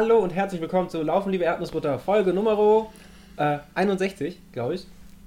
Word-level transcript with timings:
Hallo 0.00 0.18
und 0.18 0.32
herzlich 0.32 0.60
willkommen 0.60 0.88
zu 0.88 1.02
Laufen, 1.02 1.32
liebe 1.32 1.42
Erdnussbutter, 1.42 1.98
Folge 1.98 2.32
Nummer 2.32 2.86
äh, 3.36 3.58
61, 3.74 4.38
glaube 4.52 4.76
ich. 4.76 4.86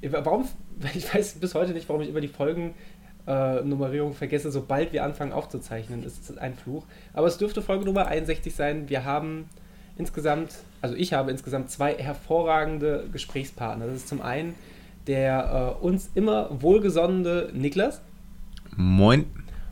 Warum, 0.10 0.48
ich 0.94 1.14
weiß 1.14 1.34
bis 1.42 1.56
heute 1.56 1.74
nicht, 1.74 1.90
warum 1.90 2.02
ich 2.02 2.08
über 2.08 2.22
die 2.22 2.30
Folgennummerierung 2.30 4.12
äh, 4.12 4.16
vergesse, 4.16 4.50
sobald 4.50 4.94
wir 4.94 5.04
anfangen 5.04 5.34
aufzuzeichnen. 5.34 6.06
Das 6.06 6.14
ist 6.14 6.38
ein 6.38 6.56
Fluch. 6.56 6.86
Aber 7.12 7.28
es 7.28 7.38
dürfte 7.38 7.62
Folge 7.62 7.84
Nummer 7.84 8.08
61 8.08 8.56
sein. 8.56 8.88
Wir 8.88 9.04
haben 9.04 9.50
insgesamt, 9.98 10.54
also 10.82 10.96
ich 10.96 11.12
habe 11.12 11.32
insgesamt 11.32 11.70
zwei 11.70 11.96
hervorragende 11.96 13.10
Gesprächspartner. 13.12 13.88
Das 13.88 13.96
ist 13.96 14.08
zum 14.08 14.22
einen 14.22 14.56
der 15.06 15.76
äh, 15.82 15.86
uns 15.86 16.12
immer 16.16 16.48
wohlgesonnene 16.62 17.50
Niklas. 17.52 18.00
Moin. 18.78 19.26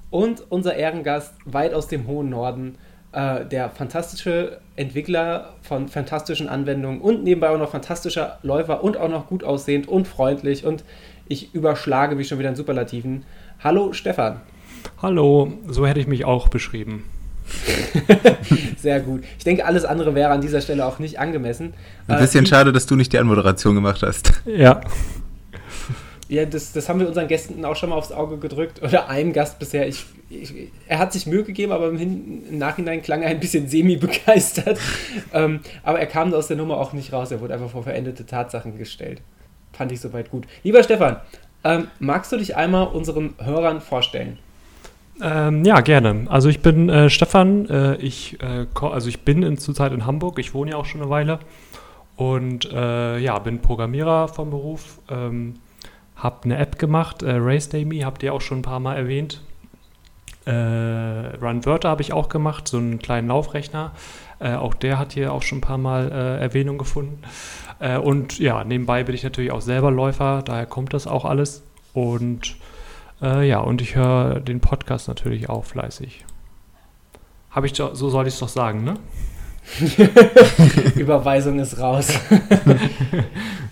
Und 0.09 0.43
unser 0.49 0.75
Ehrengast 0.75 1.35
weit 1.45 1.73
aus 1.73 1.87
dem 1.87 2.05
hohen 2.05 2.29
Norden, 2.29 2.75
äh, 3.11 3.45
der 3.45 3.69
fantastische 3.69 4.59
Entwickler 4.75 5.53
von 5.61 5.87
fantastischen 5.87 6.47
Anwendungen 6.47 7.01
und 7.01 7.23
nebenbei 7.23 7.49
auch 7.49 7.57
noch 7.57 7.71
fantastischer 7.71 8.37
Läufer 8.43 8.83
und 8.83 8.97
auch 8.97 9.09
noch 9.09 9.27
gut 9.27 9.43
aussehend 9.43 9.87
und 9.87 10.07
freundlich 10.07 10.65
und 10.65 10.83
ich 11.27 11.53
überschlage 11.53 12.15
mich 12.15 12.27
schon 12.27 12.39
wieder 12.39 12.49
in 12.49 12.55
Superlativen. 12.55 13.23
Hallo 13.63 13.93
Stefan. 13.93 14.41
Hallo, 15.01 15.53
so 15.67 15.85
hätte 15.85 15.99
ich 15.99 16.07
mich 16.07 16.25
auch 16.25 16.47
beschrieben. 16.47 17.05
Sehr 18.77 18.99
gut. 18.99 19.23
Ich 19.37 19.43
denke, 19.43 19.65
alles 19.65 19.85
andere 19.85 20.15
wäre 20.15 20.31
an 20.31 20.41
dieser 20.41 20.61
Stelle 20.61 20.85
auch 20.85 20.99
nicht 20.99 21.19
angemessen. 21.19 21.73
Ein 22.07 22.19
bisschen 22.19 22.45
äh, 22.45 22.47
schade, 22.47 22.71
dass 22.71 22.85
du 22.85 22.95
nicht 22.95 23.11
die 23.11 23.19
Anmoderation 23.19 23.75
gemacht 23.75 24.03
hast. 24.03 24.41
Ja. 24.45 24.81
Ja, 26.29 26.45
das, 26.45 26.73
das 26.73 26.87
haben 26.87 26.99
wir 26.99 27.07
unseren 27.07 27.27
Gästen 27.27 27.65
auch 27.65 27.75
schon 27.75 27.89
mal 27.89 27.95
aufs 27.95 28.11
Auge 28.11 28.37
gedrückt. 28.37 28.83
Oder 28.83 29.09
einem 29.09 29.33
Gast 29.33 29.57
bisher. 29.57 29.87
Ich, 29.87 30.05
ich, 30.29 30.53
er 30.87 30.99
hat 30.99 31.11
sich 31.11 31.25
Mühe 31.25 31.43
gegeben, 31.43 31.71
aber 31.71 31.89
im, 31.89 31.97
Hin 31.97 32.43
im 32.47 32.59
Nachhinein 32.59 33.01
klang 33.01 33.23
er 33.23 33.31
ein 33.31 33.39
bisschen 33.39 33.67
semi-begeistert. 33.67 34.79
ähm, 35.33 35.61
aber 35.83 35.99
er 35.99 36.05
kam 36.05 36.31
aus 36.31 36.47
der 36.47 36.55
Nummer 36.55 36.77
auch 36.77 36.93
nicht 36.93 37.11
raus. 37.11 37.31
Er 37.31 37.41
wurde 37.41 37.55
einfach 37.55 37.71
vor 37.71 37.81
verendete 37.81 38.27
Tatsachen 38.27 38.77
gestellt. 38.77 39.23
Fand 39.73 39.91
ich 39.91 39.99
soweit 39.99 40.29
gut. 40.29 40.45
Lieber 40.63 40.83
Stefan, 40.83 41.17
ähm, 41.63 41.87
magst 41.97 42.31
du 42.31 42.37
dich 42.37 42.55
einmal 42.55 42.87
unseren 42.87 43.33
Hörern 43.39 43.81
vorstellen? 43.81 44.37
Ähm, 45.23 45.65
ja, 45.65 45.81
gerne. 45.81 46.27
Also 46.29 46.47
ich 46.47 46.59
bin 46.59 46.89
äh, 46.89 47.09
Stefan. 47.09 47.67
Äh, 47.67 47.95
ich, 47.95 48.37
äh, 48.43 48.67
also 48.79 49.09
ich 49.09 49.21
bin 49.21 49.41
in, 49.41 49.57
zurzeit 49.57 49.93
in 49.93 50.05
Hamburg. 50.05 50.37
Ich 50.37 50.53
wohne 50.53 50.71
ja 50.71 50.77
auch 50.77 50.85
schon 50.85 51.01
eine 51.01 51.09
Weile. 51.09 51.39
Und 52.15 52.71
äh, 52.71 53.17
ja, 53.17 53.39
bin 53.39 53.63
Programmierer 53.63 54.27
vom 54.27 54.51
Beruf. 54.51 54.99
Ähm, 55.09 55.55
habe 56.19 56.43
eine 56.43 56.57
App 56.57 56.77
gemacht, 56.77 57.23
äh, 57.23 57.31
RaceDayMe, 57.31 58.05
habt 58.05 58.23
ihr 58.23 58.33
auch 58.33 58.41
schon 58.41 58.59
ein 58.59 58.63
paar 58.63 58.79
Mal 58.79 58.95
erwähnt. 58.95 59.41
Äh, 60.45 60.51
RunWörter 60.51 61.89
habe 61.89 62.01
ich 62.01 62.13
auch 62.13 62.29
gemacht, 62.29 62.67
so 62.67 62.77
einen 62.77 62.99
kleinen 62.99 63.27
Laufrechner. 63.27 63.91
Äh, 64.39 64.55
auch 64.55 64.73
der 64.73 64.99
hat 64.99 65.13
hier 65.13 65.33
auch 65.33 65.41
schon 65.41 65.59
ein 65.59 65.61
paar 65.61 65.77
Mal 65.77 66.11
äh, 66.11 66.41
Erwähnung 66.41 66.77
gefunden. 66.77 67.21
Äh, 67.79 67.97
und 67.97 68.39
ja, 68.39 68.63
nebenbei 68.63 69.03
bin 69.03 69.15
ich 69.15 69.23
natürlich 69.23 69.51
auch 69.51 69.61
selber 69.61 69.91
Läufer, 69.91 70.41
daher 70.43 70.65
kommt 70.65 70.93
das 70.93 71.07
auch 71.07 71.25
alles. 71.25 71.63
Und 71.93 72.55
äh, 73.21 73.47
ja, 73.47 73.59
und 73.59 73.81
ich 73.81 73.95
höre 73.95 74.39
den 74.39 74.59
Podcast 74.59 75.07
natürlich 75.07 75.49
auch 75.49 75.65
fleißig. 75.65 76.25
Habe 77.51 77.67
ich 77.67 77.75
so 77.75 77.93
soll 77.93 78.27
ich 78.27 78.33
es 78.33 78.39
doch 78.39 78.49
sagen, 78.49 78.83
ne? 78.83 78.95
Überweisung 80.95 81.59
ist 81.59 81.79
raus. 81.79 82.13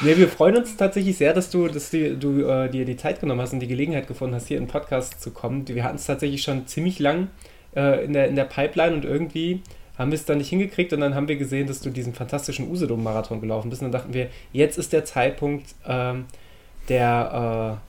Nee, 0.00 0.16
wir 0.16 0.28
freuen 0.28 0.56
uns 0.56 0.76
tatsächlich 0.76 1.16
sehr, 1.18 1.34
dass 1.34 1.50
du, 1.50 1.66
dass 1.66 1.90
du, 1.90 2.16
du 2.16 2.46
äh, 2.46 2.70
dir 2.70 2.84
die 2.84 2.96
Zeit 2.96 3.20
genommen 3.20 3.40
hast 3.40 3.52
und 3.52 3.58
die 3.58 3.66
Gelegenheit 3.66 4.06
gefunden 4.06 4.36
hast, 4.36 4.46
hier 4.46 4.56
in 4.56 4.64
den 4.64 4.70
Podcast 4.70 5.20
zu 5.20 5.32
kommen. 5.32 5.66
Wir 5.66 5.82
hatten 5.82 5.96
es 5.96 6.06
tatsächlich 6.06 6.42
schon 6.42 6.68
ziemlich 6.68 7.00
lang 7.00 7.28
äh, 7.74 8.04
in, 8.04 8.12
der, 8.12 8.28
in 8.28 8.36
der 8.36 8.44
Pipeline 8.44 8.94
und 8.94 9.04
irgendwie 9.04 9.60
haben 9.98 10.12
wir 10.12 10.16
es 10.16 10.24
dann 10.24 10.38
nicht 10.38 10.50
hingekriegt 10.50 10.92
und 10.92 11.00
dann 11.00 11.16
haben 11.16 11.26
wir 11.26 11.34
gesehen, 11.34 11.66
dass 11.66 11.80
du 11.80 11.90
diesen 11.90 12.14
fantastischen 12.14 12.70
Usedom-Marathon 12.70 13.40
gelaufen 13.40 13.70
bist 13.70 13.82
und 13.82 13.90
dann 13.90 14.00
dachten 14.00 14.14
wir, 14.14 14.28
jetzt 14.52 14.78
ist 14.78 14.92
der 14.92 15.04
Zeitpunkt, 15.04 15.74
ähm, 15.84 16.26
der, 16.88 17.80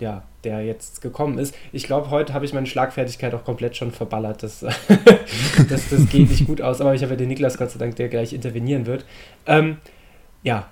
äh, 0.00 0.04
ja, 0.04 0.22
der 0.44 0.64
jetzt 0.64 1.02
gekommen 1.02 1.36
ist. 1.36 1.54
Ich 1.72 1.84
glaube, 1.84 2.08
heute 2.08 2.32
habe 2.32 2.46
ich 2.46 2.54
meine 2.54 2.66
Schlagfertigkeit 2.66 3.34
auch 3.34 3.44
komplett 3.44 3.76
schon 3.76 3.92
verballert. 3.92 4.42
Das, 4.42 4.60
das, 5.68 5.90
das 5.90 6.08
geht 6.08 6.30
nicht 6.30 6.46
gut 6.46 6.62
aus, 6.62 6.80
aber 6.80 6.94
ich 6.94 7.02
habe 7.02 7.12
ja 7.12 7.18
den 7.18 7.28
Niklas 7.28 7.58
Gott 7.58 7.72
sei 7.72 7.78
Dank, 7.78 7.96
der 7.96 8.08
gleich 8.08 8.32
intervenieren 8.32 8.86
wird. 8.86 9.04
Ähm, 9.46 9.76
ja, 10.42 10.68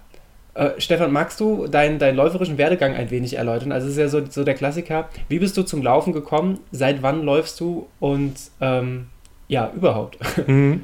äh, 0.56 0.80
Stefan, 0.80 1.12
magst 1.12 1.38
du 1.40 1.66
deinen, 1.66 1.98
deinen 1.98 2.16
läuferischen 2.16 2.56
Werdegang 2.56 2.94
ein 2.94 3.10
wenig 3.10 3.36
erläutern? 3.36 3.72
Also 3.72 3.86
es 3.86 3.92
ist 3.92 3.98
ja 3.98 4.08
so, 4.08 4.22
so 4.28 4.42
der 4.42 4.54
Klassiker. 4.54 5.08
Wie 5.28 5.38
bist 5.38 5.56
du 5.56 5.62
zum 5.62 5.82
Laufen 5.82 6.12
gekommen? 6.12 6.60
Seit 6.72 7.02
wann 7.02 7.22
läufst 7.22 7.60
du? 7.60 7.86
Und 8.00 8.34
ähm, 8.60 9.06
ja, 9.48 9.70
überhaupt. 9.74 10.18
Mhm. 10.46 10.82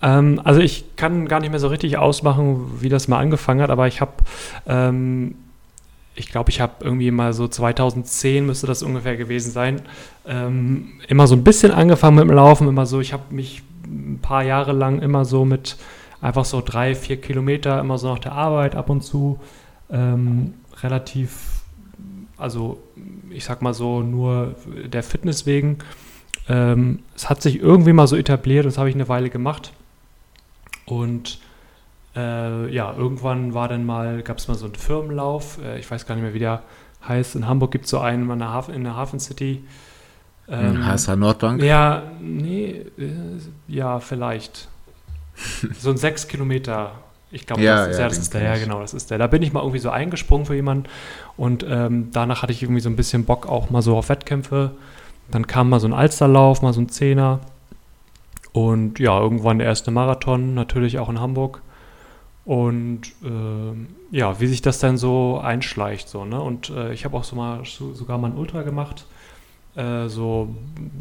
Ähm, 0.00 0.40
also 0.44 0.60
ich 0.60 0.96
kann 0.96 1.26
gar 1.26 1.40
nicht 1.40 1.50
mehr 1.50 1.58
so 1.58 1.68
richtig 1.68 1.98
ausmachen, 1.98 2.80
wie 2.80 2.88
das 2.88 3.08
mal 3.08 3.18
angefangen 3.18 3.60
hat, 3.60 3.70
aber 3.70 3.88
ich 3.88 4.00
habe, 4.00 4.12
ähm, 4.68 5.34
ich 6.14 6.30
glaube, 6.30 6.50
ich 6.50 6.60
habe 6.60 6.72
irgendwie 6.84 7.10
mal 7.10 7.32
so 7.32 7.48
2010 7.48 8.46
müsste 8.46 8.68
das 8.68 8.84
ungefähr 8.84 9.16
gewesen 9.16 9.50
sein, 9.50 9.82
ähm, 10.24 10.92
immer 11.08 11.26
so 11.26 11.34
ein 11.34 11.42
bisschen 11.42 11.72
angefangen 11.72 12.14
mit 12.14 12.28
dem 12.28 12.30
Laufen, 12.30 12.68
immer 12.68 12.86
so, 12.86 13.00
ich 13.00 13.12
habe 13.12 13.34
mich 13.34 13.62
ein 13.84 14.20
paar 14.22 14.44
Jahre 14.44 14.72
lang 14.72 15.00
immer 15.00 15.24
so 15.24 15.44
mit 15.44 15.76
einfach 16.20 16.44
so 16.44 16.62
drei, 16.64 16.94
vier 16.94 17.20
Kilometer 17.20 17.80
immer 17.80 17.98
so 17.98 18.08
nach 18.08 18.18
der 18.18 18.32
Arbeit 18.32 18.74
ab 18.74 18.90
und 18.90 19.02
zu. 19.02 19.38
Ähm, 19.90 20.54
relativ, 20.82 21.62
also 22.36 22.78
ich 23.30 23.44
sag 23.44 23.62
mal 23.62 23.74
so, 23.74 24.00
nur 24.00 24.54
der 24.86 25.02
Fitness 25.02 25.46
wegen. 25.46 25.78
Ähm, 26.48 27.00
es 27.14 27.28
hat 27.28 27.42
sich 27.42 27.60
irgendwie 27.60 27.92
mal 27.92 28.06
so 28.06 28.16
etabliert, 28.16 28.66
das 28.66 28.78
habe 28.78 28.88
ich 28.88 28.94
eine 28.94 29.08
Weile 29.08 29.30
gemacht. 29.30 29.72
Und 30.86 31.38
äh, 32.16 32.72
ja, 32.72 32.94
irgendwann 32.96 33.54
war 33.54 33.68
dann 33.68 33.84
mal, 33.84 34.22
gab 34.22 34.38
es 34.38 34.48
mal 34.48 34.54
so 34.54 34.66
einen 34.66 34.74
Firmenlauf, 34.74 35.58
äh, 35.62 35.78
ich 35.78 35.90
weiß 35.90 36.06
gar 36.06 36.14
nicht 36.14 36.24
mehr, 36.24 36.34
wie 36.34 36.38
der 36.38 36.62
heißt. 37.06 37.36
In 37.36 37.46
Hamburg 37.46 37.70
gibt 37.70 37.84
es 37.84 37.90
so 37.90 38.00
einen 38.00 38.28
in 38.30 38.38
der, 38.38 38.48
Hafen, 38.48 38.74
in 38.74 38.84
der 38.84 38.96
Hafen 38.96 39.20
City. 39.20 39.62
Ähm, 40.48 40.84
HSH 40.84 41.16
Nordbank? 41.16 41.62
Ja, 41.62 42.04
nee, 42.20 42.86
äh, 42.98 43.10
ja, 43.68 44.00
vielleicht. 44.00 44.68
so 45.78 45.90
ein 45.90 45.96
sechs 45.96 46.28
Kilometer. 46.28 46.92
Ich 47.30 47.46
glaube, 47.46 47.62
ja, 47.62 47.86
das, 47.86 47.88
ist, 47.88 47.96
ja, 47.96 48.00
ja, 48.00 48.08
das 48.08 48.18
ist 48.18 48.34
der, 48.34 48.42
ja, 48.42 48.56
genau, 48.56 48.80
das 48.80 48.94
ist 48.94 49.10
der. 49.10 49.18
Da 49.18 49.26
bin 49.26 49.42
ich 49.42 49.52
mal 49.52 49.60
irgendwie 49.60 49.80
so 49.80 49.90
eingesprungen 49.90 50.46
für 50.46 50.54
jemanden 50.54 50.88
und 51.36 51.64
ähm, 51.68 52.08
danach 52.12 52.42
hatte 52.42 52.52
ich 52.52 52.62
irgendwie 52.62 52.80
so 52.80 52.88
ein 52.88 52.96
bisschen 52.96 53.24
Bock 53.24 53.46
auch 53.46 53.68
mal 53.70 53.82
so 53.82 53.96
auf 53.96 54.08
Wettkämpfe. 54.08 54.70
Dann 55.30 55.46
kam 55.46 55.68
mal 55.68 55.78
so 55.78 55.86
ein 55.86 55.92
Alsterlauf, 55.92 56.62
mal 56.62 56.72
so 56.72 56.80
ein 56.80 56.88
Zehner 56.88 57.40
und 58.52 58.98
ja, 58.98 59.18
irgendwann 59.20 59.58
der 59.58 59.66
erste 59.66 59.90
Marathon, 59.90 60.54
natürlich 60.54 60.98
auch 60.98 61.08
in 61.10 61.20
Hamburg. 61.20 61.60
Und 62.46 63.02
äh, 63.22 64.16
ja, 64.16 64.40
wie 64.40 64.46
sich 64.46 64.62
das 64.62 64.78
dann 64.78 64.96
so 64.96 65.38
einschleicht, 65.38 66.08
so, 66.08 66.24
ne? 66.24 66.40
Und 66.40 66.70
äh, 66.70 66.94
ich 66.94 67.04
habe 67.04 67.14
auch 67.16 67.24
so 67.24 67.36
mal 67.36 67.60
so, 67.66 67.92
sogar 67.92 68.16
mal 68.16 68.30
ein 68.30 68.38
Ultra 68.38 68.62
gemacht. 68.62 69.04
Äh, 69.76 70.08
so, 70.08 70.48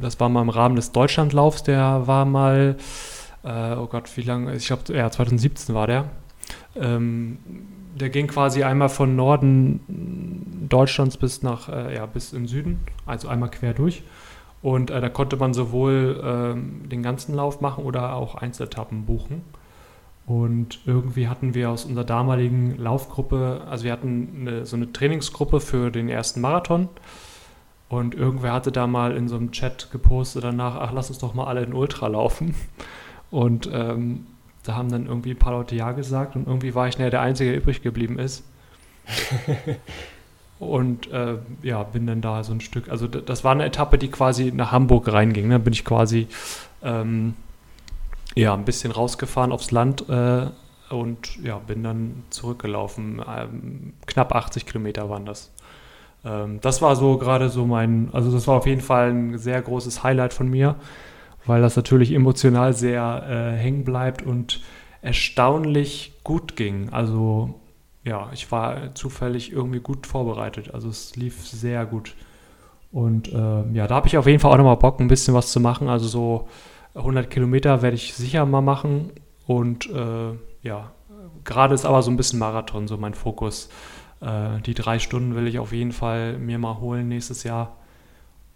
das 0.02 0.20
war 0.20 0.28
mal 0.28 0.42
im 0.42 0.50
Rahmen 0.50 0.76
des 0.76 0.92
Deutschlandlaufs, 0.92 1.64
der 1.64 2.06
war 2.06 2.26
mal 2.26 2.76
äh, 3.48 3.76
oh 3.78 3.88
Gott, 3.88 4.16
wie 4.18 4.22
lange, 4.22 4.54
ich 4.56 4.68
glaube, 4.68 4.94
ja, 4.94 5.10
2017 5.10 5.74
war 5.74 5.88
der. 5.88 6.10
Ähm, 6.76 7.38
der 7.96 8.10
ging 8.10 8.28
quasi 8.28 8.64
einmal 8.64 8.90
von 8.90 9.16
Norden 9.16 10.68
Deutschlands 10.70 11.18
bis 11.18 11.42
nach, 11.42 11.70
äh, 11.70 11.96
ja, 11.96 12.06
bis 12.06 12.34
in 12.34 12.48
Süden, 12.48 12.80
also 13.06 13.28
einmal 13.28 13.50
quer 13.50 13.74
durch. 13.74 14.04
Und 14.62 14.92
äh, 14.92 15.02
da 15.02 15.10
konnte 15.10 15.38
man 15.38 15.54
sowohl 15.54 16.22
ähm, 16.24 16.90
den 16.90 17.02
ganzen 17.04 17.36
Lauf 17.36 17.62
machen 17.62 17.84
oder 17.84 18.14
auch 18.14 18.36
Einzeletappen 18.36 19.06
buchen. 19.06 19.42
Und 20.26 20.80
irgendwie 20.86 21.30
hatten 21.30 21.54
wir 21.54 21.70
aus 21.70 21.86
unserer 21.86 22.04
damaligen 22.04 22.78
Laufgruppe, 22.78 23.62
also 23.70 23.86
wir 23.86 23.94
hatten 23.94 24.30
eine, 24.42 24.66
so 24.66 24.76
eine 24.76 24.92
Trainingsgruppe 24.92 25.62
für 25.62 25.90
den 25.90 26.10
ersten 26.10 26.42
Marathon. 26.42 26.90
Und 27.88 28.14
irgendwer 28.14 28.52
hatte 28.52 28.74
da 28.74 28.86
mal 28.86 29.16
in 29.16 29.30
so 29.30 29.38
einem 29.38 29.52
Chat 29.52 29.90
gepostet 29.92 30.44
danach, 30.44 30.76
ach, 30.76 30.92
lass 30.92 31.10
uns 31.10 31.20
doch 31.20 31.34
mal 31.34 31.46
alle 31.46 31.64
in 31.64 31.74
Ultra 31.74 32.08
laufen. 32.08 32.54
Und 33.32 33.70
ähm, 33.72 34.26
da 34.64 34.76
haben 34.76 34.90
dann 34.90 35.08
irgendwie 35.08 35.32
ein 35.32 35.40
paar 35.40 35.54
Leute 35.54 35.76
Ja 35.76 35.92
gesagt 35.92 36.36
und 36.36 36.48
irgendwie 36.48 36.76
war 36.76 36.88
ich 36.88 36.98
näher 36.98 37.10
der 37.10 37.22
Einzige, 37.22 37.52
der 37.52 37.60
übrig 37.60 37.82
geblieben 37.82 38.20
ist. 38.20 38.44
und 40.60 41.12
äh, 41.12 41.36
ja, 41.62 41.84
bin 41.84 42.08
dann 42.08 42.22
da 42.22 42.44
so 42.44 42.54
ein 42.54 42.62
Stück, 42.62 42.90
also 42.90 43.08
das 43.08 43.44
war 43.44 43.54
eine 43.54 43.66
Etappe, 43.66 43.98
die 43.98 44.10
quasi 44.10 44.52
nach 44.52 44.72
Hamburg 44.72 45.12
reinging. 45.12 45.50
Da 45.50 45.58
ne? 45.58 45.60
bin 45.60 45.74
ich 45.74 45.86
quasi 45.86 46.28
ähm, 46.84 47.36
ja, 48.36 48.54
ein 48.54 48.66
bisschen 48.66 48.92
rausgefahren 48.92 49.52
aufs 49.52 49.72
Land 49.72 50.08
äh, 50.10 50.48
und 50.90 51.38
ja, 51.44 51.58
bin 51.60 51.84
dann 51.84 52.24
zurückgelaufen. 52.30 53.22
Ähm, 53.28 53.94
knapp 54.06 54.36
80 54.36 54.66
Kilometer 54.66 55.10
waren 55.10 55.26
das. 55.26 55.52
Ähm, 56.26 56.60
das 56.62 56.82
war 56.82 56.96
so 56.96 57.18
gerade 57.18 57.50
so 57.50 57.66
mein, 57.66 58.10
also 58.12 58.32
das 58.32 58.48
war 58.48 58.58
auf 58.58 58.68
jeden 58.68 58.82
Fall 58.82 59.12
ein 59.12 59.38
sehr 59.38 59.62
großes 59.62 60.04
Highlight 60.04 60.34
von 60.34 60.50
mir 60.50 60.76
weil 61.48 61.62
das 61.62 61.76
natürlich 61.76 62.14
emotional 62.14 62.74
sehr 62.74 63.26
äh, 63.28 63.58
hängen 63.58 63.84
bleibt 63.84 64.22
und 64.22 64.62
erstaunlich 65.02 66.14
gut 66.24 66.56
ging. 66.56 66.90
Also 66.90 67.60
ja, 68.04 68.30
ich 68.34 68.52
war 68.52 68.96
zufällig 68.96 69.52
irgendwie 69.52 69.80
gut 69.80 70.08
vorbereitet. 70.08 70.74
Also 70.74 70.90
es 70.90 71.16
lief 71.16 71.46
sehr 71.48 71.86
gut. 71.86 72.16
Und 72.92 73.32
äh, 73.34 73.64
ja, 73.74 73.88
da 73.88 73.96
habe 73.96 74.08
ich 74.08 74.18
auf 74.18 74.28
jeden 74.28 74.40
Fall 74.40 74.52
auch 74.52 74.58
nochmal 74.58 74.78
Bock, 74.78 75.00
ein 75.00 75.08
bisschen 75.08 75.34
was 75.34 75.52
zu 75.52 75.60
machen. 75.60 75.90
Also 75.90 76.08
so 76.08 76.48
100 76.96 77.30
Kilometer 77.30 77.82
werde 77.82 77.96
ich 77.96 78.14
sicher 78.14 78.46
mal 78.46 78.62
machen 78.62 79.12
und 79.46 79.90
äh, 79.90 80.34
ja, 80.64 80.92
gerade 81.44 81.74
ist 81.74 81.86
aber 81.86 82.02
so 82.02 82.12
ein 82.12 82.18
bisschen 82.18 82.40
Marathon, 82.40 82.88
so 82.88 82.98
mein 82.98 83.14
Fokus. 83.14 83.70
Äh, 84.22 84.62
die 84.66 84.74
drei 84.74 85.00
Stunden 85.00 85.36
will 85.36 85.48
ich 85.48 85.60
auf 85.60 85.74
jeden 85.74 85.92
Fall 85.92 86.38
mir 86.38 86.60
mal 86.60 86.80
holen 86.80 87.08
nächstes 87.08 87.44
Jahr. 87.44 87.78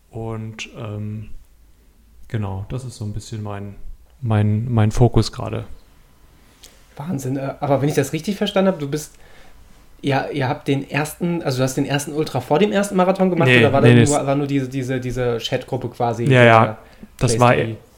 Und 0.09 0.69
ähm, 0.77 1.29
genau, 2.31 2.65
das 2.69 2.83
ist 2.83 2.97
so 2.97 3.05
ein 3.05 3.13
bisschen 3.13 3.43
mein, 3.43 3.75
mein, 4.21 4.71
mein 4.71 4.91
Fokus 4.91 5.31
gerade. 5.31 5.65
Wahnsinn. 6.97 7.37
Äh, 7.37 7.53
aber 7.59 7.81
wenn 7.81 7.89
ich 7.89 7.95
das 7.95 8.13
richtig 8.13 8.37
verstanden 8.37 8.69
habe, 8.69 8.79
du 8.79 8.89
bist 8.89 9.13
ja, 10.03 10.27
ihr 10.29 10.49
habt 10.49 10.67
den 10.67 10.89
ersten, 10.89 11.43
also 11.43 11.59
du 11.59 11.63
hast 11.63 11.75
den 11.75 11.85
ersten 11.85 12.13
Ultra 12.13 12.41
vor 12.41 12.57
dem 12.59 12.71
ersten 12.71 12.95
Marathon 12.95 13.29
gemacht 13.29 13.49
nee, 13.49 13.59
oder 13.59 13.71
war, 13.71 13.81
nee, 13.81 14.03
nur, 14.03 14.25
war 14.25 14.35
nur 14.35 14.47
diese, 14.47 14.67
diese, 14.67 14.99
diese 14.99 15.37
Chatgruppe 15.37 15.89
quasi? 15.89 16.25
Ja, 16.25 16.43
ja, 16.43 16.77
das 17.19 17.39
war, 17.39 17.53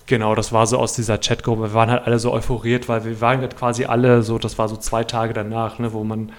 genau, 0.06 0.35
das 0.35 0.51
war 0.51 0.68
so 0.68 0.77
aus 0.77 0.94
dieser 0.94 1.18
Chatgruppe. 1.18 1.62
Wir 1.62 1.74
waren 1.74 1.89
halt 1.89 2.06
alle 2.06 2.19
so 2.19 2.33
euphoriert, 2.33 2.89
weil 2.89 3.06
wir 3.06 3.21
waren 3.21 3.39
halt 3.39 3.56
quasi 3.56 3.85
alle 3.85 4.21
so, 4.21 4.38
das 4.38 4.57
war 4.57 4.68
so 4.68 4.75
zwei 4.75 5.06
Tage 5.06 5.33
danach, 5.33 5.80
ne, 5.80 5.94
wo 5.94 6.03
man 6.03 6.33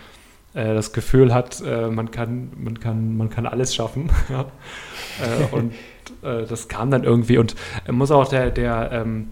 äh, 0.52 0.74
das 0.74 0.92
Gefühl 0.92 1.32
hat, 1.32 1.62
äh, 1.66 1.88
man, 1.88 2.10
kann, 2.10 2.50
man, 2.56 2.78
kann, 2.78 3.16
man 3.16 3.30
kann 3.30 3.46
alles 3.46 3.74
schaffen. 3.74 4.10
ja. 4.28 4.40
äh, 4.40 5.54
und 5.54 5.72
äh, 6.22 6.44
das 6.46 6.68
kam 6.68 6.90
dann 6.90 7.04
irgendwie 7.04 7.38
und 7.38 7.54
muss 7.90 8.10
auch 8.10 8.28
der, 8.28 8.50
der, 8.50 8.90
ähm, 8.92 9.28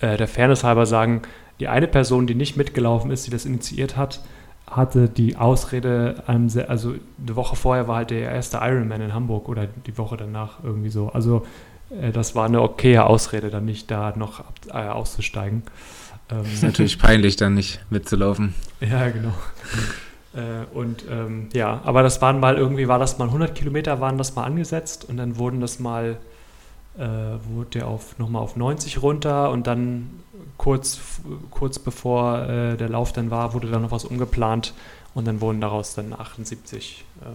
äh, 0.00 0.16
der 0.16 0.28
Fairness 0.28 0.64
halber 0.64 0.86
sagen, 0.86 1.22
die 1.60 1.68
eine 1.68 1.86
Person, 1.86 2.26
die 2.26 2.34
nicht 2.34 2.56
mitgelaufen 2.56 3.10
ist, 3.10 3.26
die 3.26 3.30
das 3.30 3.46
initiiert 3.46 3.96
hat, 3.96 4.20
hatte 4.66 5.08
die 5.08 5.36
Ausrede, 5.36 6.24
also 6.26 6.94
eine 7.22 7.36
Woche 7.36 7.56
vorher 7.56 7.88
war 7.88 7.96
halt 7.96 8.10
der 8.10 8.30
erste 8.30 8.58
Ironman 8.58 9.00
in 9.00 9.14
Hamburg 9.14 9.48
oder 9.48 9.66
die 9.66 9.96
Woche 9.96 10.16
danach 10.16 10.62
irgendwie 10.64 10.90
so. 10.90 11.08
Also 11.08 11.46
äh, 11.90 12.10
das 12.12 12.34
war 12.34 12.46
eine 12.46 12.60
okaye 12.60 13.04
Ausrede, 13.04 13.50
dann 13.50 13.64
nicht 13.64 13.90
da 13.90 14.12
noch 14.16 14.44
äh, 14.68 14.72
auszusteigen. 14.72 15.62
Ähm, 16.30 16.44
ist 16.52 16.62
natürlich 16.62 16.98
peinlich, 16.98 17.36
dann 17.36 17.54
nicht 17.54 17.80
mitzulaufen. 17.90 18.54
Ja, 18.78 19.08
genau. 19.08 19.32
Äh, 20.36 20.76
und 20.76 21.04
ähm, 21.10 21.48
ja, 21.54 21.80
aber 21.84 22.02
das 22.02 22.20
waren 22.20 22.38
mal 22.40 22.56
irgendwie, 22.56 22.88
war 22.88 22.98
das 22.98 23.18
mal 23.18 23.24
100 23.24 23.54
Kilometer, 23.54 24.00
waren 24.00 24.18
das 24.18 24.34
mal 24.34 24.44
angesetzt 24.44 25.06
und 25.08 25.16
dann 25.16 25.38
wurden 25.38 25.60
das 25.60 25.78
mal, 25.78 26.18
äh, 26.98 27.00
wurde 27.02 27.70
der 27.74 27.88
auf, 27.88 28.18
nochmal 28.18 28.42
auf 28.42 28.54
90 28.54 29.02
runter 29.02 29.50
und 29.50 29.66
dann 29.66 30.10
kurz, 30.58 31.00
kurz 31.50 31.78
bevor 31.78 32.42
äh, 32.48 32.76
der 32.76 32.90
Lauf 32.90 33.12
dann 33.12 33.30
war, 33.30 33.54
wurde 33.54 33.70
dann 33.70 33.82
noch 33.82 33.90
was 33.90 34.04
umgeplant 34.04 34.74
und 35.14 35.26
dann 35.26 35.40
wurden 35.40 35.60
daraus 35.60 35.94
dann 35.94 36.12
78. 36.12 37.04
Ähm. 37.24 37.32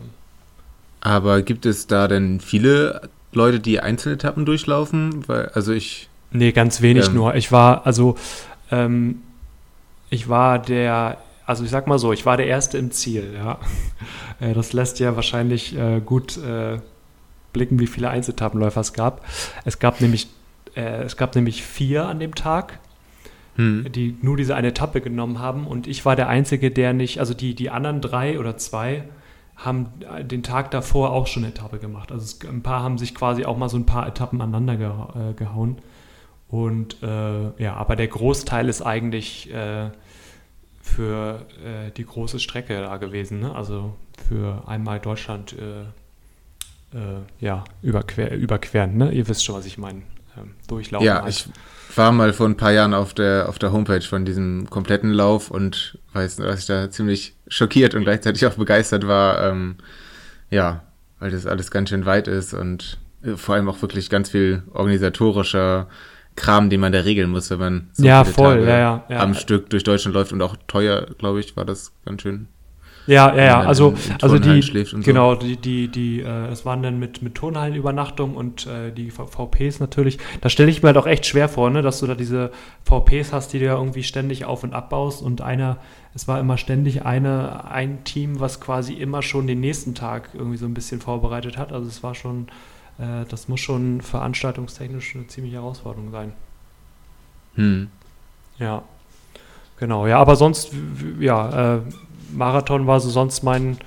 Aber 1.02 1.42
gibt 1.42 1.66
es 1.66 1.88
da 1.88 2.08
denn 2.08 2.40
viele 2.40 3.10
Leute, 3.32 3.60
die 3.60 3.80
Einzeletappen 3.80 4.46
durchlaufen? 4.46 5.28
Weil, 5.28 5.50
also 5.50 5.74
ich. 5.74 6.08
Nee, 6.32 6.52
ganz 6.52 6.82
wenig 6.82 7.08
ähm, 7.08 7.16
nur. 7.16 7.34
Ich 7.34 7.52
war, 7.52 7.88
also, 7.88 8.16
ähm, 8.70 9.24
ich 10.12 10.30
war 10.30 10.60
der, 10.60 11.18
also 11.52 11.64
ich 11.64 11.70
sag 11.70 11.88
mal 11.88 12.00
so, 12.00 12.12
ich 12.12 12.26
war 12.26 12.38
der 12.38 12.48
Erste 12.48 12.78
im 12.78 12.92
Ziel, 12.92 13.34
ja. 13.36 13.60
Äh, 14.40 14.56
das 14.56 14.74
lässt 14.74 15.00
ja 15.00 15.16
wahrscheinlich 15.16 15.78
äh, 15.78 16.02
gut 16.04 16.36
äh, 16.38 16.80
blicken, 17.54 17.80
wie 17.80 17.86
viele 17.86 18.10
Einzeltappenläufer 18.10 18.82
es 18.82 18.94
gab. 18.94 19.24
Es 19.66 19.78
gab 19.78 20.02
nämlich, 20.02 20.30
äh, 20.76 21.04
es 21.04 21.16
gab 21.16 21.36
nämlich 21.36 21.62
vier 21.62 22.08
an 22.08 22.20
dem 22.20 22.34
Tag 22.34 22.80
hm. 23.56 23.92
die 23.92 24.18
nur 24.22 24.38
diese 24.38 24.56
eine 24.56 24.70
Etappe 24.70 25.02
genommen 25.02 25.40
haben. 25.40 25.68
Und 25.68 25.88
ich 25.88 26.06
war 26.06 26.16
der 26.16 26.30
Einzige, 26.30 26.72
der 26.72 26.94
nicht, 26.94 27.20
also 27.20 27.34
die, 27.34 27.54
die 27.56 27.70
anderen 27.70 28.02
drei 28.02 28.40
oder 28.40 28.58
zwei 28.58 29.04
haben 29.56 29.88
den 30.24 30.42
Tag 30.42 30.72
davor 30.72 31.12
auch 31.12 31.28
schon 31.28 31.44
eine 31.44 31.54
Etappe 31.54 31.78
gemacht. 31.78 32.12
Also 32.12 32.24
es, 32.24 32.50
ein 32.50 32.64
paar 32.64 32.82
haben 32.82 32.98
sich 32.98 33.14
quasi 33.14 33.46
auch 33.46 33.58
mal 33.58 33.70
so 33.70 33.78
ein 33.78 33.86
paar 33.86 34.08
Etappen 34.08 34.42
aneinander 34.42 34.78
ge, 34.78 34.88
äh, 34.90 35.34
gehauen. 35.34 35.78
Und 36.48 37.02
äh, 37.04 37.62
ja, 37.62 37.76
aber 37.76 37.96
der 37.96 38.08
Großteil 38.08 38.68
ist 38.68 38.82
eigentlich 38.82 39.54
äh, 39.54 39.90
für 40.82 41.46
äh, 41.64 41.92
die 41.92 42.06
große 42.06 42.40
Strecke 42.40 42.80
da 42.82 42.98
gewesen. 42.98 43.40
Ne? 43.40 43.54
Also 43.54 43.96
für 44.28 44.64
einmal 44.68 45.00
Deutschland 45.00 45.54
äh, 45.54 45.82
äh, 46.98 47.22
ja, 47.40 47.64
überquer, 47.82 48.32
überqueren. 48.32 48.98
Ne? 48.98 49.12
Ihr 49.12 49.28
wisst 49.28 49.46
schon, 49.46 49.56
was 49.56 49.66
ich 49.66 49.78
meine. 49.78 50.02
Ähm, 50.38 50.52
durchlaufen. 50.68 51.06
Ja, 51.06 51.24
halt. 51.24 51.30
ich 51.30 51.50
war 51.98 52.12
mal 52.12 52.32
vor 52.32 52.48
ein 52.48 52.56
paar 52.56 52.72
Jahren 52.72 52.94
auf 52.94 53.14
der, 53.14 53.50
auf 53.50 53.60
der 53.60 53.74
Homepage 53.74 54.02
von 54.02 54.24
diesem 54.24 54.70
kompletten 54.70 55.12
Lauf 55.12 55.52
und 55.52 56.00
weiß, 56.14 56.38
dass 56.38 56.62
ich 56.62 56.66
da 56.66 56.90
ziemlich 56.90 57.36
schockiert 57.48 57.96
und 57.96 58.04
gleichzeitig 58.04 58.46
auch 58.46 58.54
begeistert 58.54 59.08
war. 59.08 59.44
Ähm, 59.44 59.76
ja, 60.50 60.84
weil 61.20 61.32
das 61.32 61.46
alles 61.46 61.70
ganz 61.70 61.90
schön 61.90 62.06
weit 62.06 62.28
ist 62.28 62.54
und 62.54 62.98
äh, 63.24 63.36
vor 63.36 63.56
allem 63.56 63.70
auch 63.70 63.82
wirklich 63.82 64.10
ganz 64.10 64.30
viel 64.30 64.64
organisatorischer 64.74 65.88
Kram, 66.36 66.70
den 66.70 66.80
man 66.80 66.92
da 66.92 67.00
regeln 67.00 67.30
muss, 67.30 67.50
wenn 67.50 67.60
man 67.60 67.90
so 67.94 68.06
ja, 68.06 68.24
voll, 68.24 68.64
ja, 68.64 68.78
ja, 68.78 69.06
ja. 69.10 69.20
am 69.20 69.34
Stück 69.34 69.70
durch 69.70 69.84
Deutschland 69.84 70.16
läuft 70.16 70.32
und 70.32 70.42
auch 70.42 70.56
teuer, 70.68 71.08
glaube 71.18 71.40
ich, 71.40 71.58
war 71.58 71.66
das 71.66 71.94
ganz 72.06 72.22
schön. 72.22 72.48
Ja, 73.08 73.36
ja, 73.36 73.44
ja. 73.44 73.62
Also, 73.62 73.96
also 74.22 74.38
die, 74.38 74.62
genau, 75.02 75.34
so. 75.34 75.42
die, 75.42 75.58
die, 75.58 75.88
die, 75.88 76.22
äh, 76.22 76.24
das 76.24 76.66
waren 76.66 76.84
dann 76.84 77.00
mit, 77.00 77.22
mit 77.22 77.36
Turnhallenübernachtung 77.36 78.36
und 78.36 78.68
äh, 78.68 78.92
die 78.92 79.12
VPs 79.12 79.80
natürlich. 79.80 80.20
Da 80.42 80.50
stelle 80.50 80.70
ich 80.70 80.84
mir 80.84 80.88
halt 80.88 80.98
auch 80.98 81.08
echt 81.08 81.26
schwer 81.26 81.50
vor, 81.50 81.70
ne, 81.70 81.82
dass 81.82 82.00
du 82.00 82.08
da 82.08 82.16
diese 82.16 82.52
VPs 82.84 83.34
hast, 83.34 83.54
die 83.54 83.60
du 83.60 83.66
ja 83.66 83.76
irgendwie 83.76 84.04
ständig 84.04 84.46
auf- 84.46 84.64
und 84.64 84.74
abbaust 84.74 85.22
und 85.22 85.42
einer, 85.42 85.78
es 86.14 86.28
war 86.28 86.40
immer 86.40 86.58
ständig 86.58 87.04
eine, 87.04 87.70
ein 87.70 88.04
Team, 88.04 88.40
was 88.40 88.62
quasi 88.62 88.94
immer 88.94 89.22
schon 89.22 89.48
den 89.48 89.60
nächsten 89.60 89.96
Tag 89.96 90.30
irgendwie 90.34 90.58
so 90.58 90.66
ein 90.66 90.74
bisschen 90.74 91.02
vorbereitet 91.02 91.58
hat. 91.58 91.74
Also 91.74 91.88
es 91.88 92.04
war 92.04 92.14
schon, 92.14 92.48
äh, 93.02 93.26
das 93.28 93.48
muss 93.48 93.60
schon 93.60 94.02
veranstaltungstechnisch 94.02 95.16
eine 95.16 95.28
ziemliche 95.28 95.58
Herausforderung 95.58 96.12
sein. 96.12 96.34
Hm. 97.56 97.90
Ja. 98.58 98.84
Genau, 99.78 100.06
ja, 100.06 100.20
aber 100.20 100.36
sonst, 100.36 100.72
ja, 101.20 101.76
äh, 101.76 101.82
Marathon 102.32 102.86
war 102.86 103.00
so 103.00 103.10
sonst 103.10 103.44
mein, 103.44 103.78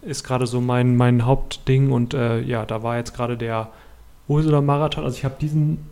ist 0.00 0.24
gerade 0.24 0.46
so 0.46 0.60
mein, 0.60 0.96
mein 0.96 1.26
Hauptding 1.26 1.92
und 1.92 2.14
äh, 2.14 2.40
ja, 2.40 2.64
da 2.64 2.82
war 2.82 2.96
jetzt 2.96 3.14
gerade 3.14 3.36
der 3.36 3.68
Ursula 4.28 4.60
Marathon. 4.60 5.04
Also 5.04 5.18
ich 5.18 5.24
habe 5.24 5.36
diesen 5.38 5.86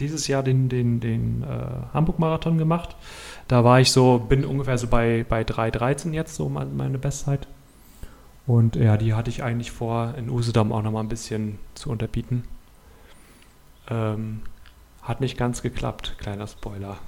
dieses 0.00 0.28
Jahr 0.28 0.42
den, 0.42 0.68
den, 0.68 1.00
den 1.00 1.42
äh, 1.42 1.94
Hamburg-Marathon 1.94 2.58
gemacht. 2.58 2.96
Da 3.48 3.64
war 3.64 3.80
ich 3.80 3.92
so, 3.92 4.18
bin 4.18 4.44
ungefähr 4.44 4.78
so 4.78 4.86
bei, 4.86 5.24
bei 5.28 5.42
3,13 5.42 6.12
jetzt, 6.12 6.34
so 6.34 6.48
meine 6.48 6.98
Bestzeit. 6.98 7.46
Und 8.46 8.76
ja, 8.76 8.96
die 8.96 9.14
hatte 9.14 9.30
ich 9.30 9.42
eigentlich 9.42 9.72
vor, 9.72 10.14
in 10.16 10.30
Usedom 10.30 10.72
auch 10.72 10.82
nochmal 10.82 11.02
ein 11.02 11.08
bisschen 11.08 11.58
zu 11.74 11.90
unterbieten. 11.90 12.44
Ähm, 13.90 14.42
hat 15.02 15.20
nicht 15.20 15.36
ganz 15.36 15.62
geklappt, 15.62 16.16
kleiner 16.18 16.46
Spoiler. 16.46 16.98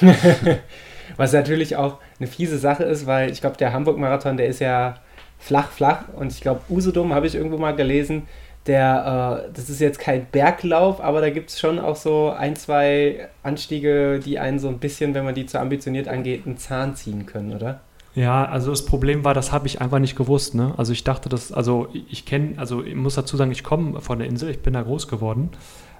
Was 1.16 1.32
natürlich 1.32 1.76
auch 1.76 1.98
eine 2.18 2.28
fiese 2.28 2.58
Sache 2.58 2.84
ist, 2.84 3.06
weil 3.06 3.30
ich 3.30 3.40
glaube, 3.40 3.56
der 3.56 3.72
Hamburg-Marathon, 3.72 4.36
der 4.36 4.46
ist 4.46 4.60
ja 4.60 4.96
flach, 5.38 5.70
flach. 5.70 6.04
Und 6.14 6.32
ich 6.32 6.40
glaube, 6.40 6.60
Usedom 6.70 7.12
habe 7.12 7.26
ich 7.26 7.34
irgendwo 7.34 7.58
mal 7.58 7.74
gelesen, 7.74 8.22
der, 8.66 9.46
äh, 9.48 9.52
das 9.52 9.68
ist 9.68 9.80
jetzt 9.80 9.98
kein 9.98 10.26
Berglauf, 10.26 11.00
aber 11.00 11.20
da 11.20 11.30
gibt 11.30 11.50
es 11.50 11.58
schon 11.58 11.80
auch 11.80 11.96
so 11.96 12.30
ein, 12.30 12.54
zwei 12.54 13.28
Anstiege, 13.42 14.20
die 14.24 14.38
einen 14.38 14.60
so 14.60 14.68
ein 14.68 14.78
bisschen, 14.78 15.14
wenn 15.14 15.24
man 15.24 15.34
die 15.34 15.46
zu 15.46 15.58
ambitioniert 15.58 16.06
angeht, 16.06 16.46
einen 16.46 16.58
Zahn 16.58 16.94
ziehen 16.94 17.26
können, 17.26 17.52
oder? 17.54 17.80
Ja, 18.14 18.44
also 18.44 18.70
das 18.70 18.84
Problem 18.84 19.24
war, 19.24 19.32
das 19.32 19.52
habe 19.52 19.66
ich 19.66 19.80
einfach 19.80 19.98
nicht 19.98 20.16
gewusst. 20.16 20.54
Ne? 20.54 20.74
Also 20.76 20.92
ich 20.92 21.02
dachte, 21.02 21.28
dass, 21.28 21.50
also 21.50 21.88
ich 21.92 22.26
kenne, 22.26 22.54
also 22.58 22.82
ich 22.82 22.94
muss 22.94 23.14
dazu 23.14 23.36
sagen, 23.36 23.50
ich 23.52 23.64
komme 23.64 24.00
von 24.00 24.18
der 24.18 24.28
Insel, 24.28 24.50
ich 24.50 24.60
bin 24.60 24.74
da 24.74 24.82
groß 24.82 25.08
geworden. 25.08 25.50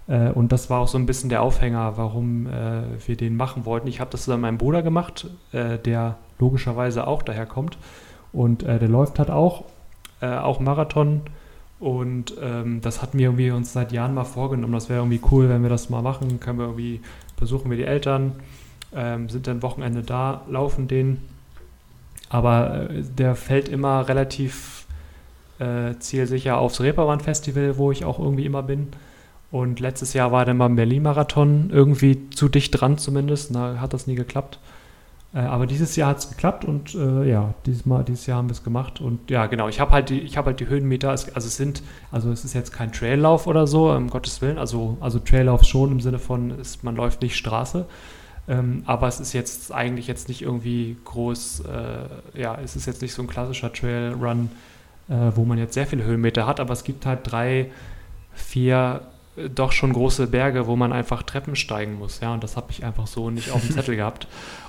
Äh, 0.08 0.30
und 0.30 0.52
das 0.52 0.68
war 0.70 0.80
auch 0.80 0.88
so 0.88 0.98
ein 0.98 1.06
bisschen 1.06 1.30
der 1.30 1.42
Aufhänger, 1.42 1.96
warum 1.96 2.46
äh, 2.46 2.82
wir 3.06 3.16
den 3.16 3.36
machen 3.36 3.64
wollten. 3.64 3.88
Ich 3.88 4.00
habe 4.00 4.10
das 4.10 4.26
mit 4.26 4.38
meinem 4.38 4.58
Bruder 4.58 4.82
gemacht, 4.82 5.28
äh, 5.52 5.78
der 5.78 6.18
logischerweise 6.38 7.06
auch 7.06 7.22
daher 7.22 7.46
kommt. 7.46 7.78
Und 8.32 8.62
der 8.62 8.88
läuft 8.88 9.18
halt 9.18 9.30
auch, 9.30 9.64
auch 10.22 10.58
Marathon. 10.58 11.20
Und 11.78 12.34
ähm, 12.40 12.80
das 12.80 13.02
hatten 13.02 13.18
wir 13.18 13.26
irgendwie 13.26 13.50
uns 13.50 13.74
seit 13.74 13.92
Jahren 13.92 14.14
mal 14.14 14.24
vorgenommen. 14.24 14.72
Das 14.72 14.88
wäre 14.88 15.00
irgendwie 15.00 15.20
cool, 15.30 15.50
wenn 15.50 15.62
wir 15.62 15.68
das 15.68 15.90
mal 15.90 16.00
machen. 16.00 16.40
Können 16.40 16.58
wir 16.58 16.64
irgendwie, 16.64 17.02
besuchen 17.38 17.70
wir 17.70 17.76
die 17.76 17.84
Eltern, 17.84 18.32
ähm, 18.94 19.28
sind 19.28 19.46
dann 19.48 19.60
Wochenende 19.62 20.00
da, 20.00 20.42
laufen 20.48 20.88
den. 20.88 21.18
Aber 22.32 22.88
äh, 22.90 23.02
der 23.02 23.36
fällt 23.36 23.68
immer 23.68 24.08
relativ 24.08 24.86
äh, 25.58 25.94
zielsicher 25.98 26.58
aufs 26.58 26.80
Reeperbahn-Festival, 26.80 27.76
wo 27.76 27.92
ich 27.92 28.04
auch 28.04 28.18
irgendwie 28.18 28.46
immer 28.46 28.62
bin. 28.62 28.88
Und 29.50 29.80
letztes 29.80 30.14
Jahr 30.14 30.32
war 30.32 30.46
dann 30.46 30.56
beim 30.56 30.76
Berlin-Marathon 30.76 31.68
irgendwie 31.70 32.30
zu 32.30 32.48
dicht 32.48 32.80
dran 32.80 32.96
zumindest. 32.96 33.54
Da 33.54 33.76
hat 33.80 33.92
das 33.92 34.06
nie 34.06 34.14
geklappt. 34.14 34.58
Äh, 35.34 35.40
aber 35.40 35.66
dieses 35.66 35.94
Jahr 35.94 36.08
hat 36.08 36.18
es 36.18 36.30
geklappt 36.30 36.64
und 36.64 36.94
äh, 36.94 37.28
ja, 37.28 37.52
dieses, 37.66 37.84
Mal, 37.84 38.02
dieses 38.02 38.24
Jahr 38.24 38.38
haben 38.38 38.48
wir 38.48 38.54
es 38.54 38.64
gemacht. 38.64 39.02
Und 39.02 39.30
ja, 39.30 39.44
genau, 39.46 39.68
ich 39.68 39.78
habe 39.78 39.92
halt 39.92 40.08
die, 40.08 40.20
ich 40.20 40.38
halt 40.38 40.58
die 40.58 40.68
Höhenmeter, 40.68 41.10
also 41.10 41.30
es 41.34 41.56
sind, 41.58 41.82
also 42.10 42.30
es 42.32 42.46
ist 42.46 42.54
jetzt 42.54 42.72
kein 42.72 42.92
Traillauf 42.92 43.46
oder 43.46 43.66
so, 43.66 43.92
um 43.92 44.08
Gottes 44.08 44.40
Willen. 44.40 44.56
Also, 44.56 44.96
also 45.00 45.18
Traillauf 45.18 45.64
schon 45.64 45.92
im 45.92 46.00
Sinne 46.00 46.18
von, 46.18 46.58
ist, 46.58 46.82
man 46.82 46.96
läuft 46.96 47.20
nicht 47.20 47.36
Straße. 47.36 47.84
Ähm, 48.48 48.82
aber 48.86 49.06
es 49.06 49.20
ist 49.20 49.32
jetzt 49.32 49.72
eigentlich 49.72 50.08
jetzt 50.08 50.28
nicht 50.28 50.42
irgendwie 50.42 50.96
groß, 51.04 51.60
äh, 51.60 52.40
ja, 52.40 52.58
es 52.62 52.74
ist 52.74 52.86
jetzt 52.86 53.00
nicht 53.02 53.14
so 53.14 53.22
ein 53.22 53.28
klassischer 53.28 53.72
Trailrun, 53.72 54.50
äh, 55.08 55.14
wo 55.34 55.44
man 55.44 55.58
jetzt 55.58 55.74
sehr 55.74 55.86
viele 55.86 56.04
Höhenmeter 56.04 56.46
hat, 56.46 56.58
aber 56.58 56.72
es 56.72 56.82
gibt 56.82 57.06
halt 57.06 57.20
drei, 57.22 57.70
vier 58.34 59.02
äh, 59.36 59.48
doch 59.48 59.70
schon 59.70 59.92
große 59.92 60.26
Berge, 60.26 60.66
wo 60.66 60.74
man 60.74 60.92
einfach 60.92 61.22
Treppen 61.22 61.54
steigen 61.54 61.94
muss, 61.94 62.18
ja, 62.20 62.34
und 62.34 62.42
das 62.42 62.56
habe 62.56 62.66
ich 62.70 62.84
einfach 62.84 63.06
so 63.06 63.30
nicht 63.30 63.52
auf 63.52 63.60
dem 63.60 63.70
Zettel 63.74 63.94
gehabt. 63.96 64.26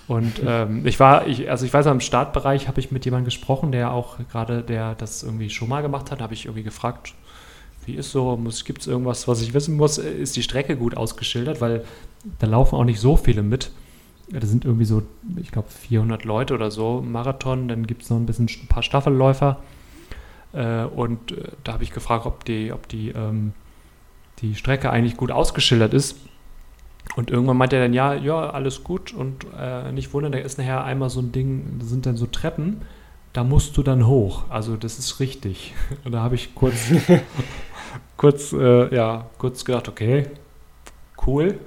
Und 0.07 0.41
ähm, 0.45 0.85
ich 0.85 0.99
war, 0.99 1.25
ich, 1.27 1.49
also 1.49 1.65
ich 1.65 1.73
weiß, 1.73 1.87
am 1.87 2.01
Startbereich 2.01 2.67
habe 2.67 2.79
ich 2.79 2.91
mit 2.91 3.05
jemandem 3.05 3.25
gesprochen, 3.25 3.71
der 3.71 3.91
auch 3.91 4.17
gerade, 4.31 4.61
der 4.61 4.95
das 4.95 5.23
irgendwie 5.23 5.49
schon 5.49 5.69
mal 5.69 5.81
gemacht 5.81 6.11
hat, 6.11 6.21
habe 6.21 6.33
ich 6.33 6.45
irgendwie 6.45 6.63
gefragt, 6.63 7.13
wie 7.85 7.95
ist 7.95 8.11
so, 8.11 8.39
gibt 8.65 8.81
es 8.81 8.87
irgendwas, 8.87 9.27
was 9.27 9.41
ich 9.41 9.53
wissen 9.53 9.75
muss, 9.75 9.97
ist 9.97 10.35
die 10.35 10.43
Strecke 10.43 10.77
gut 10.77 10.95
ausgeschildert, 10.95 11.59
weil 11.59 11.83
da 12.39 12.47
laufen 12.47 12.75
auch 12.75 12.83
nicht 12.83 12.99
so 12.99 13.17
viele 13.17 13.43
mit. 13.43 13.71
Da 14.29 14.45
sind 14.45 14.65
irgendwie 14.65 14.85
so, 14.85 15.03
ich 15.37 15.51
glaube, 15.51 15.69
400 15.69 16.23
Leute 16.23 16.53
oder 16.53 16.71
so 16.71 17.01
Marathon, 17.05 17.67
dann 17.67 17.85
gibt 17.85 18.03
es 18.03 18.09
noch 18.09 18.17
ein 18.17 18.25
bisschen 18.25 18.47
ein 18.47 18.67
paar 18.67 18.83
Staffelläufer. 18.83 19.59
Äh, 20.53 20.85
und 20.85 21.33
äh, 21.33 21.49
da 21.63 21.73
habe 21.73 21.83
ich 21.83 21.91
gefragt, 21.91 22.25
ob 22.25 22.45
die, 22.45 22.71
ob 22.71 22.87
die, 22.87 23.09
ähm, 23.09 23.53
die 24.39 24.55
Strecke 24.55 24.89
eigentlich 24.89 25.17
gut 25.17 25.31
ausgeschildert 25.31 25.93
ist. 25.93 26.17
Und 27.15 27.29
irgendwann 27.29 27.57
meinte 27.57 27.75
er 27.75 27.83
dann, 27.83 27.93
ja, 27.93 28.13
ja, 28.13 28.49
alles 28.49 28.83
gut 28.83 29.13
und 29.13 29.45
äh, 29.59 29.91
nicht 29.91 30.13
wundern, 30.13 30.31
da 30.31 30.39
ist 30.39 30.57
nachher 30.57 30.83
einmal 30.83 31.09
so 31.09 31.19
ein 31.19 31.31
Ding, 31.31 31.79
da 31.79 31.85
sind 31.85 32.05
dann 32.05 32.15
so 32.15 32.25
Treppen, 32.25 32.81
da 33.33 33.43
musst 33.43 33.75
du 33.77 33.83
dann 33.83 34.07
hoch. 34.07 34.45
Also 34.49 34.77
das 34.77 34.99
ist 34.99 35.19
richtig. 35.19 35.73
Und 36.05 36.11
da 36.11 36.21
habe 36.21 36.35
ich 36.35 36.55
kurz, 36.55 36.91
kurz, 38.17 38.53
äh, 38.53 38.95
ja, 38.95 39.25
kurz 39.37 39.65
gedacht, 39.65 39.89
okay, 39.89 40.27
cool. 41.25 41.59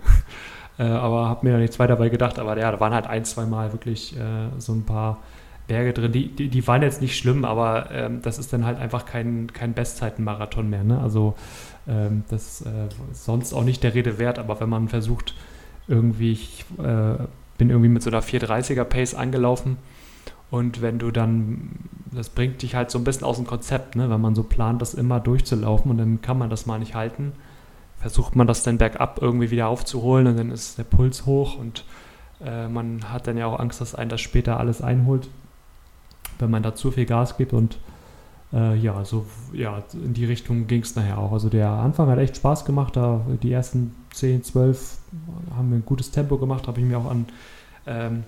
Äh, 0.78 0.84
aber 0.84 1.28
habe 1.28 1.46
mir 1.46 1.52
da 1.52 1.58
nichts 1.58 1.78
weiter 1.78 1.94
dabei 1.94 2.08
gedacht. 2.08 2.38
Aber 2.38 2.58
ja, 2.58 2.70
da 2.70 2.80
waren 2.80 2.94
halt 2.94 3.06
ein, 3.06 3.24
zwei 3.24 3.46
Mal 3.46 3.72
wirklich 3.72 4.16
äh, 4.16 4.48
so 4.58 4.72
ein 4.72 4.84
paar 4.84 5.18
Berge 5.66 5.92
drin. 5.92 6.12
Die, 6.12 6.28
die, 6.28 6.48
die 6.48 6.66
waren 6.66 6.82
jetzt 6.82 7.00
nicht 7.00 7.16
schlimm, 7.16 7.44
aber 7.44 7.90
ähm, 7.90 8.22
das 8.22 8.38
ist 8.38 8.52
dann 8.52 8.64
halt 8.64 8.78
einfach 8.78 9.06
kein, 9.06 9.52
kein 9.52 9.72
Bestzeitenmarathon 9.72 10.68
mehr. 10.68 10.84
Ne? 10.84 11.00
Also 11.00 11.34
ähm, 11.88 12.24
das 12.28 12.62
äh, 12.62 12.88
ist 13.10 13.24
sonst 13.24 13.52
auch 13.52 13.64
nicht 13.64 13.82
der 13.82 13.94
Rede 13.94 14.18
wert, 14.18 14.38
aber 14.38 14.60
wenn 14.60 14.68
man 14.68 14.88
versucht, 14.88 15.34
irgendwie, 15.88 16.32
ich 16.32 16.64
äh, 16.78 17.24
bin 17.58 17.70
irgendwie 17.70 17.88
mit 17.88 18.02
so 18.02 18.10
einer 18.10 18.22
430er 18.22 18.84
Pace 18.84 19.14
angelaufen 19.14 19.78
und 20.50 20.82
wenn 20.82 20.98
du 20.98 21.10
dann, 21.10 21.70
das 22.12 22.28
bringt 22.28 22.62
dich 22.62 22.74
halt 22.74 22.90
so 22.90 22.98
ein 22.98 23.04
bisschen 23.04 23.24
aus 23.24 23.36
dem 23.36 23.46
Konzept, 23.46 23.96
ne? 23.96 24.10
wenn 24.10 24.20
man 24.20 24.34
so 24.34 24.42
plant, 24.42 24.82
das 24.82 24.94
immer 24.94 25.20
durchzulaufen 25.20 25.90
und 25.90 25.98
dann 25.98 26.22
kann 26.22 26.38
man 26.38 26.50
das 26.50 26.66
mal 26.66 26.78
nicht 26.78 26.94
halten, 26.94 27.32
versucht 27.98 28.36
man 28.36 28.46
das 28.46 28.62
dann 28.62 28.78
bergab 28.78 29.20
irgendwie 29.20 29.50
wieder 29.50 29.68
aufzuholen 29.68 30.26
und 30.26 30.36
dann 30.38 30.50
ist 30.50 30.78
der 30.78 30.84
Puls 30.84 31.26
hoch 31.26 31.58
und 31.58 31.84
äh, 32.44 32.68
man 32.68 33.12
hat 33.12 33.26
dann 33.26 33.36
ja 33.36 33.46
auch 33.46 33.58
Angst, 33.58 33.80
dass 33.80 33.94
einen 33.94 34.10
das 34.10 34.20
später 34.20 34.58
alles 34.60 34.82
einholt 34.82 35.28
wenn 36.38 36.50
man 36.50 36.62
da 36.62 36.74
zu 36.74 36.90
viel 36.90 37.06
Gas 37.06 37.36
gibt 37.36 37.52
und 37.52 37.78
äh, 38.52 38.76
ja, 38.76 39.04
so 39.04 39.26
ja, 39.52 39.82
in 39.92 40.14
die 40.14 40.24
Richtung 40.24 40.66
ging 40.66 40.82
es 40.82 40.94
nachher 40.94 41.18
auch. 41.18 41.32
Also 41.32 41.48
der 41.48 41.68
Anfang 41.68 42.08
hat 42.08 42.18
echt 42.18 42.36
Spaß 42.36 42.64
gemacht, 42.64 42.96
da 42.96 43.20
die 43.42 43.52
ersten 43.52 43.94
10, 44.12 44.44
12 44.44 44.98
haben 45.56 45.70
wir 45.70 45.78
ein 45.78 45.84
gutes 45.84 46.10
Tempo 46.10 46.38
gemacht, 46.38 46.68
habe 46.68 46.80
ich 46.80 46.86
mir 46.86 46.98
auch 46.98 47.10
an 47.10 47.26
ähm, 47.86 48.24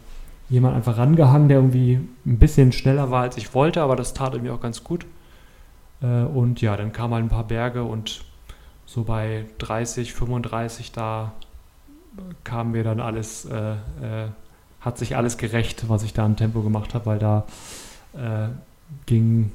jemand 0.48 0.76
einfach 0.76 0.96
rangehangen, 0.96 1.48
der 1.48 1.58
irgendwie 1.58 2.00
ein 2.26 2.38
bisschen 2.38 2.72
schneller 2.72 3.10
war, 3.10 3.22
als 3.22 3.36
ich 3.36 3.54
wollte, 3.54 3.82
aber 3.82 3.96
das 3.96 4.14
tat 4.14 4.40
mir 4.40 4.54
auch 4.54 4.60
ganz 4.60 4.82
gut. 4.82 5.06
Äh, 6.02 6.22
und 6.22 6.60
ja, 6.60 6.76
dann 6.76 6.92
kamen 6.92 7.14
halt 7.14 7.24
ein 7.24 7.28
paar 7.28 7.44
Berge 7.44 7.84
und 7.84 8.24
so 8.88 9.04
bei 9.04 9.44
30, 9.58 10.14
35, 10.14 10.92
da 10.92 11.32
kamen 12.42 12.72
wir 12.72 12.84
dann 12.84 13.00
alles, 13.00 13.44
äh, 13.44 13.72
äh, 13.72 14.28
hat 14.80 14.96
sich 14.96 15.14
alles 15.14 15.36
gerecht, 15.36 15.90
was 15.90 16.02
ich 16.04 16.14
da 16.14 16.24
an 16.24 16.36
Tempo 16.36 16.62
gemacht 16.62 16.94
habe, 16.94 17.04
weil 17.04 17.18
da 17.18 17.44
äh, 18.14 18.48
ging, 19.04 19.52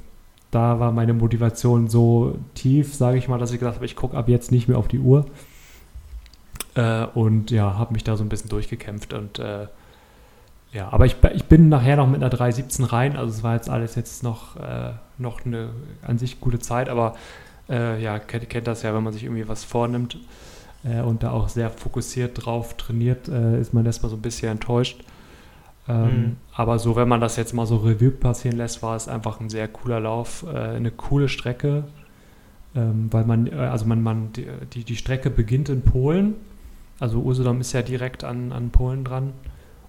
da 0.52 0.78
war 0.78 0.92
meine 0.92 1.14
Motivation 1.14 1.88
so 1.88 2.38
tief, 2.54 2.94
sage 2.94 3.18
ich 3.18 3.26
mal, 3.26 3.38
dass 3.38 3.50
ich 3.50 3.58
gesagt 3.58 3.74
habe, 3.74 3.86
ich 3.86 3.96
gucke 3.96 4.16
ab 4.16 4.28
jetzt 4.28 4.52
nicht 4.52 4.68
mehr 4.68 4.78
auf 4.78 4.86
die 4.86 5.00
Uhr. 5.00 5.26
Äh, 6.76 7.06
und 7.06 7.50
ja, 7.50 7.76
habe 7.76 7.92
mich 7.92 8.04
da 8.04 8.16
so 8.16 8.22
ein 8.22 8.28
bisschen 8.28 8.50
durchgekämpft 8.50 9.12
und 9.12 9.40
äh, 9.40 9.66
ja, 10.72 10.92
aber 10.92 11.06
ich, 11.06 11.16
ich 11.34 11.44
bin 11.44 11.68
nachher 11.68 11.96
noch 11.96 12.06
mit 12.06 12.22
einer 12.22 12.32
3.17 12.32 12.92
rein, 12.92 13.16
also 13.16 13.32
es 13.32 13.42
war 13.42 13.54
jetzt 13.54 13.68
alles 13.68 13.96
jetzt 13.96 14.22
noch, 14.22 14.56
äh, 14.56 14.92
noch 15.18 15.44
eine 15.44 15.70
an 16.02 16.18
sich 16.18 16.40
gute 16.40 16.60
Zeit, 16.60 16.88
aber 16.88 17.16
äh, 17.68 18.02
ja, 18.02 18.18
kennt, 18.18 18.48
kennt 18.50 18.66
das 18.66 18.82
ja, 18.82 18.94
wenn 18.94 19.02
man 19.02 19.12
sich 19.12 19.24
irgendwie 19.24 19.48
was 19.48 19.64
vornimmt 19.64 20.18
äh, 20.84 21.00
und 21.00 21.22
da 21.22 21.30
auch 21.30 21.48
sehr 21.48 21.70
fokussiert 21.70 22.44
drauf 22.44 22.76
trainiert, 22.76 23.28
äh, 23.28 23.60
ist 23.60 23.74
man 23.74 23.86
erstmal 23.86 24.10
so 24.10 24.16
ein 24.16 24.22
bisschen 24.22 24.50
enttäuscht. 24.50 25.02
Ähm, 25.88 26.04
mhm. 26.04 26.36
Aber 26.52 26.78
so, 26.78 26.96
wenn 26.96 27.08
man 27.08 27.20
das 27.20 27.36
jetzt 27.36 27.52
mal 27.52 27.66
so 27.66 27.76
Revue 27.76 28.10
passieren 28.10 28.56
lässt, 28.56 28.82
war 28.82 28.96
es 28.96 29.08
einfach 29.08 29.40
ein 29.40 29.50
sehr 29.50 29.68
cooler 29.68 30.00
Lauf, 30.00 30.44
äh, 30.50 30.56
eine 30.56 30.90
coole 30.90 31.28
Strecke, 31.28 31.84
ähm, 32.74 33.08
weil 33.10 33.24
man, 33.24 33.46
äh, 33.46 33.54
also 33.54 33.84
man, 33.84 34.02
man, 34.02 34.30
die, 34.32 34.84
die 34.84 34.96
Strecke 34.96 35.30
beginnt 35.30 35.68
in 35.68 35.82
Polen, 35.82 36.34
also 37.00 37.20
Usedom 37.22 37.60
ist 37.60 37.72
ja 37.72 37.82
direkt 37.82 38.24
an, 38.24 38.52
an 38.52 38.70
Polen 38.70 39.04
dran 39.04 39.32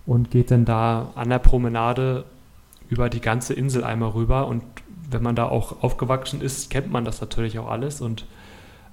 und 0.06 0.32
geht 0.32 0.52
dann 0.52 0.66
da 0.66 1.12
an 1.16 1.30
der 1.30 1.40
Promenade 1.40 2.26
über 2.90 3.10
die 3.10 3.22
ganze 3.22 3.54
Insel 3.54 3.84
einmal 3.84 4.10
rüber 4.10 4.48
und 4.48 4.64
wenn 5.10 5.24
man 5.24 5.36
da 5.36 5.46
auch 5.48 5.84
aufgewachsen 5.84 6.42
ist, 6.42 6.70
kennt 6.70 6.92
man 6.92 7.06
das 7.06 7.22
natürlich 7.22 7.60
auch 7.60 7.70
alles 7.70 8.02
und 8.02 8.26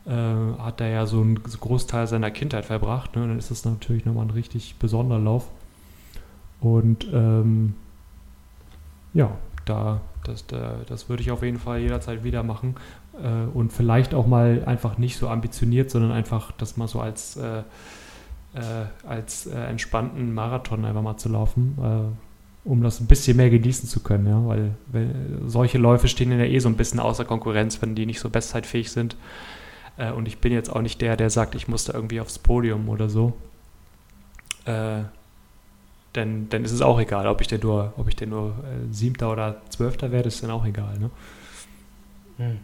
äh, 0.07 0.11
hat 0.11 0.81
da 0.81 0.87
ja 0.87 1.07
so 1.07 1.21
einen 1.21 1.43
Großteil 1.43 2.07
seiner 2.07 2.31
Kindheit 2.31 2.65
verbracht. 2.65 3.15
Ne? 3.17 3.23
Dann 3.23 3.39
ist 3.39 3.51
das 3.51 3.65
natürlich 3.65 4.05
nochmal 4.05 4.27
ein 4.27 4.31
richtig 4.31 4.77
besonderer 4.79 5.21
Lauf. 5.21 5.49
Und 6.61 7.07
ähm, 7.13 7.75
ja, 9.15 9.33
da, 9.65 10.01
das, 10.25 10.47
da, 10.47 10.77
das 10.87 11.09
würde 11.09 11.23
ich 11.23 11.31
auf 11.31 11.43
jeden 11.43 11.59
Fall 11.59 11.81
jederzeit 11.81 12.25
wieder 12.25 12.43
machen. 12.43 12.77
Äh, 13.23 13.49
und 13.57 13.73
vielleicht 13.73 14.15
auch 14.15 14.27
mal 14.27 14.63
einfach 14.67 14.99
nicht 14.99 15.19
so 15.19 15.29
ambitioniert, 15.29 15.91
sondern 15.91 16.13
einfach 16.13 16.53
das 16.53 16.77
mal 16.77 16.89
so 16.89 17.01
als, 17.01 17.37
äh, 17.37 17.59
äh, 18.55 18.87
als 19.07 19.47
äh, 19.47 19.57
entspannten 19.57 20.35
Marathon 20.35 20.85
einfach 20.85 21.03
mal 21.03 21.17
zu 21.17 21.29
laufen, 21.29 21.79
äh, 21.81 22.32
um 22.65 22.83
das 22.83 23.01
ein 23.01 23.07
bisschen 23.07 23.37
mehr 23.37 23.51
genießen 23.51 23.89
zu 23.89 24.01
können. 24.01 24.27
Ja? 24.27 24.47
Weil 24.47 24.71
wenn, 24.87 25.49
solche 25.49 25.79
Läufe 25.79 26.09
stehen 26.09 26.31
ja 26.31 26.45
eh 26.45 26.59
so 26.59 26.69
ein 26.69 26.77
bisschen 26.77 27.01
außer 27.01 27.25
Konkurrenz, 27.25 27.83
wenn 27.83 27.95
die 27.95 28.07
nicht 28.07 28.21
so 28.21 28.31
bestzeitfähig 28.31 28.91
sind. 28.91 29.17
Äh, 29.97 30.13
und 30.13 30.29
ich 30.29 30.39
bin 30.39 30.53
jetzt 30.53 30.71
auch 30.71 30.83
nicht 30.83 31.01
der, 31.01 31.17
der 31.17 31.31
sagt, 31.31 31.55
ich 31.55 31.69
muss 31.69 31.85
da 31.85 31.95
irgendwie 31.95 32.21
aufs 32.21 32.39
Podium 32.39 32.89
oder 32.89 33.09
so. 33.09 33.33
Äh, 34.65 35.03
dann, 36.13 36.49
dann 36.51 36.65
ist 36.65 36.73
es 36.73 36.83
auch 36.83 37.01
egal, 37.01 37.27
ob 37.27 37.41
ich 37.41 37.49
denn 37.49 37.61
nur, 37.61 37.95
ob 37.97 38.09
ich 38.09 38.17
denn 38.17 38.29
nur 38.29 38.51
äh, 38.51 38.93
Siebter 38.93 39.33
oder 39.33 39.63
Zwölfter 39.71 40.13
werde, 40.13 40.29
ist 40.29 40.43
dann 40.43 40.51
auch 40.51 40.65
egal. 40.65 40.99
Ne? 40.99 41.11
Hm. 42.37 42.59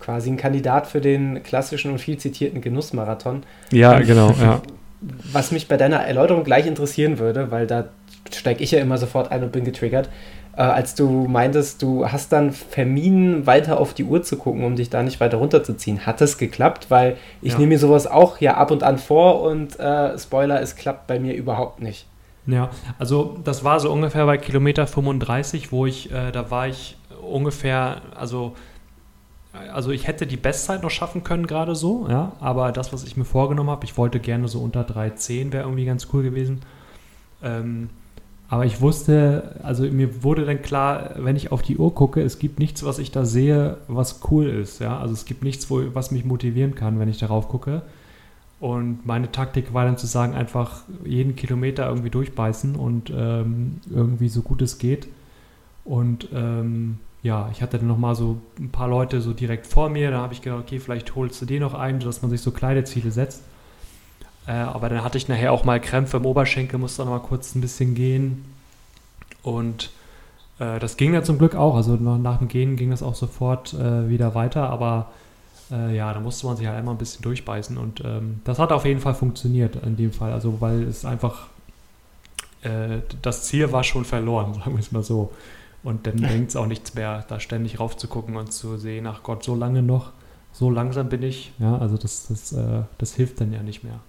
Quasi 0.00 0.30
ein 0.30 0.36
Kandidat 0.36 0.88
für 0.88 1.00
den 1.00 1.42
klassischen 1.42 1.92
und 1.92 1.98
viel 1.98 2.18
zitierten 2.18 2.60
Genussmarathon. 2.60 3.44
Ja, 3.70 3.98
ähm, 3.98 4.06
genau, 4.06 4.30
ja. 4.32 4.60
Was 5.32 5.52
mich 5.52 5.68
bei 5.68 5.76
deiner 5.76 5.98
Erläuterung 5.98 6.44
gleich 6.44 6.66
interessieren 6.66 7.18
würde, 7.18 7.50
weil 7.50 7.66
da 7.66 7.88
steige 8.30 8.62
ich 8.62 8.70
ja 8.70 8.80
immer 8.80 8.98
sofort 8.98 9.30
ein 9.30 9.42
und 9.42 9.52
bin 9.52 9.64
getriggert, 9.64 10.08
äh, 10.56 10.62
als 10.62 10.94
du 10.94 11.26
meintest, 11.28 11.82
du 11.82 12.06
hast 12.06 12.32
dann 12.32 12.52
vermieden, 12.52 13.46
weiter 13.46 13.80
auf 13.80 13.94
die 13.94 14.04
Uhr 14.04 14.22
zu 14.22 14.36
gucken, 14.36 14.64
um 14.64 14.76
dich 14.76 14.90
da 14.90 15.02
nicht 15.02 15.20
weiter 15.20 15.38
runterzuziehen. 15.38 16.04
Hat 16.04 16.20
das 16.20 16.36
geklappt? 16.36 16.86
Weil 16.90 17.16
ich 17.40 17.52
ja. 17.52 17.58
nehme 17.58 17.70
mir 17.70 17.78
sowas 17.78 18.06
auch 18.06 18.38
ja 18.38 18.56
ab 18.56 18.70
und 18.70 18.82
an 18.82 18.98
vor 18.98 19.42
und 19.42 19.78
äh, 19.80 20.18
Spoiler, 20.18 20.60
es 20.60 20.76
klappt 20.76 21.06
bei 21.06 21.18
mir 21.18 21.34
überhaupt 21.34 21.80
nicht. 21.80 22.06
Ja, 22.46 22.70
also 22.98 23.38
das 23.44 23.62
war 23.62 23.78
so 23.78 23.90
ungefähr 23.90 24.26
bei 24.26 24.36
Kilometer 24.36 24.86
35, 24.86 25.70
wo 25.70 25.86
ich, 25.86 26.10
äh, 26.10 26.32
da 26.32 26.50
war 26.50 26.66
ich 26.66 26.96
ungefähr, 27.22 28.02
also, 28.16 28.56
also 29.72 29.92
ich 29.92 30.08
hätte 30.08 30.26
die 30.26 30.36
Bestzeit 30.36 30.82
noch 30.82 30.90
schaffen 30.90 31.22
können 31.22 31.46
gerade 31.46 31.76
so, 31.76 32.08
ja, 32.08 32.32
aber 32.40 32.72
das, 32.72 32.92
was 32.92 33.04
ich 33.04 33.16
mir 33.16 33.24
vorgenommen 33.24 33.70
habe, 33.70 33.84
ich 33.84 33.96
wollte 33.96 34.18
gerne 34.18 34.48
so 34.48 34.60
unter 34.60 34.82
3,10 34.82 35.52
wäre 35.52 35.64
irgendwie 35.64 35.84
ganz 35.84 36.08
cool 36.12 36.24
gewesen. 36.24 36.62
Ähm, 37.44 37.90
aber 38.52 38.66
ich 38.66 38.82
wusste, 38.82 39.54
also 39.62 39.84
mir 39.84 40.22
wurde 40.22 40.44
dann 40.44 40.60
klar, 40.60 41.12
wenn 41.16 41.36
ich 41.36 41.52
auf 41.52 41.62
die 41.62 41.78
Uhr 41.78 41.94
gucke, 41.94 42.20
es 42.20 42.38
gibt 42.38 42.58
nichts, 42.58 42.84
was 42.84 42.98
ich 42.98 43.10
da 43.10 43.24
sehe, 43.24 43.78
was 43.88 44.20
cool 44.30 44.46
ist, 44.46 44.78
ja, 44.78 44.98
also 44.98 45.14
es 45.14 45.24
gibt 45.24 45.42
nichts, 45.42 45.70
wo, 45.70 45.82
was 45.94 46.10
mich 46.10 46.26
motivieren 46.26 46.74
kann, 46.74 46.98
wenn 46.98 47.08
ich 47.08 47.16
darauf 47.16 47.48
gucke. 47.48 47.80
Und 48.60 49.06
meine 49.06 49.32
Taktik 49.32 49.72
war 49.72 49.86
dann 49.86 49.96
zu 49.96 50.06
sagen, 50.06 50.34
einfach 50.34 50.82
jeden 51.02 51.34
Kilometer 51.34 51.88
irgendwie 51.88 52.10
durchbeißen 52.10 52.76
und 52.76 53.10
ähm, 53.16 53.80
irgendwie 53.88 54.28
so 54.28 54.42
gut 54.42 54.60
es 54.60 54.76
geht. 54.76 55.08
Und 55.86 56.28
ähm, 56.34 56.98
ja, 57.22 57.48
ich 57.52 57.62
hatte 57.62 57.78
dann 57.78 57.88
nochmal 57.88 58.16
so 58.16 58.36
ein 58.58 58.68
paar 58.68 58.88
Leute 58.88 59.22
so 59.22 59.32
direkt 59.32 59.66
vor 59.66 59.88
mir. 59.88 60.10
Da 60.10 60.18
habe 60.18 60.34
ich 60.34 60.42
gedacht, 60.42 60.60
okay, 60.60 60.78
vielleicht 60.78 61.14
holst 61.14 61.40
du 61.40 61.46
den 61.46 61.62
noch 61.62 61.72
ein, 61.72 62.00
dass 62.00 62.20
man 62.20 62.30
sich 62.30 62.42
so 62.42 62.50
kleine 62.50 62.84
Ziele 62.84 63.12
setzt. 63.12 63.44
Äh, 64.46 64.52
aber 64.52 64.88
dann 64.88 65.04
hatte 65.04 65.18
ich 65.18 65.28
nachher 65.28 65.52
auch 65.52 65.64
mal 65.64 65.80
Krämpfe 65.80 66.16
im 66.16 66.26
Oberschenkel, 66.26 66.78
musste 66.78 67.04
noch 67.04 67.10
mal 67.10 67.20
kurz 67.20 67.54
ein 67.54 67.60
bisschen 67.60 67.94
gehen. 67.94 68.44
Und 69.42 69.90
äh, 70.58 70.78
das 70.78 70.96
ging 70.96 71.14
ja 71.14 71.22
zum 71.22 71.38
Glück 71.38 71.54
auch. 71.54 71.76
Also 71.76 71.96
nach, 71.96 72.38
dem 72.38 72.48
Gehen 72.48 72.76
ging 72.76 72.90
das 72.90 73.02
auch 73.02 73.14
sofort 73.14 73.74
äh, 73.74 74.08
wieder 74.08 74.34
weiter. 74.34 74.70
Aber 74.70 75.10
äh, 75.72 75.96
ja, 75.96 76.12
da 76.12 76.20
musste 76.20 76.46
man 76.46 76.56
sich 76.56 76.66
halt 76.66 76.76
einmal 76.76 76.94
ein 76.94 76.98
bisschen 76.98 77.22
durchbeißen 77.22 77.78
und 77.78 78.02
ähm, 78.04 78.40
das 78.44 78.58
hat 78.58 78.72
auf 78.72 78.84
jeden 78.84 79.00
Fall 79.00 79.14
funktioniert 79.14 79.76
in 79.76 79.96
dem 79.96 80.12
Fall, 80.12 80.32
also 80.32 80.60
weil 80.60 80.82
es 80.82 81.04
einfach, 81.04 81.48
äh, 82.62 82.98
das 83.22 83.44
Ziel 83.44 83.72
war 83.72 83.82
schon 83.82 84.04
verloren, 84.04 84.54
sagen 84.58 84.72
wir 84.72 84.80
es 84.80 84.92
mal 84.92 85.02
so. 85.02 85.32
Und 85.82 86.06
dann 86.06 86.16
bringt 86.20 86.50
es 86.50 86.56
auch 86.56 86.66
nichts 86.66 86.94
mehr, 86.94 87.24
da 87.28 87.40
ständig 87.40 87.80
raufzugucken 87.80 88.36
und 88.36 88.52
zu 88.52 88.76
sehen, 88.76 89.06
ach 89.06 89.22
Gott, 89.22 89.42
so 89.42 89.54
lange 89.54 89.82
noch, 89.82 90.10
so 90.52 90.70
langsam 90.70 91.08
bin 91.08 91.22
ich, 91.22 91.52
ja, 91.58 91.78
also 91.78 91.96
das, 91.96 92.26
das, 92.28 92.52
äh, 92.52 92.82
das 92.98 93.14
hilft 93.14 93.40
dann 93.40 93.52
ja 93.52 93.62
nicht 93.62 93.82
mehr. 93.82 94.00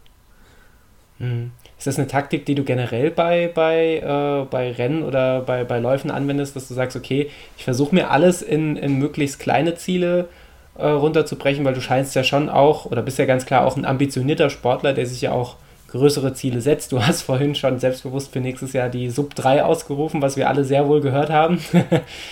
Mhm. 1.23 1.51
Ist 1.77 1.87
das 1.87 1.97
eine 1.97 2.07
Taktik, 2.07 2.45
die 2.45 2.55
du 2.55 2.63
generell 2.63 3.11
bei, 3.11 3.51
bei, 3.53 3.97
äh, 3.97 4.45
bei 4.49 4.71
Rennen 4.71 5.03
oder 5.03 5.41
bei, 5.41 5.63
bei 5.63 5.79
Läufen 5.79 6.11
anwendest, 6.11 6.55
dass 6.55 6.67
du 6.67 6.73
sagst, 6.73 6.95
okay, 6.95 7.29
ich 7.57 7.63
versuche 7.63 7.93
mir 7.93 8.09
alles 8.09 8.41
in, 8.41 8.77
in 8.77 8.99
möglichst 8.99 9.39
kleine 9.39 9.75
Ziele 9.75 10.29
äh, 10.77 10.87
runterzubrechen, 10.87 11.65
weil 11.65 11.73
du 11.73 11.81
scheinst 11.81 12.15
ja 12.15 12.23
schon 12.23 12.49
auch, 12.49 12.85
oder 12.85 13.01
bist 13.01 13.19
ja 13.19 13.25
ganz 13.25 13.45
klar 13.45 13.65
auch 13.65 13.75
ein 13.75 13.85
ambitionierter 13.85 14.49
Sportler, 14.49 14.93
der 14.93 15.05
sich 15.05 15.21
ja 15.21 15.31
auch 15.31 15.57
größere 15.89 16.33
Ziele 16.33 16.61
setzt. 16.61 16.91
Du 16.91 17.03
hast 17.03 17.21
vorhin 17.23 17.55
schon 17.55 17.79
selbstbewusst 17.79 18.31
für 18.31 18.39
nächstes 18.39 18.73
Jahr 18.73 18.89
die 18.89 19.09
Sub 19.09 19.35
3 19.35 19.63
ausgerufen, 19.63 20.21
was 20.21 20.37
wir 20.37 20.49
alle 20.49 20.63
sehr 20.63 20.87
wohl 20.87 21.01
gehört 21.01 21.29
haben. 21.29 21.59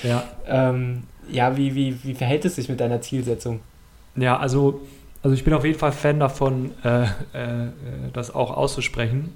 ja. 0.03 0.24
ähm, 0.48 1.03
ja, 1.29 1.55
wie, 1.55 1.75
wie, 1.75 1.98
wie 2.03 2.13
verhält 2.13 2.45
es 2.45 2.55
sich 2.55 2.67
mit 2.67 2.79
deiner 2.79 3.01
Zielsetzung? 3.01 3.62
Ja, 4.15 4.38
also, 4.38 4.81
also 5.23 5.33
ich 5.35 5.43
bin 5.43 5.53
auf 5.53 5.65
jeden 5.65 5.77
Fall 5.77 5.91
Fan 5.91 6.19
davon, 6.19 6.71
äh, 6.83 7.03
äh, 7.03 7.07
das 8.13 8.33
auch 8.33 8.55
auszusprechen. 8.55 9.33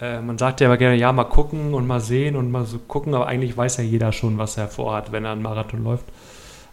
Äh, 0.00 0.20
man 0.20 0.38
sagt 0.38 0.60
ja 0.60 0.66
immer 0.66 0.76
gerne, 0.76 0.96
ja, 0.96 1.12
mal 1.12 1.24
gucken 1.24 1.74
und 1.74 1.86
mal 1.86 2.00
sehen 2.00 2.36
und 2.36 2.50
mal 2.50 2.64
so 2.64 2.78
gucken, 2.78 3.14
aber 3.14 3.26
eigentlich 3.26 3.56
weiß 3.56 3.78
ja 3.78 3.84
jeder 3.84 4.12
schon, 4.12 4.38
was 4.38 4.56
er 4.56 4.68
vorhat, 4.68 5.12
wenn 5.12 5.24
er 5.24 5.32
einen 5.32 5.42
Marathon 5.42 5.84
läuft. 5.84 6.06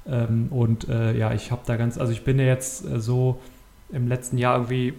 Ähm, 0.07 0.47
und 0.49 0.87
äh, 0.87 1.17
ja, 1.17 1.33
ich 1.33 1.51
habe 1.51 1.61
da 1.65 1.75
ganz, 1.75 1.97
also 1.97 2.13
ich 2.13 2.23
bin 2.23 2.39
ja 2.39 2.45
jetzt 2.45 2.85
äh, 2.85 2.99
so 2.99 3.39
im 3.91 4.07
letzten 4.07 4.37
Jahr 4.37 4.55
irgendwie 4.55 4.93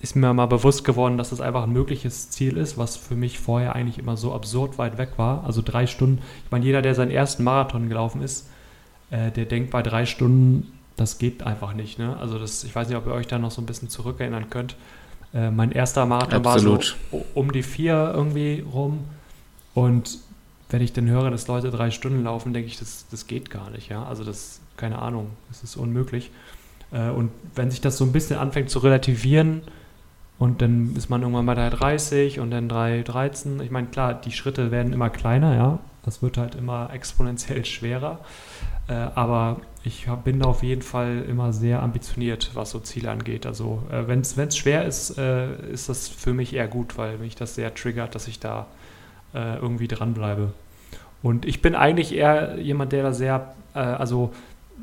ist 0.00 0.16
mir 0.16 0.34
mal 0.34 0.46
bewusst 0.46 0.84
geworden, 0.84 1.16
dass 1.16 1.30
das 1.30 1.40
einfach 1.40 1.62
ein 1.62 1.72
mögliches 1.72 2.28
Ziel 2.28 2.58
ist, 2.58 2.76
was 2.76 2.96
für 2.96 3.14
mich 3.14 3.38
vorher 3.38 3.74
eigentlich 3.74 3.98
immer 3.98 4.18
so 4.18 4.34
absurd 4.34 4.76
weit 4.76 4.98
weg 4.98 5.12
war. 5.16 5.44
Also 5.44 5.62
drei 5.64 5.86
Stunden. 5.86 6.20
Ich 6.44 6.50
meine, 6.50 6.64
jeder, 6.66 6.82
der 6.82 6.94
seinen 6.94 7.10
ersten 7.10 7.42
Marathon 7.42 7.88
gelaufen 7.88 8.20
ist, 8.20 8.50
äh, 9.10 9.30
der 9.30 9.46
denkt 9.46 9.70
bei 9.70 9.82
drei 9.82 10.04
Stunden, 10.04 10.72
das 10.96 11.18
geht 11.18 11.42
einfach 11.42 11.74
nicht. 11.74 11.98
Ne? 11.98 12.16
Also 12.16 12.38
das, 12.38 12.64
ich 12.64 12.74
weiß 12.74 12.88
nicht, 12.88 12.96
ob 12.96 13.06
ihr 13.06 13.12
euch 13.12 13.26
da 13.26 13.38
noch 13.38 13.50
so 13.50 13.60
ein 13.60 13.66
bisschen 13.66 13.88
zurückerinnern 13.88 14.50
könnt. 14.50 14.76
Äh, 15.32 15.50
mein 15.50 15.72
erster 15.72 16.06
Marathon 16.06 16.46
Absolut. 16.46 16.96
war 17.10 17.20
so 17.20 17.26
um 17.34 17.52
die 17.52 17.62
vier 17.62 18.12
irgendwie 18.14 18.64
rum. 18.72 19.04
Und 19.74 20.18
wenn 20.70 20.82
ich 20.82 20.92
dann 20.92 21.08
höre, 21.08 21.30
dass 21.30 21.48
Leute 21.48 21.70
drei 21.70 21.90
Stunden 21.90 22.24
laufen, 22.24 22.52
denke 22.52 22.68
ich, 22.68 22.78
das, 22.78 23.06
das 23.10 23.26
geht 23.26 23.50
gar 23.50 23.70
nicht. 23.70 23.90
Ja? 23.90 24.04
Also 24.04 24.24
das, 24.24 24.60
keine 24.76 25.00
Ahnung, 25.00 25.30
das 25.48 25.62
ist 25.62 25.76
unmöglich. 25.76 26.30
Äh, 26.92 27.10
und 27.10 27.30
wenn 27.54 27.70
sich 27.70 27.80
das 27.80 27.96
so 27.96 28.04
ein 28.04 28.12
bisschen 28.12 28.38
anfängt 28.38 28.70
zu 28.70 28.78
relativieren, 28.78 29.62
und 30.38 30.62
dann 30.62 30.96
ist 30.96 31.10
man 31.10 31.22
irgendwann 31.22 31.46
bei 31.46 31.54
3,30 31.54 32.40
und 32.40 32.50
dann 32.50 32.68
3,13. 32.68 33.62
Ich 33.62 33.70
meine, 33.70 33.86
klar, 33.86 34.14
die 34.14 34.32
Schritte 34.32 34.70
werden 34.70 34.92
immer 34.92 35.10
kleiner, 35.10 35.54
ja. 35.54 35.78
Das 36.02 36.22
wird 36.22 36.36
halt 36.36 36.54
immer 36.54 36.90
exponentiell 36.92 37.64
schwerer. 37.64 38.18
Äh, 38.88 38.94
aber 39.14 39.60
ich 39.84 40.08
hab, 40.08 40.24
bin 40.24 40.40
da 40.40 40.46
auf 40.46 40.62
jeden 40.62 40.82
Fall 40.82 41.24
immer 41.28 41.52
sehr 41.52 41.82
ambitioniert, 41.82 42.50
was 42.54 42.70
so 42.70 42.80
Ziele 42.80 43.10
angeht. 43.10 43.46
Also 43.46 43.82
äh, 43.90 44.06
wenn 44.08 44.20
es 44.20 44.56
schwer 44.56 44.84
ist, 44.84 45.18
äh, 45.18 45.70
ist 45.70 45.88
das 45.88 46.08
für 46.08 46.32
mich 46.32 46.54
eher 46.54 46.68
gut, 46.68 46.96
weil 46.98 47.18
mich 47.18 47.34
das 47.34 47.54
sehr 47.54 47.74
triggert, 47.74 48.14
dass 48.14 48.26
ich 48.26 48.40
da 48.40 48.66
äh, 49.34 49.56
irgendwie 49.56 49.88
dranbleibe. 49.88 50.52
Und 51.22 51.44
ich 51.44 51.62
bin 51.62 51.74
eigentlich 51.74 52.14
eher 52.14 52.58
jemand, 52.58 52.92
der 52.92 53.02
da 53.02 53.12
sehr, 53.12 53.54
äh, 53.74 53.78
also, 53.78 54.32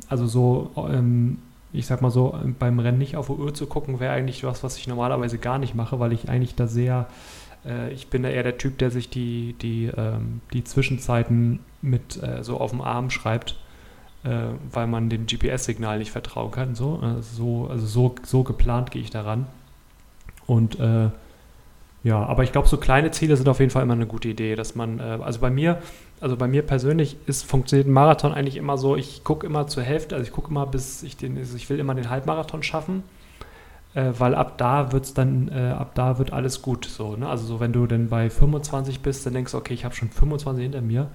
also 0.07 0.25
so 0.27 0.71
ähm, 0.89 1.37
ich 1.73 1.85
sag 1.85 2.01
mal 2.01 2.11
so, 2.11 2.37
beim 2.59 2.79
Rennen 2.79 2.97
nicht 2.97 3.15
auf 3.15 3.27
die 3.27 3.33
Uhr 3.33 3.53
zu 3.53 3.65
gucken, 3.65 3.99
wäre 3.99 4.13
eigentlich 4.13 4.43
was, 4.43 4.63
was 4.63 4.77
ich 4.77 4.87
normalerweise 4.87 5.37
gar 5.37 5.57
nicht 5.57 5.75
mache, 5.75 5.99
weil 5.99 6.11
ich 6.11 6.29
eigentlich 6.29 6.55
da 6.55 6.67
sehr, 6.67 7.07
äh, 7.65 7.91
ich 7.93 8.07
bin 8.07 8.23
da 8.23 8.29
eher 8.29 8.43
der 8.43 8.57
Typ, 8.57 8.77
der 8.77 8.91
sich 8.91 9.09
die, 9.09 9.55
die, 9.61 9.85
ähm, 9.95 10.41
die 10.53 10.63
Zwischenzeiten 10.63 11.59
mit 11.81 12.21
äh, 12.21 12.43
so 12.43 12.57
auf 12.57 12.71
dem 12.71 12.81
Arm 12.81 13.09
schreibt, 13.09 13.57
äh, 14.23 14.53
weil 14.71 14.87
man 14.87 15.09
dem 15.09 15.25
GPS-Signal 15.25 15.99
nicht 15.99 16.11
vertrauen 16.11 16.51
kann. 16.51 16.75
So, 16.75 16.99
also 17.01 17.21
so, 17.21 17.67
also 17.67 17.85
so, 17.85 18.15
so 18.23 18.43
geplant 18.43 18.91
gehe 18.91 19.01
ich 19.01 19.09
daran. 19.09 19.47
Und 20.47 20.79
äh, 20.79 21.09
ja, 22.03 22.23
aber 22.25 22.43
ich 22.43 22.51
glaube, 22.51 22.67
so 22.67 22.77
kleine 22.77 23.11
Ziele 23.11 23.37
sind 23.37 23.47
auf 23.47 23.59
jeden 23.59 23.71
Fall 23.71 23.83
immer 23.83 23.93
eine 23.93 24.07
gute 24.07 24.27
Idee, 24.27 24.55
dass 24.55 24.75
man, 24.75 24.99
äh, 24.99 25.19
also 25.21 25.39
bei 25.39 25.49
mir, 25.49 25.79
also 26.19 26.35
bei 26.35 26.47
mir 26.47 26.63
persönlich 26.63 27.17
ist, 27.27 27.43
funktioniert 27.43 27.87
ein 27.87 27.93
Marathon 27.93 28.33
eigentlich 28.33 28.57
immer 28.57 28.77
so, 28.77 28.95
ich 28.95 29.23
gucke 29.23 29.45
immer 29.45 29.67
zur 29.67 29.83
Hälfte, 29.83 30.15
also 30.15 30.27
ich 30.27 30.33
gucke 30.33 30.49
immer 30.49 30.65
bis 30.65 31.03
ich 31.03 31.15
den, 31.17 31.37
also 31.37 31.55
ich 31.55 31.69
will 31.69 31.79
immer 31.79 31.93
den 31.93 32.09
Halbmarathon 32.09 32.63
schaffen, 32.63 33.03
äh, 33.93 34.11
weil 34.17 34.33
ab 34.33 34.57
da 34.57 34.91
wird's 34.91 35.13
dann, 35.13 35.49
äh, 35.49 35.71
ab 35.71 35.91
da 35.93 36.17
wird 36.17 36.33
alles 36.33 36.63
gut 36.63 36.85
so, 36.85 37.15
ne? 37.15 37.29
Also 37.29 37.45
so, 37.45 37.59
wenn 37.59 37.71
du 37.71 37.85
dann 37.85 38.09
bei 38.09 38.29
25 38.31 39.01
bist, 39.01 39.25
dann 39.25 39.33
denkst 39.33 39.51
du, 39.51 39.57
okay, 39.59 39.73
ich 39.75 39.85
habe 39.85 39.93
schon 39.93 40.09
25 40.09 40.63
hinter 40.63 40.81
mir 40.81 41.07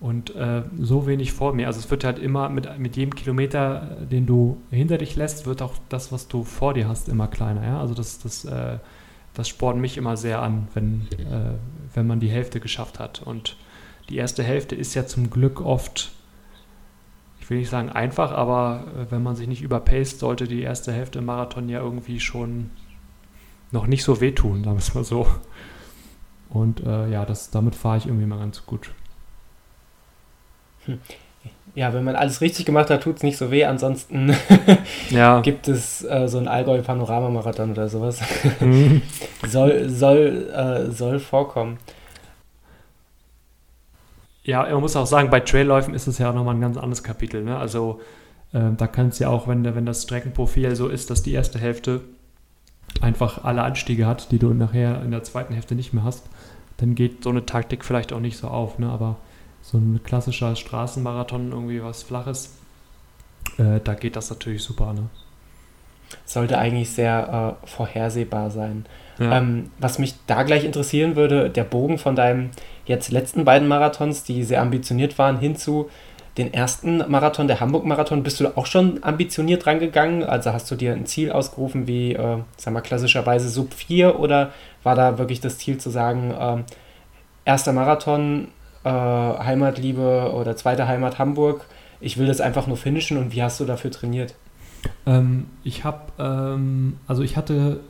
und 0.00 0.34
äh, 0.34 0.62
so 0.78 1.06
wenig 1.06 1.32
vor 1.32 1.52
mir. 1.52 1.66
Also 1.66 1.78
es 1.78 1.90
wird 1.90 2.04
halt 2.04 2.18
immer 2.18 2.48
mit, 2.48 2.78
mit 2.78 2.96
jedem 2.96 3.14
Kilometer, 3.14 3.98
den 4.10 4.26
du 4.26 4.56
hinter 4.70 4.96
dich 4.96 5.14
lässt, 5.14 5.46
wird 5.46 5.60
auch 5.60 5.74
das, 5.90 6.10
was 6.10 6.26
du 6.26 6.42
vor 6.42 6.72
dir 6.72 6.88
hast, 6.88 7.08
immer 7.08 7.28
kleiner, 7.28 7.64
ja? 7.64 7.80
Also 7.80 7.92
das, 7.92 8.18
das, 8.18 8.46
äh, 8.46 8.78
das 9.34 9.48
spornt 9.48 9.80
mich 9.80 9.98
immer 9.98 10.16
sehr 10.16 10.40
an, 10.40 10.68
wenn, 10.72 11.06
äh, 11.18 11.52
wenn 11.94 12.06
man 12.06 12.18
die 12.18 12.30
Hälfte 12.30 12.60
geschafft 12.60 12.98
hat 12.98 13.22
und 13.22 13.56
die 14.08 14.16
erste 14.16 14.42
Hälfte 14.42 14.74
ist 14.74 14.94
ja 14.94 15.06
zum 15.06 15.30
Glück 15.30 15.60
oft, 15.60 16.10
ich 17.40 17.50
will 17.50 17.58
nicht 17.58 17.70
sagen 17.70 17.90
einfach, 17.90 18.32
aber 18.32 18.84
äh, 18.96 19.12
wenn 19.12 19.22
man 19.22 19.36
sich 19.36 19.48
nicht 19.48 19.62
überpaced, 19.62 20.18
sollte 20.18 20.48
die 20.48 20.62
erste 20.62 20.92
Hälfte 20.92 21.18
im 21.18 21.26
Marathon 21.26 21.68
ja 21.68 21.80
irgendwie 21.80 22.20
schon 22.20 22.70
noch 23.70 23.86
nicht 23.86 24.02
so 24.02 24.20
wehtun, 24.20 24.64
sagen 24.64 24.76
wir 24.76 24.80
es 24.80 24.94
mal 24.94 25.04
so. 25.04 25.26
Und 26.48 26.80
äh, 26.80 27.08
ja, 27.10 27.24
das, 27.24 27.50
damit 27.50 27.76
fahre 27.76 27.98
ich 27.98 28.06
irgendwie 28.06 28.26
mal 28.26 28.38
ganz 28.38 28.66
gut. 28.66 28.90
Hm. 30.86 30.98
Ja, 31.74 31.94
wenn 31.94 32.02
man 32.02 32.16
alles 32.16 32.40
richtig 32.40 32.66
gemacht 32.66 32.90
hat, 32.90 33.02
tut 33.02 33.16
es 33.16 33.22
nicht 33.22 33.36
so 33.36 33.50
weh. 33.50 33.64
Ansonsten 33.64 34.34
ja. 35.10 35.40
gibt 35.40 35.68
es 35.68 36.04
äh, 36.04 36.26
so 36.26 36.38
ein 36.38 36.48
Allgäu-Panoramamarathon 36.48 37.70
oder 37.70 37.88
sowas. 37.88 38.20
Mhm. 38.60 39.02
soll, 39.46 39.88
soll, 39.88 40.50
äh, 40.52 40.90
soll 40.90 41.20
vorkommen. 41.20 41.78
Ja, 44.42 44.62
man 44.62 44.80
muss 44.80 44.96
auch 44.96 45.06
sagen, 45.06 45.30
bei 45.30 45.40
Trailläufen 45.40 45.94
ist 45.94 46.06
es 46.06 46.18
ja 46.18 46.30
auch 46.30 46.34
nochmal 46.34 46.56
ein 46.56 46.60
ganz 46.60 46.76
anderes 46.76 47.04
Kapitel. 47.04 47.44
Ne? 47.44 47.56
Also 47.56 48.00
äh, 48.52 48.72
da 48.76 48.86
kann 48.86 49.08
es 49.08 49.18
ja 49.18 49.28
auch, 49.28 49.46
wenn, 49.46 49.64
wenn 49.64 49.86
das 49.86 50.02
Streckenprofil 50.02 50.74
so 50.74 50.88
ist, 50.88 51.10
dass 51.10 51.22
die 51.22 51.32
erste 51.32 51.58
Hälfte 51.58 52.00
einfach 53.00 53.44
alle 53.44 53.62
Anstiege 53.62 54.06
hat, 54.06 54.32
die 54.32 54.38
du 54.38 54.52
nachher 54.52 55.02
in 55.02 55.12
der 55.12 55.22
zweiten 55.22 55.54
Hälfte 55.54 55.76
nicht 55.76 55.92
mehr 55.92 56.02
hast, 56.02 56.28
dann 56.78 56.96
geht 56.96 57.22
so 57.22 57.30
eine 57.30 57.46
Taktik 57.46 57.84
vielleicht 57.84 58.12
auch 58.12 58.20
nicht 58.20 58.38
so 58.38 58.48
auf. 58.48 58.78
Ne? 58.80 58.90
Aber 58.90 59.16
so 59.62 59.78
ein 59.78 60.00
klassischer 60.02 60.56
Straßenmarathon, 60.56 61.52
irgendwie 61.52 61.82
was 61.82 62.02
Flaches, 62.02 62.56
äh, 63.58 63.80
da 63.82 63.94
geht 63.94 64.16
das 64.16 64.30
natürlich 64.30 64.62
super. 64.62 64.92
Ne? 64.92 65.08
Sollte 66.24 66.58
eigentlich 66.58 66.90
sehr 66.90 67.58
äh, 67.62 67.66
vorhersehbar 67.66 68.50
sein. 68.50 68.86
Ja. 69.18 69.38
Ähm, 69.38 69.70
was 69.78 69.98
mich 69.98 70.14
da 70.26 70.42
gleich 70.42 70.64
interessieren 70.64 71.14
würde, 71.14 71.50
der 71.50 71.64
Bogen 71.64 71.98
von 71.98 72.16
deinem 72.16 72.50
jetzt 72.86 73.10
letzten 73.10 73.44
beiden 73.44 73.68
Marathons, 73.68 74.24
die 74.24 74.44
sehr 74.44 74.62
ambitioniert 74.62 75.18
waren, 75.18 75.38
hinzu 75.38 75.90
den 76.38 76.54
ersten 76.54 76.98
Marathon, 77.10 77.48
der 77.48 77.60
Hamburg-Marathon, 77.60 78.22
bist 78.22 78.40
du 78.40 78.56
auch 78.56 78.66
schon 78.66 79.02
ambitioniert 79.02 79.66
rangegangen? 79.66 80.22
Also 80.22 80.52
hast 80.52 80.70
du 80.70 80.76
dir 80.76 80.92
ein 80.92 81.04
Ziel 81.04 81.32
ausgerufen 81.32 81.86
wie, 81.86 82.14
äh, 82.14 82.38
sagen 82.56 82.76
wir 82.76 82.80
klassischerweise 82.80 83.48
Sub 83.48 83.74
4 83.74 84.18
oder 84.18 84.52
war 84.82 84.94
da 84.94 85.18
wirklich 85.18 85.40
das 85.40 85.58
Ziel 85.58 85.78
zu 85.78 85.90
sagen, 85.90 86.30
äh, 86.30 86.62
erster 87.44 87.72
Marathon, 87.72 88.48
äh, 88.84 88.88
Heimatliebe 88.88 90.32
oder 90.34 90.56
zweite 90.56 90.88
Heimat 90.88 91.18
Hamburg, 91.18 91.66
ich 92.00 92.16
will 92.16 92.26
das 92.26 92.40
einfach 92.40 92.66
nur 92.66 92.76
finishen 92.76 93.18
und 93.18 93.34
wie 93.34 93.42
hast 93.42 93.60
du 93.60 93.64
dafür 93.64 93.90
trainiert? 93.90 94.34
Ähm, 95.06 95.46
ich 95.64 95.84
habe, 95.84 96.12
ähm, 96.18 96.98
also 97.06 97.22
ich 97.22 97.36
hatte 97.36 97.80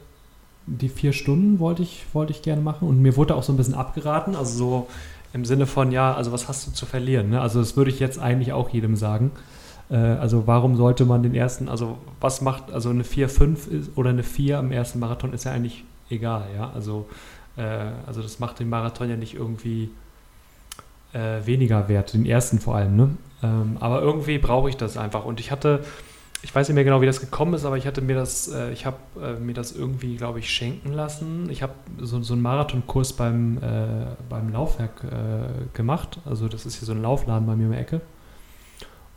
die 0.67 0.89
vier 0.89 1.13
Stunden 1.13 1.59
wollte 1.59 1.83
ich, 1.83 2.05
wollte 2.13 2.33
ich 2.33 2.43
gerne 2.43 2.63
machen 2.63 2.89
und 2.89 3.01
mir 3.01 3.17
wurde 3.17 3.35
auch 3.35 3.43
so 3.43 3.53
ein 3.53 3.57
bisschen 3.57 3.75
abgeraten, 3.75 4.37
also 4.37 4.57
so 4.57 4.87
im 5.33 5.45
Sinne 5.45 5.67
von, 5.67 5.93
ja, 5.93 6.15
also 6.15 6.33
was 6.33 6.49
hast 6.49 6.67
du 6.67 6.73
zu 6.73 6.87
verlieren? 6.87 7.31
Ne? 7.31 7.41
Also 7.41 7.61
das 7.61 7.77
würde 7.77 7.91
ich 7.91 8.01
jetzt 8.01 8.19
eigentlich 8.19 8.53
auch 8.53 8.69
jedem 8.71 8.97
sagen. 8.97 9.31
Äh, 9.91 9.97
also 9.97 10.47
warum 10.47 10.77
sollte 10.77 11.05
man 11.05 11.23
den 11.23 11.35
ersten, 11.35 11.69
also 11.69 11.99
was 12.21 12.41
macht, 12.41 12.73
also 12.73 12.91
eine 12.91 13.05
4-5 13.05 13.97
oder 13.97 14.11
eine 14.11 14.23
4 14.23 14.59
am 14.59 14.73
ersten 14.73 14.99
Marathon 14.99 15.33
ist 15.33 15.45
ja 15.45 15.53
eigentlich 15.53 15.85
egal, 16.09 16.47
ja. 16.57 16.71
Also, 16.75 17.09
äh, 17.57 17.91
also 18.07 18.23
das 18.23 18.39
macht 18.39 18.59
den 18.59 18.69
Marathon 18.69 19.09
ja 19.09 19.17
nicht 19.17 19.35
irgendwie 19.35 19.91
äh, 21.13 21.45
weniger 21.45 21.89
wert, 21.89 22.15
den 22.15 22.27
ersten 22.27 22.59
vor 22.59 22.77
allem, 22.77 22.97
ne? 22.97 23.11
Ähm, 23.43 23.77
aber 23.81 24.03
irgendwie 24.03 24.39
brauche 24.39 24.69
ich 24.69 24.77
das 24.77 24.97
einfach. 24.97 25.25
Und 25.25 25.41
ich 25.41 25.51
hatte 25.51 25.81
ich 26.43 26.55
weiß 26.55 26.69
nicht 26.69 26.75
mehr 26.75 26.85
genau, 26.85 27.03
wie 27.03 27.07
das 27.07 27.21
gekommen 27.21 27.55
ist, 27.55 27.65
aber 27.65 27.77
ich 27.77 27.87
hatte 27.87 28.01
mir 28.01 28.15
das, 28.15 28.49
äh, 28.49 28.73
ich 28.73 28.87
habe 28.87 28.97
äh, 29.23 29.35
mir 29.35 29.53
das 29.53 29.73
irgendwie, 29.73 30.17
glaube 30.17 30.39
ich, 30.39 30.49
schenken 30.51 30.93
lassen. 30.93 31.49
Ich 31.51 31.63
habe 31.63 31.75
so, 31.99 32.23
so 32.23 32.33
einen 32.33 32.43
Marathonkurs 32.43 33.13
beim, 33.13 33.59
äh, 33.59 34.07
beim 34.29 34.51
Laufwerk 34.51 35.05
äh, 35.05 35.77
gemacht. 35.77 36.19
Also 36.25 36.49
das 36.49 36.65
ist 36.65 36.77
hier 36.77 36.87
so 36.87 36.93
ein 36.93 37.03
Laufladen 37.03 37.47
bei 37.47 37.57
mir 37.57 37.65
in 37.65 37.73
der 37.73 37.81
Ecke. 37.81 38.01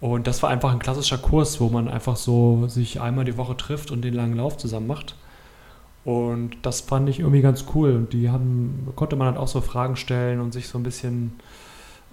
Und 0.01 0.27
das 0.27 0.43
war 0.43 0.49
einfach 0.49 0.73
ein 0.73 0.79
klassischer 0.79 1.17
Kurs, 1.17 1.61
wo 1.61 1.69
man 1.69 1.87
einfach 1.87 2.17
so 2.17 2.67
sich 2.67 2.99
einmal 2.99 3.23
die 3.23 3.37
Woche 3.37 3.55
trifft 3.55 3.89
und 3.89 4.01
den 4.01 4.13
langen 4.13 4.35
Lauf 4.35 4.57
zusammen 4.57 4.87
macht. 4.87 5.15
Und 6.03 6.57
das 6.63 6.81
fand 6.81 7.07
ich 7.07 7.21
irgendwie 7.21 7.41
ganz 7.41 7.63
cool. 7.73 7.93
Und 7.93 8.11
die 8.11 8.29
haben, 8.29 8.89
konnte 8.97 9.15
man 9.15 9.27
halt 9.27 9.37
auch 9.37 9.47
so 9.47 9.61
Fragen 9.61 9.95
stellen 9.95 10.41
und 10.41 10.51
sich 10.51 10.67
so 10.67 10.77
ein 10.77 10.83
bisschen, 10.83 11.31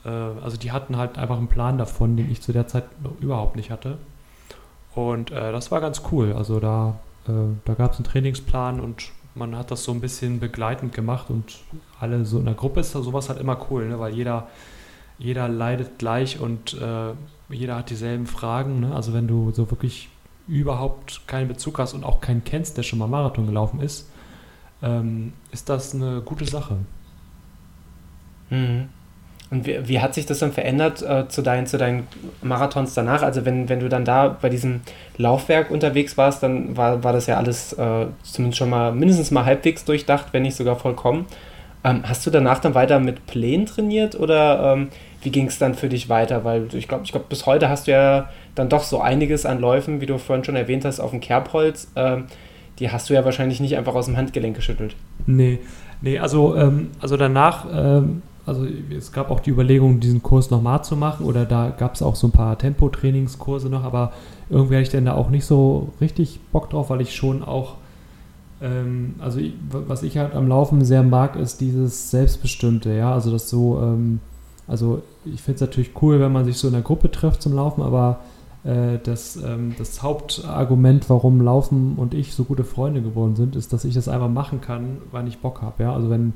also 0.09 0.57
die 0.57 0.73
hatten 0.73 0.97
halt 0.97 1.19
einfach 1.19 1.37
einen 1.37 1.49
Plan 1.49 1.79
davon, 1.79 2.17
den 2.17 2.31
ich 2.31 2.41
zu 2.41 2.53
der 2.53 2.67
Zeit 2.67 2.85
überhaupt 3.21 3.57
nicht 3.57 3.71
hatte. 3.71 3.99
Und 4.95 5.31
äh, 5.31 5.53
das 5.53 5.71
war 5.71 5.81
ganz 5.81 6.03
cool. 6.11 6.33
Also 6.33 6.61
da, 6.61 6.99
äh, 7.29 7.33
da 7.65 7.75
gab 7.75 7.93
es 7.93 7.99
einen 7.99 8.07
Trainingsplan 8.07 8.81
und 8.81 9.11
man 9.35 9.57
hat 9.57 9.71
das 9.71 9.85
so 9.85 9.93
ein 9.93 10.01
bisschen 10.01 10.41
begleitend 10.41 10.93
gemacht 10.95 11.31
und 11.31 11.59
alle 12.01 12.25
so 12.25 12.39
in 12.39 12.47
der 12.47 12.55
Gruppe 12.55 12.81
ist 12.81 12.93
sowas 12.93 13.29
halt 13.29 13.41
immer 13.41 13.59
cool, 13.71 13.89
ne? 13.89 14.01
weil 14.01 14.13
jeder, 14.13 14.49
jeder 15.19 15.49
leidet 15.49 15.99
gleich 15.99 16.41
und 16.41 16.75
äh, 16.75 17.13
jeder 17.49 17.77
hat 17.77 17.91
dieselben 17.91 18.27
Fragen. 18.27 18.81
Ne? 18.81 18.95
Also 18.95 19.13
wenn 19.13 19.29
du 19.29 19.53
so 19.53 19.71
wirklich 19.71 20.09
überhaupt 20.49 21.27
keinen 21.29 21.47
Bezug 21.47 21.79
hast 21.79 21.95
und 21.95 22.03
auch 22.03 22.21
keinen 22.21 22.43
kennst, 22.43 22.77
der 22.77 22.83
schon 22.83 22.99
mal 22.99 23.07
Marathon 23.07 23.47
gelaufen 23.47 23.81
ist, 23.81 24.11
ähm, 24.83 25.33
ist 25.53 25.69
das 25.69 25.95
eine 25.95 26.23
gute 26.23 26.47
Sache. 26.47 26.79
Mhm. 28.51 28.89
Und 29.51 29.67
wie, 29.67 29.89
wie, 29.89 30.01
hat 30.01 30.15
sich 30.15 30.27
das 30.27 30.39
dann 30.39 30.53
verändert 30.53 31.03
äh, 31.03 31.27
zu, 31.29 31.43
deinen, 31.43 31.67
zu 31.67 31.77
deinen 31.77 32.07
Marathons 32.41 32.95
danach? 32.95 33.23
Also 33.23 33.45
wenn, 33.45 33.69
wenn 33.69 33.81
du 33.81 33.89
dann 33.89 34.05
da 34.05 34.29
bei 34.29 34.49
diesem 34.49 34.81
Laufwerk 35.17 35.71
unterwegs 35.71 36.17
warst, 36.17 36.43
dann 36.43 36.77
war, 36.77 37.03
war 37.03 37.13
das 37.13 37.27
ja 37.27 37.37
alles 37.37 37.73
äh, 37.73 38.07
zumindest 38.23 38.59
schon 38.59 38.71
mal 38.71 38.93
mindestens 38.93 39.33
mal 39.33 39.45
halbwegs 39.45 39.85
durchdacht, 39.85 40.27
wenn 40.33 40.43
nicht 40.43 40.55
sogar 40.55 40.77
vollkommen. 40.77 41.27
Ähm, 41.83 42.03
hast 42.05 42.27
du 42.27 42.31
danach 42.31 42.61
dann 42.61 42.75
weiter 42.75 43.01
mit 43.01 43.27
Plänen 43.27 43.67
trainiert 43.67 44.15
oder 44.15 44.75
ähm, 44.75 44.89
wie 45.23 45.31
ging 45.31 45.47
es 45.47 45.59
dann 45.59 45.75
für 45.75 45.89
dich 45.89 46.09
weiter? 46.09 46.45
Weil 46.45 46.69
ich 46.75 46.87
glaube, 46.87 47.05
ich 47.05 47.11
glaube, 47.11 47.27
bis 47.29 47.47
heute 47.47 47.69
hast 47.69 47.87
du 47.87 47.93
ja 47.93 48.29
dann 48.55 48.69
doch 48.69 48.85
so 48.85 49.01
einiges 49.01 49.47
an 49.47 49.61
Läufen, 49.61 50.01
wie 50.01 50.07
du 50.07 50.19
vorhin 50.19 50.45
schon 50.45 50.57
erwähnt 50.57 50.85
hast, 50.85 51.01
auf 51.01 51.11
dem 51.11 51.21
Kerbholz. 51.21 51.91
Ähm, 51.97 52.27
die 52.79 52.91
hast 52.91 53.11
du 53.11 53.15
ja 53.15 53.25
wahrscheinlich 53.25 53.61
nicht 53.61 53.77
einfach 53.77 53.95
aus 53.95 54.07
dem 54.07 54.17
Handgelenk 54.17 54.57
geschüttelt. 54.57 54.95
Nee, 55.27 55.59
nee, 56.01 56.19
also, 56.19 56.55
ähm, 56.57 56.91
also 57.01 57.17
danach 57.17 57.67
ähm, 57.73 58.23
also 58.51 58.67
es 58.91 59.13
gab 59.13 59.31
auch 59.31 59.39
die 59.39 59.51
Überlegung, 59.51 60.01
diesen 60.01 60.25
Kurs 60.25 60.51
nochmal 60.51 60.83
zu 60.83 60.97
machen 60.97 61.25
oder 61.25 61.45
da 61.45 61.71
gab 61.71 61.95
es 61.95 62.03
auch 62.03 62.17
so 62.17 62.27
ein 62.27 62.33
paar 62.33 62.59
Tempotrainingskurse 62.59 63.69
noch, 63.69 63.85
aber 63.85 64.13
irgendwie 64.49 64.75
hatte 64.75 64.83
ich 64.83 64.89
dann 64.89 65.05
da 65.05 65.15
auch 65.15 65.31
nicht 65.31 65.45
so 65.45 65.91
richtig 66.01 66.41
Bock 66.51 66.69
drauf, 66.69 66.91
weil 66.91 67.01
ich 67.01 67.15
schon 67.15 67.45
auch, 67.45 67.77
ähm, 68.61 69.15
also 69.21 69.39
ich, 69.39 69.55
was 69.71 70.03
ich 70.03 70.19
halt 70.19 70.35
am 70.35 70.49
Laufen 70.49 70.85
sehr 70.85 71.05
mag, 71.05 71.37
ist 71.37 71.61
dieses 71.61 72.11
Selbstbestimmte, 72.11 72.93
ja, 72.93 73.15
also 73.15 73.31
das 73.31 73.49
so, 73.49 73.81
ähm, 73.81 74.19
also 74.67 75.01
ich 75.25 75.41
finde 75.43 75.55
es 75.55 75.61
natürlich 75.61 75.91
cool, 76.03 76.19
wenn 76.19 76.33
man 76.33 76.45
sich 76.45 76.59
so 76.59 76.67
in 76.67 76.75
der 76.75 76.83
Gruppe 76.83 77.09
trifft 77.09 77.43
zum 77.43 77.53
Laufen, 77.53 77.83
aber 77.83 78.19
äh, 78.65 78.99
das, 79.05 79.37
ähm, 79.37 79.77
das 79.79 80.03
Hauptargument, 80.03 81.09
warum 81.09 81.41
Laufen 81.41 81.95
und 81.97 82.15
ich 82.15 82.35
so 82.35 82.43
gute 82.43 82.65
Freunde 82.65 83.01
geworden 83.01 83.37
sind, 83.37 83.55
ist, 83.55 83.73
dass 83.73 83.85
ich 83.85 83.95
das 83.95 84.09
einfach 84.09 84.29
machen 84.29 84.61
kann, 84.61 84.99
wann 85.13 85.29
ich 85.29 85.39
Bock 85.39 85.63
habe, 85.63 85.85
ja, 85.85 85.95
also 85.95 86.11
wenn, 86.11 86.35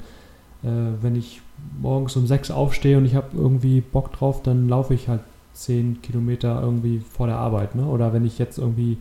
wenn 0.64 1.14
ich 1.14 1.42
morgens 1.81 2.16
um 2.16 2.27
sechs 2.27 2.50
aufstehe 2.50 2.96
und 2.96 3.05
ich 3.05 3.14
habe 3.14 3.29
irgendwie 3.37 3.81
Bock 3.81 4.12
drauf, 4.12 4.42
dann 4.42 4.68
laufe 4.68 4.94
ich 4.94 5.09
halt 5.09 5.20
zehn 5.53 6.03
Kilometer 6.03 6.61
irgendwie 6.61 7.00
vor 7.00 7.27
der 7.27 7.37
Arbeit. 7.37 7.74
Ne? 7.74 7.87
Oder 7.87 8.12
wenn 8.12 8.24
ich 8.24 8.38
jetzt 8.38 8.59
irgendwie 8.59 8.98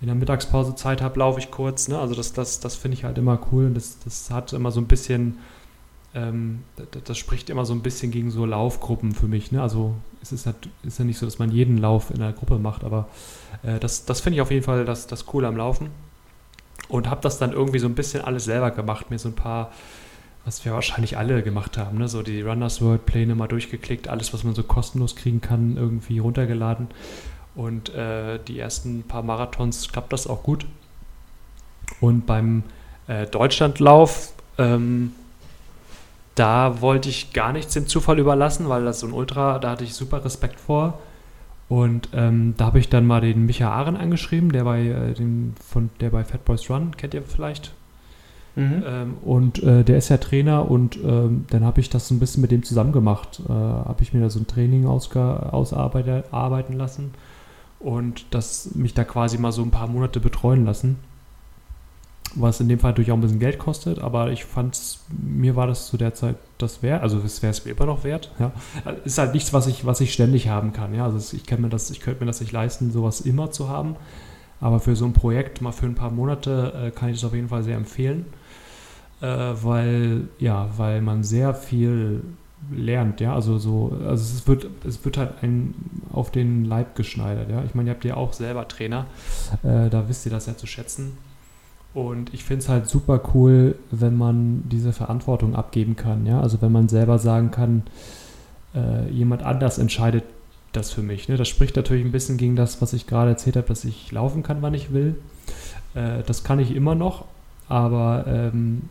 in 0.00 0.06
der 0.06 0.14
Mittagspause 0.16 0.74
Zeit 0.74 1.02
habe, 1.02 1.18
laufe 1.18 1.38
ich 1.38 1.50
kurz. 1.50 1.88
Ne? 1.88 1.98
Also 1.98 2.14
das, 2.14 2.32
das, 2.32 2.60
das 2.60 2.74
finde 2.74 2.96
ich 2.96 3.04
halt 3.04 3.18
immer 3.18 3.38
cool 3.52 3.66
und 3.66 3.74
das, 3.74 3.98
das 4.02 4.30
hat 4.30 4.52
immer 4.52 4.70
so 4.70 4.80
ein 4.80 4.86
bisschen, 4.86 5.38
ähm, 6.14 6.60
das, 6.76 7.02
das, 7.04 7.18
spricht 7.18 7.50
immer 7.50 7.66
so 7.66 7.74
ein 7.74 7.82
bisschen 7.82 8.10
gegen 8.10 8.30
so 8.30 8.46
Laufgruppen 8.46 9.12
für 9.12 9.28
mich. 9.28 9.52
Ne? 9.52 9.60
Also 9.60 9.94
es 10.22 10.32
ist, 10.32 10.46
halt, 10.46 10.56
ist 10.82 10.98
ja 10.98 11.04
nicht 11.04 11.18
so, 11.18 11.26
dass 11.26 11.38
man 11.38 11.50
jeden 11.50 11.76
Lauf 11.76 12.10
in 12.10 12.22
einer 12.22 12.32
Gruppe 12.32 12.58
macht, 12.58 12.82
aber 12.82 13.08
äh, 13.62 13.78
das, 13.78 14.06
das 14.06 14.20
finde 14.20 14.36
ich 14.36 14.42
auf 14.42 14.50
jeden 14.50 14.64
Fall 14.64 14.84
das, 14.84 15.06
das 15.06 15.26
Coole 15.26 15.46
am 15.46 15.56
Laufen. 15.56 15.90
Und 16.88 17.08
habe 17.08 17.20
das 17.20 17.38
dann 17.38 17.52
irgendwie 17.52 17.78
so 17.78 17.86
ein 17.86 17.94
bisschen 17.94 18.24
alles 18.24 18.44
selber 18.44 18.72
gemacht, 18.72 19.10
mir 19.10 19.18
so 19.18 19.28
ein 19.28 19.34
paar 19.34 19.70
was 20.44 20.64
wir 20.64 20.72
wahrscheinlich 20.72 21.18
alle 21.18 21.42
gemacht 21.42 21.76
haben, 21.76 21.98
ne? 21.98 22.08
so 22.08 22.22
die 22.22 22.40
Runners 22.40 22.80
World 22.80 23.06
Pläne 23.06 23.34
mal 23.34 23.46
durchgeklickt, 23.46 24.08
alles, 24.08 24.32
was 24.32 24.44
man 24.44 24.54
so 24.54 24.62
kostenlos 24.62 25.16
kriegen 25.16 25.40
kann, 25.40 25.76
irgendwie 25.76 26.18
runtergeladen. 26.18 26.88
Und 27.54 27.94
äh, 27.94 28.38
die 28.46 28.58
ersten 28.58 29.02
paar 29.02 29.22
Marathons 29.22 29.90
klappt 29.92 30.12
das 30.12 30.26
auch 30.26 30.42
gut. 30.42 30.66
Und 32.00 32.26
beim 32.26 32.62
äh, 33.06 33.26
Deutschlandlauf, 33.26 34.32
ähm, 34.56 35.12
da 36.34 36.80
wollte 36.80 37.08
ich 37.08 37.32
gar 37.32 37.52
nichts 37.52 37.74
dem 37.74 37.86
Zufall 37.86 38.18
überlassen, 38.18 38.68
weil 38.68 38.84
das 38.84 39.00
so 39.00 39.06
ein 39.06 39.12
Ultra, 39.12 39.58
da 39.58 39.70
hatte 39.70 39.84
ich 39.84 39.94
super 39.94 40.24
Respekt 40.24 40.58
vor. 40.58 41.00
Und 41.68 42.08
ähm, 42.14 42.54
da 42.56 42.66
habe 42.66 42.78
ich 42.78 42.88
dann 42.88 43.06
mal 43.06 43.20
den 43.20 43.46
Micha 43.46 43.70
Ahren 43.70 43.96
angeschrieben, 43.96 44.50
der 44.50 44.64
bei, 44.64 44.86
äh, 44.86 45.14
dem, 45.14 45.54
von, 45.64 45.90
der 46.00 46.10
bei 46.10 46.24
Fat 46.24 46.44
Boys 46.44 46.68
Run, 46.70 46.96
kennt 46.96 47.14
ihr 47.14 47.22
vielleicht? 47.22 47.72
Mhm. 48.60 48.84
Ähm, 48.86 49.14
und 49.22 49.62
äh, 49.62 49.84
der 49.84 49.96
ist 49.96 50.10
ja 50.10 50.18
Trainer 50.18 50.70
und 50.70 50.96
ähm, 50.96 51.46
dann 51.48 51.64
habe 51.64 51.80
ich 51.80 51.88
das 51.88 52.08
so 52.08 52.14
ein 52.14 52.20
bisschen 52.20 52.42
mit 52.42 52.50
dem 52.50 52.62
zusammen 52.62 52.92
gemacht. 52.92 53.40
Äh, 53.48 53.52
habe 53.52 54.02
ich 54.02 54.12
mir 54.12 54.20
da 54.20 54.28
so 54.28 54.38
ein 54.38 54.46
Training 54.46 54.86
ausarbeiten 54.86 56.76
lassen 56.76 57.12
und 57.78 58.26
das 58.34 58.74
mich 58.74 58.92
da 58.92 59.04
quasi 59.04 59.38
mal 59.38 59.52
so 59.52 59.62
ein 59.62 59.70
paar 59.70 59.88
Monate 59.88 60.20
betreuen 60.20 60.66
lassen. 60.66 60.98
Was 62.34 62.60
in 62.60 62.68
dem 62.68 62.78
Fall 62.78 62.90
natürlich 62.90 63.10
auch 63.10 63.16
ein 63.16 63.22
bisschen 63.22 63.40
Geld 63.40 63.58
kostet, 63.58 63.98
aber 63.98 64.30
ich 64.30 64.44
fand 64.44 64.78
mir 65.10 65.56
war 65.56 65.66
das 65.66 65.88
zu 65.88 65.96
der 65.96 66.14
Zeit 66.14 66.36
das 66.58 66.80
wert, 66.82 67.02
also 67.02 67.18
es 67.24 67.42
wäre 67.42 67.50
es 67.50 67.64
mir 67.64 67.72
immer 67.72 67.86
noch 67.86 68.04
wert. 68.04 68.30
Ja. 68.38 68.52
Ist 69.04 69.18
halt 69.18 69.34
nichts, 69.34 69.52
was 69.52 69.66
ich, 69.66 69.84
was 69.84 70.00
ich 70.00 70.12
ständig 70.12 70.48
haben 70.48 70.72
kann. 70.72 70.94
Ja. 70.94 71.06
Also 71.06 71.34
ich 71.34 71.46
kann 71.46 71.62
mir 71.62 71.70
das, 71.70 71.90
ich 71.90 72.00
könnte 72.00 72.20
mir 72.20 72.26
das 72.26 72.40
nicht 72.40 72.52
leisten, 72.52 72.92
sowas 72.92 73.22
immer 73.22 73.50
zu 73.50 73.68
haben. 73.68 73.96
Aber 74.60 74.78
für 74.78 74.94
so 74.94 75.06
ein 75.06 75.14
Projekt, 75.14 75.62
mal 75.62 75.72
für 75.72 75.86
ein 75.86 75.94
paar 75.94 76.10
Monate, 76.10 76.72
äh, 76.86 76.90
kann 76.90 77.08
ich 77.08 77.16
es 77.16 77.24
auf 77.24 77.34
jeden 77.34 77.48
Fall 77.48 77.62
sehr 77.62 77.76
empfehlen 77.76 78.26
äh, 79.20 79.26
weil, 79.26 80.28
ja, 80.38 80.68
weil 80.76 81.00
man 81.02 81.22
sehr 81.24 81.54
viel 81.54 82.22
lernt, 82.70 83.20
ja, 83.20 83.34
also 83.34 83.58
so, 83.58 83.98
also 84.06 84.22
es 84.22 84.46
wird, 84.46 84.66
es 84.86 85.02
wird 85.04 85.16
halt 85.16 85.42
ein 85.42 85.74
auf 86.12 86.30
den 86.30 86.64
Leib 86.64 86.94
geschneidert, 86.94 87.50
ja. 87.50 87.64
Ich 87.64 87.74
meine, 87.74 87.90
ihr 87.90 87.94
habt 87.94 88.04
ja 88.04 88.16
auch 88.16 88.32
selber 88.32 88.68
Trainer, 88.68 89.06
äh, 89.62 89.88
da 89.88 90.08
wisst 90.08 90.26
ihr 90.26 90.32
das 90.32 90.46
ja 90.46 90.56
zu 90.56 90.66
schätzen. 90.66 91.16
Und 91.92 92.32
ich 92.32 92.44
finde 92.44 92.62
es 92.62 92.68
halt 92.68 92.86
super 92.86 93.20
cool, 93.34 93.74
wenn 93.90 94.16
man 94.16 94.62
diese 94.68 94.92
Verantwortung 94.92 95.56
abgeben 95.56 95.96
kann, 95.96 96.26
ja. 96.26 96.40
Also 96.40 96.60
wenn 96.62 96.72
man 96.72 96.88
selber 96.88 97.18
sagen 97.18 97.50
kann, 97.50 97.82
äh, 98.74 99.10
jemand 99.10 99.42
anders 99.42 99.78
entscheidet 99.78 100.24
das 100.72 100.92
für 100.92 101.02
mich. 101.02 101.28
Ne? 101.28 101.36
Das 101.36 101.48
spricht 101.48 101.76
natürlich 101.76 102.04
ein 102.04 102.12
bisschen 102.12 102.36
gegen 102.36 102.56
das, 102.56 102.80
was 102.80 102.92
ich 102.92 103.06
gerade 103.06 103.30
erzählt 103.30 103.56
habe, 103.56 103.66
dass 103.66 103.84
ich 103.84 104.12
laufen 104.12 104.42
kann, 104.42 104.62
wann 104.62 104.74
ich 104.74 104.92
will. 104.92 105.16
Äh, 105.94 106.22
das 106.24 106.44
kann 106.44 106.60
ich 106.60 106.74
immer 106.74 106.94
noch, 106.94 107.24
aber 107.68 108.24
ähm, 108.28 108.82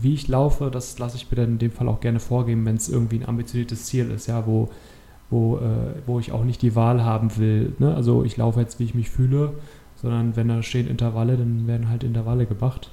wie 0.00 0.14
ich 0.14 0.28
laufe, 0.28 0.70
das 0.70 0.98
lasse 0.98 1.16
ich 1.16 1.30
mir 1.30 1.36
dann 1.36 1.52
in 1.52 1.58
dem 1.58 1.72
Fall 1.72 1.88
auch 1.88 2.00
gerne 2.00 2.20
vorgeben, 2.20 2.64
wenn 2.64 2.76
es 2.76 2.88
irgendwie 2.88 3.16
ein 3.16 3.28
ambitioniertes 3.28 3.86
Ziel 3.86 4.10
ist, 4.10 4.26
ja, 4.26 4.46
wo, 4.46 4.70
wo, 5.30 5.56
äh, 5.58 5.94
wo 6.06 6.18
ich 6.18 6.32
auch 6.32 6.44
nicht 6.44 6.62
die 6.62 6.76
Wahl 6.76 7.04
haben 7.04 7.36
will. 7.36 7.72
Ne? 7.78 7.94
Also 7.94 8.24
ich 8.24 8.36
laufe 8.36 8.60
jetzt, 8.60 8.78
wie 8.78 8.84
ich 8.84 8.94
mich 8.94 9.10
fühle, 9.10 9.54
sondern 9.96 10.36
wenn 10.36 10.48
da 10.48 10.62
stehen 10.62 10.88
Intervalle, 10.88 11.36
dann 11.36 11.66
werden 11.66 11.88
halt 11.88 12.04
Intervalle 12.04 12.46
gemacht. 12.46 12.90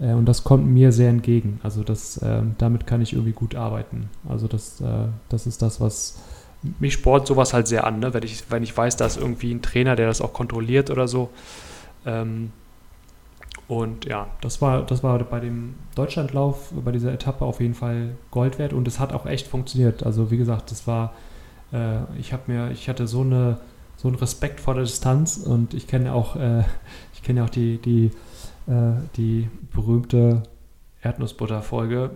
Äh, 0.00 0.12
und 0.12 0.26
das 0.26 0.44
kommt 0.44 0.66
mir 0.66 0.92
sehr 0.92 1.10
entgegen. 1.10 1.60
Also 1.62 1.82
das, 1.82 2.18
äh, 2.18 2.42
damit 2.58 2.86
kann 2.86 3.00
ich 3.00 3.12
irgendwie 3.12 3.32
gut 3.32 3.54
arbeiten. 3.54 4.08
Also 4.28 4.48
das, 4.48 4.80
äh, 4.80 5.08
das 5.28 5.46
ist 5.46 5.62
das, 5.62 5.80
was 5.80 6.18
mich 6.78 6.94
spornt 6.94 7.26
sowas 7.26 7.52
halt 7.52 7.68
sehr 7.68 7.86
an, 7.86 7.98
ne? 7.98 8.14
wenn, 8.14 8.22
ich, 8.22 8.44
wenn 8.50 8.62
ich 8.62 8.74
weiß, 8.74 8.96
da 8.96 9.04
ist 9.04 9.18
irgendwie 9.18 9.52
ein 9.52 9.60
Trainer, 9.60 9.96
der 9.96 10.06
das 10.06 10.22
auch 10.22 10.32
kontrolliert 10.32 10.90
oder 10.90 11.08
so. 11.08 11.28
Ähm, 12.06 12.52
und 13.68 14.04
ja, 14.04 14.28
das 14.40 14.60
war, 14.60 14.82
das 14.82 15.02
war 15.02 15.18
bei 15.20 15.40
dem 15.40 15.74
Deutschlandlauf, 15.94 16.72
bei 16.84 16.92
dieser 16.92 17.12
Etappe 17.12 17.44
auf 17.44 17.60
jeden 17.60 17.74
Fall 17.74 18.16
Gold 18.30 18.58
wert 18.58 18.72
und 18.72 18.86
es 18.88 19.00
hat 19.00 19.12
auch 19.12 19.26
echt 19.26 19.46
funktioniert. 19.46 20.04
Also 20.04 20.30
wie 20.30 20.36
gesagt, 20.36 20.70
das 20.70 20.86
war, 20.86 21.14
äh, 21.72 21.98
ich 22.18 22.32
habe 22.32 22.52
mir, 22.52 22.70
ich 22.70 22.88
hatte 22.88 23.06
so 23.06 23.22
eine 23.22 23.58
so 24.04 24.08
einen 24.08 24.16
Respekt 24.16 24.60
vor 24.60 24.74
der 24.74 24.84
Distanz 24.84 25.38
und 25.38 25.74
ich 25.74 25.86
kenne 25.86 26.12
auch, 26.12 26.36
äh, 26.36 26.64
ich 27.14 27.22
kenne 27.22 27.44
auch 27.44 27.50
die, 27.50 27.78
die, 27.78 28.10
äh, 28.66 28.92
die 29.16 29.48
berühmte 29.72 30.42
Erdnussbutter-Folge. 31.02 32.10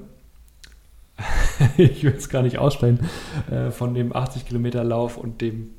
ich 1.79 2.05
will 2.05 2.15
es 2.17 2.29
gar 2.29 2.43
nicht 2.43 2.59
aussprechen, 2.59 3.09
äh, 3.51 3.71
von 3.71 3.95
dem 3.95 4.15
80 4.15 4.47
Kilometer 4.47 4.85
Lauf 4.85 5.17
und 5.17 5.41
dem, 5.41 5.71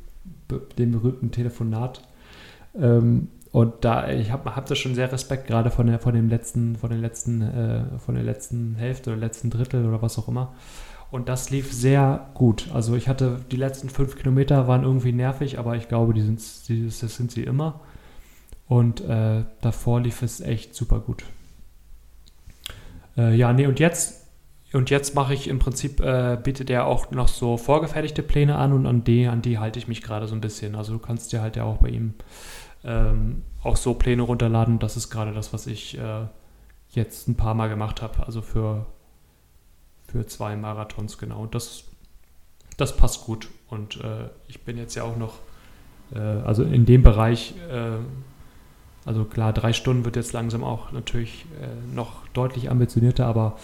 dem 0.78 0.92
berühmten 0.94 1.32
Telefonat. 1.32 2.02
Ähm, 2.76 3.30
und 3.52 3.74
da, 3.82 4.10
ich 4.10 4.32
habe 4.32 4.56
hab 4.56 4.68
da 4.68 4.76
schon 4.76 4.94
sehr 4.94 5.12
Respekt, 5.12 5.48
gerade 5.48 5.72
von 5.72 5.88
der, 5.88 6.00
von 6.00 6.14
dem 6.14 6.30
letzten, 6.30 6.76
von 6.76 6.92
den 6.92 7.02
letzten, 7.02 7.42
äh, 7.42 8.00
von 8.00 8.16
der 8.16 8.24
letzten 8.24 8.76
Hälfte 8.76 9.12
oder 9.12 9.20
letzten 9.20 9.50
Drittel 9.50 9.86
oder 9.86 10.02
was 10.02 10.20
auch 10.20 10.28
immer. 10.28 10.54
Und 11.12 11.28
das 11.28 11.50
lief 11.50 11.74
sehr 11.74 12.30
gut. 12.36 12.70
Also 12.72 12.96
ich 12.96 13.08
hatte 13.08 13.40
die 13.52 13.56
letzten 13.56 13.90
fünf 13.90 14.16
Kilometer 14.16 14.68
waren 14.68 14.84
irgendwie 14.84 15.12
nervig, 15.12 15.58
aber 15.58 15.76
ich 15.76 15.88
glaube, 15.88 16.14
die 16.14 16.22
sind, 16.22 16.40
die, 16.68 16.86
das 16.86 17.00
sind 17.00 17.32
sie 17.32 17.44
immer. 17.44 17.80
Und 18.68 19.02
äh, 19.02 19.44
davor 19.62 20.02
lief 20.02 20.22
es 20.22 20.42
echt 20.42 20.76
super 20.76 21.00
gut. 21.00 21.24
Äh, 23.18 23.36
ja, 23.36 23.52
nee, 23.52 23.66
und 23.66 23.80
jetzt, 23.80 24.28
und 24.74 24.92
jetzt 24.92 25.16
mache 25.16 25.34
ich 25.34 25.48
im 25.48 25.58
Prinzip, 25.58 26.00
äh, 26.00 26.38
bietet 26.42 26.70
er 26.70 26.86
auch 26.86 27.10
noch 27.10 27.28
so 27.28 27.58
vorgefertigte 27.58 28.22
Pläne 28.22 28.58
an 28.58 28.74
und 28.74 28.86
an 28.86 29.04
die, 29.04 29.26
an 29.26 29.42
die 29.42 29.58
halte 29.58 29.80
ich 29.80 29.88
mich 29.88 30.04
gerade 30.04 30.28
so 30.28 30.36
ein 30.36 30.42
bisschen. 30.42 30.76
Also 30.76 30.94
du 30.94 31.00
kannst 31.00 31.34
dir 31.34 31.42
halt 31.42 31.56
ja 31.56 31.64
auch 31.64 31.78
bei 31.78 31.90
ihm 31.90 32.14
ähm, 32.84 33.44
auch 33.64 33.78
so 33.78 33.94
Pläne 33.94 34.22
runterladen. 34.22 34.80
Das 34.80 34.98
ist 34.98 35.10
gerade 35.10 35.34
das, 35.34 35.54
was 35.54 35.68
ich 35.68 35.98
äh, 35.98 36.26
jetzt 36.92 37.28
ein 37.28 37.36
paar 37.36 37.54
Mal 37.54 37.70
gemacht 37.70 38.02
habe. 38.02 38.26
Also 38.26 38.42
für, 38.42 38.86
für 40.08 40.26
zwei 40.28 40.56
Marathons 40.56 41.18
genau. 41.18 41.42
Und 41.42 41.56
das, 41.56 41.84
das 42.78 42.96
passt 42.96 43.26
gut. 43.26 43.50
Und 43.70 43.98
äh, 44.04 44.30
ich 44.48 44.64
bin 44.64 44.78
jetzt 44.78 44.96
ja 44.96 45.04
auch 45.04 45.18
noch 45.18 45.34
äh, 46.14 46.20
also 46.20 46.64
in 46.64 46.86
dem 46.86 47.04
Bereich, 47.04 47.54
äh, 47.72 47.98
also 49.06 49.26
klar, 49.26 49.54
drei 49.54 49.74
Stunden 49.74 50.06
wird 50.06 50.16
jetzt 50.16 50.34
langsam 50.34 50.64
auch 50.64 50.92
natürlich 50.92 51.46
äh, 51.62 51.96
noch 51.96 52.28
deutlich 52.34 52.70
ambitionierter, 52.70 53.26
aber 53.26 53.58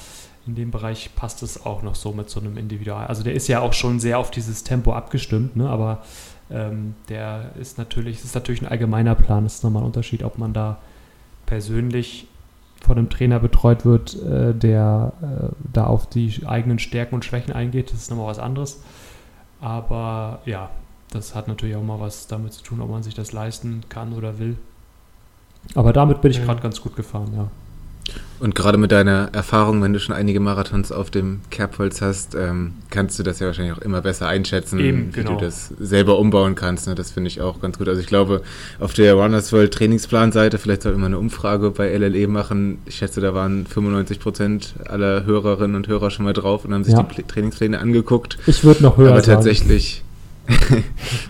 in 0.47 0.55
dem 0.55 0.71
Bereich 0.71 1.15
passt 1.15 1.41
es 1.43 1.65
auch 1.65 1.81
noch 1.81 1.95
so 1.95 2.11
mit 2.11 2.29
so 2.29 2.39
einem 2.39 2.57
Individual. 2.57 3.07
Also 3.07 3.23
der 3.23 3.33
ist 3.33 3.47
ja 3.47 3.61
auch 3.61 3.73
schon 3.73 3.99
sehr 3.99 4.19
auf 4.19 4.29
dieses 4.29 4.63
Tempo 4.63 4.93
abgestimmt, 4.93 5.55
ne? 5.55 5.67
aber 5.69 6.03
ähm, 6.49 6.95
der 7.09 7.51
ist 7.59 7.77
natürlich, 7.77 8.19
es 8.19 8.25
ist 8.25 8.35
natürlich 8.35 8.61
ein 8.61 8.67
allgemeiner 8.67 9.15
Plan. 9.15 9.43
Das 9.43 9.55
ist 9.55 9.63
nochmal 9.63 9.83
ein 9.83 9.87
Unterschied, 9.87 10.23
ob 10.23 10.37
man 10.37 10.53
da 10.53 10.77
persönlich 11.45 12.27
von 12.81 12.97
einem 12.97 13.09
Trainer 13.09 13.39
betreut 13.39 13.85
wird, 13.85 14.21
äh, 14.21 14.53
der 14.53 15.13
äh, 15.21 15.55
da 15.73 15.85
auf 15.85 16.07
die 16.07 16.41
eigenen 16.45 16.79
Stärken 16.79 17.15
und 17.15 17.25
Schwächen 17.25 17.53
eingeht. 17.53 17.91
Das 17.91 18.01
ist 18.01 18.09
nochmal 18.11 18.27
was 18.27 18.39
anderes. 18.39 18.83
Aber 19.59 20.39
ja, 20.45 20.69
das 21.11 21.33
hat 21.33 21.47
natürlich 21.47 21.75
auch 21.75 21.83
mal 21.83 21.99
was 21.99 22.27
damit 22.27 22.53
zu 22.53 22.63
tun, 22.63 22.81
ob 22.81 22.89
man 22.89 23.01
sich 23.01 23.15
das 23.15 23.31
leisten 23.31 23.83
kann 23.89 24.13
oder 24.13 24.37
will. 24.37 24.57
Aber 25.73 25.93
damit 25.93 26.21
bin 26.21 26.31
ich 26.31 26.43
gerade 26.43 26.61
ganz 26.61 26.81
gut 26.81 26.95
gefahren, 26.95 27.31
ja. 27.35 27.47
Und 28.39 28.53
gerade 28.53 28.77
mit 28.77 28.91
deiner 28.91 29.29
Erfahrung, 29.31 29.81
wenn 29.81 29.93
du 29.93 29.99
schon 29.99 30.13
einige 30.13 30.39
Marathons 30.39 30.91
auf 30.91 31.09
dem 31.09 31.39
Kerbholz 31.51 32.01
hast, 32.01 32.35
ähm, 32.35 32.73
kannst 32.89 33.17
du 33.17 33.23
das 33.23 33.39
ja 33.39 33.47
wahrscheinlich 33.47 33.73
auch 33.73 33.81
immer 33.81 34.01
besser 34.01 34.27
einschätzen, 34.27 34.77
Eben, 34.79 35.15
wie 35.15 35.21
genau. 35.21 35.37
du 35.37 35.45
das 35.45 35.69
selber 35.79 36.19
umbauen 36.19 36.53
kannst. 36.53 36.87
Ne? 36.87 36.95
Das 36.95 37.11
finde 37.11 37.29
ich 37.29 37.41
auch 37.41 37.61
ganz 37.61 37.77
gut. 37.77 37.87
Also 37.87 38.01
ich 38.01 38.07
glaube, 38.07 38.41
auf 38.79 38.93
der 38.93 39.13
Runners 39.13 39.53
World 39.53 39.73
Trainingsplanseite, 39.73 40.57
vielleicht 40.57 40.81
soll 40.81 40.93
immer 40.93 41.05
eine 41.05 41.17
Umfrage 41.17 41.71
bei 41.71 41.87
LLE 41.97 42.27
machen. 42.27 42.79
Ich 42.85 42.95
schätze, 42.95 43.21
da 43.21 43.33
waren 43.33 43.65
95 43.65 44.19
Prozent 44.19 44.75
aller 44.85 45.25
Hörerinnen 45.25 45.75
und 45.75 45.87
Hörer 45.87 46.11
schon 46.11 46.25
mal 46.25 46.33
drauf 46.33 46.65
und 46.65 46.73
haben 46.73 46.83
sich 46.83 46.93
ja. 46.93 47.03
die 47.03 47.23
Trainingspläne 47.23 47.79
angeguckt. 47.79 48.37
Ich 48.47 48.65
würde 48.65 48.83
noch 48.83 48.97
höher 48.97 49.11
Aber 49.11 49.21
tatsächlich 49.21 50.03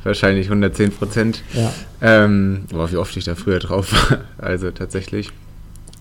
wahrscheinlich 0.03 0.47
110 0.47 0.91
Prozent. 0.91 1.43
Ja. 1.53 1.71
Ähm, 2.01 2.63
boah, 2.69 2.91
wie 2.91 2.97
oft 2.97 3.15
ich 3.15 3.25
da 3.25 3.35
früher 3.35 3.59
drauf 3.59 3.93
war. 3.93 4.21
Also 4.37 4.71
tatsächlich. 4.71 5.31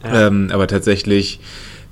Ähm, 0.05 0.51
aber 0.53 0.67
tatsächlich, 0.67 1.41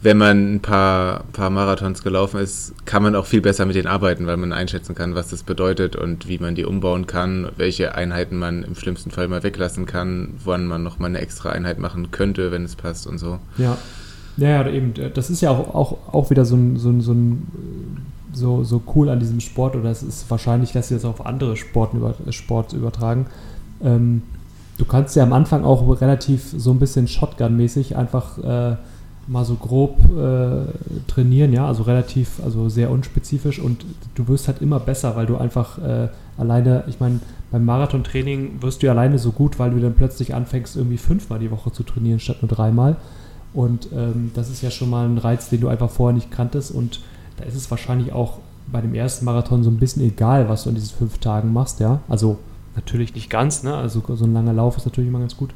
wenn 0.02 0.18
man 0.18 0.54
ein 0.54 0.60
paar, 0.60 1.24
paar 1.32 1.50
Marathons 1.50 2.02
gelaufen 2.02 2.40
ist, 2.40 2.74
kann 2.84 3.02
man 3.02 3.14
auch 3.14 3.26
viel 3.26 3.40
besser 3.40 3.66
mit 3.66 3.76
denen 3.76 3.86
arbeiten, 3.86 4.26
weil 4.26 4.36
man 4.36 4.52
einschätzen 4.52 4.94
kann, 4.94 5.14
was 5.14 5.28
das 5.28 5.44
bedeutet 5.44 5.96
und 5.96 6.28
wie 6.28 6.38
man 6.38 6.54
die 6.54 6.64
umbauen 6.64 7.06
kann, 7.06 7.48
welche 7.56 7.94
Einheiten 7.94 8.36
man 8.36 8.64
im 8.64 8.74
schlimmsten 8.74 9.10
Fall 9.10 9.28
mal 9.28 9.42
weglassen 9.42 9.86
kann, 9.86 10.34
wann 10.44 10.66
man 10.66 10.82
noch 10.82 10.98
mal 10.98 11.06
eine 11.06 11.20
extra 11.20 11.50
Einheit 11.50 11.78
machen 11.78 12.10
könnte, 12.10 12.50
wenn 12.50 12.64
es 12.64 12.76
passt 12.76 13.06
und 13.06 13.18
so. 13.18 13.38
Ja. 13.58 13.78
Ja, 14.38 14.66
eben, 14.66 14.94
das 15.14 15.28
ist 15.28 15.42
ja 15.42 15.50
auch, 15.50 15.74
auch, 15.74 16.14
auch 16.14 16.30
wieder 16.30 16.44
so 16.44 16.56
ein, 16.56 16.78
so, 16.78 16.88
ein, 16.88 17.00
so, 17.02 17.12
ein, 17.12 17.46
so, 18.32 18.64
so 18.64 18.82
cool 18.94 19.10
an 19.10 19.20
diesem 19.20 19.40
Sport, 19.40 19.76
oder 19.76 19.90
es 19.90 20.02
ist 20.02 20.30
wahrscheinlich, 20.30 20.72
lässt 20.72 20.88
sich 20.88 20.96
das 20.96 21.04
auf 21.04 21.26
andere 21.26 21.56
Sporten 21.56 21.98
über, 21.98 22.14
Sport 22.30 22.72
übertragen. 22.72 23.26
Ähm, 23.84 24.22
du 24.78 24.84
kannst 24.84 25.16
ja 25.16 25.22
am 25.22 25.32
Anfang 25.32 25.64
auch 25.64 26.00
relativ 26.00 26.54
so 26.56 26.70
ein 26.70 26.78
bisschen 26.78 27.06
Shotgun-mäßig 27.06 27.96
einfach 27.96 28.38
äh, 28.38 28.76
mal 29.28 29.44
so 29.44 29.54
grob 29.54 29.98
äh, 30.16 30.64
trainieren, 31.06 31.52
ja, 31.52 31.66
also 31.66 31.84
relativ, 31.84 32.40
also 32.44 32.68
sehr 32.68 32.90
unspezifisch 32.90 33.58
und 33.58 33.84
du 34.14 34.26
wirst 34.28 34.48
halt 34.48 34.60
immer 34.60 34.80
besser, 34.80 35.14
weil 35.14 35.26
du 35.26 35.36
einfach 35.36 35.78
äh, 35.78 36.08
alleine, 36.36 36.84
ich 36.88 36.98
meine, 36.98 37.20
beim 37.50 37.64
Marathontraining 37.64 38.62
wirst 38.62 38.82
du 38.82 38.90
alleine 38.90 39.18
so 39.18 39.30
gut, 39.30 39.58
weil 39.58 39.70
du 39.70 39.80
dann 39.80 39.94
plötzlich 39.94 40.34
anfängst, 40.34 40.76
irgendwie 40.76 40.96
fünfmal 40.96 41.38
die 41.38 41.50
Woche 41.50 41.70
zu 41.70 41.82
trainieren 41.82 42.18
statt 42.18 42.38
nur 42.40 42.48
dreimal. 42.48 42.96
Und 43.52 43.88
ähm, 43.92 44.30
das 44.34 44.48
ist 44.48 44.62
ja 44.62 44.70
schon 44.70 44.88
mal 44.88 45.06
ein 45.06 45.18
Reiz, 45.18 45.50
den 45.50 45.60
du 45.60 45.68
einfach 45.68 45.90
vorher 45.90 46.14
nicht 46.14 46.30
kanntest. 46.30 46.70
Und 46.70 47.00
da 47.36 47.44
ist 47.44 47.54
es 47.54 47.70
wahrscheinlich 47.70 48.12
auch 48.12 48.38
bei 48.70 48.80
dem 48.80 48.94
ersten 48.94 49.26
Marathon 49.26 49.62
so 49.62 49.70
ein 49.70 49.76
bisschen 49.76 50.02
egal, 50.02 50.48
was 50.48 50.64
du 50.64 50.70
in 50.70 50.76
diesen 50.76 50.96
fünf 50.96 51.18
Tagen 51.18 51.52
machst, 51.52 51.80
ja. 51.80 52.00
Also 52.08 52.38
Natürlich 52.74 53.14
nicht 53.14 53.28
ganz, 53.28 53.62
ne? 53.62 53.74
also 53.74 54.02
so 54.14 54.24
ein 54.24 54.32
langer 54.32 54.52
Lauf 54.52 54.76
ist 54.76 54.86
natürlich 54.86 55.08
immer 55.08 55.20
ganz 55.20 55.36
gut. 55.36 55.50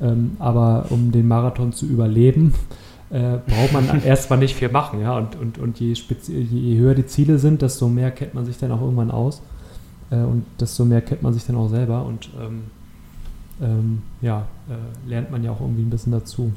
Ähm, 0.00 0.36
aber 0.38 0.86
um 0.90 1.12
den 1.12 1.28
Marathon 1.28 1.72
zu 1.72 1.86
überleben, 1.86 2.54
äh, 3.10 3.38
braucht 3.46 3.72
man 3.72 4.02
erstmal 4.04 4.38
nicht 4.38 4.54
viel 4.54 4.70
machen. 4.70 5.00
Ja? 5.00 5.16
Und, 5.16 5.36
und, 5.36 5.58
und 5.58 5.80
je, 5.80 5.92
je, 5.92 6.78
höher 6.78 6.94
die 6.94 7.06
Ziele 7.06 7.38
sind, 7.38 7.62
desto 7.62 7.88
mehr 7.88 8.10
kennt 8.10 8.34
man 8.34 8.46
sich 8.46 8.58
dann 8.58 8.72
auch 8.72 8.80
irgendwann 8.80 9.10
aus. 9.10 9.42
Äh, 10.10 10.16
und 10.16 10.44
desto 10.58 10.84
mehr 10.84 11.02
kennt 11.02 11.22
man 11.22 11.34
sich 11.34 11.44
dann 11.44 11.56
auch 11.56 11.68
selber. 11.68 12.04
Und 12.04 12.30
ähm, 12.40 12.62
ähm, 13.62 14.02
ja, 14.20 14.46
äh, 14.68 15.08
lernt 15.08 15.30
man 15.30 15.44
ja 15.44 15.50
auch 15.50 15.60
irgendwie 15.60 15.82
ein 15.82 15.90
bisschen 15.90 16.12
dazu. 16.12 16.52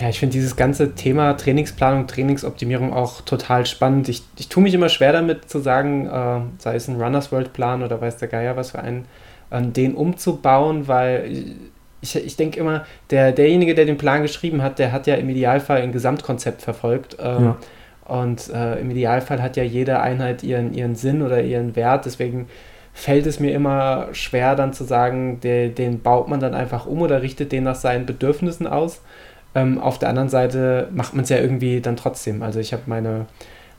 Ja, 0.00 0.08
ich 0.08 0.18
finde 0.18 0.32
dieses 0.32 0.56
ganze 0.56 0.94
Thema 0.94 1.34
Trainingsplanung, 1.34 2.08
Trainingsoptimierung 2.08 2.92
auch 2.92 3.20
total 3.20 3.64
spannend. 3.64 4.08
Ich, 4.08 4.24
ich 4.36 4.48
tue 4.48 4.62
mich 4.62 4.74
immer 4.74 4.88
schwer 4.88 5.12
damit 5.12 5.48
zu 5.48 5.60
sagen, 5.60 6.06
äh, 6.06 6.40
sei 6.58 6.74
es 6.74 6.88
ein 6.88 7.00
Runners 7.00 7.30
World 7.30 7.52
Plan 7.52 7.82
oder 7.82 8.00
weiß 8.00 8.16
der 8.16 8.28
Geier 8.28 8.56
was 8.56 8.72
für 8.72 8.80
einen, 8.80 9.04
äh, 9.50 9.62
den 9.62 9.94
umzubauen, 9.94 10.88
weil 10.88 11.54
ich, 12.00 12.16
ich 12.16 12.36
denke 12.36 12.58
immer, 12.58 12.84
der, 13.10 13.30
derjenige, 13.30 13.74
der 13.74 13.84
den 13.84 13.96
Plan 13.96 14.22
geschrieben 14.22 14.62
hat, 14.62 14.80
der 14.80 14.90
hat 14.90 15.06
ja 15.06 15.14
im 15.14 15.28
Idealfall 15.28 15.80
ein 15.80 15.92
Gesamtkonzept 15.92 16.62
verfolgt. 16.62 17.16
Ähm, 17.20 17.44
ja. 17.44 17.56
Und 18.06 18.50
äh, 18.50 18.80
im 18.80 18.90
Idealfall 18.90 19.40
hat 19.40 19.56
ja 19.56 19.62
jede 19.62 20.00
Einheit 20.00 20.42
ihren, 20.42 20.74
ihren 20.74 20.96
Sinn 20.96 21.22
oder 21.22 21.42
ihren 21.42 21.76
Wert. 21.76 22.04
Deswegen 22.04 22.48
fällt 22.92 23.26
es 23.26 23.40
mir 23.40 23.52
immer 23.52 24.08
schwer, 24.12 24.56
dann 24.56 24.72
zu 24.72 24.84
sagen, 24.84 25.40
der, 25.40 25.68
den 25.68 26.02
baut 26.02 26.28
man 26.28 26.40
dann 26.40 26.54
einfach 26.54 26.86
um 26.86 27.00
oder 27.00 27.22
richtet 27.22 27.52
den 27.52 27.64
nach 27.64 27.74
seinen 27.76 28.06
Bedürfnissen 28.06 28.66
aus. 28.66 29.00
Ähm, 29.54 29.80
auf 29.80 29.98
der 29.98 30.08
anderen 30.08 30.28
Seite 30.28 30.88
macht 30.92 31.14
man 31.14 31.24
es 31.24 31.30
ja 31.30 31.38
irgendwie 31.38 31.80
dann 31.80 31.96
trotzdem. 31.96 32.42
Also 32.42 32.60
ich 32.60 32.72
habe 32.72 32.82
meine, 32.86 33.26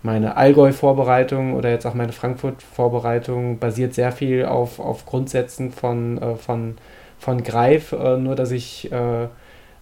meine 0.03 0.37
Allgäu-Vorbereitung 0.37 1.53
oder 1.53 1.69
jetzt 1.69 1.85
auch 1.85 1.93
meine 1.93 2.13
Frankfurt-Vorbereitung 2.13 3.59
basiert 3.59 3.93
sehr 3.93 4.11
viel 4.11 4.45
auf, 4.45 4.79
auf 4.79 5.05
Grundsätzen 5.05 5.71
von, 5.71 6.21
äh, 6.21 6.35
von, 6.35 6.77
von 7.19 7.43
Greif, 7.43 7.91
äh, 7.91 8.17
nur 8.17 8.35
dass 8.35 8.51
ich 8.51 8.91
äh, 8.91 9.27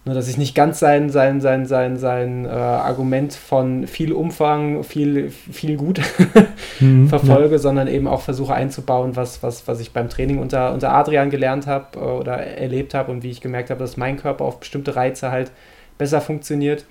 nur 0.06 0.14
dass 0.14 0.28
ich 0.28 0.36
nicht 0.36 0.54
ganz 0.54 0.80
sein, 0.80 1.08
sein, 1.08 1.40
sein, 1.40 1.64
sein, 1.64 1.96
sein 1.96 2.44
äh, 2.44 2.48
Argument 2.50 3.32
von 3.32 3.86
viel 3.86 4.12
Umfang, 4.12 4.84
viel, 4.84 5.30
viel 5.30 5.78
gut 5.78 6.02
mhm, 6.80 7.08
verfolge, 7.08 7.52
ja. 7.52 7.58
sondern 7.58 7.88
eben 7.88 8.06
auch 8.06 8.20
versuche 8.20 8.52
einzubauen, 8.52 9.16
was, 9.16 9.42
was, 9.42 9.66
was 9.66 9.80
ich 9.80 9.92
beim 9.92 10.10
Training 10.10 10.40
unter, 10.40 10.74
unter 10.74 10.92
Adrian 10.92 11.30
gelernt 11.30 11.66
habe 11.66 11.98
äh, 11.98 12.02
oder 12.02 12.36
erlebt 12.36 12.92
habe 12.92 13.10
und 13.12 13.22
wie 13.22 13.30
ich 13.30 13.40
gemerkt 13.40 13.70
habe, 13.70 13.80
dass 13.80 13.96
mein 13.96 14.18
Körper 14.18 14.44
auf 14.44 14.60
bestimmte 14.60 14.94
Reize 14.94 15.30
halt 15.30 15.50
besser 15.98 16.20
funktioniert. 16.20 16.84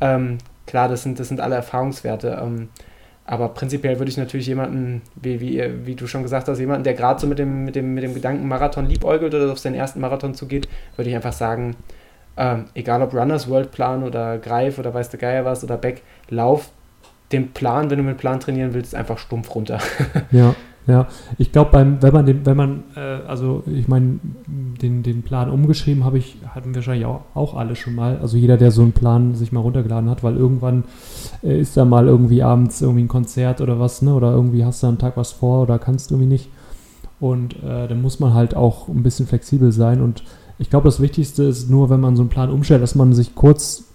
Ähm, 0.00 0.38
klar, 0.66 0.88
das 0.88 1.02
sind, 1.02 1.18
das 1.18 1.28
sind 1.28 1.40
alle 1.40 1.56
Erfahrungswerte. 1.56 2.38
Ähm, 2.42 2.68
aber 3.26 3.48
prinzipiell 3.48 3.98
würde 3.98 4.10
ich 4.10 4.18
natürlich 4.18 4.46
jemanden, 4.46 5.00
wie, 5.14 5.40
wie, 5.40 5.86
wie 5.86 5.94
du 5.94 6.06
schon 6.06 6.22
gesagt 6.22 6.46
hast, 6.46 6.58
jemanden, 6.58 6.84
der 6.84 6.94
gerade 6.94 7.20
so 7.20 7.26
mit 7.26 7.38
dem, 7.38 7.64
mit, 7.64 7.74
dem, 7.74 7.94
mit 7.94 8.04
dem 8.04 8.14
Gedanken 8.14 8.46
Marathon 8.46 8.86
liebäugelt 8.86 9.34
oder 9.34 9.50
auf 9.50 9.58
seinen 9.58 9.74
ersten 9.74 10.00
Marathon 10.00 10.34
zugeht, 10.34 10.68
würde 10.96 11.08
ich 11.08 11.16
einfach 11.16 11.32
sagen, 11.32 11.74
ähm, 12.36 12.66
egal 12.74 13.00
ob 13.00 13.14
Runners 13.14 13.48
World 13.48 13.70
Plan 13.70 14.02
oder 14.02 14.38
Greif 14.38 14.78
oder 14.78 14.92
weiß 14.92 15.08
der 15.08 15.20
Geier 15.20 15.44
was 15.44 15.64
oder 15.64 15.78
Beck, 15.78 16.02
lauf 16.28 16.70
den 17.32 17.52
Plan, 17.52 17.88
wenn 17.90 17.98
du 17.98 18.04
mit 18.04 18.18
Plan 18.18 18.40
trainieren 18.40 18.74
willst, 18.74 18.94
einfach 18.94 19.16
stumpf 19.18 19.54
runter. 19.54 19.78
ja, 20.30 20.54
ja, 20.86 21.06
ich 21.38 21.50
glaube, 21.50 21.96
wenn 22.00 22.12
man 22.12 22.26
den, 22.26 22.44
wenn 22.44 22.56
man, 22.56 22.84
äh, 22.94 23.00
also 23.26 23.62
ich 23.66 23.88
meine, 23.88 24.18
den, 24.46 25.02
den 25.02 25.22
Plan 25.22 25.48
umgeschrieben 25.50 26.04
habe 26.04 26.18
ich, 26.18 26.36
hatten 26.54 26.70
wir 26.70 26.76
wahrscheinlich 26.76 27.06
auch, 27.06 27.22
auch 27.34 27.54
alle 27.54 27.74
schon 27.74 27.94
mal. 27.94 28.18
Also 28.18 28.36
jeder, 28.36 28.58
der 28.58 28.70
so 28.70 28.82
einen 28.82 28.92
Plan 28.92 29.34
sich 29.34 29.50
mal 29.50 29.60
runtergeladen 29.60 30.10
hat, 30.10 30.22
weil 30.22 30.36
irgendwann 30.36 30.84
äh, 31.42 31.58
ist 31.58 31.76
da 31.78 31.86
mal 31.86 32.06
irgendwie 32.06 32.42
abends 32.42 32.82
irgendwie 32.82 33.04
ein 33.04 33.08
Konzert 33.08 33.62
oder 33.62 33.80
was, 33.80 34.02
ne? 34.02 34.14
Oder 34.14 34.32
irgendwie 34.32 34.64
hast 34.64 34.82
du 34.82 34.88
am 34.88 34.98
Tag 34.98 35.16
was 35.16 35.32
vor 35.32 35.62
oder 35.62 35.78
kannst 35.78 36.10
irgendwie 36.10 36.28
nicht. 36.28 36.50
Und 37.18 37.62
äh, 37.62 37.88
dann 37.88 38.02
muss 38.02 38.20
man 38.20 38.34
halt 38.34 38.54
auch 38.54 38.88
ein 38.88 39.02
bisschen 39.02 39.26
flexibel 39.26 39.72
sein. 39.72 40.02
Und 40.02 40.22
ich 40.58 40.68
glaube, 40.68 40.84
das 40.88 41.00
Wichtigste 41.00 41.44
ist 41.44 41.70
nur, 41.70 41.88
wenn 41.88 42.00
man 42.00 42.16
so 42.16 42.22
einen 42.22 42.28
Plan 42.28 42.50
umstellt, 42.50 42.82
dass 42.82 42.94
man 42.94 43.14
sich 43.14 43.34
kurz 43.34 43.93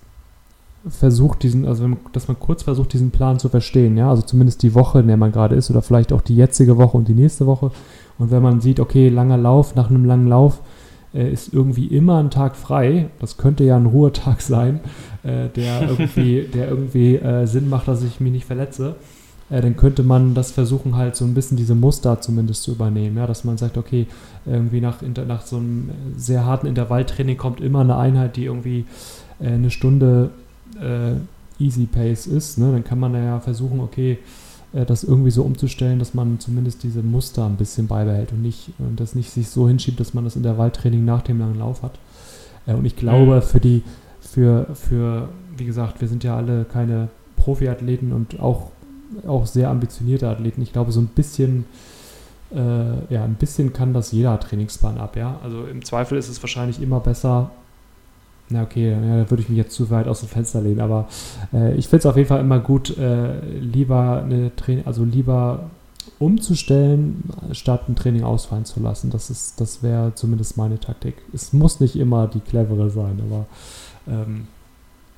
versucht, 0.88 1.44
diesen, 1.44 1.66
also 1.66 1.84
wenn, 1.84 1.98
dass 2.14 2.28
man 2.28 2.40
kurz 2.40 2.64
versucht, 2.64 2.94
diesen 2.94 3.12
Plan 3.12 3.40
zu 3.40 3.50
verstehen, 3.50 3.98
ja, 3.98 4.10
also 4.10 4.22
zumindest 4.22 4.64
die 4.64 4.74
Woche, 4.76 5.00
in 5.00 5.08
der 5.08 5.18
man 5.18 5.32
gerade 5.32 5.56
ist, 5.56 5.70
oder 5.70 5.82
vielleicht 5.82 6.14
auch 6.14 6.22
die 6.22 6.36
jetzige 6.36 6.78
Woche 6.78 6.98
und 6.98 7.08
die 7.08 7.14
nächste 7.14 7.46
Woche. 7.46 7.72
Und 8.18 8.32
wenn 8.32 8.42
man 8.42 8.62
sieht, 8.62 8.80
okay, 8.80 9.10
langer 9.10 9.38
Lauf, 9.38 9.76
nach 9.76 9.90
einem 9.90 10.06
langen 10.06 10.28
Lauf 10.28 10.62
äh, 11.14 11.32
ist 11.32 11.54
irgendwie 11.54 11.88
immer 11.88 12.20
ein 12.20 12.30
Tag 12.30 12.56
frei, 12.56 13.10
das 13.20 13.38
könnte 13.38 13.64
ja 13.64 13.76
ein 13.76 13.88
Ruhetag 13.88 14.42
sein, 14.42 14.80
äh, 15.24 15.50
der 15.50 15.90
irgendwie, 15.90 16.44
der 16.54 16.70
irgendwie 16.70 17.16
äh, 17.16 17.46
Sinn 17.46 17.70
macht, 17.70 17.88
dass 17.88 18.04
ich 18.04 18.20
mich 18.22 18.32
nicht 18.32 18.46
verletze, 18.46 18.96
äh, 19.50 19.62
dann 19.62 19.76
könnte 19.76 20.04
man 20.04 20.34
das 20.34 20.52
versuchen, 20.52 20.96
halt 20.96 21.16
so 21.16 21.26
ein 21.26 21.34
bisschen 21.34 21.58
diese 21.58 21.76
Muster 21.76 22.22
zumindest 22.22 22.64
zu 22.64 22.72
übernehmen, 22.72 23.18
ja, 23.18 23.28
dass 23.28 23.44
man 23.44 23.58
sagt, 23.58 23.78
okay, 23.78 24.08
irgendwie 24.46 24.80
nach, 24.80 25.02
nach 25.28 25.46
so 25.46 25.58
einem 25.58 25.90
sehr 26.16 26.46
harten 26.46 26.68
Intervalltraining 26.68 27.38
kommt 27.38 27.60
immer 27.60 27.82
eine 27.82 27.98
Einheit, 27.98 28.38
die 28.38 28.46
irgendwie 28.46 28.86
äh, 29.40 29.48
eine 29.48 29.72
Stunde 29.72 30.32
äh, 30.82 31.16
Easy 31.64 31.86
Pace 31.86 32.28
ist, 32.28 32.58
ne, 32.58 32.72
dann 32.72 32.84
kann 32.84 33.00
man 33.00 33.14
ja 33.14 33.40
versuchen, 33.40 33.80
okay, 33.80 34.20
äh, 34.74 34.86
das 34.86 35.04
irgendwie 35.04 35.32
so 35.32 35.44
umzustellen, 35.44 36.00
dass 36.00 36.14
man 36.14 36.40
zumindest 36.40 36.84
diese 36.84 37.02
Muster 37.04 37.46
ein 37.46 37.58
bisschen 37.58 37.88
beibehält 37.88 38.32
und 38.32 38.42
nicht 38.42 38.72
und 38.80 39.00
das 39.00 39.16
nicht 39.16 39.30
sich 39.30 39.50
so 39.50 39.68
hinschiebt, 39.68 40.00
dass 40.00 40.14
man 40.14 40.24
das 40.24 40.36
in 40.36 40.44
der 40.44 40.58
Waldtraining 40.58 41.04
nach 41.04 41.22
dem 41.22 41.40
langen 41.40 41.60
Lauf 41.60 41.84
hat. 41.84 42.00
Äh, 42.66 42.74
und 42.74 42.86
ich 42.86 42.96
glaube, 42.96 43.38
mhm. 43.38 43.42
für 43.42 43.60
die, 43.60 43.84
für, 44.22 44.68
für, 44.74 45.30
wie 45.58 45.66
gesagt, 45.66 46.02
wir 46.02 46.08
sind 46.08 46.24
ja 46.24 46.38
alle 46.38 46.66
keine 46.66 47.10
Profiathleten 47.36 48.14
und 48.14 48.40
auch, 48.40 48.72
auch 49.28 49.46
sehr 49.46 49.70
ambitionierte 49.70 50.30
Athleten. 50.30 50.62
Ich 50.62 50.74
glaube, 50.74 50.92
so 50.92 51.00
ein 51.00 51.08
bisschen 51.08 51.66
äh, 52.54 53.14
ja, 53.14 53.24
ein 53.24 53.36
bisschen 53.36 53.74
kann 53.74 53.94
das 53.94 54.12
jeder 54.12 54.40
Trainingsplan 54.40 54.98
ab, 54.98 55.16
ja. 55.16 55.40
Also 55.44 55.66
im 55.66 55.84
Zweifel 55.86 56.18
ist 56.18 56.30
es 56.30 56.42
wahrscheinlich 56.42 56.82
immer 56.82 57.00
besser, 57.00 57.52
na 58.50 58.64
okay, 58.64 58.92
ja, 58.92 59.00
da 59.00 59.30
würde 59.30 59.42
ich 59.42 59.50
mich 59.50 59.58
jetzt 59.58 59.76
zu 59.76 59.90
weit 59.90 60.08
aus 60.08 60.22
dem 60.22 60.30
Fenster 60.30 60.62
lehnen, 60.62 60.82
aber 60.82 61.08
äh, 61.54 61.76
ich 61.76 61.88
finde 61.88 62.00
es 62.00 62.06
auf 62.06 62.18
jeden 62.18 62.28
Fall 62.28 62.40
immer 62.40 62.60
gut, 62.60 62.98
äh, 62.98 63.40
lieber 63.60 64.24
eine 64.24 64.56
Training, 64.56 64.86
also 64.86 65.04
lieber 65.04 65.70
umzustellen, 66.18 67.24
statt 67.52 67.88
ein 67.88 67.96
Training 67.96 68.24
ausfallen 68.24 68.66
zu 68.66 68.80
lassen. 68.80 69.10
Das 69.10 69.30
ist, 69.30 69.62
das 69.62 69.84
wäre 69.84 70.14
zumindest 70.16 70.58
meine 70.58 70.80
Taktik. 70.80 71.16
Es 71.34 71.54
muss 71.54 71.80
nicht 71.80 71.96
immer 71.96 72.28
die 72.28 72.40
clevere 72.40 72.90
sein, 72.90 73.22
aber 73.26 73.46
ähm, 74.08 74.48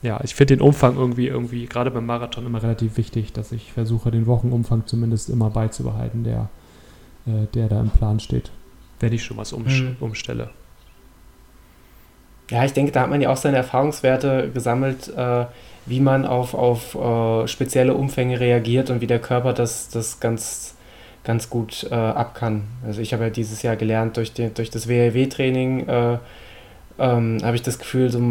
ja, 0.02 0.20
ich 0.24 0.36
finde 0.36 0.58
den 0.58 0.62
Umfang 0.62 0.98
irgendwie, 0.98 1.28
irgendwie, 1.28 1.65
gerade 1.65 1.91
beim 1.91 2.06
Marathon 2.06 2.46
immer 2.46 2.62
relativ 2.62 2.98
wichtig, 2.98 3.34
dass 3.34 3.52
ich 3.52 3.72
versuche, 3.72 4.12
den 4.12 4.26
Wochenumfang 4.26 4.88
zumindest 4.88 5.30
immer 5.30 5.50
beizubehalten, 5.50 6.24
der, 6.24 6.50
äh, 7.26 7.46
der 7.54 7.67
da 7.67 7.80
im 7.80 7.89
Plan 7.89 8.20
steht, 8.20 8.52
wenn 9.00 9.13
ich 9.13 9.24
schon 9.24 9.38
was 9.38 9.54
um, 9.54 9.63
mhm. 9.63 9.96
Ja, 12.52 12.66
ich 12.66 12.74
denke, 12.74 12.92
da 12.92 13.02
hat 13.02 13.10
man 13.10 13.22
ja 13.22 13.30
auch 13.30 13.38
seine 13.38 13.58
Erfahrungswerte 13.58 14.50
gesammelt, 14.54 15.08
äh, 15.16 15.46
wie 15.86 16.02
man 16.02 16.26
auf, 16.26 16.54
auf 16.54 16.96
äh, 16.96 17.48
spezielle 17.48 17.94
Umfänge 17.94 18.40
reagiert 18.40 18.90
und 18.90 19.00
wie 19.00 19.08
der 19.08 19.20
Körper 19.20 19.54
das, 19.54 19.88
das 19.88 20.20
ganz, 20.20 20.76
ganz 21.24 21.50
gut 21.50 21.88
äh, 21.90 21.96
ab 21.96 22.36
kann. 22.36 22.64
Also 22.86 23.02
ich 23.02 23.14
habe 23.14 23.24
ja 23.24 23.30
dieses 23.30 23.62
Jahr 23.62 23.78
gelernt, 23.78 24.18
durch, 24.18 24.34
den, 24.34 24.54
durch 24.54 24.70
das 24.70 24.90
WLW-Training 24.90 25.88
äh, 25.88 26.18
ähm, 27.00 27.38
habe 27.42 27.56
ich 27.56 27.62
das 27.62 27.80
Gefühl, 27.80 28.10
so 28.12 28.22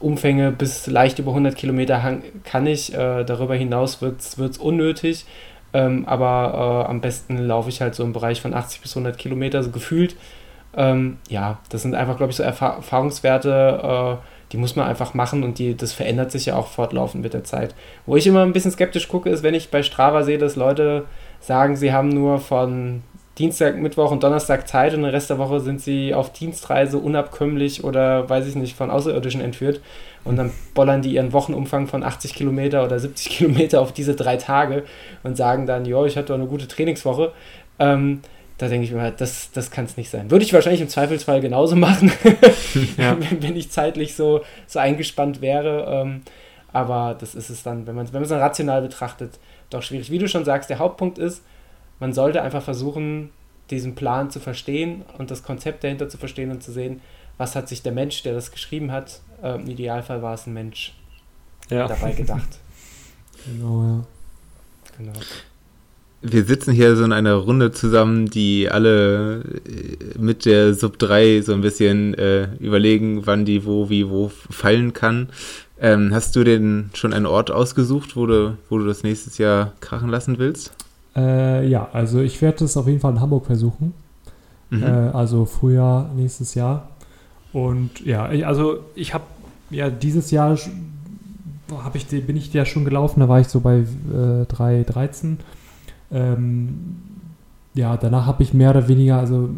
Umfänge 0.00 0.50
bis 0.50 0.88
leicht 0.88 1.20
über 1.20 1.30
100 1.30 1.54
Kilometer 1.54 2.18
kann 2.42 2.66
ich. 2.66 2.92
Äh, 2.92 3.22
darüber 3.22 3.54
hinaus 3.54 4.02
wird 4.02 4.20
es 4.20 4.58
unnötig. 4.58 5.26
Ähm, 5.72 6.06
aber 6.06 6.84
äh, 6.86 6.90
am 6.90 7.00
besten 7.00 7.38
laufe 7.38 7.68
ich 7.68 7.80
halt 7.80 7.94
so 7.94 8.02
im 8.02 8.12
Bereich 8.12 8.42
von 8.42 8.52
80 8.52 8.80
bis 8.80 8.96
100 8.96 9.16
Kilometer, 9.16 9.62
so 9.62 9.70
gefühlt. 9.70 10.16
Ähm, 10.76 11.18
ja, 11.28 11.58
das 11.68 11.82
sind 11.82 11.94
einfach, 11.94 12.16
glaube 12.16 12.30
ich, 12.30 12.36
so 12.36 12.42
Erfahr 12.42 12.76
Erfahrungswerte, 12.76 14.18
äh, 14.20 14.26
die 14.52 14.56
muss 14.58 14.76
man 14.76 14.86
einfach 14.86 15.14
machen 15.14 15.44
und 15.44 15.58
die, 15.58 15.76
das 15.76 15.92
verändert 15.92 16.30
sich 16.30 16.46
ja 16.46 16.56
auch 16.56 16.66
fortlaufend 16.66 17.22
mit 17.22 17.34
der 17.34 17.44
Zeit. 17.44 17.74
Wo 18.06 18.16
ich 18.16 18.26
immer 18.26 18.42
ein 18.42 18.52
bisschen 18.52 18.70
skeptisch 18.70 19.08
gucke, 19.08 19.30
ist, 19.30 19.42
wenn 19.42 19.54
ich 19.54 19.70
bei 19.70 19.82
Strava 19.82 20.22
sehe, 20.24 20.38
dass 20.38 20.56
Leute 20.56 21.06
sagen, 21.40 21.76
sie 21.76 21.92
haben 21.92 22.08
nur 22.08 22.38
von 22.38 23.02
Dienstag, 23.38 23.78
Mittwoch 23.78 24.10
und 24.10 24.22
Donnerstag 24.22 24.68
Zeit 24.68 24.92
und 24.92 25.02
den 25.02 25.10
Rest 25.10 25.30
der 25.30 25.38
Woche 25.38 25.60
sind 25.60 25.80
sie 25.80 26.12
auf 26.12 26.32
Dienstreise 26.32 26.98
unabkömmlich 26.98 27.82
oder 27.82 28.28
weiß 28.28 28.46
ich 28.46 28.56
nicht, 28.56 28.76
von 28.76 28.90
Außerirdischen 28.90 29.40
entführt. 29.40 29.80
Und 30.24 30.36
dann 30.36 30.52
bollern 30.74 31.00
die 31.00 31.14
ihren 31.14 31.32
Wochenumfang 31.32 31.86
von 31.86 32.02
80 32.02 32.34
Kilometer 32.34 32.84
oder 32.84 32.98
70 32.98 33.30
Kilometer 33.38 33.80
auf 33.80 33.92
diese 33.92 34.14
drei 34.14 34.36
Tage 34.36 34.84
und 35.22 35.36
sagen 35.36 35.66
dann, 35.66 35.86
jo, 35.86 36.04
ich 36.04 36.18
hatte 36.18 36.34
eine 36.34 36.46
gute 36.46 36.68
Trainingswoche. 36.68 37.32
Ähm, 37.78 38.20
da 38.62 38.68
denke 38.68 38.84
ich 38.84 38.92
mir, 38.92 39.10
das, 39.10 39.50
das 39.50 39.72
kann 39.72 39.86
es 39.86 39.96
nicht 39.96 40.08
sein. 40.08 40.30
Würde 40.30 40.44
ich 40.44 40.52
wahrscheinlich 40.52 40.80
im 40.80 40.88
Zweifelsfall 40.88 41.40
genauso 41.40 41.74
machen, 41.76 42.12
ja. 42.96 43.18
wenn, 43.18 43.42
wenn, 43.42 43.56
ich 43.56 43.72
zeitlich 43.72 44.14
so, 44.14 44.42
so 44.68 44.78
eingespannt 44.78 45.40
wäre. 45.40 45.84
Ähm, 45.88 46.22
aber 46.72 47.16
das 47.18 47.34
ist 47.34 47.50
es 47.50 47.64
dann, 47.64 47.88
wenn 47.88 47.96
man 47.96 48.12
wenn 48.12 48.22
es 48.22 48.28
dann 48.28 48.38
rational 48.38 48.80
betrachtet, 48.80 49.40
doch 49.68 49.82
schwierig. 49.82 50.12
Wie 50.12 50.18
du 50.18 50.28
schon 50.28 50.44
sagst, 50.44 50.70
der 50.70 50.78
Hauptpunkt 50.78 51.18
ist, 51.18 51.42
man 51.98 52.12
sollte 52.12 52.40
einfach 52.40 52.62
versuchen, 52.62 53.30
diesen 53.70 53.96
Plan 53.96 54.30
zu 54.30 54.38
verstehen 54.38 55.02
und 55.18 55.32
das 55.32 55.42
Konzept 55.42 55.82
dahinter 55.82 56.08
zu 56.08 56.16
verstehen 56.16 56.52
und 56.52 56.62
zu 56.62 56.70
sehen, 56.70 57.00
was 57.38 57.56
hat 57.56 57.68
sich 57.68 57.82
der 57.82 57.90
Mensch, 57.90 58.22
der 58.22 58.32
das 58.32 58.52
geschrieben 58.52 58.92
hat, 58.92 59.22
äh, 59.42 59.56
im 59.56 59.68
Idealfall 59.68 60.22
war 60.22 60.34
es 60.34 60.46
ein 60.46 60.52
Mensch, 60.52 60.94
ja. 61.68 61.88
dabei 61.88 62.12
gedacht. 62.12 62.60
genau, 63.44 63.82
ja. 63.82 64.06
Genau. 64.98 65.18
Wir 66.22 66.44
sitzen 66.44 66.72
hier 66.72 66.94
so 66.94 67.04
in 67.04 67.12
einer 67.12 67.34
Runde 67.34 67.72
zusammen, 67.72 68.26
die 68.26 68.70
alle 68.70 69.40
äh, 69.40 70.18
mit 70.18 70.44
der 70.44 70.74
Sub 70.74 70.98
3 70.98 71.42
so 71.42 71.52
ein 71.52 71.60
bisschen 71.60 72.14
äh, 72.14 72.48
überlegen, 72.60 73.26
wann 73.26 73.44
die 73.44 73.64
wo, 73.64 73.90
wie, 73.90 74.08
wo 74.08 74.30
fallen 74.50 74.92
kann. 74.92 75.28
Ähm, 75.80 76.14
hast 76.14 76.36
du 76.36 76.44
denn 76.44 76.90
schon 76.94 77.12
einen 77.12 77.26
Ort 77.26 77.50
ausgesucht, 77.50 78.16
wo 78.16 78.26
du, 78.26 78.56
wo 78.70 78.78
du 78.78 78.86
das 78.86 79.02
nächstes 79.02 79.38
Jahr 79.38 79.72
krachen 79.80 80.08
lassen 80.08 80.38
willst? 80.38 80.72
Äh, 81.16 81.66
ja, 81.68 81.88
also 81.92 82.20
ich 82.20 82.40
werde 82.40 82.64
es 82.64 82.76
auf 82.76 82.86
jeden 82.86 83.00
Fall 83.00 83.12
in 83.12 83.20
Hamburg 83.20 83.46
versuchen. 83.46 83.92
Mhm. 84.70 84.82
Äh, 84.82 84.86
also 84.86 85.44
Frühjahr 85.44 86.10
nächstes 86.14 86.54
Jahr. 86.54 86.88
Und 87.52 88.00
ja, 88.06 88.30
ich, 88.30 88.46
also 88.46 88.78
ich 88.94 89.12
habe 89.12 89.24
ja 89.70 89.90
dieses 89.90 90.30
Jahr 90.30 90.56
hab 91.82 91.94
ich, 91.94 92.06
bin 92.06 92.36
ich 92.36 92.52
ja 92.52 92.64
schon 92.64 92.84
gelaufen, 92.84 93.20
da 93.20 93.28
war 93.28 93.40
ich 93.40 93.48
so 93.48 93.60
bei 93.60 93.78
äh, 93.78 94.44
3,13. 94.44 95.36
Ähm, 96.12 96.96
ja, 97.74 97.96
danach 97.96 98.26
habe 98.26 98.42
ich 98.42 98.52
mehr 98.52 98.70
oder 98.70 98.86
weniger, 98.88 99.18
also, 99.18 99.48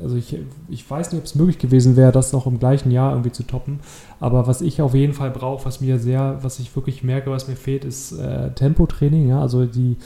also 0.00 0.16
ich, 0.16 0.38
ich 0.68 0.88
weiß 0.88 1.10
nicht, 1.10 1.18
ob 1.18 1.26
es 1.26 1.34
möglich 1.34 1.58
gewesen 1.58 1.96
wäre, 1.96 2.12
das 2.12 2.32
auch 2.32 2.46
im 2.46 2.60
gleichen 2.60 2.92
Jahr 2.92 3.12
irgendwie 3.12 3.32
zu 3.32 3.42
toppen. 3.42 3.80
Aber 4.20 4.46
was 4.46 4.60
ich 4.60 4.80
auf 4.80 4.94
jeden 4.94 5.14
Fall 5.14 5.30
brauche, 5.30 5.64
was 5.64 5.80
mir 5.80 5.98
sehr, 5.98 6.38
was 6.42 6.60
ich 6.60 6.74
wirklich 6.76 7.02
merke, 7.02 7.30
was 7.30 7.48
mir 7.48 7.56
fehlt, 7.56 7.84
ist 7.84 8.12
äh, 8.12 8.52
Tempotraining. 8.52 9.28
Ja? 9.28 9.40
Also 9.40 9.66
die 9.66 9.96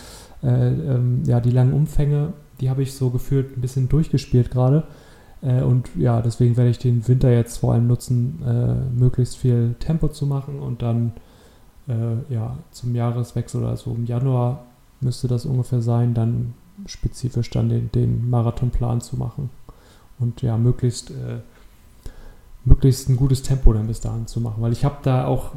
äh, 0.43 0.69
ähm, 0.69 1.23
ja, 1.27 1.41
die 1.41 1.51
langen 1.51 1.73
Umfänge, 1.73 2.33
die 2.61 2.71
habe 2.71 2.83
ich 2.83 2.95
so 2.95 3.11
gefühlt 3.11 3.57
ein 3.57 3.61
bisschen 3.61 3.89
durchgespielt 3.89 4.51
gerade. 4.51 4.85
Äh, 5.43 5.63
und 5.63 5.91
ja, 5.97 6.21
deswegen 6.23 6.57
werde 6.57 6.71
ich 6.71 6.79
den 6.79 7.07
Winter 7.09 7.31
jetzt 7.31 7.59
vor 7.59 7.75
allem 7.75 7.87
nutzen, 7.87 8.41
äh, 8.47 8.99
möglichst 8.99 9.37
viel 9.37 9.75
Tempo 9.79 10.09
zu 10.09 10.27
machen 10.27 10.59
und 10.61 10.83
dann 10.83 11.13
äh, 11.89 12.33
ja, 12.33 12.57
zum 12.71 12.95
Jahreswechsel 12.95 13.63
oder 13.63 13.77
so 13.77 13.93
im 13.93 14.07
Januar 14.07 14.67
müsste 15.01 15.29
das 15.29 15.47
ungefähr 15.47 15.83
sein, 15.83 16.15
dann 16.15 16.55
spezifisch 16.87 17.51
dann 17.51 17.69
den, 17.69 17.93
den 17.93 18.31
Marathonplan 18.31 19.01
zu 19.01 19.17
machen. 19.17 19.51
Und 20.19 20.43
ja, 20.43 20.57
möglichst 20.57 21.11
äh, 21.11 21.41
möglichst 22.65 23.09
ein 23.09 23.17
gutes 23.17 23.43
Tempo 23.43 23.73
dann 23.73 23.87
bis 23.87 24.01
dahin 24.01 24.27
zu 24.27 24.41
machen. 24.41 24.63
Weil 24.63 24.73
ich 24.73 24.85
habe 24.85 24.97
da 25.03 25.27
auch 25.27 25.53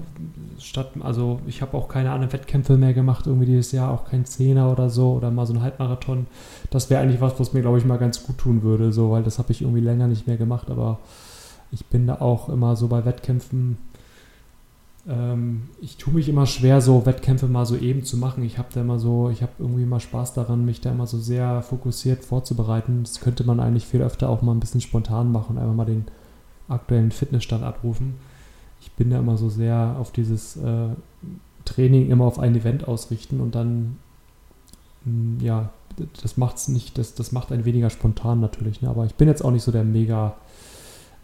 statt, 0.57 0.91
also 1.01 1.39
ich 1.47 1.61
habe 1.61 1.75
auch 1.77 1.87
keine 1.87 2.11
anderen 2.11 2.31
Wettkämpfe 2.33 2.77
mehr 2.77 2.93
gemacht, 2.93 3.27
irgendwie 3.27 3.45
dieses 3.45 3.71
Jahr, 3.71 3.91
auch 3.91 4.05
kein 4.05 4.25
Zehner 4.25 4.71
oder 4.71 4.89
so 4.89 5.13
oder 5.13 5.29
mal 5.31 5.45
so 5.45 5.53
ein 5.53 5.61
Halbmarathon. 5.61 6.27
Das 6.69 6.89
wäre 6.89 7.01
eigentlich 7.01 7.21
was, 7.21 7.39
was 7.39 7.53
mir, 7.53 7.61
glaube 7.61 7.77
ich, 7.77 7.85
mal 7.85 7.97
ganz 7.97 8.23
gut 8.23 8.37
tun 8.37 8.63
würde, 8.63 8.93
so, 8.93 9.11
weil 9.11 9.23
das 9.23 9.37
habe 9.37 9.51
ich 9.51 9.61
irgendwie 9.61 9.81
länger 9.81 10.07
nicht 10.07 10.27
mehr 10.27 10.37
gemacht, 10.37 10.69
aber 10.69 10.99
ich 11.71 11.85
bin 11.87 12.07
da 12.07 12.21
auch 12.21 12.49
immer 12.49 12.75
so 12.75 12.87
bei 12.87 13.03
Wettkämpfen, 13.03 13.77
ich 15.81 15.97
tue 15.97 16.13
mich 16.13 16.29
immer 16.29 16.45
schwer, 16.45 16.79
so 16.79 17.05
Wettkämpfe 17.05 17.47
mal 17.47 17.65
so 17.65 17.75
eben 17.75 18.05
zu 18.05 18.15
machen. 18.15 18.41
Ich 18.43 18.57
habe 18.57 18.69
da 18.73 18.81
immer 18.81 18.99
so, 18.99 19.29
ich 19.29 19.41
habe 19.41 19.51
irgendwie 19.59 19.85
mal 19.85 19.99
Spaß 19.99 20.33
daran, 20.33 20.63
mich 20.63 20.79
da 20.79 20.91
immer 20.91 21.07
so 21.07 21.19
sehr 21.19 21.61
fokussiert 21.61 22.23
vorzubereiten. 22.23 23.03
Das 23.03 23.19
könnte 23.19 23.43
man 23.43 23.59
eigentlich 23.59 23.85
viel 23.85 24.01
öfter 24.01 24.29
auch 24.29 24.41
mal 24.41 24.53
ein 24.53 24.61
bisschen 24.61 24.79
spontan 24.79 25.31
machen, 25.31 25.57
einfach 25.57 25.73
mal 25.73 25.85
den 25.85 26.05
aktuellen 26.69 27.11
Fitnessstand 27.11 27.65
abrufen. 27.65 28.15
Ich 28.79 28.93
bin 28.93 29.09
da 29.09 29.19
immer 29.19 29.35
so 29.35 29.49
sehr 29.49 29.97
auf 29.99 30.11
dieses 30.11 30.55
äh, 30.55 30.89
Training 31.65 32.09
immer 32.09 32.23
auf 32.23 32.39
ein 32.39 32.55
Event 32.55 32.87
ausrichten 32.87 33.41
und 33.41 33.55
dann, 33.55 33.97
mh, 35.03 35.11
hm, 35.11 35.37
ja, 35.41 35.69
das 36.21 36.37
macht's 36.37 36.69
nicht, 36.69 36.97
das, 36.97 37.13
das 37.13 37.31
macht 37.33 37.51
ein 37.51 37.65
weniger 37.65 37.89
spontan 37.89 38.39
natürlich, 38.39 38.81
ne? 38.81 38.89
aber 38.89 39.05
ich 39.05 39.15
bin 39.15 39.27
jetzt 39.27 39.43
auch 39.43 39.51
nicht 39.51 39.63
so 39.63 39.71
der 39.71 39.83
mega 39.83 40.35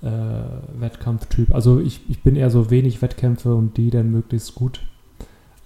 äh, 0.01 0.79
Wettkampftyp. 0.79 1.53
Also 1.53 1.79
ich, 1.79 2.01
ich 2.09 2.23
bin 2.23 2.35
eher 2.35 2.49
so 2.49 2.69
wenig 2.69 3.01
Wettkämpfe 3.01 3.53
und 3.53 3.77
die 3.77 3.89
dann 3.89 4.11
möglichst 4.11 4.55
gut. 4.55 4.81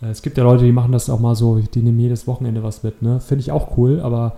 Äh, 0.01 0.07
es 0.07 0.21
gibt 0.21 0.37
ja 0.37 0.43
Leute, 0.43 0.65
die 0.65 0.71
machen 0.71 0.91
das 0.91 1.09
auch 1.09 1.19
mal 1.19 1.35
so, 1.35 1.59
die 1.59 1.81
nehmen 1.81 1.99
jedes 1.99 2.27
Wochenende 2.27 2.63
was 2.63 2.83
mit, 2.83 3.01
ne? 3.01 3.19
Finde 3.19 3.41
ich 3.41 3.51
auch 3.51 3.77
cool, 3.77 3.99
aber 4.01 4.37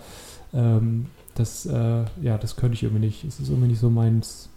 ähm, 0.53 1.07
das, 1.35 1.65
äh, 1.65 2.03
ja, 2.21 2.37
das 2.37 2.55
könnte 2.55 2.75
ich 2.75 2.83
irgendwie 2.83 3.05
nicht. 3.05 3.23
Es 3.23 3.39
ist 3.39 3.49
irgendwie 3.49 3.69
nicht 3.69 3.79
so 3.79 3.89
meins, 3.89 4.49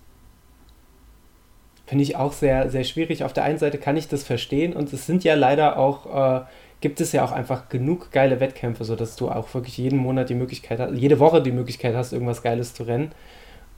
Finde 1.89 2.03
ich 2.03 2.17
auch 2.17 2.35
sehr, 2.35 2.69
sehr 2.69 2.85
schwierig. 2.85 3.25
Auf 3.25 3.33
der 3.33 3.45
einen 3.45 3.57
Seite 3.57 3.79
kann 3.79 3.97
ich 3.97 4.09
das 4.09 4.23
verstehen 4.23 4.75
und 4.75 4.93
es 4.93 5.07
sind 5.07 5.25
ja 5.25 5.35
leider 5.35 5.79
auch, 5.79 6.43
äh, 6.43 6.45
gibt 6.83 7.01
es 7.01 7.13
ja 7.13 7.25
auch 7.25 7.33
einfach 7.33 7.71
genug 7.71 8.13
geile 8.13 8.41
Wettkämpfe, 8.41 8.85
sodass 8.85 9.17
du 9.17 9.31
auch 9.31 9.55
wirklich 9.55 9.79
jeden 9.79 9.99
Monat 9.99 10.29
die 10.29 10.35
Möglichkeit 10.35 10.81
hast, 10.81 10.93
jede 10.93 11.19
Woche 11.19 11.41
die 11.41 11.51
Möglichkeit 11.51 11.95
hast, 11.95 12.13
irgendwas 12.13 12.43
Geiles 12.43 12.75
zu 12.75 12.83
rennen. 12.83 13.13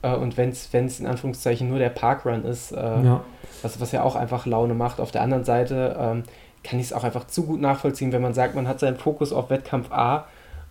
Äh, 0.01 0.15
und 0.15 0.37
wenn 0.37 0.49
es 0.49 0.99
in 0.99 1.07
Anführungszeichen 1.07 1.69
nur 1.69 1.79
der 1.79 1.89
Parkrun 1.89 2.45
ist, 2.45 2.71
äh, 2.71 2.77
ja. 2.77 3.23
Was, 3.61 3.79
was 3.79 3.91
ja 3.91 4.03
auch 4.03 4.15
einfach 4.15 4.45
Laune 4.45 4.73
macht. 4.73 4.99
Auf 4.99 5.11
der 5.11 5.21
anderen 5.21 5.43
Seite 5.43 5.95
ähm, 5.99 6.23
kann 6.63 6.79
ich 6.79 6.87
es 6.87 6.93
auch 6.93 7.03
einfach 7.03 7.27
zu 7.27 7.45
gut 7.45 7.61
nachvollziehen, 7.61 8.11
wenn 8.11 8.21
man 8.21 8.33
sagt, 8.33 8.55
man 8.55 8.67
hat 8.67 8.79
seinen 8.79 8.97
Fokus 8.97 9.33
auf 9.33 9.49
Wettkampf 9.49 9.91
A 9.91 10.25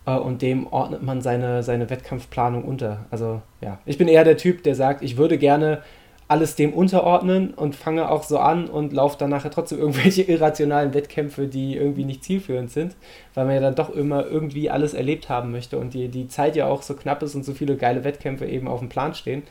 äh, 0.05 0.15
und 0.15 0.41
dem 0.41 0.67
ordnet 0.67 1.03
man 1.03 1.21
seine, 1.21 1.63
seine 1.63 1.89
Wettkampfplanung 1.89 2.63
unter. 2.63 3.05
Also 3.09 3.41
ja, 3.61 3.77
ich 3.85 3.97
bin 3.97 4.07
eher 4.07 4.23
der 4.23 4.37
Typ, 4.37 4.63
der 4.63 4.75
sagt, 4.75 5.01
ich 5.03 5.17
würde 5.17 5.37
gerne 5.37 5.81
alles 6.31 6.55
dem 6.55 6.73
unterordnen 6.73 7.53
und 7.53 7.75
fange 7.75 8.09
auch 8.09 8.23
so 8.23 8.39
an 8.39 8.69
und 8.69 8.93
laufe 8.93 9.17
dann 9.17 9.29
nachher 9.29 9.51
trotzdem 9.51 9.79
irgendwelche 9.79 10.21
irrationalen 10.31 10.93
Wettkämpfe, 10.93 11.47
die 11.47 11.75
irgendwie 11.75 12.05
nicht 12.05 12.23
zielführend 12.23 12.71
sind, 12.71 12.95
weil 13.33 13.43
man 13.45 13.55
ja 13.55 13.59
dann 13.59 13.75
doch 13.75 13.89
immer 13.89 14.25
irgendwie 14.25 14.69
alles 14.69 14.93
erlebt 14.93 15.27
haben 15.27 15.51
möchte 15.51 15.77
und 15.77 15.93
die, 15.93 16.07
die 16.07 16.29
Zeit 16.29 16.55
ja 16.55 16.67
auch 16.67 16.83
so 16.83 16.93
knapp 16.93 17.21
ist 17.21 17.35
und 17.35 17.43
so 17.43 17.53
viele 17.53 17.75
geile 17.75 18.05
Wettkämpfe 18.05 18.45
eben 18.45 18.69
auf 18.69 18.79
dem 18.79 18.87
Plan 18.87 19.13
stehen. 19.13 19.43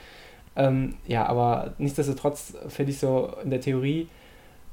Ähm, 0.56 0.94
ja, 1.06 1.26
aber 1.26 1.74
nichtsdestotrotz 1.76 2.54
finde 2.68 2.92
ich 2.92 2.98
so 2.98 3.30
in 3.44 3.50
der 3.50 3.60
Theorie, 3.60 4.08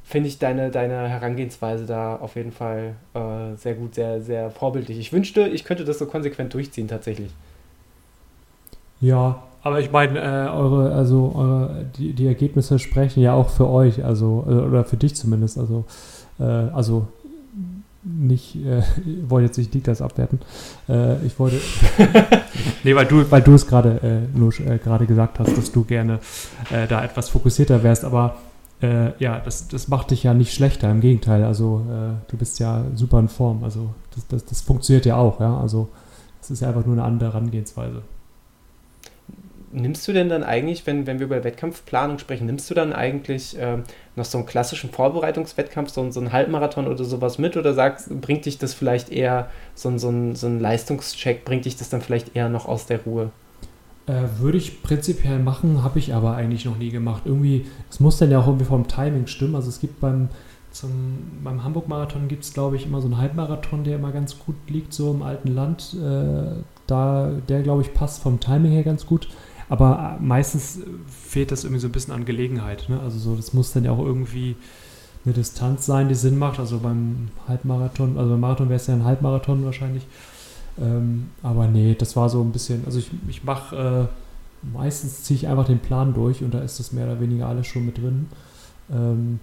finde 0.05 0.29
ich 0.29 0.39
deine, 0.39 0.71
deine 0.71 1.09
Herangehensweise 1.09 1.85
da 1.85 2.15
auf 2.15 2.37
jeden 2.37 2.53
Fall 2.53 2.95
äh, 3.15 3.57
sehr 3.57 3.73
gut, 3.73 3.95
sehr, 3.95 4.21
sehr 4.21 4.49
vorbildlich. 4.49 4.97
Ich 4.97 5.11
wünschte, 5.11 5.45
ich 5.49 5.65
könnte 5.65 5.83
das 5.83 5.99
so 5.99 6.05
konsequent 6.05 6.53
durchziehen 6.53 6.87
tatsächlich. 6.87 7.31
Ja, 8.99 9.43
aber 9.67 9.81
ich 9.81 9.91
meine, 9.91 10.19
äh, 10.19 10.49
eure, 10.49 10.93
also 10.93 11.33
eure, 11.35 11.85
die, 11.97 12.13
die 12.13 12.25
Ergebnisse 12.25 12.79
sprechen 12.79 13.21
ja 13.21 13.33
auch 13.33 13.49
für 13.49 13.67
euch, 13.67 14.05
also, 14.05 14.45
äh, 14.47 14.53
oder 14.53 14.85
für 14.85 14.95
dich 14.95 15.15
zumindest. 15.15 15.57
Also, 15.57 15.83
äh, 16.39 16.43
also 16.43 17.07
nicht, 18.01 18.55
äh, 18.55 18.79
ich 19.05 19.29
wollte 19.29 19.47
jetzt 19.47 19.57
nicht 19.57 19.75
Niklas 19.75 20.01
abwerten. 20.01 20.39
Äh, 20.87 21.25
ich 21.25 21.37
wollte. 21.37 21.59
nee, 22.85 22.95
weil 22.95 23.05
du, 23.07 23.29
weil 23.29 23.41
du 23.41 23.55
es 23.55 23.67
gerade 23.67 23.99
äh, 24.01 24.37
nur 24.37 24.57
äh, 24.59 24.77
gerade 24.77 25.05
gesagt 25.05 25.39
hast, 25.39 25.57
dass 25.57 25.71
du 25.71 25.83
gerne 25.83 26.19
äh, 26.71 26.87
da 26.87 27.03
etwas 27.03 27.27
fokussierter 27.29 27.83
wärst, 27.83 28.05
aber 28.05 28.37
ja, 28.79 29.41
das, 29.43 29.67
das 29.69 29.87
macht 29.87 30.11
dich 30.11 30.21
ja 30.21 30.35
nicht 30.35 30.53
schlechter, 30.53 30.91
im 30.91 31.01
Gegenteil. 31.01 31.43
Also 31.43 31.81
du 32.27 32.37
bist 32.37 32.59
ja 32.59 32.85
super 32.93 33.17
in 33.17 33.27
Form. 33.27 33.63
Also 33.63 33.95
das, 34.13 34.27
das, 34.27 34.45
das 34.45 34.61
funktioniert 34.61 35.07
ja 35.07 35.15
auch, 35.15 35.39
ja. 35.39 35.59
Also 35.59 35.89
es 36.43 36.51
ist 36.51 36.61
ja 36.61 36.67
einfach 36.67 36.85
nur 36.85 36.93
eine 36.93 37.01
andere 37.01 37.33
Herangehensweise 37.33 38.03
nimmst 39.81 40.07
du 40.07 40.13
denn 40.13 40.29
dann 40.29 40.43
eigentlich, 40.43 40.85
wenn, 40.85 41.07
wenn 41.07 41.19
wir 41.19 41.25
über 41.25 41.43
Wettkampfplanung 41.43 42.19
sprechen, 42.19 42.45
nimmst 42.45 42.69
du 42.69 42.73
dann 42.73 42.93
eigentlich 42.93 43.57
äh, 43.57 43.77
noch 44.15 44.25
so 44.25 44.37
einen 44.37 44.47
klassischen 44.47 44.89
Vorbereitungswettkampf, 44.89 45.89
so, 45.89 46.09
so 46.11 46.19
einen 46.19 46.31
Halbmarathon 46.31 46.87
oder 46.87 47.03
sowas 47.03 47.37
mit 47.37 47.57
oder 47.57 47.73
sagst, 47.73 48.09
bringt 48.21 48.45
dich 48.45 48.57
das 48.57 48.73
vielleicht 48.73 49.09
eher, 49.09 49.49
so, 49.75 49.95
so, 49.97 50.09
ein, 50.09 50.35
so 50.35 50.47
ein 50.47 50.59
Leistungscheck, 50.59 51.45
bringt 51.45 51.65
dich 51.65 51.77
das 51.77 51.89
dann 51.89 52.01
vielleicht 52.01 52.35
eher 52.35 52.49
noch 52.49 52.67
aus 52.67 52.85
der 52.85 53.01
Ruhe? 53.03 53.31
Äh, 54.07 54.39
würde 54.39 54.57
ich 54.57 54.83
prinzipiell 54.83 55.39
machen, 55.39 55.83
habe 55.83 55.99
ich 55.99 56.13
aber 56.13 56.35
eigentlich 56.35 56.65
noch 56.65 56.77
nie 56.77 56.91
gemacht. 56.91 57.23
Irgendwie, 57.25 57.65
es 57.89 57.99
muss 57.99 58.17
dann 58.17 58.31
ja 58.31 58.39
auch 58.39 58.47
irgendwie 58.47 58.65
vom 58.65 58.87
Timing 58.87 59.27
stimmen. 59.27 59.55
Also 59.55 59.69
es 59.69 59.81
gibt 59.81 59.99
beim, 59.99 60.29
beim 61.43 61.63
Hamburg-Marathon 61.63 62.27
gibt 62.27 62.43
es, 62.43 62.53
glaube 62.53 62.77
ich, 62.77 62.85
immer 62.85 63.01
so 63.01 63.07
einen 63.07 63.17
Halbmarathon, 63.17 63.83
der 63.83 63.95
immer 63.95 64.11
ganz 64.11 64.39
gut 64.39 64.55
liegt, 64.69 64.93
so 64.93 65.11
im 65.11 65.23
alten 65.23 65.53
Land. 65.53 65.95
Äh, 65.95 66.61
da, 66.87 67.31
der, 67.49 67.61
glaube 67.63 67.81
ich, 67.81 67.93
passt 67.93 68.21
vom 68.21 68.39
Timing 68.39 68.71
her 68.71 68.83
ganz 68.83 69.05
gut. 69.05 69.27
Aber 69.69 70.17
äh, 70.17 70.23
meistens 70.23 70.79
fehlt 71.07 71.51
das 71.51 71.63
irgendwie 71.63 71.81
so 71.81 71.87
ein 71.87 71.91
bisschen 71.91 72.13
an 72.13 72.25
Gelegenheit. 72.25 72.87
Ne? 72.89 72.99
Also 72.99 73.19
so, 73.19 73.35
das 73.35 73.53
muss 73.53 73.73
dann 73.73 73.83
ja 73.83 73.91
auch 73.91 74.03
irgendwie 74.03 74.55
eine 75.25 75.33
Distanz 75.33 75.85
sein, 75.85 76.07
die 76.07 76.15
Sinn 76.15 76.37
macht. 76.37 76.59
Also 76.59 76.79
beim 76.79 77.29
Halbmarathon, 77.47 78.17
also 78.17 78.31
beim 78.31 78.39
Marathon 78.39 78.69
wäre 78.69 78.77
es 78.77 78.87
ja 78.87 78.93
ein 78.93 79.03
Halbmarathon 79.03 79.65
wahrscheinlich. 79.65 80.07
Ähm, 80.79 81.31
aber 81.43 81.67
nee, 81.67 81.95
das 81.97 82.15
war 82.15 82.29
so 82.29 82.41
ein 82.41 82.51
bisschen, 82.51 82.83
also 82.85 82.99
ich, 82.99 83.09
ich 83.27 83.43
mache, 83.43 84.09
äh, 84.63 84.67
meistens 84.73 85.23
ziehe 85.23 85.37
ich 85.37 85.47
einfach 85.47 85.65
den 85.65 85.79
Plan 85.79 86.13
durch 86.13 86.43
und 86.43 86.53
da 86.53 86.59
ist 86.59 86.79
das 86.79 86.91
mehr 86.91 87.05
oder 87.05 87.19
weniger 87.19 87.47
alles 87.47 87.67
schon 87.67 87.85
mit 87.85 87.97
drin. 87.97 88.27
Ähm, 88.91 89.39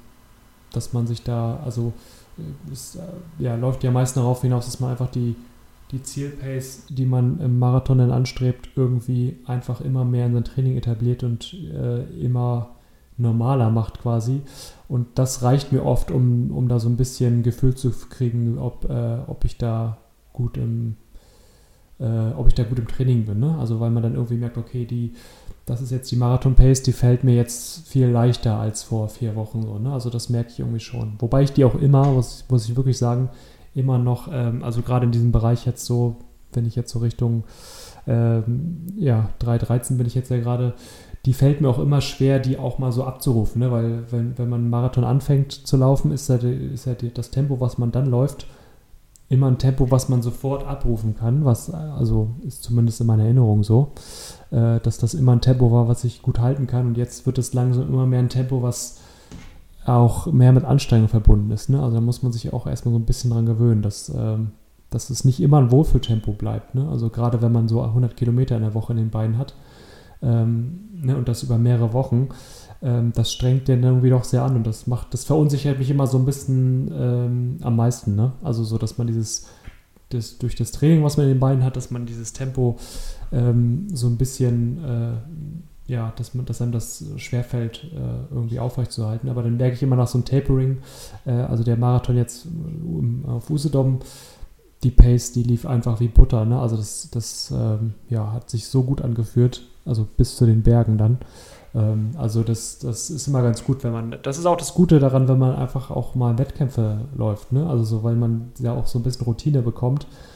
dass 0.72 0.92
man 0.92 1.06
sich 1.06 1.22
da, 1.22 1.60
also 1.64 1.92
äh, 2.38 2.72
es 2.72 2.96
äh, 2.96 3.42
ja, 3.42 3.56
läuft 3.56 3.84
ja 3.84 3.90
meist 3.90 4.16
darauf 4.16 4.42
hinaus, 4.42 4.66
dass 4.66 4.80
man 4.80 4.90
einfach 4.90 5.10
die, 5.10 5.36
die 5.94 6.02
Zielpace, 6.02 6.86
die 6.90 7.06
man 7.06 7.40
im 7.40 7.58
Marathon 7.58 7.98
dann 7.98 8.10
anstrebt, 8.10 8.70
irgendwie 8.76 9.38
einfach 9.46 9.80
immer 9.80 10.04
mehr 10.04 10.26
in 10.26 10.34
sein 10.34 10.44
Training 10.44 10.76
etabliert 10.76 11.22
und 11.22 11.54
äh, 11.54 12.02
immer 12.20 12.76
normaler 13.16 13.70
macht 13.70 14.00
quasi. 14.00 14.42
Und 14.88 15.06
das 15.14 15.42
reicht 15.42 15.72
mir 15.72 15.84
oft, 15.84 16.10
um, 16.10 16.50
um 16.50 16.68
da 16.68 16.80
so 16.80 16.88
ein 16.88 16.96
bisschen 16.96 17.42
Gefühl 17.42 17.74
zu 17.74 17.92
kriegen, 18.10 18.58
ob, 18.58 18.90
äh, 18.90 19.18
ob 19.26 19.44
ich 19.44 19.56
da 19.56 19.98
gut 20.32 20.56
im 20.56 20.96
äh, 22.00 22.32
ob 22.36 22.48
ich 22.48 22.54
da 22.54 22.64
gut 22.64 22.78
im 22.78 22.88
Training 22.88 23.24
bin. 23.24 23.40
Ne? 23.40 23.56
Also 23.58 23.80
weil 23.80 23.90
man 23.90 24.02
dann 24.02 24.14
irgendwie 24.14 24.36
merkt, 24.36 24.58
okay, 24.58 24.84
die, 24.84 25.12
das 25.64 25.80
ist 25.80 25.92
jetzt 25.92 26.10
die 26.10 26.16
Marathon-Pace, 26.16 26.82
die 26.82 26.92
fällt 26.92 27.24
mir 27.24 27.34
jetzt 27.34 27.88
viel 27.88 28.08
leichter 28.08 28.58
als 28.58 28.82
vor 28.82 29.08
vier 29.08 29.36
Wochen 29.36 29.62
so. 29.62 29.78
Ne? 29.78 29.92
Also 29.92 30.10
das 30.10 30.28
merke 30.28 30.50
ich 30.50 30.58
irgendwie 30.58 30.80
schon. 30.80 31.14
Wobei 31.18 31.42
ich 31.42 31.52
die 31.52 31.64
auch 31.64 31.76
immer, 31.76 32.06
muss, 32.12 32.44
muss 32.48 32.68
ich 32.68 32.76
wirklich 32.76 32.98
sagen, 32.98 33.30
immer 33.74 33.98
noch, 33.98 34.28
ähm, 34.32 34.62
also 34.62 34.82
gerade 34.82 35.06
in 35.06 35.12
diesem 35.12 35.32
Bereich 35.32 35.66
jetzt 35.66 35.84
so, 35.84 36.16
wenn 36.52 36.66
ich 36.66 36.76
jetzt 36.76 36.92
so 36.92 37.00
Richtung 37.00 37.44
ähm, 38.06 38.86
ja, 38.96 39.30
3.13 39.40 39.96
bin 39.96 40.06
ich 40.06 40.14
jetzt 40.14 40.30
ja 40.30 40.38
gerade, 40.38 40.74
die 41.24 41.32
fällt 41.32 41.60
mir 41.60 41.68
auch 41.68 41.78
immer 41.78 42.00
schwer, 42.00 42.38
die 42.38 42.58
auch 42.58 42.78
mal 42.78 42.92
so 42.92 43.04
abzurufen, 43.04 43.60
ne? 43.60 43.70
weil 43.70 44.04
wenn, 44.10 44.36
wenn 44.38 44.48
man 44.48 44.60
einen 44.60 44.70
Marathon 44.70 45.04
anfängt 45.04 45.52
zu 45.52 45.76
laufen, 45.76 46.12
ist 46.12 46.28
ja, 46.28 46.36
ist 46.36 46.86
ja 46.86 46.94
das 46.94 47.30
Tempo, 47.30 47.60
was 47.60 47.78
man 47.78 47.92
dann 47.92 48.06
läuft, 48.06 48.46
immer 49.30 49.46
ein 49.46 49.58
Tempo, 49.58 49.90
was 49.90 50.10
man 50.10 50.20
sofort 50.20 50.66
abrufen 50.66 51.16
kann, 51.16 51.44
was 51.46 51.70
also 51.70 52.28
ist 52.46 52.62
zumindest 52.62 53.00
in 53.00 53.06
meiner 53.06 53.24
Erinnerung 53.24 53.64
so, 53.64 53.92
äh, 54.50 54.80
dass 54.80 54.98
das 54.98 55.14
immer 55.14 55.32
ein 55.32 55.40
Tempo 55.40 55.72
war, 55.72 55.88
was 55.88 56.04
ich 56.04 56.20
gut 56.20 56.38
halten 56.38 56.66
kann 56.66 56.86
und 56.88 56.98
jetzt 56.98 57.24
wird 57.24 57.38
es 57.38 57.54
langsam 57.54 57.88
immer 57.88 58.06
mehr 58.06 58.18
ein 58.18 58.28
Tempo, 58.28 58.62
was 58.62 59.00
auch 59.84 60.32
mehr 60.32 60.52
mit 60.52 60.64
Anstrengung 60.64 61.08
verbunden 61.08 61.50
ist. 61.50 61.68
Ne? 61.68 61.82
Also 61.82 61.96
da 61.96 62.00
muss 62.00 62.22
man 62.22 62.32
sich 62.32 62.52
auch 62.52 62.66
erstmal 62.66 62.94
so 62.94 62.98
ein 62.98 63.04
bisschen 63.04 63.30
dran 63.30 63.46
gewöhnen, 63.46 63.82
dass, 63.82 64.08
ähm, 64.08 64.52
dass 64.90 65.10
es 65.10 65.24
nicht 65.24 65.40
immer 65.40 65.58
ein 65.58 65.70
Wohlfühltempo 65.70 66.32
bleibt. 66.32 66.74
Ne? 66.74 66.88
Also 66.88 67.10
gerade 67.10 67.42
wenn 67.42 67.52
man 67.52 67.68
so 67.68 67.82
100 67.82 68.16
Kilometer 68.16 68.56
in 68.56 68.62
der 68.62 68.74
Woche 68.74 68.92
in 68.92 68.98
den 68.98 69.10
Beinen 69.10 69.36
hat 69.36 69.54
ähm, 70.22 70.88
ne? 71.02 71.16
und 71.16 71.28
das 71.28 71.42
über 71.42 71.58
mehrere 71.58 71.92
Wochen, 71.92 72.28
ähm, 72.82 73.12
das 73.14 73.32
strengt 73.32 73.68
den 73.68 73.82
irgendwie 73.82 74.10
doch 74.10 74.24
sehr 74.24 74.42
an 74.42 74.56
und 74.56 74.66
das 74.66 74.86
macht, 74.86 75.12
das 75.12 75.24
verunsichert 75.24 75.78
mich 75.78 75.90
immer 75.90 76.06
so 76.06 76.18
ein 76.18 76.24
bisschen 76.24 76.90
ähm, 76.96 77.58
am 77.60 77.76
meisten. 77.76 78.14
Ne? 78.14 78.32
Also 78.42 78.64
so, 78.64 78.78
dass 78.78 78.96
man 78.96 79.06
dieses, 79.06 79.48
das, 80.08 80.38
durch 80.38 80.54
das 80.54 80.72
Training, 80.72 81.04
was 81.04 81.18
man 81.18 81.26
in 81.26 81.34
den 81.34 81.40
Beinen 81.40 81.62
hat, 81.62 81.76
dass 81.76 81.90
man 81.90 82.06
dieses 82.06 82.32
Tempo 82.32 82.76
ähm, 83.32 83.88
so 83.92 84.06
ein 84.06 84.16
bisschen 84.16 84.82
äh, 84.82 85.12
ja, 85.86 86.12
dass, 86.16 86.32
dass 86.32 86.62
einem 86.62 86.72
das 86.72 87.04
schwerfällt, 87.16 87.84
äh, 87.94 88.34
irgendwie 88.34 88.58
aufrechtzuerhalten. 88.58 89.28
Aber 89.28 89.42
dann 89.42 89.56
merke 89.56 89.74
ich 89.74 89.82
immer 89.82 89.96
nach 89.96 90.08
so 90.08 90.18
einem 90.18 90.24
Tapering, 90.24 90.78
äh, 91.26 91.32
also 91.32 91.62
der 91.62 91.76
Marathon 91.76 92.16
jetzt 92.16 92.46
um, 92.46 93.24
auf 93.26 93.50
Usedom, 93.50 94.00
die 94.82 94.90
Pace, 94.90 95.32
die 95.32 95.42
lief 95.42 95.66
einfach 95.66 96.00
wie 96.00 96.08
Butter. 96.08 96.44
Ne? 96.44 96.58
Also 96.58 96.76
das, 96.76 97.10
das 97.10 97.52
ähm, 97.54 97.94
ja, 98.08 98.32
hat 98.32 98.50
sich 98.50 98.66
so 98.66 98.82
gut 98.82 99.02
angeführt, 99.02 99.62
also 99.84 100.06
bis 100.16 100.36
zu 100.36 100.46
den 100.46 100.62
Bergen 100.62 100.96
dann. 100.96 101.18
Ähm, 101.74 102.12
also 102.16 102.42
das, 102.42 102.78
das 102.78 103.10
ist 103.10 103.26
immer 103.26 103.42
ganz 103.42 103.64
gut, 103.64 103.84
wenn 103.84 103.92
man, 103.92 104.16
das 104.22 104.38
ist 104.38 104.46
auch 104.46 104.56
das 104.56 104.74
Gute 104.74 104.98
daran, 104.98 105.28
wenn 105.28 105.38
man 105.38 105.54
einfach 105.54 105.90
auch 105.90 106.14
mal 106.14 106.38
Wettkämpfe 106.38 107.02
läuft. 107.16 107.52
Ne? 107.52 107.66
Also 107.66 107.84
so, 107.84 108.04
weil 108.04 108.16
man 108.16 108.52
ja 108.58 108.72
auch 108.72 108.86
so 108.86 108.98
ein 108.98 109.02
bisschen 109.02 109.26
Routine 109.26 109.60
bekommt 109.60 110.04
äh, 110.04 110.33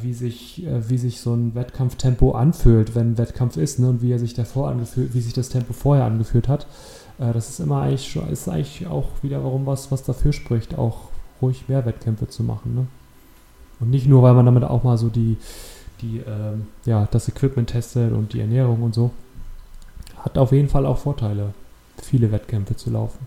wie, 0.00 0.14
sich, 0.14 0.64
äh, 0.64 0.88
wie 0.88 0.98
sich 0.98 1.20
so 1.20 1.34
ein 1.34 1.54
Wettkampftempo 1.54 2.32
anfühlt, 2.32 2.94
wenn 2.94 3.12
ein 3.12 3.18
Wettkampf 3.18 3.56
ist, 3.56 3.78
ne? 3.78 3.88
und 3.88 4.02
wie 4.02 4.12
er 4.12 4.18
sich 4.18 4.34
davor 4.34 4.68
angefühlt, 4.68 5.14
wie 5.14 5.20
sich 5.20 5.32
das 5.32 5.48
Tempo 5.48 5.72
vorher 5.72 6.04
angeführt 6.04 6.48
hat. 6.48 6.66
Äh, 7.18 7.32
das 7.32 7.48
ist 7.48 7.60
immer 7.60 7.82
eigentlich 7.82 8.08
schon, 8.08 8.28
ist 8.28 8.48
eigentlich 8.48 8.86
auch 8.86 9.08
wieder 9.22 9.42
warum 9.42 9.66
was, 9.66 9.90
was 9.90 10.04
dafür 10.04 10.32
spricht, 10.32 10.78
auch 10.78 11.08
ruhig 11.42 11.68
mehr 11.68 11.84
Wettkämpfe 11.84 12.28
zu 12.28 12.42
machen. 12.42 12.74
Ne? 12.74 12.86
Und 13.80 13.90
nicht 13.90 14.06
nur, 14.06 14.22
weil 14.22 14.34
man 14.34 14.46
damit 14.46 14.64
auch 14.64 14.84
mal 14.84 14.98
so 14.98 15.08
die, 15.08 15.36
die 16.00 16.18
ähm, 16.18 16.68
ja, 16.84 17.08
das 17.10 17.28
Equipment 17.28 17.70
testet 17.70 18.12
und 18.12 18.32
die 18.32 18.40
Ernährung 18.40 18.82
und 18.82 18.94
so. 18.94 19.10
Hat 20.18 20.38
auf 20.38 20.52
jeden 20.52 20.68
Fall 20.68 20.86
auch 20.86 20.98
Vorteile, 20.98 21.54
viele 22.02 22.32
Wettkämpfe 22.32 22.76
zu 22.76 22.90
laufen. 22.90 23.26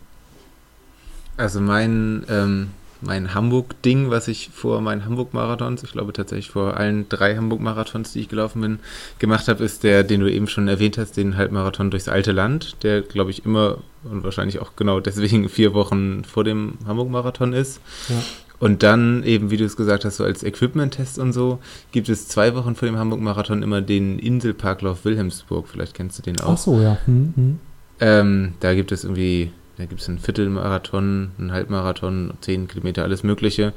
Also 1.38 1.62
mein 1.62 2.26
ähm, 2.30 2.72
mein 3.02 3.34
Hamburg-Ding, 3.34 4.10
was 4.10 4.28
ich 4.28 4.50
vor 4.54 4.82
meinen 4.82 5.06
Hamburg-Marathons, 5.06 5.84
ich 5.84 5.92
glaube 5.92 6.14
tatsächlich 6.14 6.50
vor 6.50 6.78
allen 6.78 7.08
drei 7.10 7.36
Hamburg-Marathons, 7.36 8.14
die 8.14 8.22
ich 8.22 8.30
gelaufen 8.30 8.62
bin, 8.62 8.80
gemacht 9.20 9.48
habe, 9.48 9.64
ist 9.64 9.84
der, 9.84 10.04
den 10.04 10.20
du 10.20 10.32
eben 10.32 10.48
schon 10.48 10.68
erwähnt 10.68 10.98
hast, 10.98 11.18
den 11.18 11.38
Halbmarathon 11.38 11.92
durchs 11.92 12.08
alte 12.08 12.32
Land, 12.32 12.84
der, 12.84 13.02
glaube 13.02 13.32
ich, 13.32 13.46
immer 13.46 13.78
und 14.04 14.24
wahrscheinlich 14.24 14.60
auch 14.60 14.76
genau 14.76 15.00
deswegen 15.00 15.50
vier 15.50 15.74
Wochen 15.74 16.24
vor 16.24 16.44
dem 16.44 16.78
Hamburg-Marathon 16.86 17.54
ist. 17.54 17.82
Ja. 18.10 18.22
Und 18.60 18.84
dann 18.84 19.24
eben, 19.24 19.52
wie 19.52 19.58
du 19.58 19.64
es 19.64 19.78
gesagt 19.78 20.04
hast, 20.04 20.18
so 20.18 20.26
als 20.26 20.44
Equipment-Test 20.44 21.18
und 21.18 21.32
so, 21.32 21.60
gibt 21.94 22.10
es 22.10 22.28
zwei 22.28 22.56
Wochen 22.56 22.76
vor 22.76 22.88
dem 22.88 22.98
Hamburg-Marathon 22.98 23.64
immer 23.64 23.82
den 23.82 24.20
Inselparklauf 24.20 25.06
Wilhelmsburg. 25.06 25.68
Vielleicht 25.70 25.94
kennst 25.94 26.18
du 26.18 26.24
den 26.24 26.40
auch. 26.42 26.54
Ach 26.54 26.58
so, 26.58 26.82
ja. 26.82 26.98
Hm, 27.06 27.34
hm. 27.36 27.60
Ähm, 28.02 28.54
da 28.60 28.74
gibt 28.74 28.92
es 28.92 29.04
irgendwie 29.06 29.52
da 29.80 29.86
gibt 29.86 30.02
es 30.02 30.10
einen 30.10 30.20
Viertelmarathon, 30.20 31.32
einen 31.40 31.54
Halbmarathon, 31.54 32.34
zehn 32.42 32.68
Kilometer, 32.68 33.04
alles 33.04 33.24
Mögliche. 33.24 33.72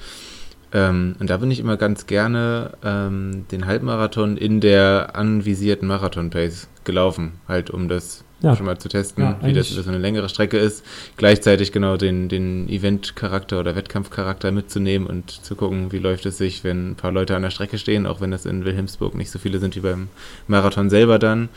Ähm, 0.73 1.15
und 1.21 1.31
da 1.31 1.37
bin 1.37 1.51
ich 1.51 1.61
immer 1.61 1.77
ganz 1.77 2.07
gerne 2.07 2.73
ähm, 2.83 3.45
den 3.53 3.67
Halbmarathon 3.67 4.37
in 4.37 4.61
der 4.61 5.15
anvisierten 5.15 5.87
Marathon-Pace 5.87 6.69
gelaufen, 6.83 7.35
halt 7.47 7.71
um 7.71 7.87
das 7.87 8.25
ja. 8.41 8.57
schon 8.57 8.67
mal 8.67 8.79
zu 8.79 8.89
testen, 8.89 9.23
ja, 9.23 9.39
wie 9.45 9.53
das 9.53 9.69
so 9.69 9.89
eine 9.89 9.99
längere 9.99 10.29
Strecke 10.29 10.59
ist. 10.59 10.85
Gleichzeitig 11.19 11.71
genau 11.71 11.97
den, 11.97 12.29
den 12.29 12.69
Event-Charakter 12.69 13.61
oder 13.61 13.77
Wettkampfcharakter 13.77 14.51
mitzunehmen 14.51 15.07
und 15.07 15.31
zu 15.31 15.55
gucken, 15.55 15.93
wie 15.93 15.99
läuft 15.99 16.27
es 16.27 16.37
sich, 16.37 16.65
wenn 16.65 16.91
ein 16.91 16.95
paar 16.97 17.13
Leute 17.13 17.37
an 17.37 17.43
der 17.43 17.51
Strecke 17.51 17.79
stehen, 17.79 18.07
auch 18.07 18.21
wenn 18.21 18.33
das 18.33 18.45
in 18.45 18.65
Wilhelmsburg 18.65 19.15
nicht 19.15 19.31
so 19.31 19.39
viele 19.39 19.61
sind 19.61 19.77
wie 19.77 19.81
beim 19.81 20.09
Marathon 20.49 20.91
selber 20.91 21.21
dann. 21.21 21.49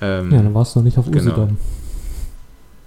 Ähm, 0.00 0.32
ja, 0.32 0.42
dann 0.42 0.54
warst 0.54 0.74
du 0.74 0.80
noch 0.80 0.84
nicht 0.86 0.98
auf 0.98 1.06
Usedom. 1.06 1.34
Genau. 1.34 1.58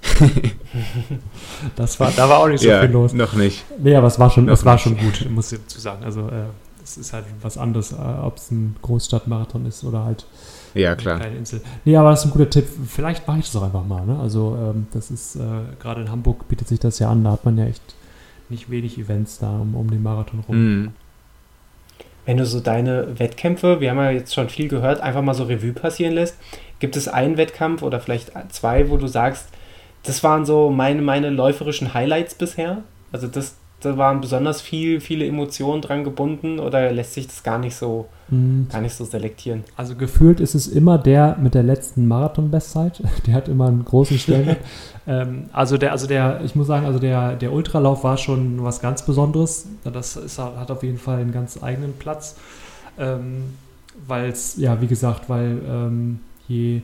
das 1.75 1.99
war, 1.99 2.11
da 2.11 2.29
war 2.29 2.39
auch 2.39 2.47
nicht 2.47 2.61
so 2.61 2.69
ja, 2.69 2.81
viel 2.81 2.91
los. 2.91 3.13
Noch 3.13 3.33
nicht. 3.33 3.63
Nee, 3.79 3.95
aber 3.95 4.07
es 4.07 4.19
war 4.19 4.29
schon, 4.29 4.49
es 4.49 4.65
war 4.65 4.77
schon 4.77 4.97
gut, 4.97 5.27
muss 5.29 5.51
ich 5.51 5.59
dazu 5.59 5.79
sagen. 5.79 6.03
Also 6.03 6.27
äh, 6.27 6.45
es 6.83 6.97
ist 6.97 7.13
halt 7.13 7.25
was 7.41 7.57
anderes, 7.57 7.93
äh, 7.93 7.95
ob 7.95 8.37
es 8.37 8.51
ein 8.51 8.75
Großstadtmarathon 8.81 9.65
ist 9.65 9.83
oder 9.83 10.03
halt 10.03 10.25
ja, 10.73 10.95
klar. 10.95 11.15
eine 11.15 11.23
kleine 11.23 11.37
Insel. 11.37 11.61
Nee, 11.85 11.95
aber 11.95 12.09
das 12.09 12.21
ist 12.21 12.25
ein 12.25 12.31
guter 12.31 12.49
Tipp. 12.49 12.67
Vielleicht 12.87 13.27
mache 13.27 13.39
ich 13.39 13.45
das 13.45 13.55
auch 13.55 13.63
einfach 13.63 13.85
mal. 13.85 14.05
Ne? 14.05 14.19
Also 14.19 14.57
ähm, 14.59 14.87
das 14.91 15.11
ist, 15.11 15.35
äh, 15.35 15.39
gerade 15.79 16.01
in 16.01 16.11
Hamburg 16.11 16.47
bietet 16.47 16.67
sich 16.67 16.79
das 16.79 16.99
ja 16.99 17.09
an. 17.09 17.23
Da 17.23 17.31
hat 17.31 17.45
man 17.45 17.57
ja 17.57 17.65
echt 17.65 17.95
nicht 18.49 18.69
wenig 18.69 18.97
Events 18.97 19.39
da 19.39 19.49
um, 19.49 19.75
um 19.75 19.89
den 19.89 20.03
Marathon 20.03 20.43
rum. 20.47 20.55
Mhm. 20.57 20.91
wenn 22.25 22.37
du 22.37 22.45
so 22.45 22.59
deine 22.59 23.19
Wettkämpfe, 23.19 23.79
wir 23.79 23.89
haben 23.91 23.97
ja 23.97 24.11
jetzt 24.11 24.33
schon 24.33 24.49
viel 24.49 24.67
gehört, 24.67 25.01
einfach 25.01 25.21
mal 25.21 25.33
so 25.33 25.43
Revue 25.43 25.73
passieren 25.73 26.13
lässt, 26.13 26.37
gibt 26.79 26.95
es 26.95 27.07
einen 27.07 27.37
Wettkampf 27.37 27.81
oder 27.81 27.99
vielleicht 27.99 28.31
zwei, 28.49 28.89
wo 28.89 28.97
du 28.97 29.07
sagst, 29.07 29.47
das 30.03 30.23
waren 30.23 30.45
so 30.45 30.69
meine, 30.69 31.01
meine 31.01 31.29
läuferischen 31.29 31.93
Highlights 31.93 32.35
bisher? 32.35 32.83
Also 33.11 33.27
das, 33.27 33.55
da 33.79 33.97
waren 33.97 34.21
besonders 34.21 34.61
viel, 34.61 34.99
viele 34.99 35.25
Emotionen 35.25 35.81
dran 35.81 36.03
gebunden 36.03 36.59
oder 36.59 36.91
lässt 36.91 37.13
sich 37.13 37.27
das 37.27 37.43
gar 37.43 37.57
nicht 37.57 37.75
so, 37.75 38.07
mhm. 38.29 38.67
gar 38.71 38.81
nicht 38.81 38.95
so 38.95 39.05
selektieren? 39.05 39.63
Also 39.77 39.95
gefühlt 39.95 40.39
ist 40.39 40.55
es 40.55 40.67
immer 40.67 40.97
der 40.97 41.37
mit 41.39 41.53
der 41.53 41.63
letzten 41.63 42.07
Marathon-Bestzeit. 42.07 43.01
Der 43.27 43.33
hat 43.33 43.47
immer 43.47 43.67
einen 43.67 43.85
großen 43.85 44.17
Stellenwert. 44.19 44.59
ähm, 45.07 45.45
also 45.53 45.77
der, 45.77 45.91
also 45.91 46.07
der, 46.07 46.41
ich 46.43 46.55
muss 46.55 46.67
sagen, 46.67 46.85
also 46.85 46.99
der, 46.99 47.35
der 47.35 47.53
Ultralauf 47.53 48.03
war 48.03 48.17
schon 48.17 48.63
was 48.63 48.81
ganz 48.81 49.05
Besonderes. 49.05 49.67
Das 49.83 50.17
ist, 50.17 50.39
hat 50.39 50.69
auf 50.71 50.83
jeden 50.83 50.97
Fall 50.97 51.19
einen 51.19 51.31
ganz 51.31 51.61
eigenen 51.61 51.93
Platz. 51.93 52.35
Ähm, 52.97 53.53
weil 54.07 54.29
es, 54.29 54.57
ja, 54.57 54.81
wie 54.81 54.87
gesagt, 54.87 55.29
weil 55.29 55.59
ähm, 55.67 56.19
je 56.47 56.81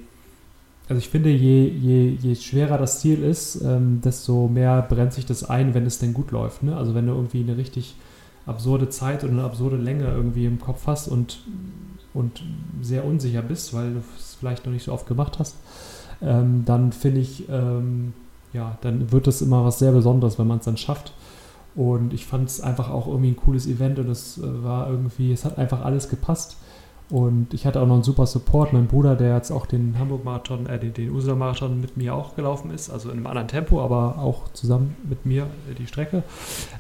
also 0.90 0.98
ich 1.00 1.10
finde, 1.10 1.30
je, 1.30 1.68
je, 1.68 2.18
je 2.20 2.36
schwerer 2.36 2.80
das 2.80 3.00
Ziel 3.00 3.24
ist, 3.24 3.62
ähm, 3.62 4.02
desto 4.04 4.48
mehr 4.48 4.82
brennt 4.82 5.14
sich 5.14 5.26
das 5.26 5.44
ein, 5.44 5.76
wenn 5.76 5.86
es 5.86 6.00
denn 6.00 6.16
gut 6.16 6.32
läuft. 6.32 6.64
Ne? 6.64 6.76
Also 6.76 6.96
wenn 6.96 7.06
du 7.06 7.14
irgendwie 7.14 7.42
eine 7.42 7.58
richtig 7.58 7.96
absurde 8.48 8.90
Zeit 8.90 9.24
und 9.24 9.30
eine 9.30 9.44
absurde 9.44 9.78
Länge 9.78 10.06
irgendwie 10.06 10.46
im 10.46 10.60
Kopf 10.60 10.88
hast 10.88 11.08
und, 11.08 11.42
und 12.16 12.44
sehr 12.82 13.06
unsicher 13.06 13.44
bist, 13.44 13.72
weil 13.76 13.94
du 13.94 14.02
es 14.18 14.36
vielleicht 14.40 14.66
noch 14.66 14.74
nicht 14.74 14.84
so 14.84 14.92
oft 14.92 15.06
gemacht 15.06 15.38
hast, 15.38 15.58
ähm, 16.24 16.64
dann 16.66 16.92
finde 16.92 17.22
ich, 17.22 17.48
ähm, 17.50 18.14
ja, 18.52 18.80
dann 18.82 19.12
wird 19.12 19.28
das 19.28 19.44
immer 19.44 19.64
was 19.64 19.78
sehr 19.78 19.92
Besonderes, 19.92 20.40
wenn 20.40 20.48
man 20.48 20.58
es 20.58 20.66
dann 20.66 20.78
schafft. 20.78 21.14
Und 21.76 22.14
ich 22.14 22.26
fand 22.26 22.50
es 22.50 22.62
einfach 22.62 22.90
auch 22.90 23.08
irgendwie 23.08 23.30
ein 23.30 23.36
cooles 23.36 23.68
Event 23.68 24.00
und 24.00 24.10
es 24.10 24.40
äh, 24.40 24.64
war 24.64 24.90
irgendwie, 24.90 25.32
es 25.32 25.46
hat 25.46 25.60
einfach 25.60 25.86
alles 25.86 26.10
gepasst. 26.10 26.58
Und 27.12 27.56
ich 27.56 27.66
hatte 27.66 27.82
auch 27.82 27.88
noch 27.88 27.96
einen 27.96 28.04
super 28.04 28.28
Support. 28.28 28.72
Mein 28.72 28.86
Bruder, 28.86 29.16
der 29.16 29.36
jetzt 29.36 29.52
auch 29.52 29.66
den 29.66 29.98
Hamburg-Marathon, 29.98 30.68
äh, 30.68 30.78
den, 30.78 30.94
den 30.94 31.12
Ursula-Marathon 31.12 31.82
mit 31.82 31.98
mir 31.98 32.14
auch 32.14 32.36
gelaufen 32.36 32.70
ist, 32.72 32.92
also 32.92 33.10
in 33.10 33.18
einem 33.18 33.28
anderen 33.28 33.48
Tempo, 33.48 33.82
aber 33.82 34.20
auch 34.20 34.54
zusammen 34.54 34.96
mit 35.10 35.26
mir 35.26 35.44
äh, 35.44 35.74
die 35.74 35.88
Strecke. 35.88 36.22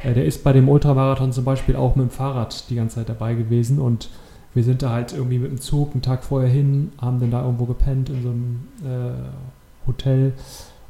Äh, 0.04 0.14
der 0.14 0.26
ist 0.26 0.44
bei 0.44 0.54
dem 0.54 0.70
Ultramarathon 0.70 1.32
zum 1.32 1.46
Beispiel 1.46 1.76
auch 1.76 1.96
mit 1.96 2.06
dem 2.06 2.12
Fahrrad 2.12 2.70
die 2.70 2.76
ganze 2.76 2.98
Zeit 2.98 3.10
dabei 3.10 3.34
gewesen 3.34 3.80
und 3.80 4.10
wir 4.54 4.64
sind 4.64 4.82
da 4.82 4.92
halt 4.92 5.14
irgendwie 5.14 5.40
mit 5.40 5.52
dem 5.52 5.62
Zug 5.62 5.94
einen 5.94 6.02
Tag 6.02 6.24
vorher 6.24 6.50
hin, 6.50 6.92
haben 7.00 7.20
dann 7.20 7.32
da 7.32 7.44
irgendwo 7.44 7.66
gepennt 7.66 8.10
in 8.10 8.24
so 8.24 8.30
einem 8.30 8.68
äh, 8.84 9.88
Hotel 9.88 10.34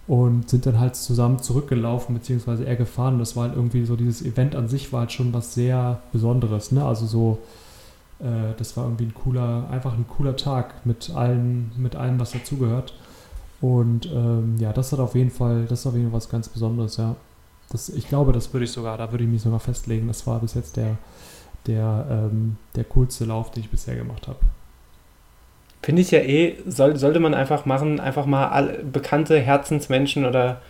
und 0.08 0.50
sind 0.50 0.66
dann 0.66 0.80
halt 0.80 0.96
zusammen 0.96 1.40
zurückgelaufen, 1.40 2.16
beziehungsweise 2.16 2.66
er 2.66 2.76
gefahren. 2.76 3.20
Das 3.20 3.36
war 3.36 3.44
halt 3.44 3.56
irgendwie 3.56 3.86
so, 3.86 3.96
dieses 3.96 4.22
Event 4.26 4.56
an 4.56 4.68
sich 4.68 4.92
war 4.92 5.02
halt 5.02 5.12
schon 5.12 5.34
was 5.34 5.54
sehr 5.54 6.02
Besonderes, 6.12 6.72
ne? 6.72 6.84
Also 6.84 7.06
so 7.06 7.38
äh, 8.20 8.54
das 8.58 8.76
war 8.78 8.86
irgendwie 8.86 9.06
ein 9.06 9.14
cooler, 9.14 9.68
einfach 9.72 9.94
ein 9.94 10.06
cooler 10.08 10.36
Tag 10.36 10.86
mit 10.86 11.12
allen, 11.14 11.72
mit 11.78 11.96
allem, 11.96 12.20
was 12.20 12.32
dazugehört. 12.32 12.94
Und 13.62 14.06
ähm, 14.08 14.56
ja, 14.60 14.72
das 14.74 14.92
hat 14.92 15.00
auf 15.00 15.16
jeden 15.16 15.32
Fall, 15.32 15.66
das 15.66 15.82
ist 15.82 15.88
auf 15.88 15.94
jeden 15.94 16.10
Fall 16.10 16.18
was 16.18 16.30
ganz 16.30 16.50
Besonderes, 16.50 16.98
ja. 16.98 17.16
Das, 17.70 17.90
ich 17.90 18.08
glaube, 18.08 18.32
das 18.34 18.52
würde 18.54 18.64
ich 18.64 18.72
sogar, 18.72 18.98
da 18.98 19.12
würde 19.12 19.24
ich 19.24 19.30
mich 19.30 19.42
sogar 19.42 19.60
festlegen. 19.60 20.08
Das 20.08 20.26
war 20.26 20.40
bis 20.40 20.56
jetzt 20.56 20.76
der, 20.76 20.98
der, 21.68 22.08
ähm, 22.10 22.58
der 22.76 22.84
coolste 22.86 23.26
Lauf, 23.26 23.52
den 23.52 23.64
ich 23.64 23.70
bisher 23.70 23.96
gemacht 23.96 24.28
habe. 24.28 24.40
Finde 25.84 26.02
ich 26.02 26.12
ja 26.12 26.20
eh, 26.20 26.58
soll, 26.66 26.98
sollte 26.98 27.20
man 27.20 27.34
einfach 27.34 27.66
machen, 27.66 28.00
einfach 28.00 28.26
mal 28.26 28.48
alle 28.48 28.84
bekannte 28.84 29.40
Herzensmenschen 29.40 30.26
oder 30.26 30.62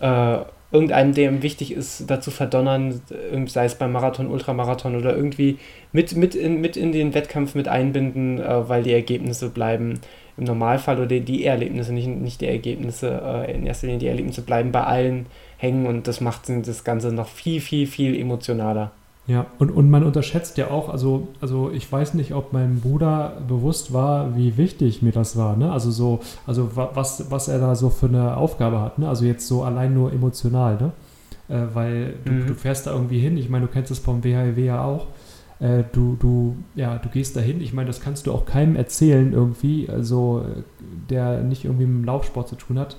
äh, 0.00 0.38
irgendeinem, 0.72 1.14
der 1.14 1.30
ihm 1.30 1.42
wichtig 1.42 1.72
ist, 1.72 2.10
dazu 2.10 2.30
verdonnern, 2.30 3.00
sei 3.46 3.64
es 3.64 3.76
beim 3.76 3.92
Marathon, 3.92 4.28
Ultramarathon 4.28 4.96
oder 4.96 5.16
irgendwie 5.16 5.58
mit, 5.92 6.16
mit, 6.16 6.34
in, 6.34 6.60
mit 6.60 6.76
in 6.76 6.92
den 6.92 7.14
Wettkampf 7.14 7.54
mit 7.54 7.68
einbinden, 7.68 8.40
äh, 8.40 8.68
weil 8.68 8.82
die 8.82 8.92
Ergebnisse 8.92 9.48
bleiben 9.48 10.00
im 10.36 10.44
Normalfall 10.44 10.98
oder 10.98 11.20
die 11.20 11.44
Erlebnisse, 11.44 11.94
nicht, 11.94 12.08
nicht 12.08 12.40
die 12.40 12.48
Ergebnisse, 12.48 13.20
äh, 13.24 13.54
in 13.54 13.66
erster 13.66 13.86
Linie 13.86 14.00
die 14.00 14.08
Erlebnisse 14.08 14.42
bleiben 14.42 14.72
bei 14.72 14.82
allen 14.82 15.26
hängen 15.56 15.86
und 15.86 16.08
das 16.08 16.20
macht 16.20 16.42
das 16.48 16.84
Ganze 16.84 17.12
noch 17.12 17.28
viel, 17.28 17.60
viel, 17.60 17.86
viel 17.86 18.18
emotionaler. 18.18 18.90
Ja, 19.28 19.46
und, 19.58 19.70
und 19.70 19.90
man 19.90 20.04
unterschätzt 20.04 20.56
ja 20.56 20.70
auch, 20.70 20.88
also, 20.88 21.28
also 21.40 21.70
ich 21.72 21.90
weiß 21.90 22.14
nicht, 22.14 22.32
ob 22.32 22.52
meinem 22.52 22.80
Bruder 22.80 23.42
bewusst 23.48 23.92
war, 23.92 24.36
wie 24.36 24.56
wichtig 24.56 25.02
mir 25.02 25.10
das 25.10 25.36
war, 25.36 25.56
ne? 25.56 25.72
Also 25.72 25.90
so, 25.90 26.20
also 26.46 26.70
was, 26.76 27.28
was 27.28 27.48
er 27.48 27.58
da 27.58 27.74
so 27.74 27.90
für 27.90 28.06
eine 28.06 28.36
Aufgabe 28.36 28.80
hat, 28.80 28.98
ne? 28.98 29.08
Also 29.08 29.24
jetzt 29.24 29.48
so 29.48 29.64
allein 29.64 29.94
nur 29.94 30.12
emotional, 30.12 30.76
ne? 30.76 30.92
Äh, 31.48 31.74
weil 31.74 32.14
du, 32.24 32.32
mhm. 32.32 32.46
du, 32.46 32.54
fährst 32.54 32.86
da 32.86 32.92
irgendwie 32.92 33.18
hin, 33.18 33.36
ich 33.36 33.48
meine, 33.48 33.66
du 33.66 33.72
kennst 33.72 33.90
das 33.90 33.98
vom 33.98 34.22
WHW 34.22 34.64
ja 34.64 34.84
auch. 34.84 35.08
Äh, 35.58 35.82
du, 35.90 36.16
du, 36.20 36.56
ja, 36.76 36.98
du 36.98 37.08
gehst 37.08 37.34
da 37.34 37.40
hin, 37.40 37.60
ich 37.60 37.72
meine, 37.72 37.88
das 37.88 38.00
kannst 38.00 38.28
du 38.28 38.32
auch 38.32 38.46
keinem 38.46 38.76
erzählen 38.76 39.32
irgendwie, 39.32 39.88
also 39.88 40.44
der 41.10 41.40
nicht 41.40 41.64
irgendwie 41.64 41.86
mit 41.86 42.02
dem 42.02 42.04
Laufsport 42.04 42.48
zu 42.48 42.54
tun 42.54 42.78
hat, 42.78 42.96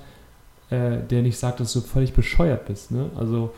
äh, 0.71 0.97
der 1.09 1.21
nicht 1.21 1.37
sagt, 1.37 1.61
dass 1.61 1.71
du 1.71 1.79
völlig 1.79 2.11
bescheuert 2.11 2.65
bist, 2.65 2.91
ne? 2.91 3.11
Also 3.15 3.53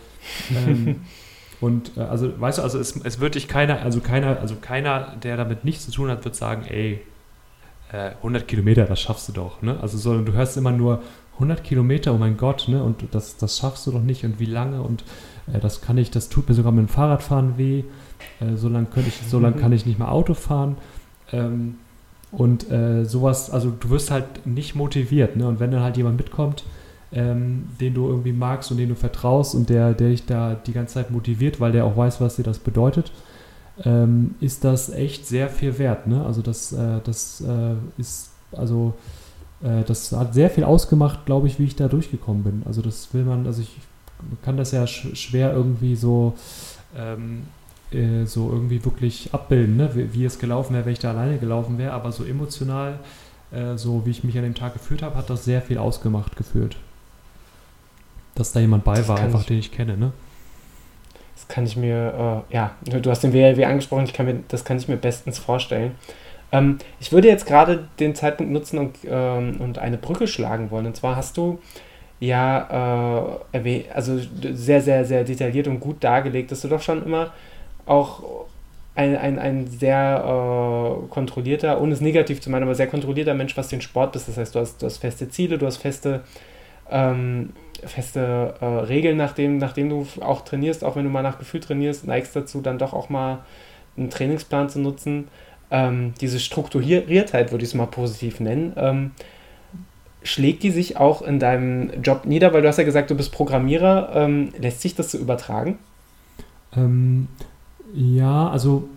ähm, 0.68 0.98
Und 1.62 1.98
äh, 1.98 2.02
also, 2.02 2.40
weißt 2.40 2.60
du, 2.60 2.62
also 2.62 2.80
es, 2.80 2.96
es 3.04 3.20
wird 3.20 3.36
dich 3.36 3.48
keiner, 3.48 3.82
also 3.82 4.00
keiner, 4.00 4.40
also 4.40 4.56
keiner, 4.56 5.16
der 5.22 5.38
damit 5.38 5.66
nichts 5.66 5.86
zu 5.86 5.92
tun 5.92 6.10
hat, 6.10 6.24
wird 6.24 6.36
sagen, 6.36 6.66
ey, 6.66 7.02
äh, 7.92 8.12
100 8.18 8.48
Kilometer, 8.48 8.86
das 8.86 9.02
schaffst 9.02 9.28
du 9.30 9.34
doch, 9.34 9.62
ne? 9.62 9.78
Also, 9.82 9.98
sondern 9.98 10.26
du 10.26 10.34
hörst 10.34 10.58
immer 10.58 10.72
nur 10.72 11.02
100 11.36 11.64
Kilometer, 11.64 12.14
oh 12.14 12.18
mein 12.18 12.38
Gott, 12.38 12.68
ne? 12.68 12.84
Und 12.84 13.04
das, 13.12 13.38
das 13.38 13.58
schaffst 13.58 13.88
du 13.88 13.92
doch 13.92 14.02
nicht 14.02 14.24
und 14.24 14.40
wie 14.40 14.46
lange 14.46 14.82
und 14.82 15.04
äh, 15.54 15.60
das 15.60 15.82
kann 15.82 15.98
ich, 15.98 16.12
das 16.12 16.30
tut 16.30 16.48
mir 16.48 16.56
sogar 16.56 16.72
mit 16.72 16.88
dem 16.88 16.90
Fahrradfahren 16.90 17.58
weh. 17.58 17.84
Äh, 18.40 18.56
so 18.56 18.70
lange 18.70 18.88
so 19.28 19.40
lange 19.40 19.58
kann 19.58 19.72
ich 19.72 19.86
nicht 19.86 20.00
mehr 20.00 20.12
Auto 20.12 20.34
fahren. 20.34 20.78
Ähm, 21.32 21.76
und 22.32 22.70
äh, 22.70 23.06
sowas, 23.06 23.50
also 23.50 23.72
du 23.72 23.90
wirst 23.90 24.12
halt 24.12 24.46
nicht 24.46 24.76
motiviert, 24.76 25.36
ne? 25.36 25.48
Und 25.48 25.60
wenn 25.60 25.72
dann 25.72 25.82
halt 25.82 25.98
jemand 25.98 26.18
mitkommt, 26.18 26.64
ähm, 27.12 27.70
den 27.80 27.94
du 27.94 28.08
irgendwie 28.08 28.34
magst 28.34 28.72
und 28.72 28.78
den 28.78 28.90
du 28.90 28.96
vertraust 28.96 29.56
und 29.56 29.70
der, 29.70 29.94
der 29.94 30.10
dich 30.10 30.26
da 30.26 30.56
die 30.56 30.74
ganze 30.74 30.96
Zeit 30.96 31.12
motiviert, 31.12 31.60
weil 31.60 31.72
der 31.72 31.86
auch 31.86 31.98
weiß, 31.98 32.22
was 32.22 32.36
dir 32.36 32.44
das 32.44 32.60
bedeutet, 32.60 33.12
ähm, 33.84 34.36
ist 34.40 34.64
das 34.64 34.90
echt 34.90 35.26
sehr 35.26 35.50
viel 35.50 35.80
wert. 35.80 36.08
Ne? 36.08 36.24
Also 36.26 36.42
das, 36.42 36.72
äh, 36.72 37.00
das 37.04 37.42
äh, 37.42 37.76
ist, 38.00 38.32
also 38.52 38.94
äh, 39.64 39.84
das 39.86 40.12
hat 40.12 40.34
sehr 40.34 40.50
viel 40.50 40.64
ausgemacht, 40.64 41.26
glaube 41.26 41.48
ich, 41.48 41.60
wie 41.60 41.66
ich 41.66 41.76
da 41.76 41.88
durchgekommen 41.88 42.44
bin. 42.44 42.64
Also 42.66 42.82
das 42.82 43.14
will 43.14 43.24
man, 43.24 43.48
also 43.48 43.62
ich 43.62 43.78
kann 44.44 44.58
das 44.58 44.72
ja 44.72 44.86
sch 44.86 45.16
schwer 45.16 45.54
irgendwie 45.54 45.96
so 45.96 46.34
ähm, 46.96 47.44
äh, 47.92 48.26
so 48.26 48.52
irgendwie 48.52 48.84
wirklich 48.84 49.34
abbilden, 49.34 49.78
ne? 49.78 49.90
wie, 49.96 50.14
wie, 50.14 50.26
es 50.26 50.38
gelaufen 50.38 50.74
wäre, 50.74 50.86
wenn 50.86 50.94
ich 50.94 51.00
da 51.00 51.12
alleine 51.12 51.38
gelaufen 51.38 51.78
wäre, 51.78 51.94
aber 51.94 52.12
so 52.12 52.24
emotional, 52.24 53.00
äh, 53.52 53.78
so 53.78 54.06
wie 54.06 54.12
ich 54.12 54.24
mich 54.24 54.38
an 54.38 54.44
dem 54.44 54.56
Tag 54.56 54.74
gefühlt 54.74 55.02
habe, 55.02 55.16
hat 55.16 55.30
das 55.30 55.46
sehr 55.46 55.62
viel 55.62 55.78
ausgemacht 55.78 56.36
gefühlt 56.36 56.76
dass 58.40 58.52
da 58.52 58.60
jemand 58.60 58.84
bei 58.84 58.96
das 58.96 59.08
war, 59.08 59.20
einfach 59.20 59.42
ich, 59.42 59.48
den 59.48 59.60
ich 59.60 59.72
kenne, 59.72 59.98
ne? 59.98 60.12
Das 61.36 61.48
kann 61.48 61.66
ich 61.66 61.78
mir, 61.78 62.46
äh, 62.52 62.54
ja, 62.54 62.72
du 62.86 63.10
hast 63.10 63.24
den 63.24 63.34
WLW 63.34 63.66
angesprochen, 63.66 64.06
ich 64.06 64.14
kann 64.14 64.26
mir, 64.26 64.40
das 64.48 64.66
kann 64.66 64.78
ich 64.78 64.88
mir 64.88 64.98
bestens 64.98 65.40
vorstellen. 65.40 65.96
Ähm, 66.52 66.80
ich 67.00 67.12
würde 67.12 67.28
jetzt 67.28 67.46
gerade 67.46 67.88
den 68.00 68.16
Zeitpunkt 68.16 68.52
nutzen 68.52 68.80
und, 68.80 68.98
ähm, 69.06 69.58
und 69.60 69.78
eine 69.78 69.98
Brücke 69.98 70.28
schlagen 70.28 70.72
wollen. 70.72 70.88
Und 70.88 70.96
zwar 70.96 71.16
hast 71.16 71.38
du 71.38 71.60
ja 72.20 73.40
äh, 73.54 73.84
also 73.94 74.20
sehr, 74.54 74.82
sehr, 74.82 75.06
sehr 75.06 75.24
detailliert 75.24 75.68
und 75.68 75.80
gut 75.80 76.04
dargelegt, 76.04 76.52
dass 76.52 76.62
du 76.62 76.68
doch 76.68 76.82
schon 76.82 77.06
immer 77.06 77.32
auch 77.86 78.24
ein, 78.96 79.16
ein, 79.16 79.40
ein 79.40 79.68
sehr 79.68 80.24
äh, 80.26 81.08
kontrollierter, 81.10 81.80
ohne 81.80 81.94
es 81.94 82.02
negativ 82.02 82.42
zu 82.42 82.50
meinen, 82.50 82.64
aber 82.64 82.76
sehr 82.76 82.88
kontrollierter 82.88 83.34
Mensch, 83.34 83.56
was 83.56 83.70
den 83.70 83.82
Sport 83.82 84.12
bist. 84.12 84.28
Das 84.28 84.38
heißt, 84.38 84.56
du 84.56 84.60
hast, 84.60 84.82
du 84.82 84.86
hast 84.86 84.98
feste 84.98 85.30
Ziele, 85.30 85.58
du 85.58 85.66
hast 85.66 85.78
feste 85.78 86.22
ähm, 86.90 87.52
feste 87.86 88.56
äh, 88.60 88.66
Regeln, 88.66 89.18
nachdem, 89.18 89.58
nachdem 89.58 89.90
du 89.90 90.06
auch 90.22 90.42
trainierst, 90.42 90.84
auch 90.84 90.96
wenn 90.96 91.04
du 91.04 91.10
mal 91.10 91.24
nach 91.24 91.40
Gefühl 91.40 91.60
trainierst, 91.60 92.06
neigst 92.06 92.36
dazu, 92.36 92.62
dann 92.62 92.78
doch 92.78 92.94
auch 92.94 93.10
mal 93.10 93.40
einen 93.98 94.10
Trainingsplan 94.10 94.70
zu 94.70 94.80
nutzen. 94.80 95.28
Ähm, 95.72 96.14
diese 96.22 96.40
Strukturiertheit 96.40 97.52
würde 97.52 97.64
ich 97.64 97.72
es 97.72 97.76
mal 97.76 97.86
positiv 97.86 98.40
nennen. 98.40 98.74
Ähm, 98.78 99.12
schlägt 100.24 100.64
die 100.64 100.72
sich 100.72 100.98
auch 100.98 101.22
in 101.22 101.40
deinem 101.40 102.02
Job 102.02 102.26
nieder? 102.26 102.54
Weil 102.54 102.62
du 102.62 102.68
hast 102.68 102.78
ja 102.78 102.84
gesagt, 102.84 103.10
du 103.10 103.16
bist 103.16 103.32
Programmierer. 103.32 104.12
Ähm, 104.14 104.54
lässt 104.58 104.82
sich 104.82 104.96
das 104.96 105.12
so 105.12 105.18
übertragen? 105.18 105.78
Ähm, 106.76 107.28
ja, 107.94 108.50
also 108.50 108.90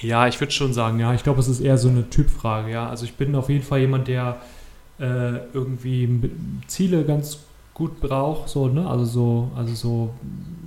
ja, 0.00 0.28
ich 0.28 0.38
würde 0.40 0.52
schon 0.52 0.72
sagen, 0.72 1.00
ja, 1.00 1.12
ich 1.14 1.24
glaube, 1.24 1.40
es 1.40 1.48
ist 1.48 1.60
eher 1.60 1.76
so 1.76 1.88
eine 1.88 2.08
Typfrage, 2.08 2.70
ja. 2.70 2.88
Also 2.88 3.04
ich 3.04 3.14
bin 3.14 3.34
auf 3.34 3.48
jeden 3.48 3.64
Fall 3.64 3.80
jemand, 3.80 4.08
der 4.08 4.36
äh, 4.98 5.46
irgendwie 5.52 6.30
Ziele 6.66 7.04
ganz 7.04 7.38
gut 7.74 8.00
braucht, 8.00 8.48
so, 8.48 8.68
ne? 8.68 8.88
Also 8.88 9.04
so, 9.04 9.50
also 9.56 9.74
so, 9.74 10.10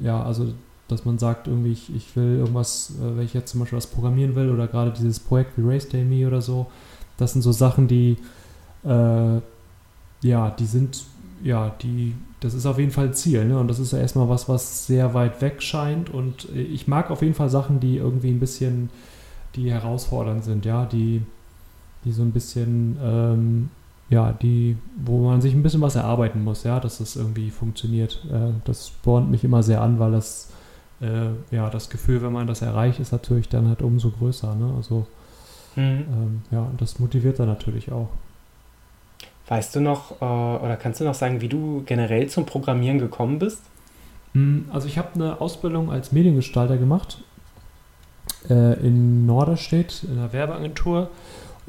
ja, 0.01 0.23
also 0.23 0.53
dass 0.87 1.05
man 1.05 1.17
sagt, 1.17 1.47
irgendwie, 1.47 1.71
ich, 1.71 1.93
ich 1.95 2.15
will 2.15 2.39
irgendwas, 2.39 2.93
äh, 3.01 3.17
wenn 3.17 3.25
ich 3.25 3.33
jetzt 3.33 3.51
zum 3.51 3.61
Beispiel 3.61 3.77
was 3.77 3.87
programmieren 3.87 4.35
will 4.35 4.49
oder 4.49 4.67
gerade 4.67 4.91
dieses 4.91 5.19
Projekt 5.19 5.57
wie 5.57 5.61
Race 5.63 5.87
Day 5.87 6.03
Me 6.03 6.27
oder 6.27 6.41
so, 6.41 6.67
das 7.17 7.33
sind 7.33 7.41
so 7.41 7.51
Sachen, 7.51 7.87
die, 7.87 8.17
äh, 8.83 9.39
ja, 10.21 10.49
die 10.51 10.65
sind 10.65 11.03
ja, 11.43 11.73
die, 11.81 12.13
das 12.39 12.53
ist 12.53 12.65
auf 12.65 12.77
jeden 12.79 12.91
Fall 12.91 13.13
Ziel. 13.13 13.45
Ne? 13.45 13.57
Und 13.57 13.67
das 13.67 13.79
ist 13.79 13.93
ja 13.93 13.99
erstmal 13.99 14.29
was, 14.29 14.47
was 14.49 14.87
sehr 14.87 15.13
weit 15.13 15.41
weg 15.41 15.61
scheint. 15.61 16.09
Und 16.09 16.49
ich 16.55 16.87
mag 16.87 17.11
auf 17.11 17.21
jeden 17.21 17.33
Fall 17.33 17.49
Sachen, 17.49 17.79
die 17.79 17.97
irgendwie 17.97 18.29
ein 18.29 18.39
bisschen, 18.39 18.89
die 19.55 19.71
herausfordernd 19.71 20.43
sind, 20.43 20.65
ja, 20.65 20.85
die, 20.85 21.21
die 22.05 22.11
so 22.11 22.21
ein 22.21 22.31
bisschen, 22.31 22.97
ähm, 23.01 23.69
ja, 24.11 24.33
die, 24.33 24.77
wo 24.97 25.25
man 25.25 25.41
sich 25.41 25.53
ein 25.53 25.63
bisschen 25.63 25.81
was 25.81 25.95
erarbeiten 25.95 26.43
muss, 26.43 26.63
ja, 26.63 26.79
dass 26.81 26.97
das 26.97 27.15
irgendwie 27.15 27.49
funktioniert. 27.49 28.23
Äh, 28.31 28.51
das 28.65 28.89
spornt 28.89 29.31
mich 29.31 29.43
immer 29.45 29.63
sehr 29.63 29.81
an, 29.81 29.99
weil 29.99 30.11
das, 30.11 30.51
äh, 30.99 31.29
ja, 31.49 31.69
das 31.69 31.89
Gefühl, 31.89 32.21
wenn 32.21 32.33
man 32.33 32.45
das 32.45 32.61
erreicht, 32.61 32.99
ist 32.99 33.13
natürlich 33.13 33.47
dann 33.47 33.69
halt 33.69 33.81
umso 33.81 34.11
größer. 34.11 34.53
Ne? 34.53 34.73
Also, 34.75 35.07
mhm. 35.77 35.81
ähm, 35.83 36.41
ja, 36.51 36.69
das 36.77 36.99
motiviert 36.99 37.39
dann 37.39 37.47
natürlich 37.47 37.89
auch. 37.91 38.09
Weißt 39.47 39.75
du 39.77 39.79
noch 39.79 40.21
äh, 40.21 40.25
oder 40.25 40.77
kannst 40.77 40.99
du 40.99 41.05
noch 41.05 41.15
sagen, 41.15 41.39
wie 41.39 41.49
du 41.49 41.83
generell 41.85 42.27
zum 42.27 42.45
Programmieren 42.45 42.99
gekommen 42.99 43.39
bist? 43.39 43.61
Hm, 44.33 44.65
also 44.73 44.87
ich 44.87 44.97
habe 44.97 45.15
eine 45.15 45.39
Ausbildung 45.39 45.89
als 45.89 46.11
Mediengestalter 46.11 46.77
gemacht 46.77 47.23
äh, 48.49 48.73
in 48.85 49.25
Norderstedt 49.25 50.03
in 50.03 50.17
einer 50.17 50.33
Werbeagentur 50.33 51.09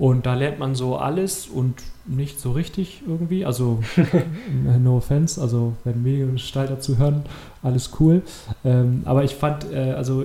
und 0.02 0.26
da 0.26 0.34
lernt 0.34 0.58
man 0.58 0.74
so 0.74 0.96
alles 0.96 1.46
und 1.46 1.80
nicht 2.06 2.40
so 2.40 2.50
richtig 2.50 3.04
irgendwie. 3.06 3.46
Also 3.46 3.84
no 4.82 4.96
offense, 4.96 5.40
also 5.40 5.74
wenn 5.84 6.02
Mediengestalter 6.02 6.80
zuhören, 6.80 7.22
alles 7.62 7.92
cool. 8.00 8.22
Ähm, 8.64 9.02
aber 9.04 9.22
ich 9.22 9.36
fand, 9.36 9.72
äh, 9.72 9.92
also 9.92 10.24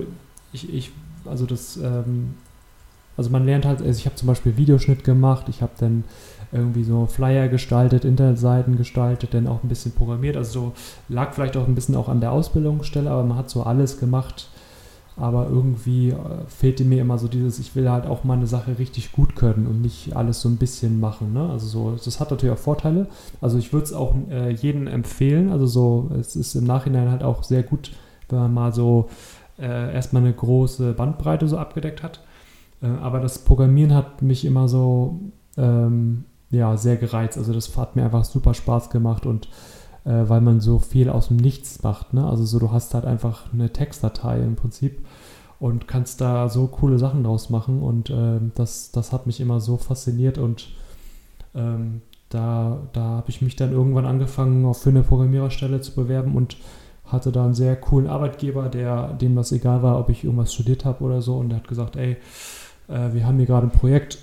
ich, 0.52 0.74
ich, 0.74 0.90
also 1.24 1.46
das, 1.46 1.76
ähm, 1.76 2.34
also 3.16 3.30
man 3.30 3.46
lernt 3.46 3.66
halt, 3.66 3.80
also 3.80 3.96
ich 3.96 4.06
habe 4.06 4.16
zum 4.16 4.26
Beispiel 4.26 4.56
Videoschnitt 4.56 5.04
gemacht, 5.04 5.46
ich 5.48 5.62
habe 5.62 5.74
dann 5.78 6.02
irgendwie 6.50 6.82
so 6.82 7.06
Flyer 7.06 7.46
gestaltet, 7.46 8.04
Internetseiten 8.04 8.76
gestaltet, 8.76 9.32
dann 9.32 9.46
auch 9.46 9.62
ein 9.62 9.68
bisschen 9.68 9.92
programmiert. 9.92 10.36
Also 10.36 10.50
so 10.60 10.72
lag 11.08 11.34
vielleicht 11.34 11.56
auch 11.56 11.68
ein 11.68 11.76
bisschen 11.76 11.94
auch 11.94 12.08
an 12.08 12.20
der 12.20 12.32
Ausbildungsstelle, 12.32 13.08
aber 13.08 13.22
man 13.22 13.38
hat 13.38 13.48
so 13.48 13.62
alles 13.62 14.00
gemacht. 14.00 14.48
Aber 15.18 15.48
irgendwie 15.48 16.10
äh, 16.10 16.16
fehlte 16.46 16.84
mir 16.84 17.00
immer 17.00 17.18
so 17.18 17.28
dieses, 17.28 17.58
ich 17.58 17.74
will 17.74 17.90
halt 17.90 18.06
auch 18.06 18.24
mal 18.24 18.36
eine 18.36 18.46
Sache 18.46 18.78
richtig 18.78 19.12
gut 19.12 19.36
können 19.36 19.66
und 19.66 19.82
nicht 19.82 20.14
alles 20.16 20.40
so 20.40 20.48
ein 20.48 20.56
bisschen 20.56 21.00
machen. 21.00 21.32
Ne? 21.32 21.48
Also 21.50 21.66
so, 21.66 21.98
das 22.02 22.20
hat 22.20 22.30
natürlich 22.30 22.54
auch 22.54 22.60
Vorteile. 22.60 23.06
Also 23.40 23.58
ich 23.58 23.72
würde 23.72 23.84
es 23.84 23.92
auch 23.92 24.14
äh, 24.30 24.50
jedem 24.50 24.86
empfehlen. 24.86 25.50
Also 25.50 25.66
so, 25.66 26.10
es 26.18 26.36
ist 26.36 26.54
im 26.54 26.64
Nachhinein 26.64 27.10
halt 27.10 27.22
auch 27.22 27.42
sehr 27.42 27.62
gut, 27.62 27.92
wenn 28.28 28.38
man 28.38 28.54
mal 28.54 28.72
so 28.72 29.08
äh, 29.58 29.94
erstmal 29.94 30.22
eine 30.22 30.32
große 30.32 30.92
Bandbreite 30.92 31.48
so 31.48 31.58
abgedeckt 31.58 32.02
hat. 32.02 32.20
Äh, 32.82 32.86
aber 32.86 33.20
das 33.20 33.40
Programmieren 33.40 33.94
hat 33.94 34.22
mich 34.22 34.44
immer 34.44 34.68
so 34.68 35.18
ähm, 35.56 36.24
ja, 36.50 36.76
sehr 36.76 36.96
gereizt. 36.96 37.38
Also 37.38 37.52
das 37.52 37.76
hat 37.76 37.96
mir 37.96 38.04
einfach 38.04 38.24
super 38.24 38.54
Spaß 38.54 38.90
gemacht 38.90 39.26
und 39.26 39.48
äh, 40.08 40.28
weil 40.28 40.40
man 40.40 40.60
so 40.60 40.78
viel 40.78 41.10
aus 41.10 41.28
dem 41.28 41.36
Nichts 41.36 41.82
macht. 41.82 42.14
Ne? 42.14 42.26
Also 42.26 42.44
so, 42.44 42.58
du 42.58 42.72
hast 42.72 42.94
halt 42.94 43.04
einfach 43.04 43.52
eine 43.52 43.70
Textdatei 43.70 44.38
im 44.38 44.56
Prinzip 44.56 45.06
und 45.60 45.86
kannst 45.86 46.20
da 46.22 46.48
so 46.48 46.66
coole 46.68 46.98
Sachen 46.98 47.24
draus 47.24 47.50
machen 47.50 47.82
und 47.82 48.08
äh, 48.08 48.40
das, 48.54 48.90
das 48.90 49.12
hat 49.12 49.26
mich 49.26 49.40
immer 49.40 49.60
so 49.60 49.76
fasziniert 49.76 50.38
und 50.38 50.68
ähm, 51.54 52.00
da, 52.30 52.78
da 52.92 53.02
habe 53.02 53.30
ich 53.30 53.42
mich 53.42 53.56
dann 53.56 53.72
irgendwann 53.72 54.06
angefangen, 54.06 54.64
auch 54.64 54.76
für 54.76 54.90
eine 54.90 55.02
Programmiererstelle 55.02 55.80
zu 55.80 55.94
bewerben 55.94 56.34
und 56.34 56.56
hatte 57.04 57.32
da 57.32 57.44
einen 57.44 57.54
sehr 57.54 57.74
coolen 57.76 58.06
Arbeitgeber, 58.06 58.68
der 58.68 59.14
dem 59.14 59.34
das 59.34 59.52
egal 59.52 59.82
war, 59.82 59.98
ob 59.98 60.10
ich 60.10 60.24
irgendwas 60.24 60.54
studiert 60.54 60.84
habe 60.84 61.04
oder 61.04 61.20
so 61.20 61.36
und 61.36 61.50
der 61.50 61.58
hat 61.58 61.68
gesagt, 61.68 61.96
ey, 61.96 62.16
äh, 62.88 63.12
wir 63.12 63.26
haben 63.26 63.36
hier 63.36 63.46
gerade 63.46 63.66
ein 63.66 63.72
Projekt, 63.72 64.18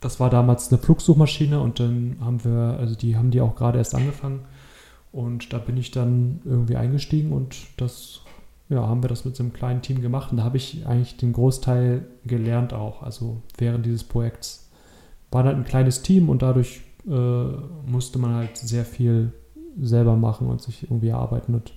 das 0.00 0.18
war 0.18 0.30
damals 0.30 0.72
eine 0.72 0.78
Flugsuchmaschine 0.78 1.60
und 1.60 1.78
dann 1.78 2.16
haben 2.20 2.42
wir, 2.44 2.78
also 2.80 2.94
die 2.94 3.16
haben 3.16 3.30
die 3.30 3.40
auch 3.40 3.54
gerade 3.54 3.78
erst 3.78 3.94
angefangen. 3.94 4.40
Und 5.12 5.52
da 5.52 5.58
bin 5.58 5.76
ich 5.76 5.90
dann 5.90 6.40
irgendwie 6.44 6.76
eingestiegen 6.76 7.32
und 7.32 7.56
das, 7.76 8.20
ja, 8.68 8.86
haben 8.86 9.02
wir 9.02 9.08
das 9.08 9.24
mit 9.24 9.34
so 9.34 9.42
einem 9.42 9.52
kleinen 9.52 9.82
Team 9.82 10.02
gemacht. 10.02 10.30
Und 10.30 10.38
da 10.38 10.44
habe 10.44 10.56
ich 10.56 10.86
eigentlich 10.86 11.16
den 11.16 11.32
Großteil 11.32 12.06
gelernt 12.24 12.72
auch. 12.72 13.02
Also 13.02 13.42
während 13.58 13.86
dieses 13.86 14.04
Projekts 14.04 14.70
war 15.30 15.44
halt 15.44 15.56
ein 15.56 15.64
kleines 15.64 16.02
Team 16.02 16.28
und 16.28 16.42
dadurch 16.42 16.82
äh, 17.08 17.44
musste 17.90 18.18
man 18.18 18.34
halt 18.34 18.56
sehr 18.56 18.84
viel 18.84 19.32
selber 19.80 20.16
machen 20.16 20.48
und 20.48 20.62
sich 20.62 20.84
irgendwie 20.84 21.08
erarbeiten. 21.08 21.54
Und 21.54 21.72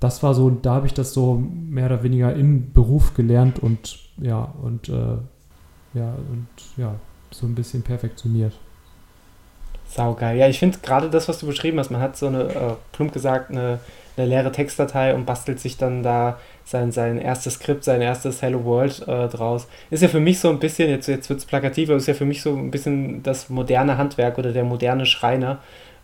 das 0.00 0.22
war 0.22 0.34
so, 0.34 0.50
da 0.50 0.74
habe 0.74 0.86
ich 0.86 0.94
das 0.94 1.12
so 1.12 1.34
mehr 1.36 1.86
oder 1.86 2.02
weniger 2.02 2.34
im 2.34 2.72
Beruf 2.72 3.14
gelernt 3.14 3.58
und 3.58 3.98
ja, 4.18 4.42
und 4.62 4.88
äh, 4.88 5.16
ja, 5.94 6.14
und 6.30 6.48
ja, 6.76 6.94
so 7.30 7.46
ein 7.46 7.54
bisschen 7.54 7.82
perfektioniert. 7.82 8.52
Saugeil. 9.88 10.36
Ja, 10.36 10.48
ich 10.48 10.58
finde 10.58 10.78
gerade 10.82 11.08
das, 11.08 11.28
was 11.28 11.38
du 11.38 11.46
beschrieben 11.46 11.78
hast, 11.78 11.90
man 11.90 12.00
hat 12.00 12.16
so 12.16 12.26
eine, 12.26 12.42
äh, 12.44 12.74
plump 12.92 13.12
gesagt, 13.12 13.50
eine, 13.50 13.80
eine 14.16 14.26
leere 14.26 14.52
Textdatei 14.52 15.14
und 15.14 15.24
bastelt 15.24 15.60
sich 15.60 15.76
dann 15.76 16.02
da 16.02 16.38
sein, 16.64 16.92
sein 16.92 17.18
erstes 17.18 17.54
Skript, 17.54 17.84
sein 17.84 18.02
erstes 18.02 18.42
Hello 18.42 18.64
World 18.64 19.06
äh, 19.08 19.28
draus. 19.28 19.66
Ist 19.90 20.02
ja 20.02 20.08
für 20.08 20.20
mich 20.20 20.40
so 20.40 20.50
ein 20.50 20.58
bisschen, 20.58 20.90
jetzt, 20.90 21.08
jetzt 21.08 21.30
wird 21.30 21.40
es 21.40 21.46
plakativer, 21.46 21.94
ist 21.94 22.06
ja 22.06 22.14
für 22.14 22.26
mich 22.26 22.42
so 22.42 22.54
ein 22.54 22.70
bisschen 22.70 23.22
das 23.22 23.48
moderne 23.48 23.96
Handwerk 23.96 24.36
oder 24.38 24.52
der 24.52 24.64
moderne 24.64 25.06
Schreiner, 25.06 25.58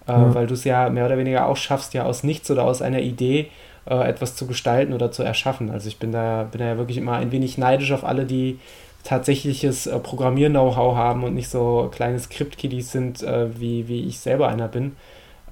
äh, 0.08 0.12
ja. 0.12 0.34
weil 0.34 0.46
du 0.46 0.54
es 0.54 0.64
ja 0.64 0.88
mehr 0.88 1.04
oder 1.04 1.18
weniger 1.18 1.46
auch 1.46 1.56
schaffst, 1.56 1.92
ja 1.92 2.04
aus 2.04 2.24
nichts 2.24 2.50
oder 2.50 2.64
aus 2.64 2.80
einer 2.80 3.00
Idee 3.00 3.50
äh, 3.86 4.08
etwas 4.08 4.34
zu 4.36 4.46
gestalten 4.46 4.94
oder 4.94 5.10
zu 5.10 5.22
erschaffen. 5.22 5.70
Also 5.70 5.88
ich 5.88 5.98
bin 5.98 6.12
da, 6.12 6.48
bin 6.50 6.60
da 6.60 6.68
ja 6.68 6.78
wirklich 6.78 6.96
immer 6.96 7.16
ein 7.16 7.32
wenig 7.32 7.58
neidisch 7.58 7.92
auf 7.92 8.04
alle, 8.04 8.24
die 8.24 8.58
tatsächliches 9.04 9.86
äh, 9.86 9.98
Programmier-Know-how 9.98 10.96
haben 10.96 11.22
und 11.22 11.34
nicht 11.34 11.48
so 11.48 11.90
kleine 11.94 12.18
Skript-Kiddies 12.18 12.90
sind, 12.90 13.22
äh, 13.22 13.58
wie, 13.58 13.86
wie 13.86 14.04
ich 14.04 14.18
selber 14.18 14.48
einer 14.48 14.68
bin. 14.68 14.96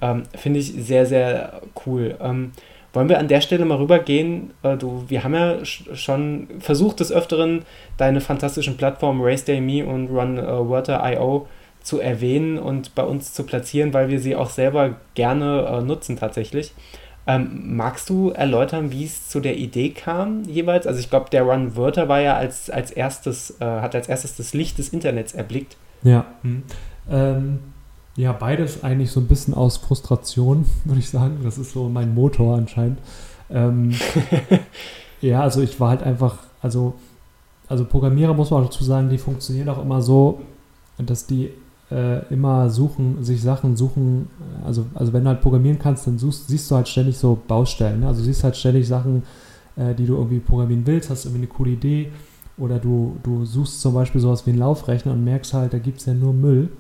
Ähm, 0.01 0.25
Finde 0.35 0.59
ich 0.59 0.73
sehr, 0.73 1.07
sehr 1.07 1.61
cool. 1.87 2.17
Ähm, 2.21 2.53
wollen 2.93 3.09
wir 3.09 3.19
an 3.19 3.29
der 3.29 3.41
Stelle 3.41 3.65
mal 3.65 3.79
rübergehen? 3.79 4.53
Äh, 4.63 4.77
du, 4.77 5.05
wir 5.09 5.23
haben 5.23 5.35
ja 5.35 5.65
schon 5.65 6.49
versucht, 6.59 7.01
des 7.01 7.13
Öfteren 7.13 7.65
deine 7.97 8.21
fantastischen 8.21 8.77
Plattformen 8.77 9.23
RaceDayMe 9.23 9.87
und 9.87 10.09
RunWorter.io 10.09 11.47
zu 11.83 12.01
erwähnen 12.01 12.59
und 12.59 12.95
bei 12.95 13.03
uns 13.03 13.35
zu 13.35 13.45
platzieren, 13.45 13.93
weil 13.93 14.09
wir 14.09 14.21
sie 14.21 14.37
auch 14.37 14.51
selber 14.51 14.97
gerne 15.15 15.67
äh, 15.67 15.83
nutzen 15.83 16.17
tatsächlich. 16.17 16.73
Ähm, 17.27 17.77
magst 17.77 18.11
du 18.11 18.31
erläutern, 18.31 18.91
wie 18.91 19.05
es 19.05 19.29
zu 19.29 19.39
der 19.39 19.57
Idee 19.57 19.91
kam 19.91 20.43
jeweils? 20.45 20.87
Also 20.87 20.99
ich 20.99 21.09
glaube, 21.09 21.31
der 21.31 21.45
Run 21.45 21.77
Wörter 21.77 22.09
war 22.09 22.21
ja 22.21 22.37
als, 22.37 22.69
als 22.69 22.91
erstes, 22.91 23.61
äh, 23.61 23.65
hat 23.65 23.95
als 23.95 24.09
erstes 24.09 24.37
das 24.37 24.55
Licht 24.55 24.79
des 24.79 24.89
Internets 24.89 25.33
erblickt. 25.33 25.77
Ja. 26.03 26.27
Hm. 26.43 26.63
Ähm, 27.09 27.59
ja, 28.17 28.33
beides 28.33 28.83
eigentlich 28.83 29.11
so 29.11 29.21
ein 29.21 29.29
bisschen 29.29 29.55
aus 29.55 29.77
Frustration, 29.77 30.67
würde 30.85 31.01
ich 31.01 31.11
sagen. 31.11 31.39
Das 31.45 31.59
ist 31.59 31.73
so 31.73 31.89
mein 31.89 32.15
Motor 32.15 32.57
anscheinend. 32.57 32.99
Ähm, 33.51 33.93
ja, 35.21 35.43
also 35.43 35.63
ich 35.63 35.79
war 35.79 35.91
halt 35.91 36.03
einfach, 36.03 36.39
also, 36.61 36.95
also 37.69 37.85
Programmierer 37.85 38.35
muss 38.35 38.51
man 38.51 38.63
auch 38.63 38.67
dazu 38.67 38.83
sagen, 38.83 39.09
die 39.09 39.19
funktionieren 39.19 39.69
auch 39.69 39.81
immer 39.81 40.03
so, 40.03 40.43
dass 40.99 41.27
die 41.27 41.51
äh, 41.93 42.33
immer 42.33 42.71
suchen, 42.71 43.23
sich 43.23 43.43
Sachen 43.43 43.77
suchen, 43.77 44.29
also, 44.65 44.87
also 44.95 45.13
wenn 45.13 45.25
du 45.25 45.31
halt 45.31 45.41
programmieren 45.41 45.79
kannst, 45.79 46.07
dann 46.07 46.19
suchst, 46.19 46.49
siehst 46.49 46.71
du 46.71 46.77
halt 46.77 46.89
ständig 46.89 47.19
so 47.19 47.39
Baustellen. 47.47 48.01
Ne? 48.01 48.09
Also 48.09 48.23
siehst 48.23 48.45
halt 48.45 48.57
ständig 48.57 48.89
Sachen, 48.89 49.23
äh, 49.77 49.95
die 49.95 50.07
du 50.07 50.17
irgendwie 50.17 50.39
programmieren 50.39 50.87
willst, 50.87 51.11
hast 51.11 51.25
irgendwie 51.25 51.43
eine 51.43 51.49
coole 51.49 51.71
Idee 51.73 52.11
oder 52.57 52.79
du, 52.79 53.17
du 53.23 53.45
suchst 53.45 53.81
zum 53.81 53.95
Beispiel 53.95 54.21
sowas 54.21 54.47
wie 54.47 54.51
einen 54.51 54.59
Laufrechner 54.59 55.13
und 55.13 55.25
merkst 55.25 55.55
halt, 55.55 55.73
da 55.73 55.79
gibt 55.79 56.01
es 56.01 56.07
ja 56.07 56.15
nur 56.15 56.33
Müll. 56.33 56.71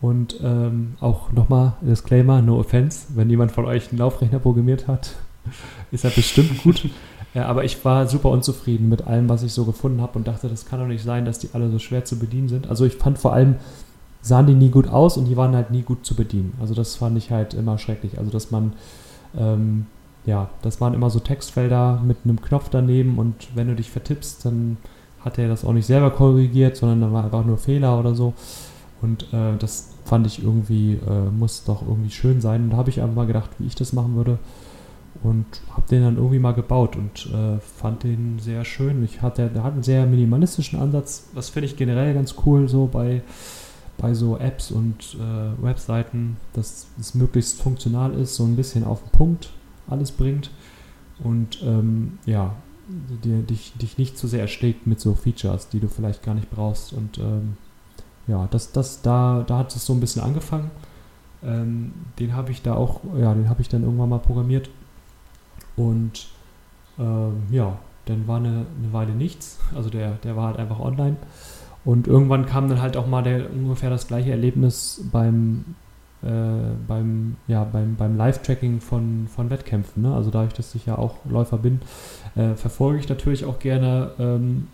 Und 0.00 0.38
ähm, 0.42 0.94
auch 1.00 1.32
nochmal 1.32 1.74
Disclaimer, 1.80 2.42
no 2.42 2.58
offense, 2.58 3.06
wenn 3.14 3.30
jemand 3.30 3.52
von 3.52 3.64
euch 3.64 3.88
einen 3.88 3.98
Laufrechner 3.98 4.38
programmiert 4.38 4.86
hat, 4.86 5.14
ist 5.92 6.04
er 6.04 6.10
bestimmt 6.10 6.62
gut. 6.62 6.88
Ja, 7.32 7.46
aber 7.46 7.64
ich 7.64 7.84
war 7.84 8.06
super 8.06 8.30
unzufrieden 8.30 8.88
mit 8.88 9.06
allem, 9.06 9.28
was 9.28 9.42
ich 9.42 9.52
so 9.52 9.64
gefunden 9.64 10.00
habe 10.00 10.18
und 10.18 10.28
dachte, 10.28 10.48
das 10.48 10.66
kann 10.66 10.78
doch 10.78 10.86
nicht 10.86 11.02
sein, 11.02 11.24
dass 11.24 11.40
die 11.40 11.48
alle 11.52 11.68
so 11.68 11.80
schwer 11.80 12.04
zu 12.04 12.18
bedienen 12.18 12.48
sind. 12.48 12.68
Also 12.68 12.84
ich 12.84 12.94
fand 12.94 13.18
vor 13.18 13.32
allem 13.32 13.56
sahen 14.24 14.46
die 14.46 14.54
nie 14.54 14.70
gut 14.70 14.88
aus 14.88 15.18
und 15.18 15.26
die 15.26 15.36
waren 15.36 15.54
halt 15.54 15.70
nie 15.70 15.82
gut 15.82 16.06
zu 16.06 16.14
bedienen. 16.14 16.54
Also 16.58 16.72
das 16.74 16.96
fand 16.96 17.18
ich 17.18 17.30
halt 17.30 17.52
immer 17.52 17.76
schrecklich. 17.76 18.18
Also 18.18 18.30
dass 18.30 18.50
man, 18.50 18.72
ähm, 19.38 19.84
ja, 20.24 20.48
das 20.62 20.80
waren 20.80 20.94
immer 20.94 21.10
so 21.10 21.20
Textfelder 21.20 22.02
mit 22.02 22.16
einem 22.24 22.40
Knopf 22.40 22.70
daneben 22.70 23.18
und 23.18 23.34
wenn 23.54 23.68
du 23.68 23.74
dich 23.74 23.90
vertippst, 23.90 24.46
dann 24.46 24.78
hat 25.20 25.38
er 25.38 25.48
das 25.48 25.64
auch 25.64 25.74
nicht 25.74 25.86
selber 25.86 26.10
korrigiert, 26.10 26.76
sondern 26.76 27.02
da 27.02 27.12
war 27.12 27.24
einfach 27.24 27.44
nur 27.44 27.58
Fehler 27.58 28.00
oder 28.00 28.14
so. 28.14 28.32
Und 29.02 29.24
äh, 29.34 29.58
das 29.58 29.90
fand 30.06 30.26
ich 30.26 30.42
irgendwie, 30.42 30.94
äh, 30.94 31.30
muss 31.30 31.64
doch 31.64 31.82
irgendwie 31.82 32.10
schön 32.10 32.40
sein. 32.40 32.64
Und 32.64 32.70
da 32.70 32.78
habe 32.78 32.88
ich 32.88 33.02
einfach 33.02 33.16
mal 33.16 33.26
gedacht, 33.26 33.50
wie 33.58 33.66
ich 33.66 33.74
das 33.74 33.92
machen 33.92 34.16
würde. 34.16 34.38
Und 35.22 35.44
habe 35.70 35.86
den 35.90 36.02
dann 36.02 36.16
irgendwie 36.16 36.38
mal 36.38 36.52
gebaut 36.52 36.96
und 36.96 37.26
äh, 37.26 37.58
fand 37.60 38.04
den 38.04 38.38
sehr 38.38 38.64
schön. 38.64 39.04
Ich 39.04 39.20
hatte, 39.20 39.48
der 39.48 39.62
hat 39.62 39.74
einen 39.74 39.82
sehr 39.82 40.06
minimalistischen 40.06 40.80
Ansatz. 40.80 41.28
Das 41.34 41.50
finde 41.50 41.66
ich 41.66 41.76
generell 41.76 42.14
ganz 42.14 42.34
cool, 42.44 42.68
so 42.68 42.88
bei 42.90 43.22
bei 43.98 44.14
so 44.14 44.36
Apps 44.38 44.70
und 44.70 45.14
äh, 45.14 45.62
Webseiten, 45.62 46.36
dass 46.52 46.86
es 46.98 47.14
möglichst 47.14 47.60
funktional 47.60 48.14
ist, 48.14 48.34
so 48.34 48.44
ein 48.44 48.56
bisschen 48.56 48.84
auf 48.84 49.02
den 49.02 49.10
Punkt 49.10 49.50
alles 49.88 50.12
bringt 50.12 50.50
und 51.22 51.62
ähm, 51.62 52.18
ja, 52.26 52.54
dir, 52.88 53.42
dich, 53.42 53.72
dich 53.74 53.98
nicht 53.98 54.18
zu 54.18 54.26
sehr 54.26 54.40
erschlägt 54.40 54.86
mit 54.86 55.00
so 55.00 55.14
Features, 55.14 55.68
die 55.68 55.80
du 55.80 55.88
vielleicht 55.88 56.22
gar 56.22 56.34
nicht 56.34 56.50
brauchst. 56.50 56.92
Und 56.92 57.18
ähm, 57.18 57.56
ja, 58.26 58.48
das, 58.50 58.72
das, 58.72 59.02
da, 59.02 59.44
da 59.46 59.58
hat 59.58 59.74
es 59.74 59.86
so 59.86 59.92
ein 59.92 60.00
bisschen 60.00 60.22
angefangen. 60.22 60.70
Ähm, 61.42 61.92
den 62.18 62.34
habe 62.34 62.50
ich 62.50 62.62
da 62.62 62.74
auch, 62.74 63.00
ja, 63.18 63.34
den 63.34 63.48
habe 63.48 63.62
ich 63.62 63.68
dann 63.68 63.82
irgendwann 63.82 64.08
mal 64.08 64.18
programmiert. 64.18 64.70
Und 65.76 66.28
ähm, 66.98 67.44
ja, 67.50 67.78
dann 68.06 68.26
war 68.26 68.36
eine, 68.36 68.66
eine 68.78 68.92
Weile 68.92 69.12
nichts. 69.12 69.58
Also 69.74 69.90
der, 69.90 70.12
der 70.16 70.36
war 70.36 70.48
halt 70.48 70.58
einfach 70.58 70.80
online. 70.80 71.16
Und 71.84 72.06
irgendwann 72.06 72.46
kam 72.46 72.68
dann 72.68 72.80
halt 72.80 72.96
auch 72.96 73.06
mal 73.06 73.22
der, 73.22 73.50
ungefähr 73.50 73.90
das 73.90 74.06
gleiche 74.06 74.30
Erlebnis 74.30 75.04
beim, 75.12 75.64
äh, 76.22 76.28
beim, 76.88 77.36
ja, 77.46 77.64
beim, 77.64 77.96
beim 77.96 78.16
Live-Tracking 78.16 78.80
von, 78.80 79.28
von 79.28 79.50
Wettkämpfen. 79.50 80.02
Ne? 80.02 80.14
Also 80.14 80.30
dadurch, 80.30 80.54
dass 80.54 80.74
ich 80.74 80.86
ja 80.86 80.96
auch 80.96 81.16
Läufer 81.28 81.58
bin, 81.58 81.80
äh, 82.36 82.54
verfolge 82.54 83.00
ich 83.00 83.08
natürlich 83.08 83.44
auch 83.44 83.58
gerne 83.58 84.12
ähm, 84.18 84.68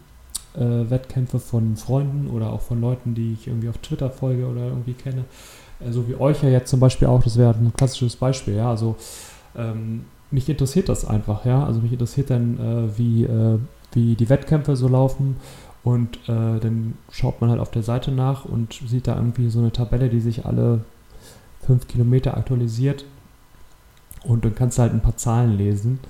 äh, 0.54 0.60
Wettkämpfe 0.60 1.40
von 1.40 1.76
Freunden 1.76 2.28
oder 2.28 2.52
auch 2.52 2.60
von 2.60 2.80
Leuten, 2.80 3.14
die 3.14 3.32
ich 3.32 3.48
irgendwie 3.48 3.68
auf 3.68 3.78
Twitter 3.78 4.10
folge 4.10 4.46
oder 4.46 4.66
irgendwie 4.66 4.94
kenne. 4.94 5.24
Äh, 5.80 5.90
so 5.90 6.08
wie 6.08 6.14
euch 6.14 6.42
ja 6.44 6.48
jetzt 6.48 6.70
zum 6.70 6.78
Beispiel 6.78 7.08
auch, 7.08 7.22
das 7.22 7.36
wäre 7.36 7.54
ein 7.54 7.72
klassisches 7.76 8.14
Beispiel, 8.16 8.54
ja. 8.54 8.70
Also 8.70 8.94
ähm, 9.56 10.04
mich 10.30 10.48
interessiert 10.48 10.88
das 10.88 11.04
einfach, 11.04 11.44
ja. 11.44 11.64
Also 11.64 11.80
mich 11.80 11.92
interessiert 11.92 12.30
dann, 12.30 12.58
äh, 12.58 12.98
wie, 12.98 13.24
äh, 13.24 13.58
wie 13.92 14.14
die 14.14 14.28
Wettkämpfe 14.28 14.76
so 14.76 14.86
laufen 14.86 15.36
und 15.82 16.16
äh, 16.28 16.60
dann 16.60 16.94
schaut 17.10 17.40
man 17.40 17.50
halt 17.50 17.60
auf 17.60 17.70
der 17.70 17.82
Seite 17.82 18.10
nach 18.12 18.44
und 18.44 18.74
sieht 18.86 19.06
da 19.06 19.16
irgendwie 19.16 19.48
so 19.48 19.60
eine 19.60 19.72
Tabelle, 19.72 20.10
die 20.10 20.20
sich 20.20 20.44
alle 20.44 20.84
fünf 21.64 21.88
Kilometer 21.88 22.36
aktualisiert. 22.36 23.04
Und 24.24 24.44
dann 24.44 24.54
kannst 24.54 24.76
du 24.76 24.82
halt 24.82 24.92
ein 24.92 25.00
paar 25.00 25.16
Zahlen 25.16 25.56
lesen. 25.56 26.00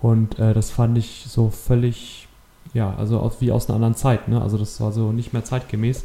Und 0.00 0.38
äh, 0.40 0.52
das 0.52 0.70
fand 0.70 0.98
ich 0.98 1.26
so 1.28 1.50
völlig, 1.50 2.26
ja, 2.72 2.94
also 2.96 3.20
aus, 3.20 3.36
wie 3.40 3.52
aus 3.52 3.68
einer 3.68 3.76
anderen 3.76 3.94
Zeit. 3.94 4.26
Ne? 4.26 4.42
Also 4.42 4.58
das 4.58 4.80
war 4.80 4.90
so 4.90 5.12
nicht 5.12 5.32
mehr 5.32 5.44
zeitgemäß. 5.44 6.04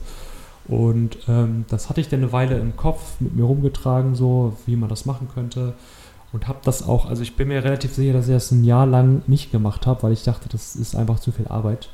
Und 0.68 1.18
ähm, 1.28 1.66
das 1.68 1.90
hatte 1.90 2.02
ich 2.02 2.10
dann 2.10 2.20
eine 2.20 2.32
Weile 2.32 2.60
im 2.60 2.78
Kopf 2.78 3.20
mit 3.20 3.36
mir 3.36 3.44
rumgetragen, 3.44 4.14
so 4.14 4.56
wie 4.68 4.76
man 4.76 4.88
das 4.88 5.08
machen 5.08 5.28
könnte. 5.34 5.74
Und 6.32 6.48
habe 6.48 6.60
das 6.64 6.88
auch, 6.88 7.08
also 7.08 7.24
ich 7.24 7.36
bin 7.36 7.48
mir 7.48 7.64
relativ 7.64 7.96
sicher, 7.96 8.14
dass 8.14 8.28
ich 8.28 8.36
das 8.36 8.52
ein 8.52 8.64
Jahr 8.64 8.86
lang 8.86 9.24
nicht 9.26 9.52
gemacht 9.52 9.88
habe, 9.88 10.04
weil 10.04 10.14
ich 10.14 10.24
dachte, 10.24 10.48
das 10.48 10.76
ist 10.76 10.96
einfach 10.96 11.20
zu 11.20 11.32
viel 11.32 11.48
Arbeit 11.48 11.90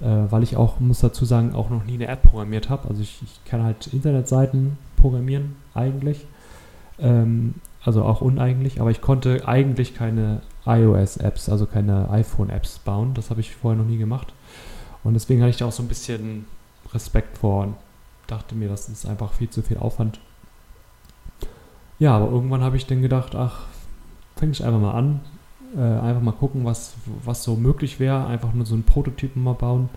äh, 0.00 0.30
weil 0.30 0.42
ich 0.42 0.56
auch, 0.56 0.80
muss 0.80 1.00
dazu 1.00 1.24
sagen, 1.24 1.54
auch 1.54 1.70
noch 1.70 1.84
nie 1.84 1.94
eine 1.94 2.08
App 2.08 2.22
programmiert 2.22 2.68
habe. 2.68 2.88
Also 2.88 3.02
ich, 3.02 3.20
ich, 3.22 3.44
kann 3.44 3.62
halt 3.62 3.88
Internetseiten 3.88 4.78
programmieren, 4.96 5.56
eigentlich. 5.74 6.26
Ähm, 6.98 7.54
also 7.84 8.04
auch 8.04 8.20
uneigentlich, 8.20 8.80
aber 8.80 8.90
ich 8.90 9.00
konnte 9.00 9.46
eigentlich 9.46 9.94
keine 9.94 10.42
iOS-Apps, 10.66 11.48
also 11.48 11.66
keine 11.66 12.10
iPhone-Apps 12.10 12.80
bauen. 12.80 13.14
Das 13.14 13.30
habe 13.30 13.40
ich 13.40 13.54
vorher 13.54 13.80
noch 13.80 13.88
nie 13.88 13.98
gemacht. 13.98 14.32
Und 15.04 15.14
deswegen 15.14 15.40
hatte 15.40 15.50
ich 15.50 15.56
da 15.56 15.66
auch 15.66 15.72
so 15.72 15.82
ein 15.82 15.88
bisschen 15.88 16.46
Respekt 16.92 17.38
vor 17.38 17.64
und 17.64 17.74
dachte 18.26 18.54
mir, 18.54 18.68
das 18.68 18.88
ist 18.88 19.06
einfach 19.06 19.32
viel 19.32 19.48
zu 19.48 19.62
viel 19.62 19.78
Aufwand. 19.78 20.20
Ja, 21.98 22.16
aber 22.16 22.30
irgendwann 22.30 22.62
habe 22.62 22.76
ich 22.76 22.86
dann 22.86 23.02
gedacht, 23.02 23.34
ach, 23.34 23.66
fange 24.36 24.52
ich 24.52 24.64
einfach 24.64 24.80
mal 24.80 24.92
an, 24.92 25.20
äh, 25.76 25.80
einfach 25.80 26.22
mal 26.22 26.32
gucken, 26.32 26.64
was, 26.64 26.94
was 27.24 27.42
so 27.42 27.56
möglich 27.56 28.00
wäre. 28.00 28.26
Einfach 28.26 28.52
nur 28.54 28.66
so 28.66 28.74
einen 28.74 28.84
Prototypen 28.84 29.42
mal 29.42 29.54
bauen. 29.54 29.88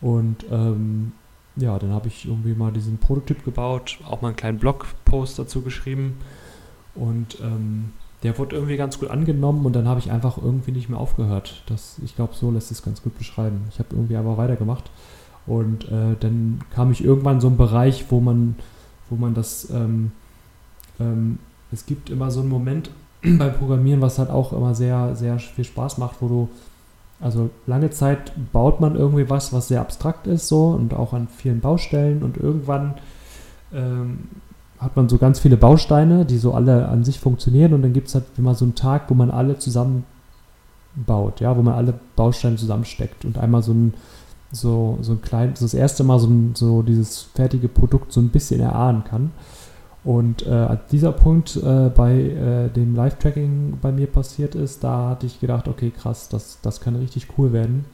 Und 0.00 0.44
ähm, 0.50 1.12
ja, 1.56 1.78
dann 1.78 1.92
habe 1.92 2.08
ich 2.08 2.26
irgendwie 2.26 2.54
mal 2.54 2.72
diesen 2.72 2.98
Prototyp 2.98 3.44
gebaut, 3.44 3.98
auch 4.06 4.22
mal 4.22 4.28
einen 4.28 4.36
kleinen 4.36 4.58
Blogpost 4.58 5.38
dazu 5.38 5.62
geschrieben. 5.62 6.18
Und 6.94 7.38
ähm, 7.40 7.92
der 8.22 8.38
wurde 8.38 8.56
irgendwie 8.56 8.76
ganz 8.76 8.98
gut 8.98 9.10
angenommen 9.10 9.66
und 9.66 9.74
dann 9.74 9.86
habe 9.86 10.00
ich 10.00 10.10
einfach 10.10 10.38
irgendwie 10.38 10.72
nicht 10.72 10.88
mehr 10.88 10.98
aufgehört. 10.98 11.62
Das, 11.66 11.96
ich 12.02 12.16
glaube, 12.16 12.34
so 12.34 12.50
lässt 12.50 12.70
es 12.70 12.82
ganz 12.82 13.02
gut 13.02 13.16
beschreiben. 13.18 13.66
Ich 13.70 13.78
habe 13.78 13.90
irgendwie 13.92 14.16
einfach 14.16 14.38
weitergemacht. 14.38 14.90
Und 15.46 15.84
äh, 15.90 16.16
dann 16.18 16.60
kam 16.70 16.90
ich 16.90 17.04
irgendwann 17.04 17.40
so 17.40 17.48
einen 17.48 17.58
Bereich, 17.58 18.06
wo 18.08 18.20
man, 18.20 18.56
wo 19.10 19.16
man 19.16 19.34
das, 19.34 19.68
ähm, 19.70 20.12
ähm, 20.98 21.38
es 21.70 21.84
gibt 21.84 22.08
immer 22.08 22.30
so 22.30 22.40
einen 22.40 22.48
Moment 22.48 22.90
beim 23.38 23.54
Programmieren, 23.54 24.00
was 24.00 24.18
halt 24.18 24.30
auch 24.30 24.52
immer 24.52 24.74
sehr, 24.74 25.16
sehr 25.16 25.38
viel 25.38 25.64
Spaß 25.64 25.98
macht, 25.98 26.16
wo 26.20 26.28
du, 26.28 26.48
also 27.20 27.50
lange 27.66 27.90
Zeit 27.90 28.32
baut 28.52 28.80
man 28.80 28.96
irgendwie 28.96 29.30
was, 29.30 29.52
was 29.52 29.68
sehr 29.68 29.80
abstrakt 29.80 30.26
ist, 30.26 30.48
so 30.48 30.68
und 30.68 30.94
auch 30.94 31.12
an 31.12 31.28
vielen 31.28 31.60
Baustellen 31.60 32.22
und 32.22 32.36
irgendwann 32.36 32.94
ähm, 33.72 34.28
hat 34.78 34.96
man 34.96 35.08
so 35.08 35.18
ganz 35.18 35.40
viele 35.40 35.56
Bausteine, 35.56 36.24
die 36.24 36.38
so 36.38 36.52
alle 36.52 36.88
an 36.88 37.04
sich 37.04 37.18
funktionieren 37.18 37.72
und 37.72 37.82
dann 37.82 37.92
gibt 37.92 38.08
es 38.08 38.14
halt 38.14 38.24
immer 38.36 38.54
so 38.54 38.64
einen 38.64 38.74
Tag, 38.74 39.08
wo 39.08 39.14
man 39.14 39.30
alle 39.30 39.58
zusammen 39.58 40.04
baut, 40.94 41.40
ja, 41.40 41.56
wo 41.56 41.62
man 41.62 41.74
alle 41.74 41.94
Bausteine 42.16 42.56
zusammensteckt 42.56 43.24
und 43.24 43.38
einmal 43.38 43.62
so 43.62 43.72
ein 43.72 43.94
so, 44.54 44.98
so 45.00 45.12
ein 45.12 45.22
kleines, 45.22 45.60
das 45.60 45.74
erste 45.74 46.04
Mal 46.04 46.18
so, 46.18 46.28
ein, 46.28 46.54
so 46.54 46.82
dieses 46.82 47.22
fertige 47.34 47.68
Produkt 47.68 48.12
so 48.12 48.20
ein 48.20 48.28
bisschen 48.28 48.60
erahnen 48.60 49.04
kann. 49.04 49.32
Und 50.04 50.46
äh, 50.46 50.76
dieser 50.92 51.12
Punkt 51.12 51.56
äh, 51.56 51.88
bei 51.88 52.12
äh, 52.12 52.68
dem 52.68 52.94
Live-Tracking 52.94 53.78
bei 53.80 53.90
mir 53.90 54.06
passiert 54.06 54.54
ist, 54.54 54.84
da 54.84 55.08
hatte 55.10 55.26
ich 55.26 55.40
gedacht, 55.40 55.66
okay, 55.66 55.90
krass, 55.90 56.28
das, 56.28 56.58
das 56.60 56.80
kann 56.80 56.94
richtig 56.96 57.28
cool 57.38 57.54
werden. 57.54 57.86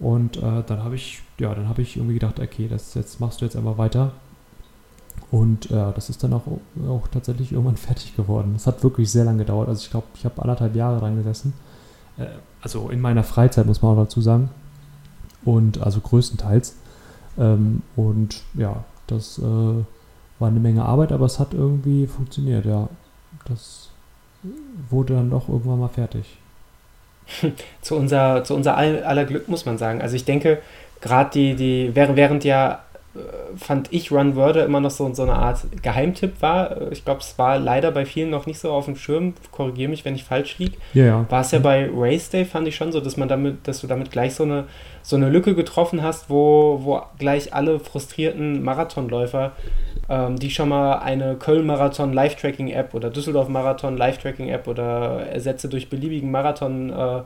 Und 0.00 0.36
äh, 0.38 0.64
dann 0.66 0.82
habe 0.82 0.96
ich, 0.96 1.22
ja, 1.38 1.54
dann 1.54 1.68
habe 1.68 1.80
ich 1.82 1.96
irgendwie 1.96 2.14
gedacht, 2.14 2.40
okay, 2.40 2.66
das 2.68 2.94
jetzt 2.94 3.20
machst 3.20 3.40
du 3.40 3.44
jetzt 3.44 3.56
einfach 3.56 3.78
weiter. 3.78 4.12
Und 5.30 5.70
äh, 5.70 5.92
das 5.94 6.10
ist 6.10 6.24
dann 6.24 6.32
auch, 6.32 6.42
auch 6.88 7.06
tatsächlich 7.06 7.52
irgendwann 7.52 7.76
fertig 7.88 8.16
geworden. 8.16 8.54
Es 8.56 8.66
hat 8.66 8.82
wirklich 8.82 9.10
sehr 9.10 9.24
lange 9.24 9.38
gedauert. 9.38 9.68
Also 9.68 9.82
ich 9.84 9.90
glaube, 9.90 10.08
ich 10.16 10.24
habe 10.24 10.42
anderthalb 10.42 10.74
Jahre 10.74 10.98
dran 10.98 11.16
gesessen. 11.16 11.52
Äh, 12.18 12.26
also 12.60 12.90
in 12.90 13.00
meiner 13.00 13.22
Freizeit 13.22 13.66
muss 13.66 13.80
man 13.80 13.92
auch 13.92 14.02
dazu 14.02 14.20
sagen. 14.20 14.50
Und 15.44 15.80
also 15.80 16.00
größtenteils. 16.00 16.74
Ähm, 17.38 17.82
und 17.94 18.42
ja, 18.54 18.84
das 19.06 19.40
war 20.42 20.48
eine 20.48 20.60
Menge 20.60 20.84
Arbeit, 20.84 21.12
aber 21.12 21.24
es 21.24 21.38
hat 21.38 21.54
irgendwie 21.54 22.06
funktioniert, 22.06 22.66
ja. 22.66 22.88
Das 23.46 23.90
wurde 24.90 25.14
dann 25.14 25.30
doch 25.30 25.48
irgendwann 25.48 25.78
mal 25.78 25.88
fertig. 25.88 26.36
zu, 27.80 27.96
unser, 27.96 28.42
zu 28.42 28.54
unser 28.54 28.76
aller 28.76 29.24
Glück 29.24 29.48
muss 29.48 29.64
man 29.64 29.78
sagen. 29.78 30.02
Also 30.02 30.16
ich 30.16 30.24
denke, 30.24 30.60
gerade 31.00 31.30
die, 31.30 31.54
die, 31.54 31.90
während, 31.94 32.44
ja 32.44 32.80
fand 33.56 33.92
ich 33.92 34.10
Run 34.10 34.36
Wörter 34.36 34.64
immer 34.64 34.80
noch 34.80 34.90
so, 34.90 35.12
so 35.12 35.22
eine 35.22 35.34
Art 35.34 35.60
Geheimtipp 35.82 36.40
war. 36.40 36.90
Ich 36.92 37.04
glaube, 37.04 37.20
es 37.20 37.38
war 37.38 37.58
leider 37.58 37.90
bei 37.90 38.06
vielen 38.06 38.30
noch 38.30 38.46
nicht 38.46 38.58
so 38.58 38.72
auf 38.72 38.86
dem 38.86 38.96
Schirm. 38.96 39.34
Korrigiere 39.50 39.90
mich, 39.90 40.06
wenn 40.06 40.14
ich 40.14 40.24
falsch 40.24 40.58
liege. 40.58 40.78
Ja, 40.94 41.04
ja. 41.04 41.26
War 41.28 41.42
es 41.42 41.50
ja 41.50 41.58
bei 41.58 41.90
Race 41.92 42.30
Day, 42.30 42.46
fand 42.46 42.66
ich 42.68 42.76
schon 42.76 42.90
so, 42.90 43.00
dass 43.00 43.18
man 43.18 43.28
damit, 43.28 43.68
dass 43.68 43.82
du 43.82 43.86
damit 43.86 44.10
gleich 44.10 44.34
so 44.34 44.44
eine, 44.44 44.64
so 45.02 45.16
eine 45.16 45.28
Lücke 45.28 45.54
getroffen 45.54 46.02
hast, 46.02 46.30
wo, 46.30 46.80
wo 46.84 47.02
gleich 47.18 47.52
alle 47.52 47.80
frustrierten 47.80 48.62
Marathonläufer, 48.62 49.52
ähm, 50.08 50.38
die 50.38 50.50
schon 50.50 50.70
mal 50.70 50.94
eine 51.00 51.34
Köln-Marathon 51.34 52.14
Live-Tracking-App 52.14 52.94
oder 52.94 53.10
Düsseldorf-Marathon 53.10 53.98
Live-Tracking-App 53.98 54.66
oder 54.66 55.26
Ersätze 55.26 55.68
durch 55.68 55.90
beliebigen 55.90 56.30
Marathon 56.30 56.88
äh, 56.88 57.22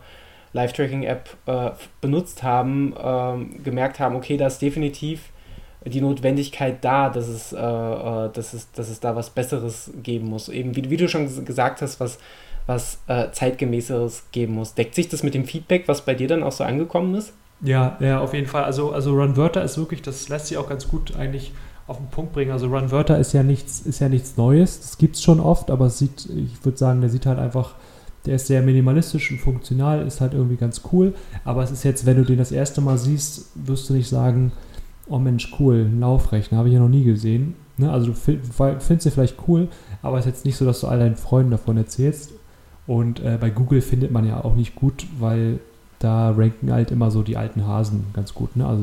Live-Tracking-App 0.52 1.28
äh, 1.46 1.70
benutzt 2.00 2.42
haben, 2.42 2.92
äh, 2.92 3.62
gemerkt 3.62 4.00
haben, 4.00 4.16
okay, 4.16 4.36
da 4.36 4.48
ist 4.48 4.60
definitiv 4.60 5.30
die 5.88 6.00
Notwendigkeit 6.00 6.84
da, 6.84 7.10
dass 7.10 7.28
es, 7.28 7.52
äh, 7.52 7.56
äh, 7.56 8.30
dass 8.32 8.54
es, 8.54 8.70
dass 8.72 8.88
es 8.88 9.00
da 9.00 9.16
was 9.16 9.30
Besseres 9.30 9.90
geben 10.02 10.28
muss. 10.28 10.48
Eben, 10.48 10.74
wie, 10.76 10.90
wie 10.90 10.96
du 10.96 11.08
schon 11.08 11.44
gesagt 11.44 11.82
hast, 11.82 12.00
was, 12.00 12.18
was 12.66 12.98
äh, 13.06 13.30
zeitgemäßeres 13.30 14.24
geben 14.32 14.54
muss. 14.54 14.74
Deckt 14.74 14.94
sich 14.94 15.08
das 15.08 15.22
mit 15.22 15.34
dem 15.34 15.44
Feedback, 15.44 15.86
was 15.86 16.02
bei 16.02 16.14
dir 16.14 16.28
dann 16.28 16.42
auch 16.42 16.52
so 16.52 16.64
angekommen 16.64 17.14
ist? 17.14 17.32
Ja, 17.62 17.96
ja, 18.00 18.20
auf 18.20 18.34
jeden 18.34 18.46
Fall. 18.46 18.64
Also, 18.64 18.92
also 18.92 19.14
Runwörter 19.14 19.62
ist 19.62 19.78
wirklich, 19.78 20.02
das 20.02 20.28
lässt 20.28 20.48
sich 20.48 20.58
auch 20.58 20.68
ganz 20.68 20.88
gut 20.88 21.16
eigentlich 21.16 21.52
auf 21.86 21.98
den 21.98 22.08
Punkt 22.08 22.32
bringen. 22.32 22.50
Also 22.50 22.66
Runwörter 22.66 23.18
ist 23.18 23.32
ja 23.32 23.42
nichts, 23.42 23.80
ist 23.80 24.00
ja 24.00 24.08
nichts 24.08 24.36
Neues. 24.36 24.80
Das 24.80 24.98
gibt 24.98 25.16
es 25.16 25.22
schon 25.22 25.40
oft, 25.40 25.70
aber 25.70 25.86
es 25.86 25.98
sieht, 25.98 26.26
ich 26.26 26.64
würde 26.64 26.76
sagen, 26.76 27.00
der 27.00 27.10
sieht 27.10 27.26
halt 27.26 27.38
einfach, 27.38 27.74
der 28.26 28.36
ist 28.36 28.48
sehr 28.48 28.60
minimalistisch 28.60 29.30
und 29.30 29.38
funktional, 29.38 30.04
ist 30.04 30.20
halt 30.20 30.34
irgendwie 30.34 30.56
ganz 30.56 30.82
cool. 30.92 31.14
Aber 31.44 31.62
es 31.62 31.70
ist 31.70 31.84
jetzt, 31.84 32.04
wenn 32.04 32.16
du 32.16 32.24
den 32.24 32.38
das 32.38 32.50
erste 32.50 32.80
Mal 32.80 32.98
siehst, 32.98 33.52
wirst 33.54 33.88
du 33.88 33.94
nicht 33.94 34.08
sagen, 34.08 34.52
oh 35.08 35.18
Mensch, 35.18 35.52
cool, 35.58 35.90
Laufrechner, 35.98 36.58
habe 36.58 36.68
ich 36.68 36.74
ja 36.74 36.80
noch 36.80 36.88
nie 36.88 37.04
gesehen. 37.04 37.54
Ne? 37.76 37.90
Also 37.90 38.08
du 38.08 38.14
findest 38.14 39.06
ihn 39.06 39.12
vielleicht 39.12 39.36
cool, 39.48 39.68
aber 40.02 40.18
es 40.18 40.26
ist 40.26 40.32
jetzt 40.32 40.44
nicht 40.44 40.56
so, 40.56 40.64
dass 40.64 40.80
du 40.80 40.86
all 40.86 40.98
deinen 40.98 41.16
Freunden 41.16 41.50
davon 41.50 41.76
erzählst. 41.76 42.32
Und 42.86 43.20
äh, 43.20 43.36
bei 43.40 43.50
Google 43.50 43.80
findet 43.80 44.12
man 44.12 44.26
ja 44.26 44.44
auch 44.44 44.54
nicht 44.54 44.76
gut, 44.76 45.06
weil 45.18 45.58
da 45.98 46.30
ranken 46.30 46.72
halt 46.72 46.90
immer 46.90 47.10
so 47.10 47.22
die 47.22 47.36
alten 47.36 47.66
Hasen 47.66 48.06
ganz 48.12 48.32
gut. 48.34 48.56
Ne? 48.56 48.66
Also 48.66 48.82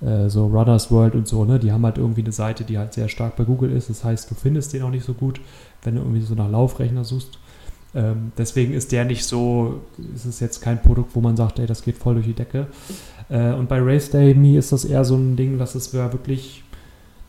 so, 0.00 0.06
äh, 0.06 0.28
so 0.28 0.46
Runners 0.46 0.90
World 0.90 1.14
und 1.14 1.26
so, 1.26 1.44
ne? 1.44 1.58
die 1.58 1.72
haben 1.72 1.84
halt 1.84 1.98
irgendwie 1.98 2.22
eine 2.22 2.32
Seite, 2.32 2.64
die 2.64 2.78
halt 2.78 2.92
sehr 2.92 3.08
stark 3.08 3.36
bei 3.36 3.44
Google 3.44 3.72
ist. 3.72 3.90
Das 3.90 4.04
heißt, 4.04 4.30
du 4.30 4.34
findest 4.34 4.72
den 4.72 4.82
auch 4.82 4.90
nicht 4.90 5.04
so 5.04 5.14
gut, 5.14 5.40
wenn 5.82 5.96
du 5.96 6.02
irgendwie 6.02 6.20
so 6.20 6.34
nach 6.34 6.50
Laufrechner 6.50 7.04
suchst. 7.04 7.38
Ähm, 7.94 8.32
deswegen 8.36 8.74
ist 8.74 8.92
der 8.92 9.04
nicht 9.04 9.24
so, 9.24 9.80
ist 10.14 10.26
es 10.26 10.40
jetzt 10.40 10.60
kein 10.60 10.80
Produkt, 10.80 11.16
wo 11.16 11.20
man 11.20 11.36
sagt, 11.36 11.58
ey, 11.58 11.66
das 11.66 11.82
geht 11.82 11.96
voll 11.96 12.14
durch 12.14 12.26
die 12.26 12.34
Decke. 12.34 12.66
Äh, 13.28 13.52
und 13.52 13.68
bei 13.68 13.80
Race 13.80 14.10
Day 14.10 14.34
Me 14.34 14.56
ist 14.56 14.72
das 14.72 14.84
eher 14.84 15.04
so 15.04 15.16
ein 15.16 15.36
Ding, 15.36 15.58
dass 15.58 15.74
es 15.74 15.92
ja 15.92 16.12
wirklich, 16.12 16.64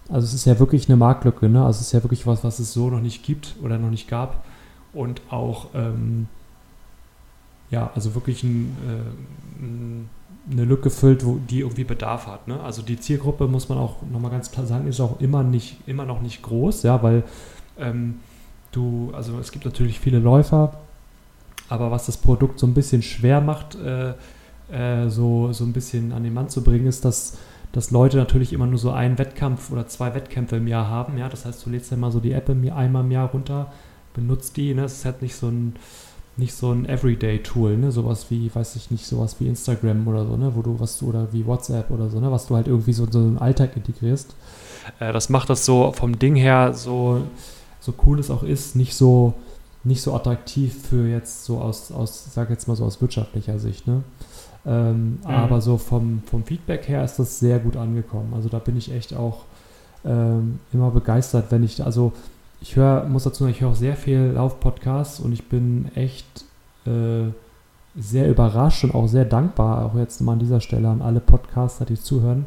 also 0.09 0.25
es 0.25 0.33
ist 0.33 0.45
ja 0.45 0.59
wirklich 0.59 0.87
eine 0.87 0.97
Marktlücke, 0.97 1.49
ne? 1.49 1.63
Also 1.63 1.79
es 1.79 1.87
ist 1.87 1.91
ja 1.91 2.03
wirklich 2.03 2.25
was, 2.25 2.43
was 2.43 2.59
es 2.59 2.73
so 2.73 2.89
noch 2.89 3.01
nicht 3.01 3.23
gibt 3.23 3.55
oder 3.61 3.77
noch 3.77 3.89
nicht 3.89 4.07
gab. 4.07 4.43
Und 4.93 5.21
auch, 5.29 5.67
ähm, 5.75 6.27
ja, 7.69 7.91
also 7.93 8.15
wirklich 8.15 8.43
ein, 8.43 8.75
äh, 8.87 9.63
ein, 9.63 10.09
eine 10.51 10.65
Lücke 10.65 10.89
füllt, 10.89 11.25
wo 11.25 11.37
die 11.37 11.59
irgendwie 11.59 11.83
Bedarf 11.83 12.27
hat. 12.27 12.47
Ne? 12.47 12.59
Also 12.59 12.81
die 12.81 12.99
Zielgruppe, 12.99 13.47
muss 13.47 13.69
man 13.69 13.77
auch 13.77 13.97
nochmal 14.11 14.31
ganz 14.31 14.51
klar 14.51 14.65
sagen, 14.65 14.87
ist 14.87 14.99
auch 14.99 15.19
immer, 15.19 15.43
nicht, 15.43 15.77
immer 15.85 16.05
noch 16.05 16.21
nicht 16.21 16.41
groß, 16.41 16.83
ja, 16.83 17.03
weil 17.03 17.23
ähm, 17.77 18.15
du, 18.71 19.11
also 19.13 19.37
es 19.39 19.51
gibt 19.51 19.65
natürlich 19.65 19.99
viele 19.99 20.19
Läufer, 20.19 20.73
aber 21.67 21.91
was 21.91 22.07
das 22.07 22.17
Produkt 22.17 22.59
so 22.59 22.65
ein 22.65 22.73
bisschen 22.73 23.03
schwer 23.03 23.41
macht, 23.41 23.75
äh, 23.75 24.13
äh, 24.71 25.09
so, 25.09 25.51
so 25.53 25.63
ein 25.63 25.73
bisschen 25.73 26.11
an 26.11 26.23
den 26.23 26.33
Mann 26.33 26.49
zu 26.49 26.63
bringen, 26.63 26.87
ist, 26.87 27.05
dass, 27.05 27.37
dass 27.71 27.91
Leute 27.91 28.17
natürlich 28.17 28.53
immer 28.53 28.67
nur 28.67 28.79
so 28.79 28.91
einen 28.91 29.17
Wettkampf 29.17 29.71
oder 29.71 29.87
zwei 29.87 30.13
Wettkämpfe 30.13 30.57
im 30.57 30.67
Jahr 30.67 30.87
haben. 30.87 31.17
Ja? 31.17 31.29
Das 31.29 31.45
heißt, 31.45 31.65
du 31.65 31.69
lädst 31.69 31.91
ja 31.91 31.97
mal 31.97 32.11
so 32.11 32.19
die 32.19 32.33
App 32.33 32.49
im, 32.49 32.71
einmal 32.71 33.03
im 33.03 33.11
Jahr 33.11 33.29
runter, 33.29 33.71
benutzt 34.13 34.57
die. 34.57 34.73
Ne? 34.73 34.83
Das 34.83 34.93
ist 34.93 35.05
halt 35.05 35.21
nicht 35.21 35.35
so 35.35 35.47
ein 35.47 35.75
nicht 36.39 36.55
so 36.55 36.71
ein 36.71 36.85
Everyday-Tool, 36.85 37.77
ne? 37.77 37.91
Sowas 37.91 38.27
wie, 38.29 38.53
weiß 38.53 38.75
ich 38.77 38.89
nicht, 38.89 39.05
sowas 39.05 39.35
wie 39.39 39.47
Instagram 39.47 40.07
oder 40.07 40.25
so, 40.25 40.37
ne? 40.37 40.55
Wo 40.55 40.61
du 40.61 40.79
was 40.79 41.03
oder 41.03 41.31
wie 41.31 41.45
WhatsApp 41.45 41.91
oder 41.91 42.09
so, 42.09 42.19
ne? 42.19 42.31
Was 42.31 42.47
du 42.47 42.55
halt 42.55 42.67
irgendwie 42.67 42.93
so 42.93 43.05
in 43.05 43.11
so 43.11 43.19
einen 43.19 43.37
Alltag 43.37 43.75
integrierst. 43.75 44.33
Äh, 44.99 45.13
das 45.13 45.29
macht 45.29 45.49
das 45.49 45.65
so 45.65 45.91
vom 45.91 46.17
Ding 46.17 46.35
her 46.35 46.73
so, 46.73 47.23
so 47.79 47.93
cool 48.05 48.19
es 48.19 48.31
auch 48.31 48.43
ist, 48.43 48.75
nicht 48.75 48.95
so, 48.95 49.33
nicht 49.83 50.01
so 50.01 50.15
attraktiv 50.15 50.75
für 50.89 51.07
jetzt 51.07 51.45
so 51.45 51.59
aus, 51.59 51.91
aus, 51.91 52.33
sag 52.33 52.49
jetzt 52.49 52.67
mal 52.67 52.75
so 52.75 52.85
aus 52.85 53.01
wirtschaftlicher 53.01 53.59
Sicht, 53.59 53.85
ne? 53.85 54.03
Ähm, 54.65 55.19
mhm. 55.23 55.25
Aber 55.25 55.61
so 55.61 55.77
vom, 55.77 56.21
vom 56.25 56.43
Feedback 56.43 56.87
her 56.87 57.03
ist 57.03 57.17
das 57.17 57.39
sehr 57.39 57.59
gut 57.59 57.77
angekommen. 57.77 58.33
Also 58.33 58.49
da 58.49 58.59
bin 58.59 58.77
ich 58.77 58.93
echt 58.93 59.15
auch 59.15 59.45
ähm, 60.05 60.59
immer 60.73 60.91
begeistert, 60.91 61.45
wenn 61.49 61.63
ich, 61.63 61.83
also 61.83 62.13
ich 62.61 62.75
höre, 62.75 63.05
muss 63.05 63.23
dazu 63.23 63.43
sagen, 63.43 63.51
ich 63.51 63.61
höre 63.61 63.69
auch 63.69 63.75
sehr 63.75 63.95
viel 63.95 64.31
Lauf-Podcasts 64.35 65.19
und 65.19 65.31
ich 65.31 65.47
bin 65.47 65.89
echt 65.95 66.45
äh, 66.85 67.31
sehr 67.95 68.29
überrascht 68.29 68.83
und 68.83 68.93
auch 68.93 69.07
sehr 69.07 69.25
dankbar, 69.25 69.85
auch 69.85 69.95
jetzt 69.97 70.21
mal 70.21 70.33
an 70.33 70.39
dieser 70.39 70.61
Stelle 70.61 70.89
an 70.89 71.01
alle 71.01 71.19
Podcaster, 71.19 71.85
die 71.85 71.99
zuhören, 71.99 72.45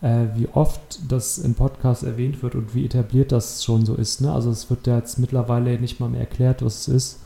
äh, 0.00 0.26
wie 0.36 0.48
oft 0.52 1.00
das 1.10 1.38
im 1.38 1.54
Podcast 1.54 2.04
erwähnt 2.04 2.42
wird 2.42 2.54
und 2.54 2.74
wie 2.74 2.84
etabliert 2.84 3.32
das 3.32 3.64
schon 3.64 3.84
so 3.84 3.94
ist. 3.94 4.20
Ne? 4.20 4.32
Also 4.32 4.50
es 4.50 4.70
wird 4.70 4.86
ja 4.86 4.96
jetzt 4.96 5.18
mittlerweile 5.18 5.78
nicht 5.78 6.00
mal 6.00 6.08
mehr 6.08 6.20
erklärt, 6.20 6.64
was 6.64 6.88
es 6.88 6.88
ist, 6.88 7.20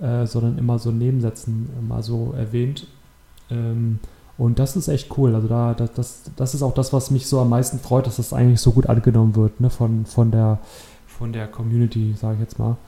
äh, 0.00 0.26
sondern 0.26 0.58
immer 0.58 0.78
so 0.78 0.90
Nebensätzen 0.90 1.68
mal 1.86 2.02
so 2.02 2.34
erwähnt. 2.36 2.86
Ähm, 3.50 3.98
und 4.38 4.58
das 4.58 4.74
ist 4.76 4.88
echt 4.88 5.16
cool. 5.18 5.34
Also 5.34 5.48
da, 5.48 5.74
das, 5.74 5.92
das, 5.92 6.22
das 6.36 6.54
ist 6.54 6.62
auch 6.62 6.74
das, 6.74 6.92
was 6.92 7.10
mich 7.10 7.26
so 7.26 7.40
am 7.40 7.50
meisten 7.50 7.78
freut, 7.78 8.06
dass 8.06 8.16
das 8.16 8.32
eigentlich 8.32 8.60
so 8.60 8.72
gut 8.72 8.86
angenommen 8.86 9.36
wird, 9.36 9.60
ne? 9.60 9.68
von, 9.68 10.06
von 10.06 10.30
der 10.30 10.58
von 11.20 11.34
der 11.34 11.48
Community, 11.48 12.14
sage 12.18 12.36
ich 12.36 12.40
jetzt 12.40 12.58
mal. 12.58 12.78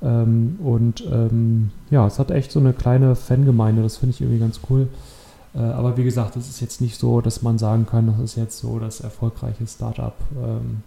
Ähm, 0.00 0.56
und 0.64 1.04
ähm, 1.12 1.72
ja, 1.90 2.06
es 2.06 2.18
hat 2.18 2.30
echt 2.30 2.50
so 2.50 2.58
eine 2.58 2.72
kleine 2.72 3.14
Fangemeinde, 3.14 3.82
das 3.82 3.98
finde 3.98 4.14
ich 4.14 4.22
irgendwie 4.22 4.38
ganz 4.38 4.60
cool. 4.70 4.88
Äh, 5.54 5.58
aber 5.58 5.98
wie 5.98 6.04
gesagt, 6.04 6.36
es 6.36 6.48
ist 6.48 6.60
jetzt 6.60 6.80
nicht 6.80 6.98
so, 6.98 7.20
dass 7.20 7.42
man 7.42 7.58
sagen 7.58 7.84
kann, 7.84 8.06
das 8.06 8.18
ist 8.18 8.36
jetzt 8.36 8.58
so 8.58 8.78
das 8.78 9.00
erfolgreiche 9.00 9.66
Startup. 9.66 10.14
Ähm, 10.42 10.82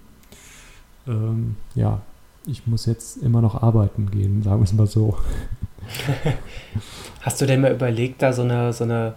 ähm 1.07 1.55
ja, 1.75 2.01
ich 2.47 2.65
muss 2.65 2.87
jetzt 2.87 3.17
immer 3.17 3.41
noch 3.41 3.61
arbeiten 3.61 4.09
gehen, 4.09 4.41
sagen 4.41 4.61
wir 4.61 4.65
es 4.65 4.73
mal 4.73 4.87
so. 4.87 5.15
Hast 7.21 7.41
du 7.41 7.45
denn 7.45 7.61
mal 7.61 7.71
überlegt, 7.71 8.21
da 8.21 8.33
so 8.33 8.43
eine, 8.43 8.73
so 8.73 8.83
eine 8.83 9.13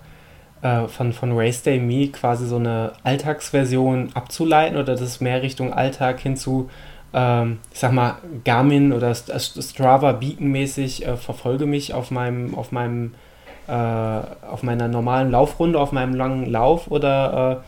äh, 0.62 0.88
von, 0.88 1.12
von 1.12 1.32
Race 1.32 1.62
Day 1.62 1.78
Me 1.78 2.08
quasi 2.08 2.46
so 2.46 2.56
eine 2.56 2.92
Alltagsversion 3.02 4.10
abzuleiten 4.14 4.76
oder 4.76 4.96
das 4.96 5.20
mehr 5.20 5.42
Richtung 5.42 5.72
Alltag 5.72 6.20
hinzu 6.20 6.68
ähm, 7.14 7.58
ich 7.72 7.78
sag 7.78 7.92
mal, 7.92 8.16
Garmin 8.44 8.92
oder 8.92 9.14
Strava 9.14 10.12
Beacon-mäßig 10.12 11.06
äh, 11.06 11.16
verfolge 11.16 11.66
mich 11.66 11.92
auf 11.94 12.10
meinem, 12.10 12.54
auf 12.54 12.72
meinem, 12.72 13.14
äh, 13.66 13.72
auf 13.72 14.62
meiner 14.62 14.88
normalen 14.88 15.30
Laufrunde, 15.30 15.78
auf 15.78 15.92
meinem 15.92 16.14
langen 16.14 16.46
Lauf 16.46 16.90
oder 16.90 17.62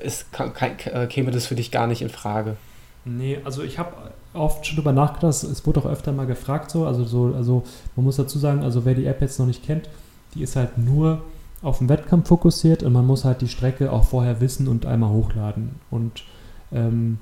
äh, 0.00 0.06
ist, 0.06 0.32
kann, 0.32 0.52
kann, 0.54 0.72
äh, 0.92 1.06
käme 1.06 1.30
das 1.30 1.46
für 1.46 1.54
dich 1.54 1.70
gar 1.70 1.86
nicht 1.86 2.02
in 2.02 2.10
Frage? 2.10 2.56
Nee, 3.04 3.38
also 3.44 3.62
ich 3.62 3.78
habe 3.78 3.92
oft 4.34 4.66
schon 4.66 4.76
drüber 4.76 4.92
nachgedacht, 4.92 5.44
es 5.44 5.66
wurde 5.66 5.80
auch 5.80 5.86
öfter 5.86 6.12
mal 6.12 6.26
gefragt 6.26 6.70
so, 6.70 6.86
also 6.86 7.04
so, 7.04 7.32
also 7.34 7.62
man 7.96 8.04
muss 8.04 8.16
dazu 8.16 8.38
sagen, 8.38 8.62
also 8.62 8.84
wer 8.84 8.94
die 8.94 9.06
App 9.06 9.20
jetzt 9.20 9.38
noch 9.38 9.46
nicht 9.46 9.64
kennt, 9.64 9.88
die 10.34 10.42
ist 10.42 10.56
halt 10.56 10.76
nur 10.76 11.22
auf 11.62 11.78
den 11.78 11.88
Wettkampf 11.88 12.28
fokussiert 12.28 12.82
und 12.82 12.92
man 12.92 13.06
muss 13.06 13.24
halt 13.24 13.40
die 13.40 13.48
Strecke 13.48 13.90
auch 13.90 14.04
vorher 14.04 14.40
wissen 14.40 14.68
und 14.68 14.86
einmal 14.86 15.10
hochladen 15.10 15.76
und 15.90 16.24
ähm, 16.72 17.18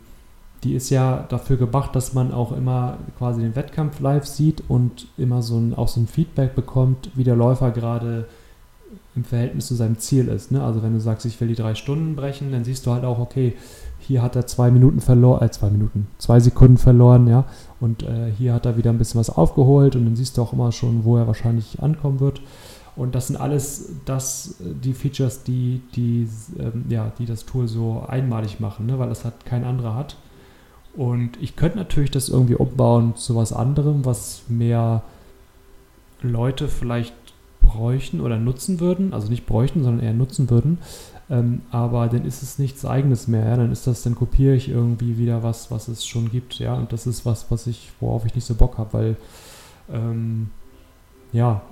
die 0.65 0.75
ist 0.75 0.91
ja 0.91 1.27
dafür 1.29 1.57
gemacht, 1.57 1.95
dass 1.97 2.15
man 2.15 2.33
auch 2.33 2.53
immer 2.53 2.99
quasi 3.19 3.43
den 3.43 3.57
Wettkampf 3.57 3.99
live 4.01 4.27
sieht 4.27 4.63
und 4.69 5.09
immer 5.19 5.43
so 5.43 5.59
ein, 5.59 5.75
auch 5.75 5.89
so 5.89 6.01
ein 6.01 6.07
Feedback 6.07 6.55
bekommt, 6.55 7.11
wie 7.15 7.25
der 7.25 7.35
Läufer 7.35 7.73
gerade 7.73 8.27
im 9.17 9.25
Verhältnis 9.25 9.67
zu 9.67 9.75
seinem 9.75 9.99
Ziel 9.99 10.29
ist. 10.29 10.53
Ne? 10.53 10.63
Also 10.63 10.83
wenn 10.83 10.93
du 10.93 11.01
sagst, 11.01 11.27
ich 11.27 11.41
will 11.41 11.49
die 11.49 11.55
drei 11.55 11.75
Stunden 11.75 12.15
brechen, 12.15 12.53
dann 12.53 12.65
siehst 12.65 12.87
du 12.87 12.93
halt 12.93 13.05
auch, 13.05 13.19
okay, 13.19 13.55
hier 14.03 14.23
hat 14.23 14.37
er 14.37 14.47
zwei 14.47 14.71
Minuten 14.71 15.01
verloren, 15.01 15.43
äh, 15.45 15.51
zwei 15.51 15.71
Minuten, 15.71 16.09
zwei 16.19 16.41
Sekunden 16.41 16.77
verloren, 16.77 17.27
ja, 17.29 17.45
und 17.81 18.03
äh, 18.03 18.31
hier 18.37 18.55
hat 18.55 18.67
er 18.67 18.77
wieder 18.77 18.91
ein 18.91 18.99
bisschen 18.99 19.19
was 19.19 19.31
aufgeholt 19.31 19.97
und 19.97 20.05
dann 20.05 20.17
siehst 20.17 20.37
du 20.37 20.43
auch 20.43 20.53
immer 20.53 20.73
schon, 20.73 21.05
wo 21.05 21.17
er 21.17 21.27
wahrscheinlich 21.27 21.83
ankommen 21.83 22.21
wird. 22.21 22.41
Und 22.95 23.15
das 23.15 23.29
sind 23.29 23.37
alles 23.37 23.93
das, 24.05 24.57
die 24.61 24.93
Features, 24.93 25.45
die, 25.45 25.81
die, 25.95 26.29
ähm, 26.59 26.85
ja, 26.89 27.11
die 27.19 27.25
das 27.25 27.47
Tool 27.47 27.67
so 27.67 28.05
einmalig 28.07 28.61
machen, 28.61 28.87
ne? 28.87 28.99
weil 28.99 29.09
das 29.09 29.25
hat 29.25 29.47
kein 29.47 29.65
anderer 29.65 29.95
hat. 29.95 30.17
Und 30.95 31.41
ich 31.41 31.57
könnte 31.57 31.79
natürlich 31.79 32.11
das 32.11 32.29
irgendwie 32.29 32.55
umbauen 32.55 33.17
zu 33.17 33.35
was 33.35 33.53
anderem, 33.53 34.05
was 34.05 34.43
mehr 34.49 35.03
Leute 36.21 36.69
vielleicht 36.69 37.15
bräuchten 37.63 38.21
oder 38.21 38.39
nutzen 38.39 38.79
würden. 38.79 39.15
Also 39.15 39.29
nicht 39.29 39.47
bräuchten, 39.47 39.83
sondern 39.83 40.05
eher 40.05 40.13
nutzen 40.13 40.51
würden. 40.51 40.79
Ähm, 41.33 41.63
aber 41.71 42.09
dann 42.09 42.27
ist 42.27 42.43
es 42.43 42.59
nichts 42.59 42.85
eigenes 42.85 43.27
mehr. 43.27 43.47
Ja? 43.47 43.57
Dann 43.57 43.73
ist 43.73 43.87
das, 43.87 44.03
dann 44.03 44.15
kopiere 44.15 44.55
ich 44.55 44.69
irgendwie 44.69 45.17
wieder 45.17 45.43
was, 45.43 45.71
was 45.71 45.89
es 45.89 46.07
schon 46.07 46.31
gibt. 46.31 46.59
Ja, 46.59 46.75
und 46.75 46.93
das 46.93 47.07
ist 47.07 47.25
was, 47.25 47.51
was 47.51 47.67
ich, 47.67 47.91
worauf 48.01 48.27
ich 48.27 48.35
nicht 48.35 48.45
so 48.45 48.55
Bock 48.55 48.77
habe, 48.77 48.93
weil 48.93 49.17
ähm, 49.91 50.51
ja, 51.33 51.63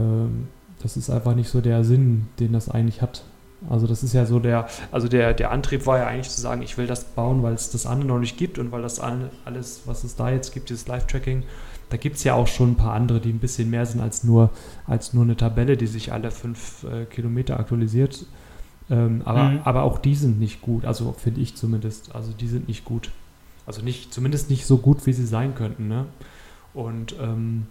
ähm, 0.00 0.48
das 0.82 0.96
ist 0.96 1.10
einfach 1.10 1.34
nicht 1.34 1.50
so 1.50 1.60
der 1.60 1.84
Sinn, 1.84 2.28
den 2.40 2.54
das 2.54 2.70
eigentlich 2.70 3.02
hat. 3.02 3.22
Also 3.68 3.86
das 3.86 4.02
ist 4.02 4.14
ja 4.14 4.24
so 4.24 4.40
der, 4.40 4.66
also 4.90 5.08
der, 5.08 5.34
der 5.34 5.52
Antrieb 5.52 5.86
war 5.86 5.98
ja 5.98 6.06
eigentlich 6.06 6.30
zu 6.30 6.40
sagen, 6.40 6.62
ich 6.62 6.78
will 6.78 6.86
das 6.86 7.04
bauen, 7.04 7.42
weil 7.42 7.52
es 7.52 7.70
das 7.70 7.86
andere 7.86 8.08
noch 8.08 8.18
nicht 8.18 8.38
gibt 8.38 8.58
und 8.58 8.72
weil 8.72 8.82
das 8.82 8.98
alles, 8.98 9.82
was 9.84 10.04
es 10.04 10.16
da 10.16 10.30
jetzt 10.30 10.52
gibt, 10.52 10.70
dieses 10.70 10.88
Live-Tracking, 10.88 11.44
da 11.90 11.98
gibt 11.98 12.16
es 12.16 12.24
ja 12.24 12.34
auch 12.34 12.48
schon 12.48 12.72
ein 12.72 12.76
paar 12.76 12.94
andere, 12.94 13.20
die 13.20 13.30
ein 13.30 13.38
bisschen 13.38 13.70
mehr 13.70 13.84
sind 13.84 14.00
als 14.00 14.24
nur, 14.24 14.50
als 14.86 15.12
nur 15.12 15.22
eine 15.22 15.36
Tabelle, 15.36 15.76
die 15.76 15.86
sich 15.86 16.12
alle 16.12 16.30
fünf 16.30 16.84
äh, 16.84 17.04
Kilometer 17.04 17.60
aktualisiert. 17.60 18.26
Ähm, 18.90 19.22
aber, 19.24 19.44
mhm. 19.44 19.60
aber 19.64 19.82
auch 19.82 19.98
die 19.98 20.14
sind 20.14 20.40
nicht 20.40 20.60
gut, 20.62 20.84
also 20.84 21.12
finde 21.12 21.40
ich 21.40 21.56
zumindest. 21.56 22.14
Also 22.14 22.32
die 22.32 22.48
sind 22.48 22.68
nicht 22.68 22.84
gut. 22.84 23.10
Also 23.66 23.82
nicht, 23.82 24.12
zumindest 24.12 24.50
nicht 24.50 24.66
so 24.66 24.78
gut, 24.78 25.06
wie 25.06 25.12
sie 25.12 25.26
sein 25.26 25.54
könnten. 25.54 25.88
Ne? 25.88 26.06
Und 26.74 27.14
ähm, 27.20 27.66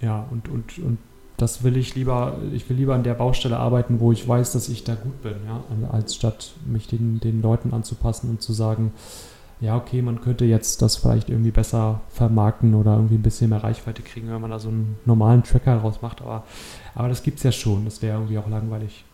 ja, 0.00 0.26
und, 0.30 0.48
und, 0.48 0.78
und 0.78 0.98
das 1.36 1.62
will 1.62 1.76
ich 1.76 1.94
lieber, 1.94 2.36
ich 2.52 2.68
will 2.68 2.76
lieber 2.76 2.94
an 2.94 3.04
der 3.04 3.14
Baustelle 3.14 3.58
arbeiten, 3.58 4.00
wo 4.00 4.10
ich 4.10 4.26
weiß, 4.26 4.52
dass 4.52 4.68
ich 4.68 4.84
da 4.84 4.96
gut 4.96 5.22
bin, 5.22 5.36
ja, 5.46 5.88
als 5.90 6.16
statt 6.16 6.52
mich 6.66 6.88
den, 6.88 7.20
den 7.20 7.42
Leuten 7.42 7.72
anzupassen 7.72 8.28
und 8.30 8.42
zu 8.42 8.52
sagen, 8.52 8.92
ja, 9.60 9.76
okay, 9.76 10.02
man 10.02 10.20
könnte 10.20 10.44
jetzt 10.44 10.82
das 10.82 10.96
vielleicht 10.96 11.30
irgendwie 11.30 11.50
besser 11.50 12.00
vermarkten 12.10 12.74
oder 12.74 12.94
irgendwie 12.94 13.16
ein 13.16 13.22
bisschen 13.22 13.50
mehr 13.50 13.62
Reichweite 13.62 14.02
kriegen, 14.02 14.30
wenn 14.30 14.40
man 14.40 14.50
da 14.50 14.58
so 14.58 14.68
einen 14.68 14.98
normalen 15.04 15.44
Tracker 15.44 15.76
rausmacht, 15.76 16.22
aber, 16.22 16.44
aber 16.94 17.08
das 17.08 17.22
gibt 17.22 17.38
es 17.38 17.44
ja 17.44 17.52
schon, 17.52 17.84
das 17.84 18.02
wäre 18.02 18.16
irgendwie 18.16 18.38
auch 18.38 18.48
langweilig. 18.48 19.04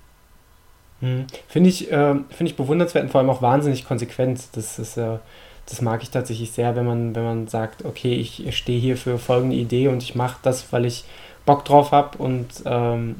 Hm. 1.00 1.26
Finde 1.48 1.70
ich, 1.70 1.90
äh, 1.90 2.14
find 2.30 2.50
ich 2.50 2.56
bewundernswert 2.56 3.04
und 3.04 3.10
vor 3.10 3.20
allem 3.20 3.30
auch 3.30 3.42
wahnsinnig 3.42 3.84
konsequent. 3.84 4.40
Das 4.52 4.78
ist 4.78 4.96
äh, 4.96 5.18
das 5.66 5.80
mag 5.80 6.02
ich 6.02 6.10
tatsächlich 6.10 6.52
sehr, 6.52 6.76
wenn 6.76 6.84
man, 6.84 7.14
wenn 7.14 7.24
man 7.24 7.48
sagt, 7.48 7.84
okay, 7.84 8.14
ich 8.14 8.54
stehe 8.56 8.78
hier 8.78 8.96
für 8.96 9.18
folgende 9.18 9.56
Idee 9.56 9.88
und 9.88 10.02
ich 10.02 10.14
mache 10.14 10.36
das, 10.42 10.72
weil 10.72 10.84
ich 10.84 11.04
Bock 11.46 11.64
drauf 11.64 11.90
habe 11.90 12.18
und 12.18 12.46
ähm, 12.66 13.16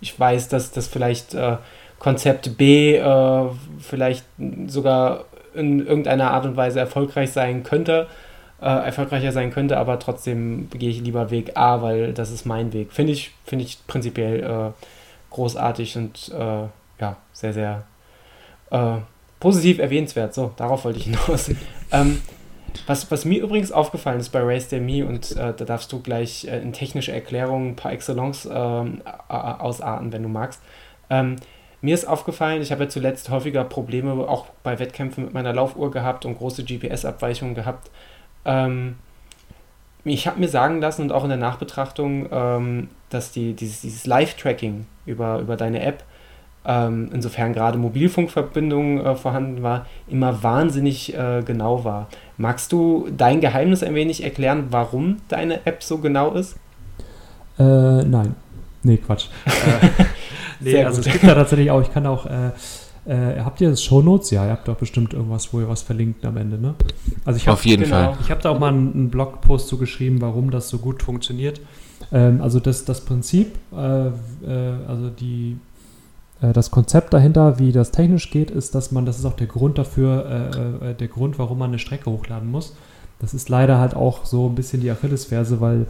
ich 0.00 0.18
weiß, 0.18 0.48
dass 0.48 0.70
das 0.70 0.86
vielleicht 0.86 1.34
äh, 1.34 1.56
Konzept 1.98 2.56
B 2.56 2.94
äh, 2.94 3.44
vielleicht 3.80 4.24
sogar 4.68 5.24
in 5.54 5.84
irgendeiner 5.84 6.30
Art 6.30 6.44
und 6.44 6.56
Weise 6.56 6.78
erfolgreich 6.78 7.32
sein 7.32 7.64
könnte, 7.64 8.06
äh, 8.60 8.66
erfolgreicher 8.66 9.32
sein 9.32 9.50
könnte, 9.50 9.78
aber 9.78 9.98
trotzdem 9.98 10.68
gehe 10.70 10.90
ich 10.90 11.00
lieber 11.00 11.32
Weg 11.32 11.56
A, 11.56 11.82
weil 11.82 12.12
das 12.12 12.30
ist 12.30 12.46
mein 12.46 12.72
Weg. 12.72 12.92
Finde 12.92 13.12
ich, 13.12 13.32
finde 13.44 13.64
ich 13.64 13.78
prinzipiell 13.88 14.44
äh, 14.44 14.84
großartig 15.30 15.96
und 15.96 16.30
äh, 16.34 16.66
ja, 17.00 17.16
sehr, 17.32 17.52
sehr 17.52 17.84
äh, 18.70 18.96
positiv 19.40 19.78
erwähnenswert. 19.78 20.34
So, 20.34 20.52
darauf 20.56 20.84
wollte 20.84 20.98
ich 20.98 21.04
hinaus. 21.04 21.50
ähm, 21.92 22.20
was, 22.86 23.10
was 23.10 23.24
mir 23.24 23.42
übrigens 23.42 23.72
aufgefallen 23.72 24.20
ist 24.20 24.30
bei 24.30 24.40
Race 24.42 24.68
Day 24.68 24.80
Me, 24.80 25.06
und 25.06 25.32
äh, 25.32 25.54
da 25.54 25.64
darfst 25.64 25.92
du 25.92 26.00
gleich 26.00 26.46
äh, 26.46 26.60
in 26.60 26.72
technische 26.72 27.12
Erklärungen 27.12 27.76
par 27.76 27.92
excellence 27.92 28.48
ähm, 28.50 29.02
ausarten, 29.28 30.12
wenn 30.12 30.22
du 30.22 30.28
magst. 30.28 30.60
Ähm, 31.10 31.36
mir 31.80 31.94
ist 31.94 32.06
aufgefallen, 32.06 32.60
ich 32.60 32.72
habe 32.72 32.84
ja 32.84 32.90
zuletzt 32.90 33.30
häufiger 33.30 33.64
Probleme 33.64 34.12
auch 34.28 34.46
bei 34.62 34.78
Wettkämpfen 34.78 35.24
mit 35.24 35.34
meiner 35.34 35.52
Laufuhr 35.52 35.90
gehabt 35.90 36.24
und 36.24 36.36
große 36.36 36.64
GPS-Abweichungen 36.64 37.54
gehabt. 37.54 37.90
Ähm, 38.44 38.96
ich 40.04 40.26
habe 40.26 40.40
mir 40.40 40.48
sagen 40.48 40.80
lassen 40.80 41.02
und 41.02 41.12
auch 41.12 41.24
in 41.24 41.28
der 41.28 41.38
Nachbetrachtung, 41.38 42.28
ähm, 42.30 42.88
dass 43.10 43.32
die, 43.32 43.54
dieses, 43.54 43.80
dieses 43.80 44.06
Live-Tracking 44.06 44.86
über, 45.06 45.38
über 45.40 45.56
deine 45.56 45.82
App 45.82 46.04
ähm, 46.68 47.08
insofern 47.12 47.54
gerade 47.54 47.78
Mobilfunkverbindung 47.78 49.04
äh, 49.04 49.14
vorhanden 49.16 49.62
war, 49.62 49.86
immer 50.06 50.42
wahnsinnig 50.42 51.16
äh, 51.16 51.42
genau 51.44 51.84
war. 51.84 52.08
Magst 52.36 52.72
du 52.72 53.08
dein 53.16 53.40
Geheimnis 53.40 53.82
ein 53.82 53.94
wenig 53.94 54.22
erklären, 54.22 54.66
warum 54.70 55.16
deine 55.28 55.66
App 55.66 55.82
so 55.82 55.98
genau 55.98 56.32
ist? 56.32 56.56
Äh, 57.58 57.62
nein. 57.62 58.34
Nee, 58.82 58.98
Quatsch. 58.98 59.26
Äh, 60.60 60.64
nee, 60.64 60.84
also 60.84 61.00
es 61.02 61.06
gibt 61.06 61.22
da 61.22 61.36
tatsächlich 61.36 61.70
auch, 61.70 61.80
ich 61.80 61.92
kann 61.94 62.04
auch, 62.04 62.26
äh, 63.08 63.40
habt 63.40 63.60
ihr 63.60 63.70
das 63.70 63.82
Shownotes? 63.82 64.30
Ja, 64.30 64.44
ihr 64.44 64.52
habt 64.52 64.68
doch 64.68 64.76
bestimmt 64.76 65.14
irgendwas, 65.14 65.52
wo 65.52 65.60
ihr 65.60 65.68
was 65.68 65.82
verlinkt 65.82 66.24
am 66.26 66.36
Ende, 66.36 66.58
ne? 66.58 66.74
Also 67.24 67.38
ich 67.38 67.48
hab, 67.48 67.54
Auf 67.54 67.64
jeden 67.64 67.84
genau. 67.84 68.12
Fall. 68.12 68.18
Ich 68.22 68.30
habe 68.30 68.42
da 68.42 68.50
auch 68.50 68.58
mal 68.58 68.68
einen, 68.68 68.92
einen 68.92 69.10
Blogpost 69.10 69.68
zu 69.68 69.78
geschrieben, 69.78 70.20
warum 70.20 70.50
das 70.50 70.68
so 70.68 70.78
gut 70.78 71.02
funktioniert. 71.02 71.60
Ähm, 72.12 72.42
also 72.42 72.60
das, 72.60 72.84
das 72.84 73.00
Prinzip, 73.00 73.58
äh, 73.72 74.08
äh, 74.08 74.12
also 74.86 75.08
die, 75.08 75.56
äh, 76.42 76.52
das 76.52 76.70
Konzept 76.70 77.14
dahinter, 77.14 77.58
wie 77.58 77.72
das 77.72 77.92
technisch 77.92 78.30
geht, 78.30 78.50
ist, 78.50 78.74
dass 78.74 78.92
man, 78.92 79.06
das 79.06 79.18
ist 79.18 79.24
auch 79.24 79.36
der 79.36 79.46
Grund 79.46 79.78
dafür, 79.78 80.52
äh, 80.82 80.90
äh, 80.90 80.94
der 80.94 81.08
Grund, 81.08 81.38
warum 81.38 81.58
man 81.58 81.70
eine 81.70 81.78
Strecke 81.78 82.10
hochladen 82.10 82.50
muss. 82.50 82.76
Das 83.20 83.32
ist 83.32 83.48
leider 83.48 83.78
halt 83.78 83.96
auch 83.96 84.26
so 84.26 84.48
ein 84.48 84.54
bisschen 84.54 84.80
die 84.80 84.90
Achillesferse, 84.90 85.60
weil 85.60 85.86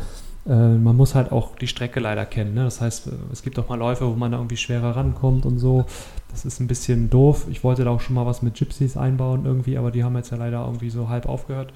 man 0.55 0.97
muss 0.97 1.15
halt 1.15 1.31
auch 1.31 1.57
die 1.57 1.67
Strecke 1.67 2.01
leider 2.01 2.25
kennen. 2.25 2.55
Ne? 2.55 2.65
Das 2.65 2.81
heißt, 2.81 3.11
es 3.33 3.43
gibt 3.43 3.59
auch 3.59 3.69
mal 3.69 3.75
Läufe, 3.77 4.09
wo 4.09 4.15
man 4.15 4.33
da 4.33 4.39
irgendwie 4.39 4.57
schwerer 4.57 4.97
rankommt 4.97 5.45
und 5.45 5.59
so. 5.59 5.85
Das 6.31 6.47
ist 6.47 6.61
ein 6.61 6.67
bisschen 6.67 7.11
doof. 7.11 7.47
Ich 7.51 7.65
wollte 7.65 7.85
da 7.85 7.91
auch 7.91 8.01
schon 8.01 8.15
mal 8.15 8.25
was 8.25 8.41
mit 8.41 8.55
Gypsies 8.55 8.97
einbauen 8.97 9.45
irgendwie, 9.45 9.77
aber 9.77 9.91
die 9.91 10.05
haben 10.05 10.17
jetzt 10.17 10.31
ja 10.31 10.39
leider 10.39 10.65
irgendwie 10.65 10.89
so 10.91 11.09
halb 11.09 11.27
aufgehört. 11.27 11.73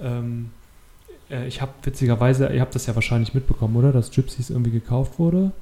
Ähm, 0.00 0.50
äh, 1.30 1.46
ich 1.46 1.60
habe 1.60 1.72
witzigerweise, 1.82 2.46
ihr 2.52 2.60
habt 2.60 2.74
das 2.74 2.86
ja 2.86 2.94
wahrscheinlich 2.94 3.34
mitbekommen, 3.34 3.76
oder? 3.76 3.92
Dass 3.92 4.10
Gypsies 4.10 4.50
irgendwie 4.50 4.70
gekauft 4.70 5.18
wurde. 5.18 5.52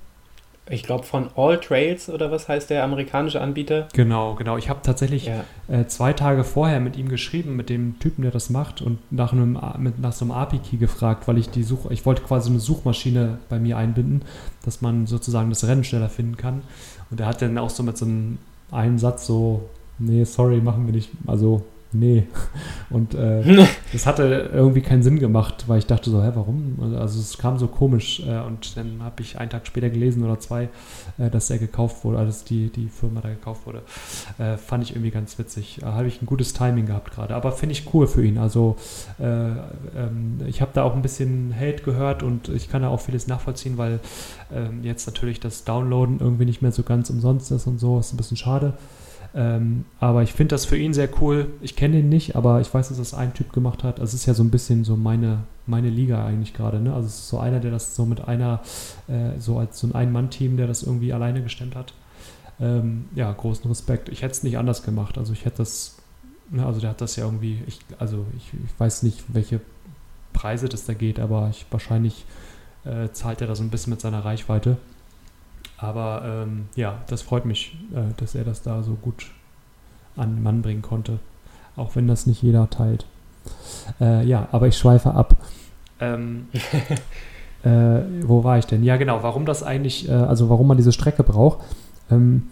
Ich 0.71 0.83
glaube 0.83 1.05
von 1.05 1.29
All 1.37 1.61
Trails 1.61 2.09
oder 2.09 2.31
was 2.31 2.49
heißt 2.49 2.71
der 2.71 2.85
amerikanische 2.85 3.39
Anbieter? 3.41 3.87
Genau, 3.93 4.35
genau. 4.35 4.57
Ich 4.57 4.71
habe 4.71 4.81
tatsächlich 4.83 5.27
Ja. 5.27 5.45
äh, 5.69 5.87
zwei 5.89 6.15
Tage 6.15 6.43
vorher 6.43 6.81
mit 6.81 6.97
ihm 6.97 7.11
geschrieben, 7.11 7.55
mit 7.55 7.69
dem 7.69 7.99
Typen, 7.99 8.23
der 8.23 8.31
das 8.31 8.49
macht, 8.49 8.81
und 8.81 8.99
nach, 9.13 9.33
einem, 9.35 9.59
mit, 9.79 9.99
nach 9.99 10.13
so 10.13 10.25
einem 10.25 10.33
API-Key 10.33 10.79
gefragt, 10.79 11.29
weil 11.29 11.37
ich 11.37 11.51
die 11.51 11.63
Such, 11.65 11.91
ich 11.91 12.07
wollte 12.07 12.23
quasi 12.23 12.49
eine 12.49 12.61
Suchmaschine 12.61 13.39
bei 13.51 13.59
mir 13.59 13.77
einbinden, 13.77 14.23
dass 14.65 14.81
man 14.81 15.07
sozusagen 15.07 15.51
das 15.51 15.67
Rennen 15.67 15.85
schneller 15.85 16.09
finden 16.09 16.39
kann. 16.39 16.63
Und 17.11 17.21
er 17.21 17.27
hat 17.27 17.43
dann 17.43 17.59
auch 17.59 17.71
so 17.71 17.83
mit 17.83 17.99
so 17.99 18.07
einem 18.07 18.39
einen 18.71 18.99
Satz 18.99 19.27
so, 19.27 19.69
nee, 19.99 20.25
sorry, 20.25 20.63
machen 20.63 20.87
wir 20.87 20.95
nicht, 20.95 21.11
also 21.27 21.63
nee. 21.95 22.27
Und 22.91 23.15
äh, 23.15 23.67
das 23.93 24.07
hatte 24.07 24.51
irgendwie 24.53 24.83
keinen 24.83 25.03
Sinn 25.03 25.19
gemacht, 25.19 25.65
weil 25.67 25.79
ich 25.79 25.87
dachte 25.87 26.11
so, 26.11 26.23
hä, 26.23 26.31
warum? 26.35 26.79
Also 26.99 27.21
es 27.21 27.39
kam 27.39 27.59
so 27.59 27.67
komisch 27.67 28.21
äh, 28.21 28.41
und 28.41 28.77
dann 28.77 29.03
habe 29.03 29.23
ich 29.23 29.39
einen 29.39 29.51
Tag 29.51 29.67
später 29.67 29.91
gelesen 29.91 30.23
oder 30.25 30.39
zwei, 30.39 30.69
äh, 31.19 31.31
dass 31.31 31.51
er 31.51 31.59
gekauft 31.59 32.05
wurde, 32.05 32.19
also 32.19 32.31
dass 32.31 32.45
die, 32.45 32.69
die 32.69 32.89
Firma 32.89 33.21
da 33.21 33.31
gekauft 33.31 33.67
wurde. 33.67 33.83
Äh, 34.39 34.57
fand 34.57 34.85
ich 34.85 34.93
irgendwie 34.93 35.11
ganz 35.11 35.39
witzig. 35.39 35.83
Äh, 35.83 35.87
habe 35.87 36.07
ich 36.07 36.23
ein 36.23 36.27
gutes 36.27 36.53
Timing 36.53 36.87
gehabt 36.87 37.13
gerade, 37.13 37.35
aber 37.35 37.53
finde 37.53 37.73
ich 37.73 37.93
cool 37.95 38.07
für 38.07 38.25
ihn. 38.25 38.39
Also 38.39 38.77
äh, 39.19 39.25
ähm, 39.25 40.41
ich 40.47 40.61
habe 40.61 40.71
da 40.75 40.83
auch 40.83 40.95
ein 40.95 41.03
bisschen 41.03 41.55
Hate 41.59 41.83
gehört 41.83 42.23
und 42.23 42.49
ich 42.49 42.69
kann 42.69 42.83
da 42.83 42.89
auch 42.89 43.01
vieles 43.01 43.27
nachvollziehen, 43.27 43.79
weil 43.79 44.01
ähm, 44.53 44.83
jetzt 44.83 45.07
natürlich 45.07 45.41
das 45.41 45.65
Downloaden 45.65 46.21
irgendwie 46.21 46.45
nicht 46.45 46.63
mehr 46.63 46.73
so 46.73 46.83
ganz 46.83 47.11
umsonst 47.11 47.51
ist 47.51 47.67
und 47.67 47.79
so, 47.79 47.99
ist 47.99 48.13
ein 48.13 48.17
bisschen 48.17 48.37
schade. 48.37 48.75
Ähm, 49.37 49.85
aber 49.99 50.23
ich 50.23 50.33
finde 50.33 50.55
das 50.55 50.65
für 50.65 50.77
ihn 50.77 50.95
sehr 50.95 51.09
cool. 51.21 51.49
Ich 51.61 51.75
kenne 51.75 51.99
ihn 51.99 52.09
nicht, 52.09 52.37
aber 52.37 52.61
ich 52.61 52.73
weiß, 52.73 52.89
dass 52.89 52.99
das 52.99 53.15
ein 53.15 53.35
Typ 53.35 53.53
gemacht 53.53 53.83
hat. 53.83 53.99
Also 53.99 54.11
es 54.11 54.21
ist 54.21 54.27
ja 54.27 54.35
so 54.35 54.45
ein 54.45 54.51
bisschen 54.51 54.85
so 54.85 54.97
meine, 54.97 55.41
meine 55.67 55.91
Liga 55.91 56.25
eigentlich 56.25 56.55
gerade. 56.55 56.79
Ne? 56.81 56.95
Also 56.95 57.09
es 57.09 57.15
ist 57.15 57.29
so 57.29 57.39
einer, 57.39 57.59
der 57.59 57.73
das 57.73 57.97
so 57.97 58.07
mit 58.07 58.27
einer, 58.29 58.61
äh, 59.09 59.39
so 59.39 59.59
als 59.59 59.81
so 59.81 59.89
ein 59.89 59.95
Ein-Mann-Team, 59.95 60.57
der 60.57 60.69
das 60.69 60.85
irgendwie 60.85 61.13
alleine 61.13 61.43
gestemmt 61.43 61.75
hat. 61.75 61.95
Ähm, 62.61 63.07
ja, 63.17 63.33
großen 63.33 63.69
Respekt. 63.69 64.09
Ich 64.09 64.23
hätte 64.23 64.33
es 64.33 64.45
nicht 64.45 64.57
anders 64.57 64.85
gemacht. 64.85 65.19
Also 65.19 65.33
ich 65.33 65.45
hätte 65.45 65.59
das, 65.59 65.97
ne, 66.51 66.65
also 66.65 66.81
der 66.81 66.91
hat 66.91 67.01
das 67.01 67.17
ja 67.17 67.25
irgendwie, 67.25 67.61
ich, 67.67 67.81
also 67.99 68.27
ich, 68.37 68.53
ich 68.53 68.81
weiß 68.81 69.03
nicht, 69.03 69.25
welche 69.29 69.61
Preise 70.33 70.69
das 70.69 70.85
da 70.85 70.95
geht, 70.95 71.19
aber 71.19 71.49
ich 71.51 71.67
wahrscheinlich 71.71 72.25
äh, 72.85 73.11
zahlt 73.13 73.41
er 73.41 73.49
da 73.49 73.57
so 73.57 73.65
ein 73.65 73.71
bisschen 73.71 73.91
mit 73.91 74.01
seiner 74.01 74.25
Reichweite. 74.25 74.77
Aber 75.79 76.23
ähm, 76.25 76.69
ja, 76.77 77.03
das 77.09 77.23
freut 77.23 77.45
mich, 77.45 77.77
äh, 77.95 78.15
dass 78.17 78.35
er 78.35 78.45
das 78.45 78.63
da 78.63 78.83
so 78.83 78.95
gut 78.95 79.31
an 80.17 80.37
den 80.37 80.43
Mann 80.43 80.63
bringen 80.63 80.83
konnte. 80.83 81.19
Auch 81.77 81.97
wenn 81.97 82.07
das 82.07 82.27
nicht 82.27 82.43
jeder 82.43 82.71
teilt. 82.71 83.07
Äh, 84.01 84.25
ja, 84.25 84.49
aber 84.53 84.69
ich 84.69 84.77
schweife 84.77 85.13
ab. 85.15 85.37
Ähm, 86.01 86.49
äh, 87.65 88.01
wo 88.23 88.45
war 88.45 88.59
ich 88.59 88.67
denn? 88.67 88.85
Ja, 88.85 88.97
genau. 88.97 89.23
Warum 89.23 89.45
das 89.45 89.63
eigentlich, 89.63 90.09
äh, 90.09 90.13
also 90.13 90.49
warum 90.49 90.69
man 90.69 90.77
diese 90.77 90.93
Strecke 90.93 91.25
braucht. 91.25 91.59
Ähm, 92.11 92.49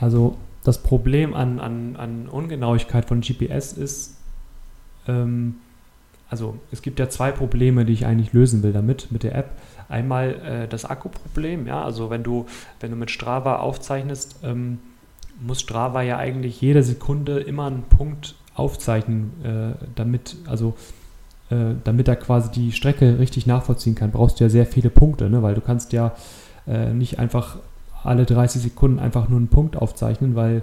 also 0.00 0.36
das 0.64 0.82
Problem 0.82 1.34
an, 1.34 1.60
an, 1.60 1.96
an 1.96 2.28
Ungenauigkeit 2.28 3.06
von 3.06 3.20
GPS 3.20 3.72
ist, 3.72 4.16
ähm, 5.08 5.56
also 6.28 6.56
es 6.72 6.82
gibt 6.82 6.98
ja 6.98 7.08
zwei 7.08 7.30
Probleme, 7.32 7.84
die 7.84 7.92
ich 7.92 8.06
eigentlich 8.06 8.32
lösen 8.32 8.62
will 8.62 8.72
damit, 8.72 9.12
mit 9.12 9.22
der 9.22 9.34
App. 9.34 9.50
Einmal 9.88 10.34
äh, 10.34 10.68
das 10.68 10.84
Akkuproblem, 10.84 11.66
ja, 11.66 11.82
also 11.84 12.10
wenn 12.10 12.22
du, 12.22 12.46
wenn 12.80 12.90
du 12.90 12.96
mit 12.96 13.10
Strava 13.10 13.56
aufzeichnest, 13.56 14.36
ähm, 14.42 14.78
muss 15.40 15.60
Strava 15.60 16.02
ja 16.02 16.16
eigentlich 16.16 16.60
jede 16.60 16.82
Sekunde 16.82 17.38
immer 17.40 17.66
einen 17.66 17.84
Punkt 17.84 18.34
aufzeichnen, 18.54 19.32
äh, 19.44 19.84
damit, 19.94 20.36
also 20.46 20.74
äh, 21.50 21.74
damit 21.84 22.08
er 22.08 22.16
quasi 22.16 22.50
die 22.50 22.72
Strecke 22.72 23.18
richtig 23.18 23.46
nachvollziehen 23.46 23.94
kann, 23.94 24.10
brauchst 24.10 24.40
du 24.40 24.44
ja 24.44 24.50
sehr 24.50 24.66
viele 24.66 24.90
Punkte, 24.90 25.30
ne? 25.30 25.42
weil 25.42 25.54
du 25.54 25.60
kannst 25.60 25.92
ja 25.92 26.12
äh, 26.66 26.92
nicht 26.92 27.18
einfach 27.18 27.58
alle 28.02 28.24
30 28.24 28.62
Sekunden 28.62 28.98
einfach 28.98 29.28
nur 29.28 29.38
einen 29.38 29.48
Punkt 29.48 29.76
aufzeichnen, 29.76 30.34
weil 30.34 30.62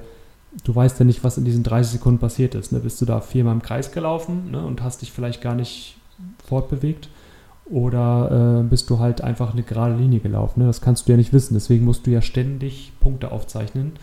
du 0.63 0.75
weißt 0.75 0.99
ja 0.99 1.05
nicht, 1.05 1.23
was 1.23 1.37
in 1.37 1.45
diesen 1.45 1.63
30 1.63 1.93
Sekunden 1.93 2.19
passiert 2.19 2.55
ist. 2.55 2.71
Ne? 2.71 2.79
Bist 2.79 3.01
du 3.01 3.05
da 3.05 3.21
viermal 3.21 3.55
im 3.55 3.61
Kreis 3.61 3.91
gelaufen 3.91 4.51
ne? 4.51 4.65
und 4.65 4.81
hast 4.83 5.01
dich 5.01 5.11
vielleicht 5.11 5.41
gar 5.41 5.55
nicht 5.55 5.97
fortbewegt 6.45 7.09
oder 7.65 8.61
äh, 8.61 8.63
bist 8.63 8.89
du 8.89 8.99
halt 8.99 9.21
einfach 9.21 9.53
eine 9.53 9.63
gerade 9.63 9.95
Linie 9.95 10.19
gelaufen. 10.19 10.61
Ne? 10.61 10.67
Das 10.67 10.81
kannst 10.81 11.07
du 11.07 11.13
ja 11.13 11.17
nicht 11.17 11.33
wissen. 11.33 11.53
Deswegen 11.53 11.85
musst 11.85 12.05
du 12.05 12.11
ja 12.11 12.21
ständig 12.21 12.91
Punkte 12.99 13.31
aufzeichnen, 13.31 13.93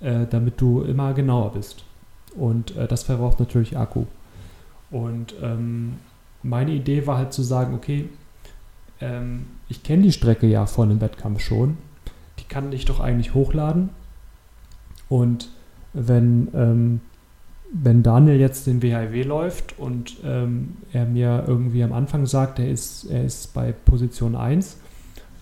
äh, 0.00 0.26
damit 0.28 0.60
du 0.60 0.82
immer 0.82 1.12
genauer 1.12 1.52
bist. 1.52 1.84
Und 2.34 2.76
äh, 2.76 2.88
das 2.88 3.02
verbraucht 3.04 3.38
natürlich 3.38 3.76
Akku. 3.76 4.06
Und 4.90 5.34
ähm, 5.42 5.94
meine 6.42 6.72
Idee 6.72 7.06
war 7.06 7.18
halt 7.18 7.32
zu 7.32 7.42
sagen, 7.42 7.74
okay, 7.74 8.08
ähm, 9.00 9.46
ich 9.68 9.82
kenne 9.82 10.02
die 10.02 10.12
Strecke 10.12 10.46
ja 10.46 10.66
von 10.66 10.90
einem 10.90 11.00
Wettkampf 11.00 11.40
schon. 11.40 11.78
Die 12.38 12.44
kann 12.44 12.72
ich 12.72 12.86
doch 12.86 13.00
eigentlich 13.00 13.34
hochladen. 13.34 13.90
Und 15.08 15.50
wenn, 15.92 16.48
ähm, 16.54 17.00
wenn 17.72 18.02
Daniel 18.02 18.38
jetzt 18.38 18.66
den 18.66 18.82
WHW 18.82 19.22
läuft 19.22 19.78
und 19.78 20.16
ähm, 20.24 20.76
er 20.92 21.06
mir 21.06 21.44
irgendwie 21.46 21.82
am 21.82 21.92
Anfang 21.92 22.26
sagt, 22.26 22.58
er 22.58 22.70
ist, 22.70 23.04
er 23.04 23.24
ist 23.24 23.54
bei 23.54 23.72
Position 23.72 24.34
1 24.36 24.76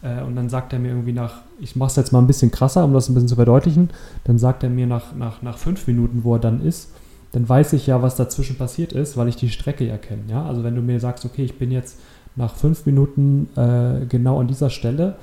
äh, 0.02 0.22
und 0.22 0.36
dann 0.36 0.48
sagt 0.48 0.72
er 0.72 0.78
mir 0.78 0.88
irgendwie 0.88 1.12
nach, 1.12 1.42
ich 1.60 1.76
mache 1.76 1.90
es 1.90 1.96
jetzt 1.96 2.12
mal 2.12 2.20
ein 2.20 2.26
bisschen 2.26 2.50
krasser, 2.50 2.84
um 2.84 2.92
das 2.92 3.08
ein 3.08 3.14
bisschen 3.14 3.28
zu 3.28 3.36
verdeutlichen, 3.36 3.90
dann 4.24 4.38
sagt 4.38 4.62
er 4.62 4.70
mir 4.70 4.86
nach, 4.86 5.14
nach, 5.14 5.42
nach 5.42 5.58
fünf 5.58 5.86
Minuten, 5.86 6.24
wo 6.24 6.34
er 6.34 6.40
dann 6.40 6.64
ist, 6.64 6.92
dann 7.32 7.48
weiß 7.48 7.72
ich 7.74 7.86
ja, 7.86 8.02
was 8.02 8.16
dazwischen 8.16 8.56
passiert 8.56 8.92
ist, 8.92 9.16
weil 9.16 9.28
ich 9.28 9.36
die 9.36 9.50
Strecke 9.50 9.86
ja 9.86 9.96
kenne. 9.96 10.22
Ja? 10.28 10.44
Also 10.46 10.64
wenn 10.64 10.74
du 10.74 10.82
mir 10.82 10.98
sagst, 11.00 11.24
okay, 11.24 11.44
ich 11.44 11.58
bin 11.58 11.70
jetzt 11.70 11.98
nach 12.36 12.54
fünf 12.54 12.86
Minuten 12.86 13.48
äh, 13.56 14.06
genau 14.08 14.40
an 14.40 14.48
dieser 14.48 14.70
Stelle 14.70 15.16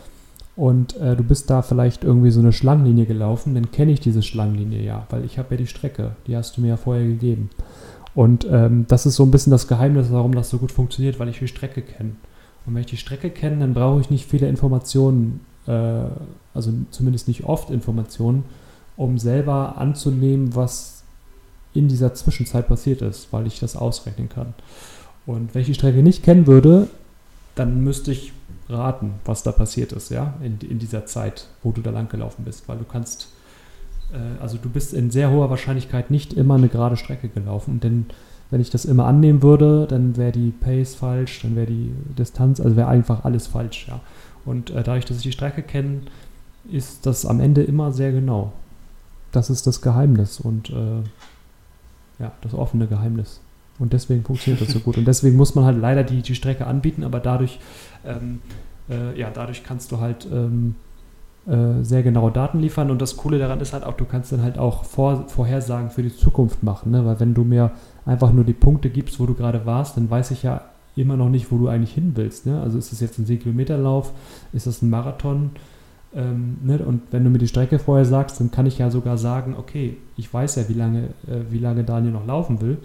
und 0.58 0.98
äh, 0.98 1.16
du 1.16 1.24
bist 1.24 1.52
da 1.52 1.62
vielleicht 1.62 2.04
irgendwie 2.04 2.32
so 2.32 2.40
eine 2.40 2.52
Schlangenlinie 2.52 3.06
gelaufen, 3.06 3.54
dann 3.54 3.72
kenne 3.72 3.92
ich 3.92 4.00
diese 4.00 4.24
Schlangenlinie 4.24 4.82
ja, 4.82 5.06
weil 5.12 5.24
ich 5.24 5.38
habe 5.38 5.54
ja 5.54 5.58
die 5.58 5.68
Strecke, 5.68 6.16
die 6.26 6.36
hast 6.36 6.58
du 6.58 6.62
mir 6.62 6.70
ja 6.70 6.78
vorher 6.78 7.06
gegeben. 7.06 7.52
Und 8.16 8.48
ähm, 8.50 8.86
das 8.88 9.06
ist 9.06 9.16
so 9.16 9.24
ein 9.24 9.30
bisschen 9.30 9.52
das 9.52 9.68
Geheimnis, 9.68 10.08
warum 10.10 10.34
das 10.34 10.50
so 10.50 10.58
gut 10.58 10.72
funktioniert, 10.72 11.20
weil 11.20 11.30
ich 11.30 11.38
die 11.38 11.48
Strecke 11.48 11.84
kenne. 11.84 12.16
Und 12.66 12.74
wenn 12.74 12.82
ich 12.82 12.88
die 12.88 12.98
Strecke 12.98 13.30
kenne, 13.30 13.60
dann 13.60 13.76
brauche 13.76 14.02
ich 14.02 14.10
nicht 14.10 14.28
viele 14.28 14.50
Informationen, 14.50 15.42
äh, 15.68 16.02
also 16.56 16.74
zumindest 16.90 17.28
nicht 17.28 17.44
oft 17.44 17.70
Informationen, 17.70 18.44
um 18.96 19.20
selber 19.20 19.78
anzunehmen, 19.78 20.56
was 20.56 21.04
in 21.76 21.88
dieser 21.88 22.16
Zwischenzeit 22.16 22.68
passiert 22.68 23.04
ist, 23.04 23.32
weil 23.32 23.46
ich 23.46 23.60
das 23.60 23.76
ausrechnen 23.76 24.28
kann. 24.28 24.56
Und 25.28 25.54
wenn 25.54 25.62
ich 25.62 25.68
die 25.68 25.76
Strecke 25.76 26.02
nicht 26.02 26.24
kennen 26.24 26.48
würde, 26.48 26.88
dann 27.54 27.84
müsste 27.84 28.12
ich 28.12 28.34
raten, 28.70 29.16
was 29.26 29.44
da 29.44 29.52
passiert 29.52 29.92
ist, 29.94 30.10
ja, 30.10 30.34
in, 30.42 30.60
in 30.68 30.80
dieser 30.80 31.06
Zeit, 31.06 31.48
wo 31.64 31.72
du 31.72 31.82
da 31.82 31.92
lang 31.92 32.10
gelaufen 32.10 32.44
bist, 32.46 32.68
weil 32.68 32.78
du 32.78 32.84
kannst, 32.84 33.30
äh, 34.12 34.42
also 34.42 34.58
du 34.58 34.70
bist 34.70 34.94
in 34.94 35.12
sehr 35.12 35.32
hoher 35.32 35.50
Wahrscheinlichkeit 35.50 36.12
nicht 36.12 36.34
immer 36.34 36.56
eine 36.56 36.70
gerade 36.70 36.98
Strecke 36.98 37.30
gelaufen, 37.30 37.80
denn 37.80 38.08
wenn 38.50 38.62
ich 38.62 38.70
das 38.70 38.86
immer 38.86 39.06
annehmen 39.06 39.42
würde, 39.44 39.88
dann 39.88 40.16
wäre 40.16 40.32
die 40.32 40.52
Pace 40.52 40.96
falsch, 40.96 41.42
dann 41.42 41.56
wäre 41.56 41.68
die 41.68 41.92
Distanz, 42.18 42.60
also 42.60 42.76
wäre 42.76 42.88
einfach 42.88 43.26
alles 43.26 43.48
falsch, 43.48 43.88
ja. 43.88 44.00
Und 44.46 44.70
äh, 44.70 44.84
dadurch, 44.84 45.06
dass 45.06 45.18
ich 45.18 45.24
die 45.24 45.32
Strecke 45.34 45.62
kenne, 45.62 46.02
ist 46.72 47.06
das 47.06 47.26
am 47.26 47.40
Ende 47.40 47.64
immer 47.64 47.92
sehr 47.92 48.12
genau. 48.12 48.54
Das 49.32 49.50
ist 49.50 49.68
das 49.68 49.82
Geheimnis 49.82 50.40
und 50.40 50.70
äh, 50.70 51.04
ja, 52.20 52.32
das 52.42 52.54
offene 52.54 52.88
Geheimnis. 52.88 53.42
Und 53.80 53.94
deswegen 53.94 54.24
funktioniert 54.24 54.62
das 54.62 54.74
so 54.74 54.80
gut. 54.80 54.98
Und 54.98 55.06
deswegen 55.06 55.38
muss 55.38 55.56
man 55.56 55.66
halt 55.66 55.80
leider 55.80 56.04
die, 56.04 56.22
die 56.22 56.36
Strecke 56.36 56.66
anbieten, 56.66 57.04
aber 57.04 57.20
dadurch, 57.20 57.60
ähm, 58.06 58.42
äh, 58.90 59.18
ja, 59.20 59.30
dadurch 59.32 59.64
kannst 59.64 59.92
du 59.92 60.00
halt 60.00 60.28
ähm, 60.32 60.76
äh, 61.48 61.84
sehr 61.84 62.04
genaue 62.04 62.32
Daten 62.32 62.60
liefern 62.60 62.92
und 62.92 63.02
das 63.02 63.16
Coole 63.16 63.40
daran 63.40 63.62
ist 63.62 63.72
halt 63.72 63.84
auch, 63.84 63.94
du 63.94 64.06
kannst 64.06 64.32
dann 64.32 64.42
halt 64.42 64.58
auch 64.58 64.84
vor, 64.84 65.30
Vorhersagen 65.30 65.92
für 65.92 66.04
die 66.04 66.14
Zukunft 66.16 66.62
machen, 66.62 66.92
ne? 66.92 67.06
weil 67.06 67.20
wenn 67.20 67.34
du 67.34 67.44
mir 67.44 67.72
einfach 68.06 68.34
nur 68.34 68.44
die 68.44 68.54
Punkte 68.54 68.90
gibst, 68.90 69.20
wo 69.20 69.26
du 69.26 69.34
gerade 69.34 69.66
warst, 69.66 69.96
dann 69.96 70.10
weiß 70.10 70.32
ich 70.32 70.44
ja 70.44 70.62
immer 70.98 71.16
noch 71.16 71.30
nicht, 71.30 71.52
wo 71.52 71.58
du 71.58 71.68
eigentlich 71.68 71.94
hin 71.94 72.14
willst. 72.16 72.48
Ne? 72.48 72.60
Also 72.60 72.78
ist 72.78 72.92
das 72.92 73.00
jetzt 73.00 73.18
ein 73.20 73.26
10 73.26 73.40
Kilometerlauf, 73.40 74.12
ist 74.52 74.68
das 74.68 74.82
ein 74.82 74.90
Marathon? 74.90 75.52
Ähm, 76.14 76.58
ne? 76.64 76.80
Und 76.80 77.02
wenn 77.12 77.24
du 77.24 77.30
mir 77.30 77.38
die 77.38 77.48
Strecke 77.48 77.80
vorher 77.80 78.06
sagst, 78.06 78.40
dann 78.40 78.52
kann 78.52 78.66
ich 78.66 78.80
ja 78.80 78.90
sogar 78.90 79.18
sagen, 79.18 79.56
okay, 79.58 79.98
ich 80.18 80.34
weiß 80.34 80.56
ja, 80.56 80.68
wie 80.68 80.74
lange, 80.74 81.04
äh, 81.28 81.50
wie 81.50 81.60
lange 81.60 81.84
Daniel 81.84 82.12
noch 82.12 82.26
laufen 82.26 82.60
will. 82.62 82.78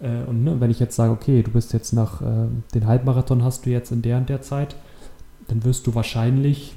Äh, 0.00 0.28
und 0.28 0.44
ne, 0.44 0.60
wenn 0.60 0.70
ich 0.70 0.80
jetzt 0.80 0.96
sage, 0.96 1.12
okay, 1.12 1.42
du 1.42 1.50
bist 1.50 1.72
jetzt 1.72 1.92
nach 1.92 2.20
äh, 2.22 2.48
den 2.74 2.86
Halbmarathon 2.86 3.42
hast 3.42 3.66
du 3.66 3.70
jetzt 3.70 3.92
in 3.92 4.02
der 4.02 4.18
und 4.18 4.28
der 4.28 4.42
Zeit, 4.42 4.76
dann 5.48 5.64
wirst 5.64 5.86
du 5.86 5.94
wahrscheinlich 5.94 6.74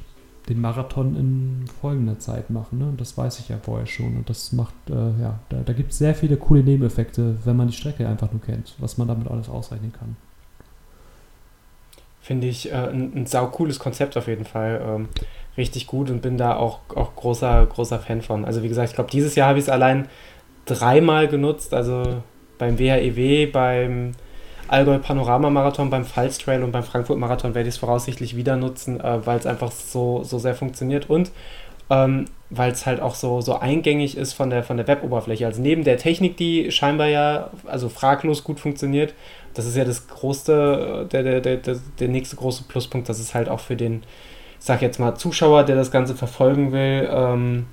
den 0.48 0.62
Marathon 0.62 1.16
in 1.16 1.66
folgender 1.80 2.18
Zeit 2.18 2.50
machen. 2.50 2.80
Ne? 2.80 2.86
Und 2.86 3.00
das 3.00 3.18
weiß 3.18 3.40
ich 3.40 3.50
ja 3.50 3.58
vorher 3.62 3.86
schon. 3.86 4.18
Und 4.18 4.30
das 4.30 4.52
macht, 4.52 4.74
äh, 4.90 5.22
ja, 5.22 5.40
da, 5.50 5.58
da 5.64 5.74
gibt 5.74 5.92
es 5.92 6.00
sehr 6.00 6.16
viele 6.16 6.38
coole 6.38 6.64
Nebeneffekte, 6.64 7.38
wenn 7.46 7.56
man 7.56 7.68
die 7.68 7.76
Strecke 7.76 8.08
einfach 8.08 8.32
nur 8.32 8.42
kennt, 8.42 8.74
was 8.80 8.98
man 8.98 9.08
damit 9.08 9.28
alles 9.28 9.48
ausrechnen 9.48 9.94
kann. 9.94 10.16
Finde 12.22 12.48
ich 12.48 12.72
äh, 12.72 12.76
ein, 12.76 13.14
ein 13.16 13.26
sau 13.28 13.48
cooles 13.48 13.80
Konzept 13.80 14.18
auf 14.18 14.28
jeden 14.28 14.46
Fall. 14.46 14.82
Ähm, 14.84 15.10
richtig 15.56 15.88
gut 15.88 16.10
und 16.10 16.22
bin 16.22 16.38
da 16.38 16.56
auch, 16.56 16.80
auch 16.96 17.16
großer, 17.16 17.66
großer 17.68 18.00
Fan 18.00 18.22
von. 18.22 18.46
Also 18.46 18.64
wie 18.64 18.70
gesagt, 18.70 18.90
ich 18.90 18.96
glaube, 18.96 19.12
dieses 19.12 19.36
Jahr 19.36 19.50
habe 19.50 19.60
ich 19.60 19.66
es 19.66 19.70
allein 19.70 20.08
dreimal 20.66 21.28
genutzt. 21.28 21.74
Also 21.74 22.24
beim 22.60 22.78
WHEW, 22.78 23.18
e 23.18 23.45
beim 23.47 24.12
Allgäu 24.68 24.99
Panorama 24.99 25.49
Marathon, 25.49 25.89
beim 25.89 26.05
Pfalz 26.05 26.38
Trail 26.38 26.64
und 26.64 26.72
beim 26.72 26.84
Frankfurt 26.84 27.18
Marathon 27.18 27.55
werde 27.55 27.68
ich 27.68 27.76
es 27.76 27.80
voraussichtlich 27.80 28.36
wieder 28.36 28.55
nutzen, 28.55 28.99
äh, 28.99 29.26
weil 29.26 29.39
es 29.39 29.47
einfach 29.47 29.72
so, 29.72 30.24
so 30.24 30.38
sehr 30.38 30.53
funktioniert 30.53 31.10
und 31.10 31.32
ähm, 31.89 32.26
weil 32.51 32.72
es 32.72 32.86
halt 32.86 32.99
auch 32.99 33.16
so, 33.16 33.41
so 33.41 33.55
eingängig 33.55 34.18
ist 34.18 34.34
von 34.34 34.49
der, 34.49 34.64
von 34.64 34.78
der 34.78 34.88
Web-Oberfläche. 34.88 35.45
Also 35.45 35.62
neben 35.62 35.84
der 35.84 35.97
Technik, 35.97 36.38
die 36.38 36.72
scheinbar 36.72 37.07
ja, 37.07 37.49
also 37.66 37.89
fraglos 37.89 38.43
gut 38.43 38.60
funktioniert, 38.60 39.14
das 39.53 39.66
ist 39.66 39.76
ja 39.76 39.86
das 39.86 40.07
größte, 40.07 41.07
der, 41.12 41.24
der, 41.24 41.57
der, 41.57 41.78
der, 41.99 42.07
nächste 42.07 42.36
große 42.36 42.64
Pluspunkt, 42.68 43.10
dass 43.10 43.20
es 43.20 43.34
halt 43.34 43.49
auch 43.49 43.60
für 43.60 43.76
den, 43.76 44.03
sag 44.60 44.82
jetzt 44.82 44.99
mal, 44.99 45.16
Zuschauer, 45.16 45.64
der 45.64 45.76
das 45.76 45.91
Ganze 45.91 46.16
verfolgen 46.16 46.72
will, 46.72 47.10
ähm, 47.12 47.66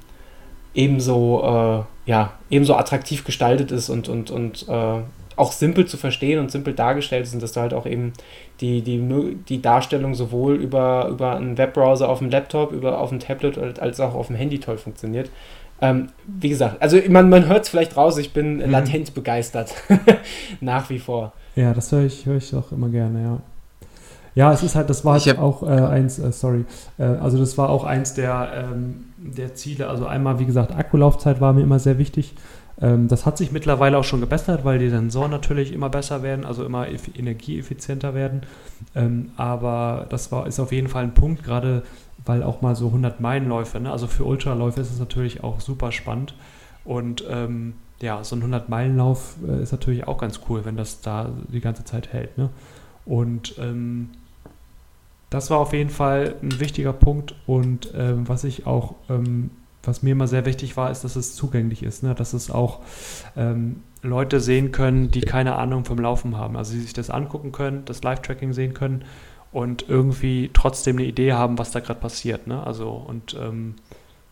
ebenso, 0.75 1.43
äh, 1.45 1.96
ja, 2.07 2.33
ebenso 2.51 2.75
attraktiv 2.77 3.25
gestaltet 3.25 3.73
ist 3.73 3.91
und, 3.91 4.09
und, 4.09 4.31
und 4.31 4.67
äh, 4.69 5.01
auch 5.37 5.53
simpel 5.53 5.87
zu 5.87 5.97
verstehen 5.97 6.39
und 6.39 6.51
simpel 6.51 6.73
dargestellt 6.73 7.27
sind, 7.27 7.43
dass 7.43 7.53
du 7.53 7.61
halt 7.61 7.75
auch 7.75 7.85
eben 7.85 8.15
die, 8.61 8.81
die, 8.81 8.99
die 9.49 9.61
Darstellung 9.61 10.15
sowohl 10.15 10.55
über, 10.55 11.09
über 11.09 11.37
einen 11.37 11.59
Webbrowser 11.59 12.09
auf 12.09 12.21
dem 12.21 12.31
Laptop, 12.31 12.73
über 12.73 12.99
auf 12.99 13.11
dem 13.11 13.21
Tablet 13.21 13.79
als 13.79 14.01
auch 14.01 14.15
auf 14.15 14.29
dem 14.29 14.37
Handy 14.37 14.59
toll 14.59 14.79
funktioniert. 14.79 15.31
Ähm, 15.83 16.09
wie 16.27 16.49
gesagt, 16.49 16.81
also 16.81 16.99
man, 17.09 17.29
man 17.29 17.47
hört 17.47 17.65
es 17.65 17.69
vielleicht 17.69 17.99
raus, 17.99 18.17
ich 18.17 18.33
bin 18.33 18.57
mhm. 18.57 18.71
latent 18.71 19.13
begeistert. 19.13 19.75
Nach 20.61 20.89
wie 20.89 20.99
vor. 20.99 21.35
Ja, 21.55 21.75
das 21.75 21.93
höre 21.93 22.05
ich, 22.05 22.25
hör 22.25 22.37
ich 22.37 22.55
auch 22.55 22.73
immer 22.73 22.89
gerne, 22.89 23.23
ja. 23.23 23.39
Ja, 24.35 24.53
es 24.53 24.63
ist 24.63 24.75
halt, 24.75 24.91
das 24.91 25.03
war 25.05 25.19
halt 25.19 25.39
auch 25.39 25.63
äh, 25.63 25.67
eins, 25.67 26.19
äh, 26.19 26.31
sorry, 26.31 26.67
äh, 26.99 27.05
also 27.05 27.39
das 27.39 27.57
war 27.57 27.71
auch 27.71 27.85
eins 27.85 28.13
der, 28.13 28.71
ähm, 28.71 29.07
der 29.33 29.55
Ziele. 29.55 29.89
Also 29.89 30.07
einmal, 30.07 30.39
wie 30.39 30.47
gesagt, 30.47 30.75
Akkulaufzeit 30.75 31.41
war 31.41 31.53
mir 31.53 31.63
immer 31.63 31.79
sehr 31.79 31.99
wichtig. 31.99 32.35
Ähm, 32.81 33.09
das 33.09 33.27
hat 33.27 33.39
sich 33.39 33.53
mittlerweile 33.53 33.99
auch 33.99 34.05
schon 34.05 34.21
gebessert, 34.21 34.65
weil 34.65 34.79
die 34.79 34.91
Sensoren 34.91 35.31
natürlich 35.31 35.73
immer 35.73 35.89
besser 35.89 36.23
werden, 36.23 36.45
also 36.45 36.65
immer 36.65 36.87
energieeffizienter 36.89 38.15
werden. 38.15 38.43
Ähm, 38.95 39.31
aber 39.37 40.07
das 40.11 40.33
war, 40.33 40.47
ist 40.47 40.61
auf 40.61 40.73
jeden 40.73 40.89
Fall 40.89 41.05
ein 41.05 41.15
Punkt, 41.15 41.43
gerade 41.45 41.83
weil 42.25 42.43
auch 42.43 42.61
mal 42.61 42.75
so 42.75 42.89
100 42.89 43.21
Meilenläufe, 43.21 43.79
ne? 43.79 43.93
also 43.93 44.07
für 44.07 44.25
Ultraläufe 44.25 44.81
ist 44.81 44.91
es 44.91 44.99
natürlich 44.99 45.45
auch 45.45 45.61
super 45.61 45.93
spannend. 45.93 46.35
Und 46.85 47.25
ähm, 47.29 47.75
ja, 48.01 48.23
so 48.23 48.37
ein 48.37 48.43
100-Meilen-Lauf 48.43 49.37
äh, 49.47 49.63
ist 49.63 49.73
natürlich 49.73 50.07
auch 50.07 50.19
ganz 50.19 50.41
cool, 50.49 50.65
wenn 50.65 50.77
das 50.77 51.01
da 51.01 51.31
die 51.49 51.61
ganze 51.61 51.85
Zeit 51.85 52.13
hält. 52.13 52.37
Ne? 52.37 52.51
Und 53.05 53.57
ähm, 53.59 54.11
das 55.31 55.51
war 55.51 55.59
auf 55.59 55.73
jeden 55.73 55.91
Fall 55.91 56.37
ein 56.43 56.61
wichtiger 56.61 56.93
Punkt. 56.93 57.35
Und 57.47 57.93
ähm, 57.95 58.29
was 58.29 58.45
ich 58.45 58.67
auch 58.67 58.95
ähm, 59.09 59.51
was 59.87 60.03
mir 60.03 60.13
immer 60.13 60.27
sehr 60.27 60.45
wichtig 60.45 60.77
war, 60.77 60.91
ist, 60.91 61.05
dass 61.05 61.17
es 61.17 61.35
zugänglich 61.35 61.83
ist, 61.83 62.03
ne? 62.03 62.15
dass 62.15 62.33
es 62.33 62.51
auch 62.51 62.81
ähm, 63.37 63.83
Leute 64.03 64.41
sehen 64.41 64.73
können, 64.73 65.11
die 65.11 65.21
keine 65.21 65.57
Ahnung 65.57 65.85
vom 65.85 65.99
Laufen 65.99 66.37
haben. 66.37 66.57
Also 66.57 66.75
die 66.75 66.81
sich 66.81 66.93
das 66.93 67.11
angucken 67.11 67.53
können, 67.53 67.85
das 67.85 68.03
Live-Tracking 68.03 68.53
sehen 68.53 68.75
können 68.75 69.05
und 69.53 69.89
irgendwie 69.89 70.51
trotzdem 70.53 70.97
eine 70.97 71.07
Idee 71.07 71.33
haben, 71.33 71.59
was 71.59 71.71
da 71.71 71.81
gerade 71.81 72.01
passiert. 72.01 72.47
Ne? 72.47 72.63
Also 72.63 72.91
und 72.91 73.37
ähm, 73.41 73.75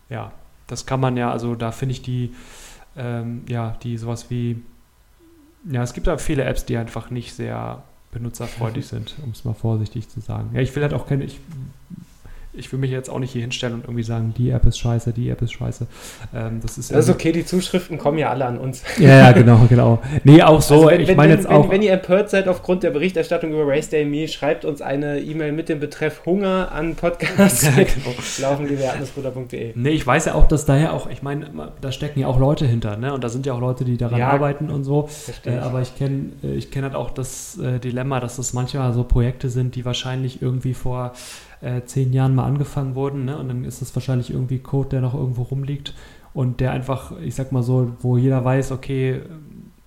ja, 0.08 0.32
das 0.66 0.86
kann 0.86 1.00
man 1.00 1.16
ja, 1.16 1.30
also 1.30 1.54
da 1.54 1.72
finde 1.72 1.92
ich 1.92 2.02
die, 2.02 2.34
ähm, 2.96 3.42
ja, 3.48 3.76
die 3.82 3.96
sowas 3.96 4.30
wie, 4.30 4.62
ja, 5.70 5.82
es 5.82 5.94
gibt 5.94 6.06
da 6.06 6.18
viele 6.18 6.44
Apps, 6.44 6.66
die 6.66 6.76
einfach 6.76 7.10
nicht 7.10 7.34
sehr 7.34 7.82
benutzerfreundlich 8.14 8.86
sind, 8.86 9.14
um 9.22 9.30
es 9.30 9.44
mal 9.44 9.54
vorsichtig 9.54 10.08
zu 10.08 10.20
sagen. 10.20 10.50
Ja, 10.54 10.60
ich 10.60 10.74
will 10.74 10.82
halt 10.82 10.94
auch 10.94 11.06
keine, 11.06 11.24
ich 11.24 11.40
ich 12.56 12.72
will 12.72 12.78
mich 12.78 12.90
jetzt 12.90 13.10
auch 13.10 13.18
nicht 13.18 13.32
hier 13.32 13.42
hinstellen 13.42 13.74
und 13.74 13.84
irgendwie 13.84 14.02
sagen, 14.02 14.34
die 14.36 14.50
App 14.50 14.64
ist 14.66 14.78
scheiße, 14.78 15.12
die 15.12 15.28
App 15.28 15.42
ist 15.42 15.52
scheiße. 15.52 15.86
Ähm, 16.34 16.60
das 16.62 16.78
ist, 16.78 16.92
das 16.92 17.08
ist 17.08 17.14
okay, 17.14 17.32
die 17.32 17.44
Zuschriften 17.44 17.98
kommen 17.98 18.18
ja 18.18 18.30
alle 18.30 18.46
an 18.46 18.58
uns. 18.58 18.82
Ja, 18.98 19.18
ja, 19.18 19.32
genau, 19.32 19.66
genau. 19.68 20.00
Nee, 20.22 20.42
auch 20.42 20.62
so. 20.62 20.74
Also 20.74 20.88
wenn, 20.88 21.00
ich 21.00 21.16
meine 21.16 21.34
jetzt 21.34 21.48
wenn, 21.48 21.52
auch. 21.52 21.70
Wenn 21.70 21.82
ihr 21.82 21.92
empört 21.92 22.30
seid 22.30 22.48
aufgrund 22.48 22.82
der 22.82 22.90
Berichterstattung 22.90 23.52
über 23.52 23.66
Race 23.66 23.88
Day 23.88 24.04
Me, 24.04 24.28
schreibt 24.28 24.64
uns 24.64 24.82
eine 24.82 25.20
E-Mail 25.20 25.52
mit 25.52 25.68
dem 25.68 25.80
Betreff 25.80 26.24
Hunger 26.26 26.70
an 26.72 26.94
podcast. 26.94 27.64
Ja, 27.74 27.82
genau. 27.82 28.14
laufen 28.40 29.48
Nee, 29.74 29.90
ich 29.90 30.06
weiß 30.06 30.26
ja 30.26 30.34
auch, 30.34 30.46
dass 30.46 30.66
da 30.66 30.76
ja 30.76 30.92
auch, 30.92 31.08
ich 31.08 31.22
meine, 31.22 31.46
da 31.80 31.92
stecken 31.92 32.20
ja 32.20 32.26
auch 32.26 32.38
Leute 32.38 32.66
hinter, 32.66 32.96
ne? 32.96 33.14
Und 33.14 33.24
da 33.24 33.28
sind 33.28 33.46
ja 33.46 33.54
auch 33.54 33.60
Leute, 33.60 33.84
die 33.84 33.96
daran 33.96 34.18
ja, 34.18 34.28
arbeiten 34.28 34.70
und 34.70 34.84
so. 34.84 35.08
Äh, 35.44 35.56
aber 35.58 35.80
ich 35.80 35.96
kenne 35.96 36.30
äh, 36.42 36.54
ich 36.54 36.70
kenn 36.70 36.84
halt 36.84 36.94
auch 36.94 37.10
das 37.10 37.58
äh, 37.58 37.78
Dilemma, 37.78 38.20
dass 38.20 38.36
das 38.36 38.52
manchmal 38.52 38.92
so 38.92 39.04
Projekte 39.04 39.48
sind, 39.48 39.74
die 39.74 39.84
wahrscheinlich 39.84 40.42
irgendwie 40.42 40.74
vor 40.74 41.12
äh, 41.64 41.84
zehn 41.84 42.12
Jahren 42.12 42.34
mal 42.34 42.44
angefangen 42.44 42.94
wurden. 42.94 43.24
Ne? 43.24 43.36
Und 43.36 43.48
dann 43.48 43.64
ist 43.64 43.80
das 43.80 43.94
wahrscheinlich 43.96 44.30
irgendwie 44.30 44.58
Code, 44.58 44.90
der 44.90 45.00
noch 45.00 45.14
irgendwo 45.14 45.42
rumliegt 45.42 45.94
und 46.34 46.60
der 46.60 46.72
einfach, 46.72 47.12
ich 47.20 47.34
sag 47.34 47.52
mal 47.52 47.62
so, 47.62 47.92
wo 48.00 48.16
jeder 48.16 48.44
weiß, 48.44 48.72
okay, 48.72 49.22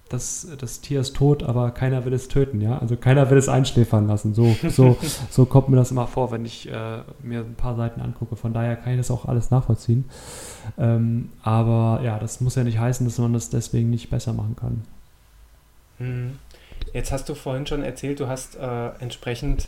das, 0.10 0.48
das 0.58 0.80
Tier 0.80 1.02
ist 1.02 1.16
tot, 1.16 1.44
aber 1.44 1.72
keiner 1.72 2.06
will 2.06 2.14
es 2.14 2.30
töten, 2.30 2.62
ja. 2.62 2.78
Also 2.78 2.96
keiner 2.96 3.30
will 3.30 3.38
es 3.38 3.50
einschläfern 3.50 4.08
lassen. 4.08 4.34
So, 4.34 4.56
so, 4.70 4.98
so 5.30 5.46
kommt 5.46 5.70
mir 5.70 5.76
das 5.76 5.92
immer 5.92 6.08
vor, 6.08 6.32
wenn 6.32 6.46
ich 6.46 6.70
äh, 6.70 7.00
mir 7.22 7.42
ein 7.42 7.56
paar 7.56 7.76
Seiten 7.76 8.00
angucke. 8.00 8.38
Von 8.38 8.54
daher 8.54 8.78
kann 8.78 8.94
ich 8.94 9.00
das 9.00 9.12
auch 9.12 9.26
alles 9.26 9.52
nachvollziehen. 9.52 10.06
Ähm, 10.78 11.30
aber 11.44 12.02
ja, 12.04 12.20
das 12.20 12.40
muss 12.40 12.56
ja 12.56 12.64
nicht 12.64 12.80
heißen, 12.80 13.06
dass 13.06 13.18
man 13.18 13.34
das 13.34 13.50
deswegen 13.50 13.90
nicht 13.90 14.10
besser 14.10 14.34
machen 14.34 14.56
kann. 14.56 14.84
Hm. 15.98 16.40
Jetzt 16.94 17.12
hast 17.12 17.28
du 17.28 17.36
vorhin 17.36 17.68
schon 17.68 17.84
erzählt, 17.84 18.20
du 18.20 18.28
hast 18.28 18.56
äh, 18.56 18.90
entsprechend 19.00 19.68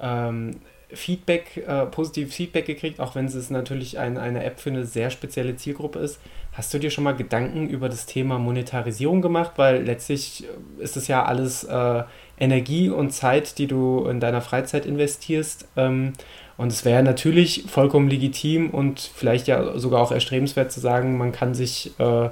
ähm, 0.00 0.56
Feedback, 0.94 1.56
äh, 1.66 1.86
positives 1.86 2.34
Feedback 2.34 2.66
gekriegt, 2.66 3.00
auch 3.00 3.14
wenn 3.14 3.26
es 3.26 3.50
natürlich 3.50 3.98
ein, 3.98 4.18
eine 4.18 4.44
App 4.44 4.60
für 4.60 4.70
eine 4.70 4.84
sehr 4.84 5.10
spezielle 5.10 5.56
Zielgruppe 5.56 5.98
ist. 5.98 6.20
Hast 6.52 6.72
du 6.72 6.78
dir 6.78 6.90
schon 6.90 7.04
mal 7.04 7.16
Gedanken 7.16 7.68
über 7.68 7.88
das 7.88 8.06
Thema 8.06 8.38
Monetarisierung 8.38 9.22
gemacht? 9.22 9.52
Weil 9.56 9.82
letztlich 9.82 10.44
äh, 10.44 10.82
ist 10.82 10.96
es 10.96 11.08
ja 11.08 11.24
alles 11.24 11.64
äh, 11.64 12.02
Energie 12.38 12.90
und 12.90 13.10
Zeit, 13.12 13.58
die 13.58 13.66
du 13.66 14.06
in 14.06 14.20
deiner 14.20 14.40
Freizeit 14.40 14.86
investierst. 14.86 15.68
Ähm, 15.76 16.12
und 16.56 16.68
es 16.68 16.84
wäre 16.84 17.02
natürlich 17.02 17.64
vollkommen 17.66 18.08
legitim 18.08 18.70
und 18.70 19.00
vielleicht 19.00 19.48
ja 19.48 19.76
sogar 19.78 20.00
auch 20.00 20.12
erstrebenswert 20.12 20.70
zu 20.70 20.80
sagen, 20.80 21.18
man 21.18 21.32
kann 21.32 21.54
sich, 21.54 21.90
äh, 21.98 22.28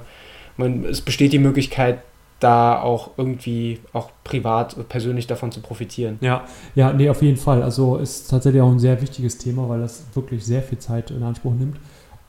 man, 0.55 0.85
es 0.85 1.01
besteht 1.01 1.33
die 1.33 1.39
Möglichkeit, 1.39 1.99
da 2.43 2.81
auch 2.81 3.11
irgendwie 3.17 3.79
auch 3.93 4.09
privat, 4.23 4.89
persönlich 4.89 5.27
davon 5.27 5.51
zu 5.51 5.61
profitieren. 5.61 6.17
Ja, 6.21 6.43
ja, 6.75 6.91
nee, 6.91 7.09
auf 7.09 7.21
jeden 7.21 7.37
Fall. 7.37 7.63
Also 7.63 7.97
ist 7.97 8.29
tatsächlich 8.29 8.61
auch 8.61 8.71
ein 8.71 8.79
sehr 8.79 9.01
wichtiges 9.01 9.37
Thema, 9.37 9.69
weil 9.69 9.79
das 9.79 10.03
wirklich 10.13 10.45
sehr 10.45 10.61
viel 10.61 10.77
Zeit 10.77 11.11
in 11.11 11.23
Anspruch 11.23 11.53
nimmt. 11.53 11.77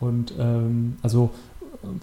Und 0.01 0.35
ähm, 0.39 0.97
also 1.03 1.31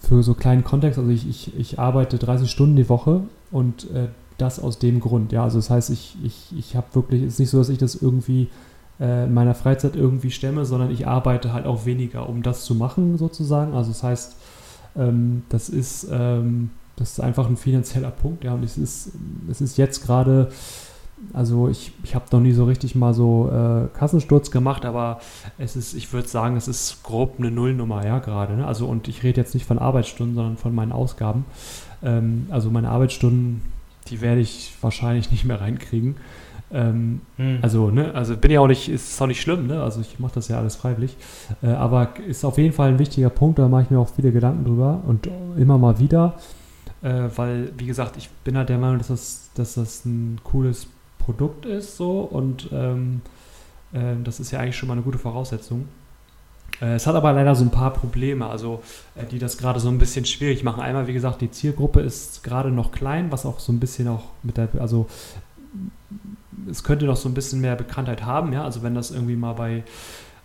für 0.00 0.22
so 0.22 0.34
kleinen 0.34 0.64
Kontext, 0.64 0.98
also 0.98 1.10
ich, 1.10 1.28
ich, 1.28 1.58
ich 1.58 1.78
arbeite 1.78 2.18
30 2.18 2.50
Stunden 2.50 2.76
die 2.76 2.88
Woche 2.88 3.22
und 3.50 3.90
äh, 3.90 4.08
das 4.38 4.60
aus 4.60 4.78
dem 4.78 5.00
Grund. 5.00 5.32
Ja, 5.32 5.44
also 5.44 5.58
das 5.58 5.70
heißt, 5.70 5.90
ich, 5.90 6.16
ich, 6.22 6.52
ich 6.56 6.76
habe 6.76 6.86
wirklich, 6.92 7.22
es 7.22 7.34
ist 7.34 7.38
nicht 7.38 7.50
so, 7.50 7.58
dass 7.58 7.68
ich 7.68 7.78
das 7.78 7.94
irgendwie 7.94 8.48
äh, 9.00 9.24
in 9.24 9.34
meiner 9.34 9.54
Freizeit 9.54 9.96
irgendwie 9.96 10.30
stemme, 10.30 10.64
sondern 10.64 10.90
ich 10.90 11.06
arbeite 11.06 11.52
halt 11.52 11.66
auch 11.66 11.86
weniger, 11.86 12.28
um 12.28 12.42
das 12.42 12.64
zu 12.64 12.74
machen, 12.74 13.18
sozusagen. 13.18 13.74
Also 13.74 13.90
das 13.90 14.02
heißt, 14.02 14.36
ähm, 14.96 15.42
das 15.48 15.68
ist 15.68 16.08
ähm, 16.10 16.70
das 16.96 17.12
ist 17.12 17.20
einfach 17.20 17.48
ein 17.48 17.56
finanzieller 17.56 18.10
Punkt, 18.10 18.44
ja. 18.44 18.54
Und 18.54 18.64
es 18.64 18.78
ist, 18.78 19.12
es 19.50 19.60
ist 19.60 19.78
jetzt 19.78 20.04
gerade, 20.04 20.50
also 21.32 21.68
ich, 21.68 21.92
ich 22.02 22.14
habe 22.14 22.24
noch 22.32 22.40
nie 22.40 22.52
so 22.52 22.64
richtig 22.64 22.94
mal 22.94 23.14
so 23.14 23.50
äh, 23.50 23.96
Kassensturz 23.96 24.50
gemacht, 24.50 24.84
aber 24.84 25.20
es 25.58 25.76
ist, 25.76 25.94
ich 25.94 26.12
würde 26.12 26.28
sagen, 26.28 26.56
es 26.56 26.68
ist 26.68 27.02
grob 27.02 27.36
eine 27.38 27.50
Nullnummer, 27.50 28.04
ja, 28.04 28.18
gerade. 28.18 28.54
Ne? 28.54 28.66
Also 28.66 28.86
und 28.86 29.08
ich 29.08 29.22
rede 29.22 29.40
jetzt 29.40 29.54
nicht 29.54 29.66
von 29.66 29.78
Arbeitsstunden, 29.78 30.34
sondern 30.34 30.56
von 30.56 30.74
meinen 30.74 30.92
Ausgaben. 30.92 31.44
Ähm, 32.02 32.46
also 32.50 32.70
meine 32.70 32.90
Arbeitsstunden, 32.90 33.62
die 34.08 34.20
werde 34.20 34.40
ich 34.40 34.72
wahrscheinlich 34.80 35.30
nicht 35.30 35.44
mehr 35.44 35.60
reinkriegen. 35.60 36.16
Ähm, 36.72 37.20
hm. 37.36 37.58
Also, 37.60 37.90
ne, 37.90 38.14
also 38.14 38.36
bin 38.36 38.50
ja 38.50 38.60
auch 38.60 38.66
nicht, 38.66 38.88
ist 38.88 39.20
auch 39.20 39.26
nicht 39.26 39.42
schlimm, 39.42 39.66
ne? 39.66 39.82
Also 39.82 40.00
ich 40.00 40.18
mache 40.18 40.32
das 40.36 40.48
ja 40.48 40.58
alles 40.58 40.76
freiwillig. 40.76 41.16
Äh, 41.62 41.68
aber 41.68 42.14
ist 42.26 42.44
auf 42.44 42.56
jeden 42.56 42.72
Fall 42.72 42.88
ein 42.88 42.98
wichtiger 42.98 43.28
Punkt, 43.28 43.58
da 43.58 43.68
mache 43.68 43.82
ich 43.82 43.90
mir 43.90 43.98
auch 43.98 44.08
viele 44.08 44.32
Gedanken 44.32 44.64
drüber 44.64 45.02
und 45.06 45.28
immer 45.56 45.76
mal 45.76 45.98
wieder. 45.98 46.34
Äh, 47.02 47.28
weil, 47.36 47.72
wie 47.76 47.86
gesagt, 47.86 48.16
ich 48.16 48.30
bin 48.44 48.56
halt 48.56 48.68
der 48.68 48.78
Meinung, 48.78 48.98
dass 48.98 49.08
das, 49.08 49.50
dass 49.54 49.74
das 49.74 50.04
ein 50.04 50.40
cooles 50.44 50.86
Produkt 51.18 51.66
ist 51.66 51.96
so 51.96 52.20
und 52.20 52.68
ähm, 52.72 53.20
äh, 53.92 54.14
das 54.24 54.40
ist 54.40 54.50
ja 54.50 54.60
eigentlich 54.60 54.76
schon 54.76 54.88
mal 54.88 54.94
eine 54.94 55.02
gute 55.02 55.18
Voraussetzung. 55.18 55.88
Äh, 56.80 56.94
es 56.94 57.06
hat 57.06 57.14
aber 57.14 57.32
leider 57.32 57.54
so 57.54 57.64
ein 57.64 57.70
paar 57.70 57.92
Probleme, 57.92 58.46
also 58.46 58.82
äh, 59.14 59.24
die 59.24 59.38
das 59.38 59.58
gerade 59.58 59.80
so 59.80 59.88
ein 59.88 59.98
bisschen 59.98 60.24
schwierig 60.24 60.64
machen. 60.64 60.80
Einmal, 60.82 61.06
wie 61.06 61.12
gesagt, 61.12 61.40
die 61.40 61.50
Zielgruppe 61.50 62.00
ist 62.00 62.42
gerade 62.42 62.70
noch 62.70 62.92
klein, 62.92 63.30
was 63.30 63.46
auch 63.46 63.60
so 63.60 63.72
ein 63.72 63.80
bisschen 63.80 64.08
auch 64.08 64.24
mit 64.42 64.56
der, 64.56 64.68
also 64.78 65.08
es 66.70 66.84
könnte 66.84 67.06
noch 67.06 67.16
so 67.16 67.28
ein 67.28 67.34
bisschen 67.34 67.60
mehr 67.60 67.76
Bekanntheit 67.76 68.24
haben, 68.24 68.52
ja. 68.52 68.64
Also 68.64 68.82
wenn 68.82 68.94
das 68.94 69.10
irgendwie 69.10 69.36
mal 69.36 69.54
bei, 69.54 69.84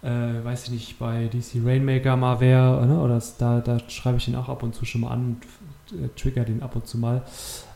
äh, 0.03 0.43
weiß 0.43 0.65
ich 0.65 0.71
nicht, 0.71 0.99
bei 0.99 1.27
DC 1.27 1.65
Rainmaker 1.65 2.15
mal 2.15 2.39
wäre, 2.39 2.85
ne? 2.85 2.99
oder 2.99 3.15
das, 3.15 3.37
da, 3.37 3.59
da 3.59 3.79
schreibe 3.89 4.17
ich 4.17 4.25
den 4.25 4.35
auch 4.35 4.49
ab 4.49 4.63
und 4.63 4.75
zu 4.75 4.85
schon 4.85 5.01
mal 5.01 5.11
an 5.11 5.19
und 5.19 5.37
trigger 6.15 6.43
den 6.43 6.61
ab 6.61 6.75
und 6.75 6.87
zu 6.87 6.97
mal. 6.97 7.21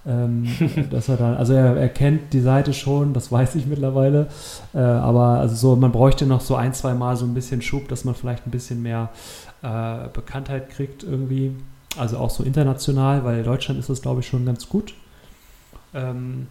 Ähm, 0.05 0.47
dass 0.91 1.09
er 1.09 1.17
dann, 1.17 1.35
also 1.35 1.53
er, 1.53 1.77
er, 1.77 1.89
kennt 1.89 2.33
die 2.33 2.39
Seite 2.39 2.73
schon, 2.73 3.13
das 3.13 3.31
weiß 3.31 3.55
ich 3.55 3.67
mittlerweile, 3.67 4.27
äh, 4.73 4.79
aber 4.79 5.39
also 5.39 5.55
so, 5.55 5.75
man 5.75 5.91
bräuchte 5.91 6.25
noch 6.25 6.41
so 6.41 6.55
ein, 6.55 6.73
zwei 6.73 6.95
Mal 6.95 7.15
so 7.17 7.25
ein 7.25 7.35
bisschen 7.35 7.61
Schub, 7.61 7.88
dass 7.88 8.03
man 8.03 8.15
vielleicht 8.15 8.47
ein 8.47 8.51
bisschen 8.51 8.81
mehr 8.81 9.09
äh, 9.61 10.07
Bekanntheit 10.11 10.71
kriegt 10.71 11.03
irgendwie, 11.03 11.55
also 11.97 12.17
auch 12.17 12.31
so 12.31 12.43
international, 12.43 13.23
weil 13.23 13.39
in 13.39 13.45
Deutschland 13.45 13.79
ist 13.79 13.89
das 13.89 14.01
glaube 14.01 14.21
ich 14.21 14.27
schon 14.27 14.43
ganz 14.43 14.67
gut. 14.67 14.95
Ähm, 15.93 16.47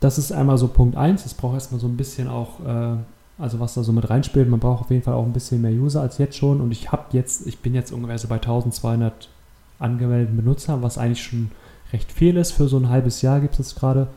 das 0.00 0.18
ist 0.18 0.32
einmal 0.32 0.58
so 0.58 0.68
Punkt 0.68 0.96
1. 0.96 1.24
Es 1.24 1.34
braucht 1.34 1.54
erstmal 1.54 1.80
so 1.80 1.86
ein 1.86 1.96
bisschen 1.96 2.28
auch, 2.28 2.60
äh, 2.60 2.96
also 3.38 3.60
was 3.60 3.74
da 3.74 3.82
so 3.82 3.92
mit 3.92 4.08
reinspielt. 4.08 4.48
Man 4.48 4.60
braucht 4.60 4.82
auf 4.82 4.90
jeden 4.90 5.02
Fall 5.02 5.14
auch 5.14 5.24
ein 5.24 5.32
bisschen 5.32 5.62
mehr 5.62 5.72
User 5.72 6.00
als 6.00 6.18
jetzt 6.18 6.36
schon. 6.36 6.60
Und 6.60 6.70
ich 6.70 6.92
habe 6.92 7.04
jetzt, 7.12 7.46
ich 7.46 7.60
bin 7.60 7.74
jetzt 7.74 7.92
ungefähr 7.92 8.18
so 8.18 8.28
bei 8.28 8.36
1200 8.36 9.28
angemeldeten 9.78 10.36
Benutzern, 10.36 10.82
was 10.82 10.98
eigentlich 10.98 11.22
schon 11.22 11.50
recht 11.92 12.10
viel 12.12 12.36
ist. 12.36 12.52
Für 12.52 12.68
so 12.68 12.78
ein 12.78 12.88
halbes 12.88 13.22
Jahr 13.22 13.40
gibt 13.40 13.58
es 13.58 13.74
gerade. 13.74 14.08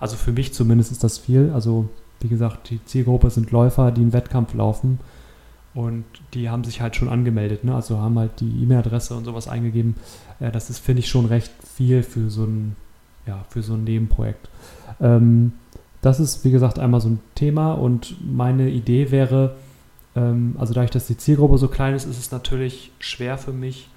Also 0.00 0.16
für 0.16 0.32
mich 0.32 0.52
zumindest 0.52 0.92
ist 0.92 1.04
das 1.04 1.18
viel. 1.18 1.50
Also 1.54 1.88
wie 2.20 2.28
gesagt, 2.28 2.70
die 2.70 2.84
Zielgruppe 2.84 3.30
sind 3.30 3.50
Läufer, 3.50 3.90
die 3.90 4.00
einen 4.00 4.12
Wettkampf 4.12 4.54
laufen. 4.54 4.98
Und 5.74 6.04
die 6.34 6.48
haben 6.48 6.62
sich 6.62 6.80
halt 6.80 6.94
schon 6.94 7.08
angemeldet, 7.08 7.64
ne? 7.64 7.74
also 7.74 7.98
haben 7.98 8.16
halt 8.16 8.38
die 8.40 8.62
E-Mail-Adresse 8.62 9.16
und 9.16 9.24
sowas 9.24 9.48
eingegeben. 9.48 9.96
Äh, 10.38 10.52
das 10.52 10.70
ist, 10.70 10.78
finde 10.78 11.00
ich, 11.00 11.08
schon 11.08 11.26
recht 11.26 11.50
viel 11.64 12.04
für 12.04 12.30
so 12.30 12.44
ein, 12.44 12.76
ja, 13.26 13.44
für 13.48 13.62
so 13.62 13.74
ein 13.74 13.82
Nebenprojekt. 13.82 14.48
Ähm, 15.00 15.52
das 16.00 16.20
ist, 16.20 16.44
wie 16.44 16.52
gesagt, 16.52 16.78
einmal 16.78 17.00
so 17.00 17.08
ein 17.08 17.20
Thema 17.34 17.72
und 17.72 18.14
meine 18.24 18.70
Idee 18.70 19.10
wäre, 19.10 19.56
ähm, 20.14 20.54
also 20.58 20.74
dadurch, 20.74 20.92
dass 20.92 21.08
die 21.08 21.16
Zielgruppe 21.16 21.58
so 21.58 21.66
klein 21.66 21.94
ist, 21.94 22.04
ist 22.04 22.18
es 22.18 22.30
natürlich 22.30 22.92
schwer 23.00 23.36
für 23.36 23.52
mich, 23.52 23.88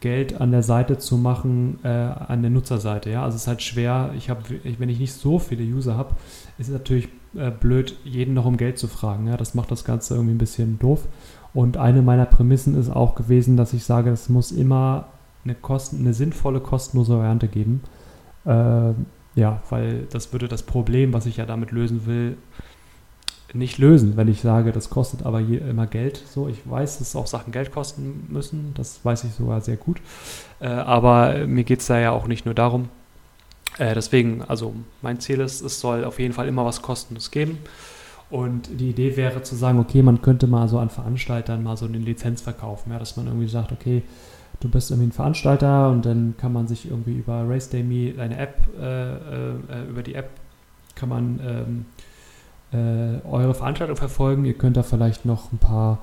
Geld 0.00 0.40
an 0.40 0.52
der 0.52 0.62
Seite 0.62 0.98
zu 0.98 1.16
machen, 1.16 1.80
äh, 1.82 1.88
an 1.88 2.42
der 2.42 2.50
Nutzerseite. 2.50 3.10
Ja? 3.10 3.24
Also 3.24 3.36
es 3.36 3.42
ist 3.42 3.48
halt 3.48 3.62
schwer, 3.62 4.12
ich 4.16 4.30
hab, 4.30 4.48
wenn 4.48 4.88
ich 4.88 5.00
nicht 5.00 5.12
so 5.12 5.38
viele 5.38 5.64
User 5.64 5.96
habe, 5.96 6.14
ist 6.58 6.68
es 6.68 6.72
natürlich 6.72 7.08
äh, 7.34 7.50
blöd, 7.50 7.96
jeden 8.04 8.34
noch 8.34 8.44
um 8.44 8.56
Geld 8.56 8.78
zu 8.78 8.86
fragen. 8.86 9.26
Ja? 9.26 9.36
Das 9.36 9.54
macht 9.54 9.70
das 9.70 9.84
Ganze 9.84 10.14
irgendwie 10.14 10.34
ein 10.34 10.38
bisschen 10.38 10.78
doof. 10.78 11.08
Und 11.54 11.76
eine 11.76 12.02
meiner 12.02 12.26
Prämissen 12.26 12.78
ist 12.78 12.88
auch 12.88 13.14
gewesen, 13.14 13.56
dass 13.56 13.72
ich 13.72 13.84
sage, 13.84 14.10
es 14.10 14.28
muss 14.28 14.52
immer 14.52 15.08
eine, 15.44 15.54
Kosten, 15.54 15.98
eine 15.98 16.14
sinnvolle, 16.14 16.60
kostenlose 16.60 17.18
Variante 17.18 17.48
geben. 17.48 17.82
Äh, 18.44 18.92
ja, 19.34 19.62
weil 19.70 20.06
das 20.10 20.32
würde 20.32 20.48
das 20.48 20.62
Problem, 20.62 21.12
was 21.12 21.26
ich 21.26 21.38
ja 21.38 21.46
damit 21.46 21.72
lösen 21.72 22.06
will, 22.06 22.36
nicht 23.54 23.78
lösen, 23.78 24.16
wenn 24.16 24.28
ich 24.28 24.40
sage, 24.40 24.72
das 24.72 24.90
kostet 24.90 25.24
aber 25.24 25.40
immer 25.40 25.86
Geld. 25.86 26.22
So, 26.26 26.48
ich 26.48 26.58
weiß, 26.68 26.98
dass 26.98 27.16
auch 27.16 27.26
Sachen 27.26 27.52
Geld 27.52 27.72
kosten 27.72 28.26
müssen, 28.28 28.72
das 28.74 29.04
weiß 29.04 29.24
ich 29.24 29.34
sogar 29.34 29.60
sehr 29.60 29.76
gut. 29.76 30.00
Äh, 30.60 30.68
aber 30.68 31.46
mir 31.46 31.64
geht 31.64 31.80
es 31.80 31.86
da 31.86 31.98
ja 31.98 32.12
auch 32.12 32.26
nicht 32.26 32.44
nur 32.44 32.54
darum. 32.54 32.88
Äh, 33.78 33.94
deswegen, 33.94 34.42
also 34.42 34.74
mein 35.00 35.20
Ziel 35.20 35.40
ist, 35.40 35.60
es 35.60 35.80
soll 35.80 36.04
auf 36.04 36.18
jeden 36.18 36.34
Fall 36.34 36.48
immer 36.48 36.64
was 36.64 36.82
Kostenlos 36.82 37.30
geben. 37.30 37.58
Und 38.30 38.80
die 38.80 38.90
Idee 38.90 39.16
wäre 39.16 39.42
zu 39.42 39.54
sagen, 39.56 39.78
okay, 39.78 40.02
man 40.02 40.22
könnte 40.22 40.46
mal 40.46 40.66
so 40.66 40.78
an 40.78 40.88
Veranstaltern 40.88 41.62
mal 41.62 41.76
so 41.76 41.84
eine 41.84 41.98
Lizenz 41.98 42.40
verkaufen, 42.40 42.90
ja, 42.90 42.98
dass 42.98 43.16
man 43.16 43.26
irgendwie 43.26 43.48
sagt, 43.48 43.72
okay, 43.72 44.02
du 44.60 44.70
bist 44.70 44.90
irgendwie 44.90 45.08
ein 45.08 45.12
Veranstalter 45.12 45.90
und 45.90 46.06
dann 46.06 46.34
kann 46.38 46.52
man 46.52 46.66
sich 46.66 46.88
irgendwie 46.88 47.12
über 47.12 47.44
Race 47.46 47.68
Day 47.68 47.82
Me, 47.82 48.14
eine 48.18 48.38
App, 48.38 48.56
äh, 48.80 49.12
äh, 49.12 49.88
über 49.90 50.02
die 50.02 50.14
App 50.14 50.30
kann 50.94 51.08
man 51.08 51.40
ähm, 51.44 51.86
äh, 51.98 52.02
eure 52.76 53.54
Veranstaltung 53.54 53.96
verfolgen. 53.96 54.44
Ihr 54.44 54.54
könnt 54.54 54.76
da 54.76 54.82
vielleicht 54.82 55.24
noch 55.24 55.52
ein 55.52 55.58
paar 55.58 55.98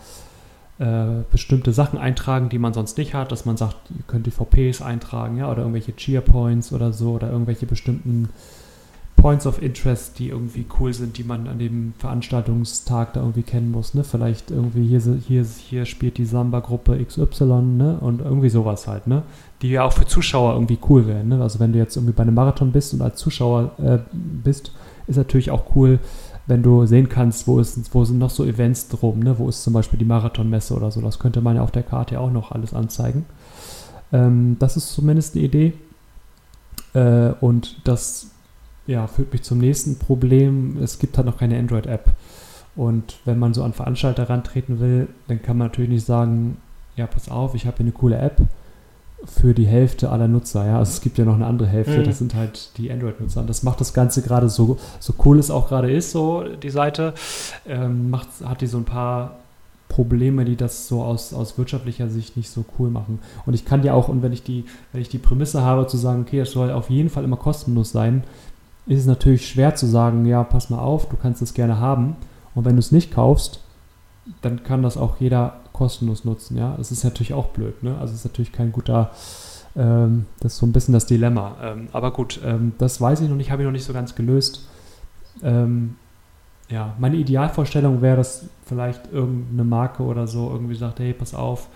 äh, 0.80 1.24
bestimmte 1.32 1.74
Sachen 1.74 2.00
eintragen, 2.00 2.50
die 2.50 2.60
man 2.60 2.74
sonst 2.74 2.98
nicht 2.98 3.14
hat, 3.14 3.32
dass 3.32 3.46
man 3.46 3.58
sagt, 3.58 3.76
ihr 3.90 4.04
könnt 4.08 4.26
die 4.26 4.32
VPs 4.32 4.82
eintragen, 4.82 5.38
ja, 5.38 5.52
oder 5.52 5.60
irgendwelche 5.60 5.96
Cheer 5.96 6.22
Points 6.22 6.72
oder 6.72 6.94
so, 6.94 7.14
oder 7.14 7.30
irgendwelche 7.30 7.66
bestimmten 7.66 8.30
Points 9.18 9.46
of 9.46 9.62
Interest, 9.62 10.18
die 10.18 10.30
irgendwie 10.30 10.66
cool 10.80 10.94
sind, 10.94 11.18
die 11.18 11.26
man 11.26 11.48
an 11.48 11.60
dem 11.60 11.94
Veranstaltungstag 11.98 13.14
da 13.14 13.20
irgendwie 13.20 13.44
kennen 13.44 13.72
muss. 13.72 13.94
Ne? 13.94 14.06
Vielleicht 14.06 14.50
irgendwie 14.50 14.88
hier, 14.88 15.02
hier, 15.28 15.44
hier 15.44 15.86
spielt 15.86 16.18
die 16.18 16.26
Samba-Gruppe 16.26 17.04
XY 17.04 17.44
ne? 17.44 17.98
und 18.00 18.22
irgendwie 18.22 18.50
sowas 18.50 18.88
halt, 18.88 19.08
ne? 19.08 19.24
die 19.62 19.72
ja 19.72 19.84
auch 19.84 19.92
für 19.92 20.06
Zuschauer 20.06 20.54
irgendwie 20.54 20.80
cool 20.90 21.06
wären. 21.06 21.28
Ne? 21.28 21.42
Also 21.42 21.60
wenn 21.60 21.74
du 21.74 21.80
jetzt 21.80 21.98
irgendwie 21.98 22.14
bei 22.14 22.24
einem 22.24 22.36
Marathon 22.36 22.72
bist 22.72 22.94
und 22.94 23.02
als 23.02 23.18
Zuschauer 23.18 23.72
äh, 23.84 23.98
bist, 24.14 24.72
ist 25.08 25.18
natürlich 25.18 25.52
auch 25.52 25.76
cool, 25.76 26.00
wenn 26.50 26.64
du 26.64 26.88
sehen 26.88 27.10
kannst, 27.10 27.48
wo, 27.48 27.60
ist, 27.60 27.94
wo 27.94 28.04
sind 28.04 28.18
noch 28.18 28.32
so 28.32 28.44
Events 28.44 28.88
drum, 28.88 29.20
ne? 29.20 29.38
wo 29.38 29.48
ist 29.48 29.64
zum 29.64 29.74
Beispiel 29.74 30.00
die 30.00 30.06
Marathonmesse 30.06 30.74
oder 30.74 30.90
so. 30.90 31.00
Das 31.00 31.20
könnte 31.20 31.42
man 31.42 31.56
ja 31.56 31.62
auf 31.62 31.70
der 31.70 31.84
Karte 31.84 32.16
ja 32.16 32.22
auch 32.22 32.32
noch 32.32 32.52
alles 32.52 32.74
anzeigen. 32.74 33.26
Ähm, 34.12 34.58
das 34.58 34.76
ist 34.76 34.92
zumindest 34.92 35.36
die 35.36 35.46
Idee. 35.46 35.74
Äh, 36.96 37.34
und 37.40 37.88
das 37.88 38.32
ja, 38.88 39.06
führt 39.06 39.32
mich 39.32 39.44
zum 39.44 39.60
nächsten 39.60 40.00
Problem. 40.00 40.78
Es 40.82 40.98
gibt 40.98 41.18
halt 41.18 41.28
noch 41.28 41.38
keine 41.38 41.60
Android-App. 41.60 42.14
Und 42.76 43.20
wenn 43.26 43.38
man 43.38 43.54
so 43.54 43.64
an 43.64 43.74
Veranstalter 43.74 44.28
rantreten 44.28 44.80
will, 44.80 45.08
dann 45.28 45.44
kann 45.44 45.56
man 45.56 45.68
natürlich 45.68 45.92
nicht 45.92 46.06
sagen, 46.08 46.58
ja, 46.96 47.06
pass 47.06 47.30
auf, 47.30 47.54
ich 47.54 47.68
habe 47.68 47.78
hier 47.78 47.86
eine 47.86 47.92
coole 47.92 48.18
App 48.18 48.42
für 49.26 49.54
die 49.54 49.66
Hälfte 49.66 50.10
aller 50.10 50.28
Nutzer. 50.28 50.66
Ja, 50.66 50.80
also 50.80 50.92
es 50.92 51.02
gibt 51.02 51.18
ja 51.18 51.26
noch 51.26 51.36
eine 51.36 51.46
andere 51.46 51.68
Hälfte, 51.68 52.00
mhm. 52.00 52.04
das 52.06 52.20
sind 52.20 52.36
halt 52.36 52.72
die 52.78 52.92
Android-Nutzer. 52.92 53.42
Und 53.42 53.50
das 53.50 53.64
macht 53.64 53.82
das 53.82 53.94
Ganze 53.94 54.22
gerade 54.22 54.50
so, 54.50 54.78
so 55.00 55.14
cool 55.26 55.40
es 55.40 55.52
auch 55.52 55.68
gerade 55.68 55.92
ist, 55.92 56.12
so 56.12 56.44
die 56.44 56.70
Seite, 56.70 57.14
ähm, 57.68 58.10
macht, 58.10 58.28
hat 58.44 58.62
die 58.62 58.68
so 58.68 58.78
ein 58.78 58.86
paar 58.86 59.38
Probleme, 59.90 60.46
die 60.46 60.56
das 60.56 60.88
so 60.88 61.02
aus, 61.02 61.34
aus 61.34 61.58
wirtschaftlicher 61.58 62.08
Sicht 62.10 62.38
nicht 62.38 62.50
so 62.50 62.64
cool 62.78 62.90
machen. 62.90 63.20
Und 63.46 63.56
ich 63.56 63.66
kann 63.66 63.84
ja 63.84 63.94
auch, 63.94 64.08
und 64.08 64.22
wenn 64.22 64.32
ich 64.32 64.44
die, 64.44 64.66
wenn 64.94 65.02
ich 65.02 65.10
die 65.10 65.18
Prämisse 65.18 65.64
habe, 65.64 65.88
zu 65.88 65.98
sagen, 65.98 66.22
okay, 66.22 66.40
es 66.40 66.52
soll 66.52 66.72
auf 66.72 66.90
jeden 66.90 67.10
Fall 67.10 67.24
immer 67.24 67.38
kostenlos 67.38 67.92
sein, 67.92 68.24
ist 68.86 69.02
es 69.02 69.06
natürlich 69.06 69.48
schwer 69.48 69.76
zu 69.76 69.86
sagen, 69.86 70.26
ja, 70.26 70.44
pass 70.44 70.70
mal 70.70 70.80
auf, 70.80 71.10
du 71.10 71.18
kannst 71.18 71.42
es 71.42 71.54
gerne 71.54 71.80
haben. 71.80 72.16
Und 72.56 72.66
wenn 72.66 72.76
du 72.76 72.80
es 72.80 72.92
nicht 72.92 73.12
kaufst, 73.14 73.62
dann 74.42 74.64
kann 74.64 74.84
das 74.84 74.96
auch 74.98 75.18
jeder 75.20 75.60
kostenlos 75.80 76.26
nutzen. 76.26 76.58
Ja, 76.58 76.76
es 76.80 76.92
ist 76.92 77.06
natürlich 77.06 77.34
auch 77.34 77.48
blöd. 77.48 77.82
Ne? 77.82 77.98
Also 78.00 78.14
es 78.14 78.20
ist 78.20 78.26
natürlich 78.26 78.52
kein 78.52 78.74
guter, 78.74 79.12
ähm, 79.78 80.26
das 80.42 80.54
ist 80.54 80.60
so 80.60 80.66
ein 80.66 80.74
bisschen 80.74 80.94
das 80.94 81.06
Dilemma. 81.06 81.56
Ähm, 81.64 81.88
aber 81.94 82.12
gut, 82.12 82.42
ähm, 82.44 82.74
das 82.78 83.00
weiß 83.00 83.22
ich 83.22 83.30
noch 83.30 83.38
nicht, 83.38 83.50
habe 83.50 83.62
ich 83.62 83.66
noch 83.66 83.72
nicht 83.72 83.86
so 83.86 83.94
ganz 83.94 84.14
gelöst. 84.14 84.68
Ähm, 85.42 85.96
ja, 86.70 86.96
meine 87.00 87.16
Idealvorstellung 87.16 88.02
wäre, 88.02 88.18
dass 88.18 88.44
vielleicht 88.66 89.12
irgendeine 89.12 89.64
Marke 89.64 90.04
oder 90.04 90.28
so 90.28 90.52
irgendwie 90.52 90.76
sagt, 90.76 91.00
hey, 91.00 91.14
pass 91.14 91.34
auf, 91.34 91.70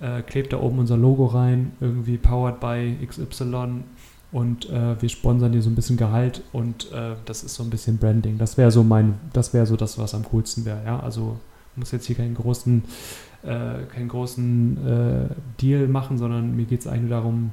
äh, 0.00 0.20
klebt 0.20 0.52
da 0.52 0.60
oben 0.60 0.78
unser 0.78 0.98
Logo 0.98 1.24
rein, 1.24 1.72
irgendwie 1.80 2.18
powered 2.18 2.60
by 2.60 2.98
XY 3.04 3.82
und 4.30 4.68
äh, 4.68 5.00
wir 5.00 5.08
sponsern 5.08 5.52
dir 5.52 5.62
so 5.62 5.70
ein 5.70 5.74
bisschen 5.74 5.96
Gehalt 5.96 6.42
und 6.52 6.92
äh, 6.92 7.14
das 7.24 7.42
ist 7.42 7.54
so 7.54 7.62
ein 7.62 7.70
bisschen 7.70 7.96
Branding. 7.96 8.36
Das 8.36 8.58
wäre 8.58 8.70
so 8.70 8.84
mein, 8.84 9.14
das 9.32 9.54
wäre 9.54 9.64
so 9.64 9.76
das, 9.76 9.98
was 9.98 10.14
am 10.14 10.24
coolsten 10.24 10.66
wäre. 10.66 10.82
Ja, 10.84 11.00
also 11.00 11.38
muss 11.78 11.92
jetzt 11.92 12.06
hier 12.06 12.16
keinen 12.16 12.34
großen, 12.34 12.84
äh, 13.42 13.84
keinen 13.92 14.08
großen 14.08 14.86
äh, 14.86 15.34
Deal 15.60 15.88
machen, 15.88 16.18
sondern 16.18 16.56
mir 16.56 16.64
geht 16.64 16.80
es 16.80 16.86
eigentlich 16.86 17.02
nur 17.02 17.10
darum, 17.10 17.52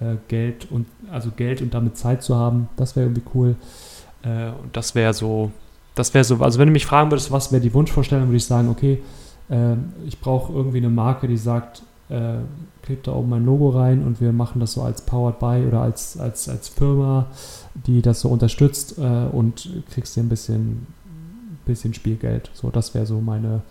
äh, 0.00 0.16
Geld 0.28 0.70
und 0.70 0.86
also 1.10 1.30
Geld 1.30 1.62
und 1.62 1.74
damit 1.74 1.96
Zeit 1.96 2.22
zu 2.22 2.36
haben. 2.36 2.68
Das 2.76 2.96
wäre 2.96 3.06
irgendwie 3.06 3.22
cool. 3.34 3.56
Äh, 4.22 4.50
und 4.62 4.76
das 4.76 4.94
wäre 4.94 5.14
so, 5.14 5.50
das 5.94 6.14
wäre 6.14 6.24
so. 6.24 6.36
Also 6.36 6.58
wenn 6.58 6.68
du 6.68 6.72
mich 6.72 6.86
fragen 6.86 7.10
würdest, 7.10 7.30
was 7.30 7.52
wäre 7.52 7.62
die 7.62 7.74
Wunschvorstellung, 7.74 8.28
würde 8.28 8.36
ich 8.36 8.44
sagen, 8.46 8.68
okay, 8.68 9.02
ich 10.06 10.20
brauche 10.20 10.52
irgendwie 10.52 10.76
eine 10.76 10.90
Marke, 10.90 11.26
die 11.26 11.36
sagt, 11.36 11.82
äh, 12.10 12.38
klebt 12.82 13.06
da 13.06 13.12
oben 13.12 13.30
mein 13.30 13.44
Logo 13.44 13.70
rein 13.70 14.04
und 14.04 14.20
wir 14.20 14.32
machen 14.32 14.60
das 14.60 14.72
so 14.72 14.82
als 14.82 15.02
Powered 15.02 15.38
by 15.38 15.64
oder 15.66 15.80
als, 15.82 16.18
als, 16.18 16.48
als 16.48 16.68
Firma, 16.68 17.26
die 17.86 18.02
das 18.02 18.20
so 18.20 18.28
unterstützt 18.28 18.98
äh, 18.98 19.26
und 19.30 19.70
kriegst 19.92 20.16
dir 20.16 20.22
ein 20.22 20.28
bisschen, 20.28 20.86
bisschen 21.64 21.94
Spielgeld. 21.94 22.50
So, 22.52 22.70
das 22.70 22.94
wäre 22.94 23.06
so 23.06 23.20
meine 23.20 23.62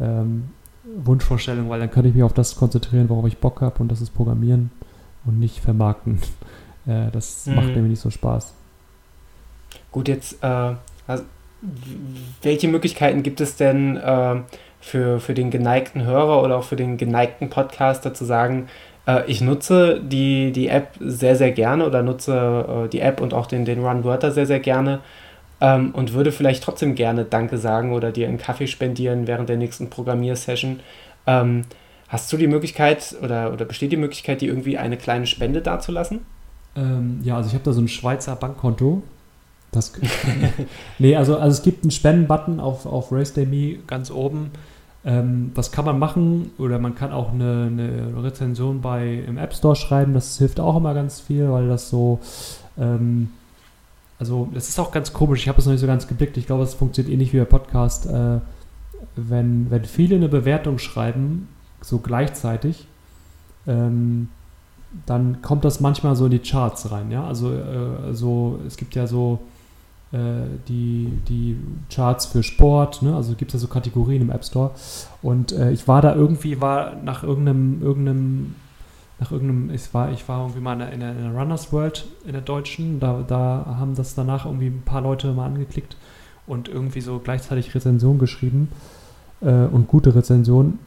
ähm, 0.00 0.50
Wunschvorstellung, 0.84 1.68
weil 1.68 1.80
dann 1.80 1.90
könnte 1.90 2.08
ich 2.08 2.14
mich 2.14 2.24
auf 2.24 2.32
das 2.32 2.56
konzentrieren, 2.56 3.08
worauf 3.08 3.26
ich 3.26 3.38
Bock 3.38 3.60
habe 3.60 3.78
und 3.80 3.90
das 3.90 4.00
ist 4.00 4.10
Programmieren 4.10 4.70
und 5.24 5.38
nicht 5.38 5.60
vermarkten. 5.60 6.18
äh, 6.86 7.10
das 7.12 7.46
mhm. 7.46 7.54
macht 7.56 7.68
mir 7.68 7.82
nicht 7.82 8.00
so 8.00 8.10
Spaß. 8.10 8.54
Gut, 9.92 10.08
jetzt, 10.08 10.42
äh, 10.42 10.74
also, 11.06 11.24
welche 12.42 12.68
Möglichkeiten 12.68 13.22
gibt 13.22 13.40
es 13.40 13.56
denn 13.56 13.96
äh, 13.96 14.36
für, 14.80 15.20
für 15.20 15.34
den 15.34 15.50
geneigten 15.50 16.04
Hörer 16.04 16.42
oder 16.42 16.56
auch 16.56 16.64
für 16.64 16.76
den 16.76 16.96
geneigten 16.96 17.50
Podcaster 17.50 18.14
zu 18.14 18.24
sagen, 18.24 18.68
äh, 19.06 19.24
ich 19.26 19.40
nutze 19.40 20.00
die, 20.00 20.52
die 20.52 20.68
App 20.68 20.94
sehr, 21.00 21.36
sehr 21.36 21.52
gerne 21.52 21.86
oder 21.86 22.02
nutze 22.02 22.84
äh, 22.86 22.88
die 22.88 23.00
App 23.00 23.20
und 23.20 23.34
auch 23.34 23.46
den, 23.46 23.64
den 23.64 23.84
Run-Wörter 23.84 24.30
sehr, 24.32 24.46
sehr 24.46 24.60
gerne 24.60 25.00
ähm, 25.60 25.92
und 25.92 26.12
würde 26.12 26.32
vielleicht 26.32 26.62
trotzdem 26.62 26.94
gerne 26.94 27.24
Danke 27.24 27.58
sagen 27.58 27.92
oder 27.92 28.12
dir 28.12 28.28
einen 28.28 28.38
Kaffee 28.38 28.66
spendieren 28.66 29.26
während 29.26 29.48
der 29.48 29.56
nächsten 29.56 29.90
Programmiersession. 29.90 30.80
Ähm, 31.26 31.64
hast 32.08 32.32
du 32.32 32.36
die 32.36 32.46
Möglichkeit 32.46 33.14
oder, 33.22 33.52
oder 33.52 33.64
besteht 33.64 33.92
die 33.92 33.96
Möglichkeit, 33.96 34.40
dir 34.40 34.48
irgendwie 34.48 34.78
eine 34.78 34.96
kleine 34.96 35.26
Spende 35.26 35.60
dazulassen? 35.60 36.20
Ähm, 36.76 37.20
ja, 37.22 37.36
also 37.36 37.48
ich 37.48 37.54
habe 37.54 37.64
da 37.64 37.72
so 37.72 37.80
ein 37.80 37.88
Schweizer 37.88 38.36
Bankkonto. 38.36 39.02
Das, 39.72 39.92
nee, 40.98 41.14
also, 41.14 41.36
also 41.36 41.56
es 41.56 41.62
gibt 41.62 41.84
einen 41.84 41.90
Spendenbutton 41.90 42.58
auf, 42.58 42.86
auf 42.86 43.12
RaceDayMe 43.12 43.78
ganz 43.86 44.10
oben. 44.10 44.50
Ähm, 45.04 45.52
das 45.54 45.72
kann 45.72 45.84
man 45.84 45.98
machen 45.98 46.50
oder 46.58 46.78
man 46.78 46.94
kann 46.94 47.12
auch 47.12 47.32
eine, 47.32 47.68
eine, 47.70 48.22
Rezension 48.22 48.80
bei 48.80 49.22
im 49.26 49.38
App 49.38 49.54
Store 49.54 49.76
schreiben. 49.76 50.12
Das 50.12 50.38
hilft 50.38 50.60
auch 50.60 50.76
immer 50.76 50.92
ganz 50.94 51.20
viel, 51.20 51.50
weil 51.50 51.68
das 51.68 51.88
so 51.88 52.20
ähm, 52.78 53.30
also 54.20 54.48
das 54.52 54.68
ist 54.68 54.78
auch 54.78 54.92
ganz 54.92 55.14
komisch, 55.14 55.40
ich 55.40 55.48
habe 55.48 55.58
es 55.58 55.64
noch 55.64 55.72
nicht 55.72 55.80
so 55.80 55.86
ganz 55.86 56.06
geblickt. 56.06 56.36
Ich 56.36 56.46
glaube, 56.46 56.62
es 56.62 56.74
funktioniert 56.74 57.12
ähnlich 57.12 57.32
wie 57.32 57.38
bei 57.38 57.46
Podcast. 57.46 58.04
Äh, 58.06 58.40
wenn, 59.16 59.70
wenn 59.70 59.84
viele 59.86 60.16
eine 60.16 60.28
Bewertung 60.28 60.78
schreiben, 60.78 61.48
so 61.80 61.98
gleichzeitig, 61.98 62.86
ähm, 63.66 64.28
dann 65.06 65.40
kommt 65.40 65.64
das 65.64 65.80
manchmal 65.80 66.16
so 66.16 66.26
in 66.26 66.32
die 66.32 66.38
Charts 66.38 66.90
rein. 66.90 67.10
Ja? 67.10 67.24
Also 67.24 67.50
äh, 67.50 68.12
so, 68.12 68.60
es 68.66 68.76
gibt 68.76 68.94
ja 68.94 69.06
so 69.06 69.38
äh, 70.12 70.18
die, 70.68 71.18
die 71.28 71.56
Charts 71.90 72.26
für 72.26 72.42
Sport, 72.42 73.00
ne? 73.00 73.16
also 73.16 73.34
gibt 73.34 73.54
es 73.54 73.62
ja 73.62 73.66
so 73.66 73.72
Kategorien 73.72 74.20
im 74.20 74.30
App 74.30 74.44
Store. 74.44 74.72
Und 75.22 75.52
äh, 75.52 75.70
ich 75.70 75.88
war 75.88 76.02
da 76.02 76.14
irgendwie, 76.14 76.60
war 76.60 76.94
nach 77.02 77.22
irgendeinem, 77.22 77.80
irgendeinem 77.80 78.54
nach 79.20 79.30
irgendeinem, 79.30 79.70
ich 79.70 79.92
war, 79.92 80.10
ich 80.10 80.26
war 80.28 80.40
irgendwie 80.40 80.60
mal 80.60 80.80
in 80.80 81.00
der, 81.00 81.12
in 81.12 81.22
der 81.22 81.34
Runners 81.34 81.72
World 81.72 82.06
in 82.24 82.32
der 82.32 82.40
deutschen, 82.40 83.00
da, 83.00 83.22
da 83.26 83.76
haben 83.78 83.94
das 83.94 84.14
danach 84.14 84.46
irgendwie 84.46 84.68
ein 84.68 84.82
paar 84.84 85.02
Leute 85.02 85.32
mal 85.32 85.46
angeklickt 85.46 85.96
und 86.46 86.68
irgendwie 86.68 87.02
so 87.02 87.20
gleichzeitig 87.22 87.74
Rezension 87.74 88.18
geschrieben 88.18 88.68
äh, 89.42 89.66
und 89.66 89.88
gute 89.88 90.14
Rezensionen. 90.14 90.78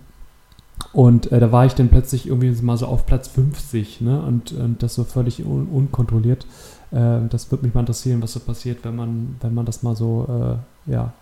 Und 0.91 1.31
äh, 1.31 1.39
da 1.39 1.51
war 1.51 1.65
ich 1.65 1.73
dann 1.73 1.89
plötzlich 1.89 2.27
irgendwie 2.27 2.51
mal 2.63 2.77
so 2.77 2.87
auf 2.87 3.05
Platz 3.05 3.27
50, 3.27 4.01
ne? 4.01 4.21
Und, 4.21 4.51
und 4.51 4.81
das 4.83 4.95
so 4.95 5.03
völlig 5.03 5.45
un 5.45 5.67
unkontrolliert. 5.67 6.45
Äh, 6.91 7.27
das 7.29 7.51
würde 7.51 7.65
mich 7.65 7.73
mal 7.73 7.81
interessieren, 7.81 8.21
was 8.21 8.33
so 8.33 8.39
passiert, 8.39 8.83
wenn 8.83 8.95
man, 8.95 9.35
wenn 9.41 9.53
man 9.53 9.65
das 9.65 9.83
mal 9.83 9.95
so, 9.95 10.27
äh, 10.27 10.55
ja, 10.85 11.13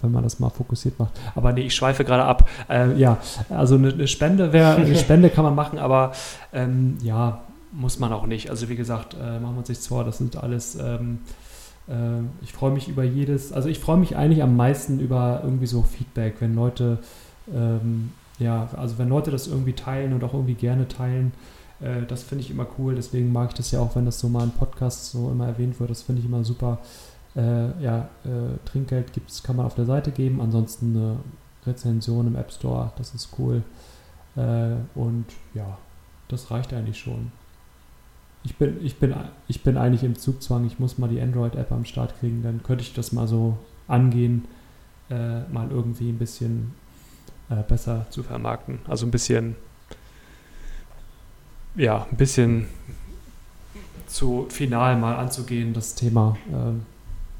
wenn 0.00 0.12
man 0.12 0.22
das 0.22 0.38
mal 0.38 0.50
fokussiert 0.50 0.98
macht. 0.98 1.18
Aber 1.34 1.52
nee, 1.52 1.62
ich 1.62 1.74
schweife 1.74 2.04
gerade 2.04 2.24
ab. 2.24 2.48
Äh, 2.68 2.96
ja, 2.96 3.18
also 3.48 3.74
eine, 3.74 3.92
eine 3.92 4.06
Spende 4.06 4.52
wäre, 4.52 4.76
eine 4.76 4.96
Spende 4.96 5.30
kann 5.30 5.44
man 5.44 5.54
machen, 5.54 5.78
aber 5.78 6.12
ähm, 6.52 6.98
ja, 7.02 7.40
muss 7.72 7.98
man 7.98 8.12
auch 8.12 8.26
nicht. 8.26 8.50
Also 8.50 8.68
wie 8.68 8.76
gesagt, 8.76 9.14
äh, 9.14 9.40
machen 9.40 9.54
wir 9.54 9.58
uns 9.58 9.68
nichts 9.68 9.86
vor, 9.86 10.04
das 10.04 10.18
sind 10.18 10.36
alles. 10.36 10.76
Ähm, 10.76 11.18
äh, 11.88 12.22
ich 12.42 12.52
freue 12.52 12.70
mich 12.70 12.88
über 12.88 13.04
jedes, 13.04 13.52
also 13.52 13.68
ich 13.68 13.78
freue 13.78 13.96
mich 13.96 14.16
eigentlich 14.16 14.42
am 14.42 14.56
meisten 14.56 15.00
über 15.00 15.40
irgendwie 15.42 15.66
so 15.66 15.82
Feedback, 15.82 16.36
wenn 16.40 16.54
Leute, 16.54 16.98
ähm, 17.52 18.12
ja, 18.38 18.68
also 18.76 18.98
wenn 18.98 19.08
Leute 19.08 19.30
das 19.30 19.46
irgendwie 19.46 19.72
teilen 19.72 20.12
und 20.12 20.24
auch 20.24 20.34
irgendwie 20.34 20.54
gerne 20.54 20.88
teilen. 20.88 21.32
Äh, 21.80 22.06
das 22.06 22.22
finde 22.22 22.44
ich 22.44 22.50
immer 22.50 22.66
cool, 22.78 22.94
deswegen 22.94 23.32
mag 23.32 23.50
ich 23.50 23.54
das 23.54 23.70
ja 23.70 23.80
auch, 23.80 23.96
wenn 23.96 24.04
das 24.04 24.20
so 24.20 24.28
mal 24.28 24.44
im 24.44 24.50
Podcast 24.50 25.10
so 25.10 25.30
immer 25.30 25.46
erwähnt 25.46 25.80
wird. 25.80 25.90
Das 25.90 26.02
finde 26.02 26.20
ich 26.20 26.26
immer 26.26 26.44
super. 26.44 26.78
Äh, 27.36 27.82
ja, 27.82 28.08
äh, 28.24 28.58
Trinkgeld 28.64 29.12
gibt's, 29.12 29.42
kann 29.42 29.56
man 29.56 29.66
auf 29.66 29.74
der 29.74 29.84
Seite 29.84 30.10
geben. 30.10 30.40
Ansonsten 30.40 30.96
eine 30.96 31.16
Rezension 31.66 32.26
im 32.26 32.36
App 32.36 32.52
Store, 32.52 32.92
das 32.96 33.14
ist 33.14 33.30
cool. 33.38 33.62
Äh, 34.36 34.74
und 34.94 35.26
ja, 35.54 35.78
das 36.28 36.50
reicht 36.50 36.72
eigentlich 36.72 36.98
schon. 36.98 37.32
Ich 38.42 38.56
bin, 38.56 38.84
ich, 38.84 38.96
bin, 38.98 39.14
ich 39.48 39.62
bin 39.62 39.76
eigentlich 39.76 40.02
im 40.02 40.16
Zugzwang, 40.16 40.66
ich 40.66 40.78
muss 40.78 40.96
mal 40.96 41.08
die 41.08 41.20
Android-App 41.20 41.70
am 41.72 41.84
Start 41.84 42.18
kriegen, 42.18 42.42
dann 42.42 42.62
könnte 42.62 42.82
ich 42.82 42.94
das 42.94 43.12
mal 43.12 43.28
so 43.28 43.58
angehen, 43.86 44.46
äh, 45.10 45.40
mal 45.52 45.70
irgendwie 45.70 46.08
ein 46.08 46.18
bisschen 46.18 46.72
äh, 47.50 47.62
besser 47.62 48.06
zu 48.08 48.22
vermarkten. 48.22 48.78
Also 48.88 49.06
ein 49.06 49.10
bisschen 49.10 49.56
ja, 51.76 52.06
ein 52.10 52.16
bisschen 52.16 52.66
zu 54.06 54.46
final 54.48 54.96
mal 54.96 55.16
anzugehen, 55.16 55.72
das 55.72 55.94
Thema. 55.94 56.36
Ähm, 56.52 56.84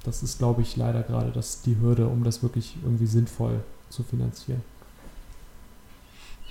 das 0.05 0.22
ist, 0.22 0.39
glaube 0.39 0.62
ich, 0.62 0.77
leider 0.77 1.02
gerade 1.02 1.31
das, 1.31 1.62
die 1.62 1.77
Hürde, 1.81 2.06
um 2.06 2.24
das 2.24 2.43
wirklich 2.43 2.77
irgendwie 2.82 3.06
sinnvoll 3.06 3.60
zu 3.90 4.02
finanzieren. 4.02 4.62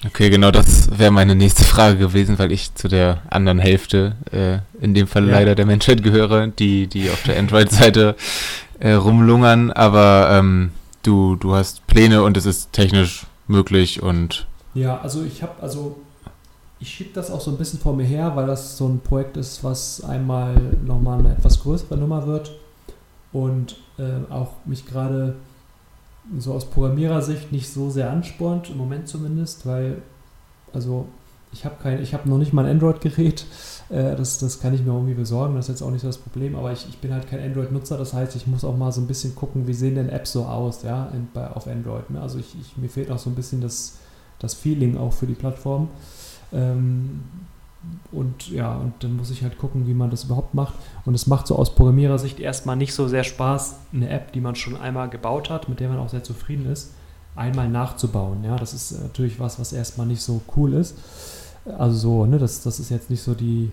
Okay, 0.05 0.29
genau 0.29 0.49
das 0.49 0.97
wäre 0.97 1.11
meine 1.11 1.35
nächste 1.35 1.65
Frage 1.65 1.97
gewesen, 1.97 2.39
weil 2.39 2.53
ich 2.53 2.73
zu 2.73 2.87
der 2.87 3.21
anderen 3.29 3.59
Hälfte, 3.59 4.15
äh, 4.31 4.59
in 4.81 4.93
dem 4.93 5.07
Fall 5.07 5.27
ja. 5.27 5.33
leider 5.33 5.55
der 5.55 5.65
Menschheit 5.65 6.03
gehöre, 6.03 6.47
die, 6.47 6.87
die 6.87 7.09
auf 7.09 7.23
der 7.23 7.37
Android-Seite 7.37 8.15
äh, 8.79 8.93
rumlungern, 8.93 9.71
aber 9.71 10.29
ähm, 10.31 10.71
du, 11.03 11.35
du 11.35 11.53
hast 11.53 11.85
Pläne 11.87 12.23
und 12.23 12.37
es 12.37 12.45
ist 12.45 12.71
technisch 12.71 13.25
möglich 13.47 14.01
und. 14.01 14.47
Ja, 14.73 15.01
also 15.01 15.25
ich 15.25 15.43
habe, 15.43 15.61
also 15.61 15.99
ich 16.79 16.89
schiebe 16.89 17.09
das 17.13 17.29
auch 17.29 17.41
so 17.41 17.51
ein 17.51 17.57
bisschen 17.57 17.79
vor 17.79 17.93
mir 17.93 18.05
her, 18.05 18.31
weil 18.35 18.47
das 18.47 18.77
so 18.77 18.87
ein 18.87 19.01
Projekt 19.01 19.35
ist, 19.35 19.65
was 19.65 20.01
einmal 20.01 20.55
nochmal 20.85 21.19
eine 21.19 21.33
etwas 21.33 21.59
größere 21.59 21.97
Nummer 21.97 22.25
wird 22.25 22.51
und 23.31 23.77
äh, 23.97 24.31
auch 24.31 24.53
mich 24.65 24.85
gerade 24.85 25.35
so 26.37 26.53
aus 26.53 26.69
Programmierersicht 26.69 27.51
nicht 27.51 27.69
so 27.69 27.89
sehr 27.89 28.11
anspornt, 28.11 28.69
im 28.69 28.77
Moment 28.77 29.07
zumindest, 29.07 29.65
weil, 29.65 30.01
also 30.73 31.07
ich 31.51 31.65
habe 31.65 31.75
kein, 31.81 32.01
ich 32.01 32.13
habe 32.13 32.29
noch 32.29 32.37
nicht 32.37 32.53
mal 32.53 32.65
ein 32.65 32.71
Android-Gerät, 32.71 33.45
äh, 33.89 34.15
das, 34.15 34.37
das 34.39 34.59
kann 34.59 34.73
ich 34.73 34.81
mir 34.81 34.93
irgendwie 34.93 35.13
besorgen, 35.13 35.55
das 35.55 35.65
ist 35.65 35.79
jetzt 35.79 35.81
auch 35.81 35.91
nicht 35.91 36.01
so 36.01 36.07
das 36.07 36.17
Problem, 36.17 36.55
aber 36.55 36.71
ich, 36.71 36.87
ich 36.87 36.99
bin 36.99 37.13
halt 37.13 37.27
kein 37.27 37.43
Android-Nutzer, 37.43 37.97
das 37.97 38.13
heißt, 38.13 38.35
ich 38.35 38.47
muss 38.47 38.63
auch 38.63 38.77
mal 38.77 38.91
so 38.91 39.01
ein 39.01 39.07
bisschen 39.07 39.35
gucken, 39.35 39.67
wie 39.67 39.73
sehen 39.73 39.95
denn 39.95 40.09
Apps 40.09 40.33
so 40.33 40.45
aus, 40.45 40.83
ja, 40.83 41.07
in, 41.13 41.27
bei, 41.33 41.47
auf 41.47 41.67
Android. 41.67 42.09
Ne? 42.09 42.21
Also 42.21 42.39
ich, 42.39 42.55
ich, 42.59 42.77
mir 42.77 42.89
fehlt 42.89 43.11
auch 43.11 43.19
so 43.19 43.29
ein 43.29 43.35
bisschen 43.35 43.61
das, 43.61 43.97
das 44.39 44.53
Feeling 44.53 44.97
auch 44.97 45.13
für 45.13 45.25
die 45.25 45.33
Plattform. 45.33 45.89
Ähm, 46.51 47.21
und 48.11 48.49
ja, 48.49 48.75
und 48.75 48.93
dann 49.03 49.15
muss 49.15 49.31
ich 49.31 49.43
halt 49.43 49.57
gucken, 49.57 49.87
wie 49.87 49.93
man 49.93 50.09
das 50.09 50.25
überhaupt 50.25 50.53
macht. 50.53 50.73
Und 51.05 51.13
es 51.13 51.27
macht 51.27 51.47
so 51.47 51.55
aus 51.55 51.75
Programmierersicht 51.75 52.39
erstmal 52.39 52.75
nicht 52.75 52.93
so 52.93 53.07
sehr 53.07 53.23
Spaß, 53.23 53.75
eine 53.93 54.09
App, 54.09 54.33
die 54.33 54.41
man 54.41 54.55
schon 54.55 54.75
einmal 54.75 55.09
gebaut 55.09 55.49
hat, 55.49 55.69
mit 55.69 55.79
der 55.79 55.89
man 55.89 55.99
auch 55.99 56.09
sehr 56.09 56.23
zufrieden 56.23 56.69
ist, 56.69 56.91
einmal 57.35 57.69
nachzubauen. 57.69 58.43
Ja, 58.43 58.57
das 58.57 58.73
ist 58.73 59.01
natürlich 59.01 59.39
was, 59.39 59.59
was 59.59 59.71
erstmal 59.71 60.07
nicht 60.07 60.21
so 60.21 60.41
cool 60.57 60.73
ist. 60.73 60.97
Also 61.77 61.97
so, 61.97 62.25
ne, 62.25 62.37
das, 62.37 62.63
das 62.63 62.79
ist 62.79 62.89
jetzt 62.89 63.09
nicht 63.09 63.21
so 63.21 63.33
die, 63.33 63.71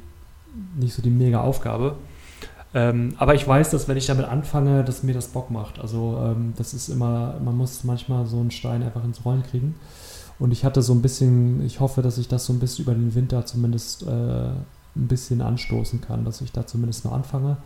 nicht 0.76 0.94
so 0.94 1.02
die 1.02 1.10
mega 1.10 1.40
Aufgabe. 1.40 1.96
Ähm, 2.74 3.14
aber 3.16 3.34
ich 3.34 3.46
weiß, 3.46 3.70
dass 3.70 3.88
wenn 3.88 3.96
ich 3.96 4.06
damit 4.06 4.26
anfange, 4.26 4.84
dass 4.84 5.02
mir 5.02 5.14
das 5.14 5.28
Bock 5.28 5.50
macht. 5.50 5.78
Also 5.78 6.18
ähm, 6.22 6.52
das 6.56 6.74
ist 6.74 6.88
immer, 6.88 7.40
man 7.42 7.56
muss 7.56 7.84
manchmal 7.84 8.26
so 8.26 8.38
einen 8.38 8.50
Stein 8.50 8.82
einfach 8.82 9.02
ins 9.02 9.24
Rollen 9.24 9.42
kriegen. 9.42 9.74
Und 10.38 10.52
ich 10.52 10.64
hatte 10.64 10.82
so 10.82 10.92
ein 10.92 11.02
bisschen, 11.02 11.64
ich 11.64 11.80
hoffe, 11.80 12.02
dass 12.02 12.18
ich 12.18 12.28
das 12.28 12.46
so 12.46 12.52
ein 12.52 12.58
bisschen 12.58 12.84
über 12.84 12.94
den 12.94 13.14
Winter 13.14 13.46
zumindest 13.46 14.02
äh, 14.02 14.06
ein 14.10 15.08
bisschen 15.08 15.40
anstoßen 15.40 16.00
kann, 16.00 16.24
dass 16.24 16.40
ich 16.40 16.52
da 16.52 16.66
zumindest 16.66 17.04
mal 17.04 17.12
anfange. 17.12 17.56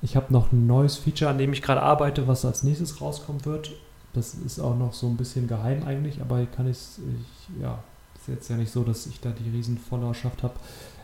Ich 0.00 0.16
habe 0.16 0.32
noch 0.32 0.52
ein 0.52 0.66
neues 0.66 0.96
Feature, 0.96 1.30
an 1.30 1.38
dem 1.38 1.52
ich 1.52 1.62
gerade 1.62 1.82
arbeite, 1.82 2.28
was 2.28 2.44
als 2.44 2.62
nächstes 2.62 3.00
rauskommen 3.00 3.44
wird. 3.44 3.72
Das 4.12 4.34
ist 4.34 4.60
auch 4.60 4.76
noch 4.76 4.94
so 4.94 5.06
ein 5.08 5.16
bisschen 5.16 5.48
geheim 5.48 5.82
eigentlich, 5.84 6.20
aber 6.20 6.44
kann 6.46 6.68
ich, 6.68 6.78
ich 6.78 7.60
ja, 7.60 7.78
ist 8.14 8.28
jetzt 8.28 8.48
ja 8.48 8.56
nicht 8.56 8.72
so, 8.72 8.84
dass 8.84 9.06
ich 9.06 9.20
da 9.20 9.30
die 9.30 9.50
riesen 9.50 9.76
Followerschaft 9.76 10.42
habe, 10.42 10.54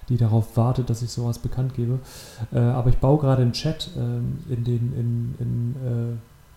die 0.08 0.16
darauf 0.16 0.56
wartet, 0.56 0.90
dass 0.90 1.02
ich 1.02 1.10
sowas 1.10 1.38
bekannt 1.38 1.74
gebe. 1.74 1.98
Äh, 2.52 2.58
aber 2.58 2.90
ich 2.90 2.98
baue 2.98 3.18
gerade 3.18 3.42
einen 3.42 3.52
Chat 3.52 3.90
äh, 3.96 4.52
in 4.52 4.64
den, 4.64 4.92
in, 4.94 5.34
in, 5.38 5.74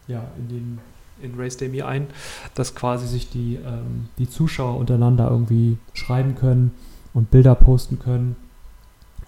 äh, 0.07 0.11
ja, 0.11 0.23
in 0.37 0.47
den 0.47 0.79
in 1.21 1.35
Race 1.37 1.57
Day 1.57 1.81
ein, 1.81 2.07
dass 2.55 2.75
quasi 2.75 3.07
sich 3.07 3.29
die, 3.29 3.55
ähm, 3.55 4.09
die 4.17 4.29
Zuschauer 4.29 4.77
untereinander 4.77 5.29
irgendwie 5.29 5.77
schreiben 5.93 6.35
können 6.35 6.71
und 7.13 7.31
Bilder 7.31 7.55
posten 7.55 7.99
können 7.99 8.35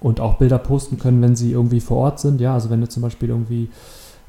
und 0.01 0.19
auch 0.19 0.35
Bilder 0.35 0.59
posten 0.59 0.97
können, 0.99 1.21
wenn 1.21 1.35
sie 1.35 1.51
irgendwie 1.51 1.79
vor 1.79 1.97
Ort 1.97 2.19
sind. 2.19 2.41
Ja, 2.41 2.53
also 2.53 2.69
wenn 2.69 2.81
du 2.81 2.87
zum 2.87 3.03
Beispiel 3.03 3.29
irgendwie 3.29 3.69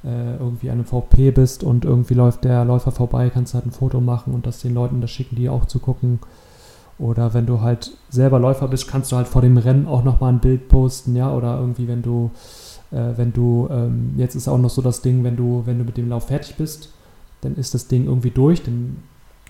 äh, 0.04 0.36
irgendwie 0.36 0.70
an 0.70 0.78
einem 0.78 0.86
VP 0.86 1.30
bist 1.32 1.62
und 1.62 1.84
irgendwie 1.84 2.14
läuft 2.14 2.44
der 2.44 2.64
Läufer 2.64 2.90
vorbei, 2.92 3.30
kannst 3.30 3.52
du 3.52 3.56
halt 3.56 3.66
ein 3.66 3.72
Foto 3.72 4.00
machen 4.00 4.34
und 4.34 4.46
das 4.46 4.60
den 4.60 4.74
Leuten 4.74 5.00
das 5.00 5.10
schicken, 5.10 5.36
die 5.36 5.48
auch 5.48 5.66
zu 5.66 5.78
gucken. 5.78 6.20
Oder 6.98 7.32
wenn 7.32 7.46
du 7.46 7.60
halt 7.60 7.92
selber 8.10 8.38
Läufer 8.38 8.68
bist, 8.68 8.86
kannst 8.88 9.10
du 9.10 9.16
halt 9.16 9.26
vor 9.26 9.40
dem 9.40 9.56
Rennen 9.56 9.86
auch 9.86 10.04
nochmal 10.04 10.32
ein 10.32 10.40
Bild 10.40 10.68
posten, 10.68 11.16
ja, 11.16 11.32
oder 11.32 11.58
irgendwie, 11.58 11.88
wenn 11.88 12.02
du, 12.02 12.30
äh, 12.90 13.12
wenn 13.16 13.32
du, 13.32 13.68
ähm, 13.70 14.14
jetzt 14.16 14.34
ist 14.34 14.48
auch 14.48 14.58
noch 14.58 14.68
so 14.68 14.82
das 14.82 15.00
Ding, 15.00 15.24
wenn 15.24 15.36
du, 15.36 15.62
wenn 15.64 15.78
du 15.78 15.84
mit 15.84 15.96
dem 15.96 16.10
Lauf 16.10 16.26
fertig 16.26 16.56
bist, 16.56 16.90
dann 17.40 17.56
ist 17.56 17.74
das 17.74 17.88
Ding 17.88 18.06
irgendwie 18.06 18.30
durch, 18.30 18.62
dann 18.62 18.96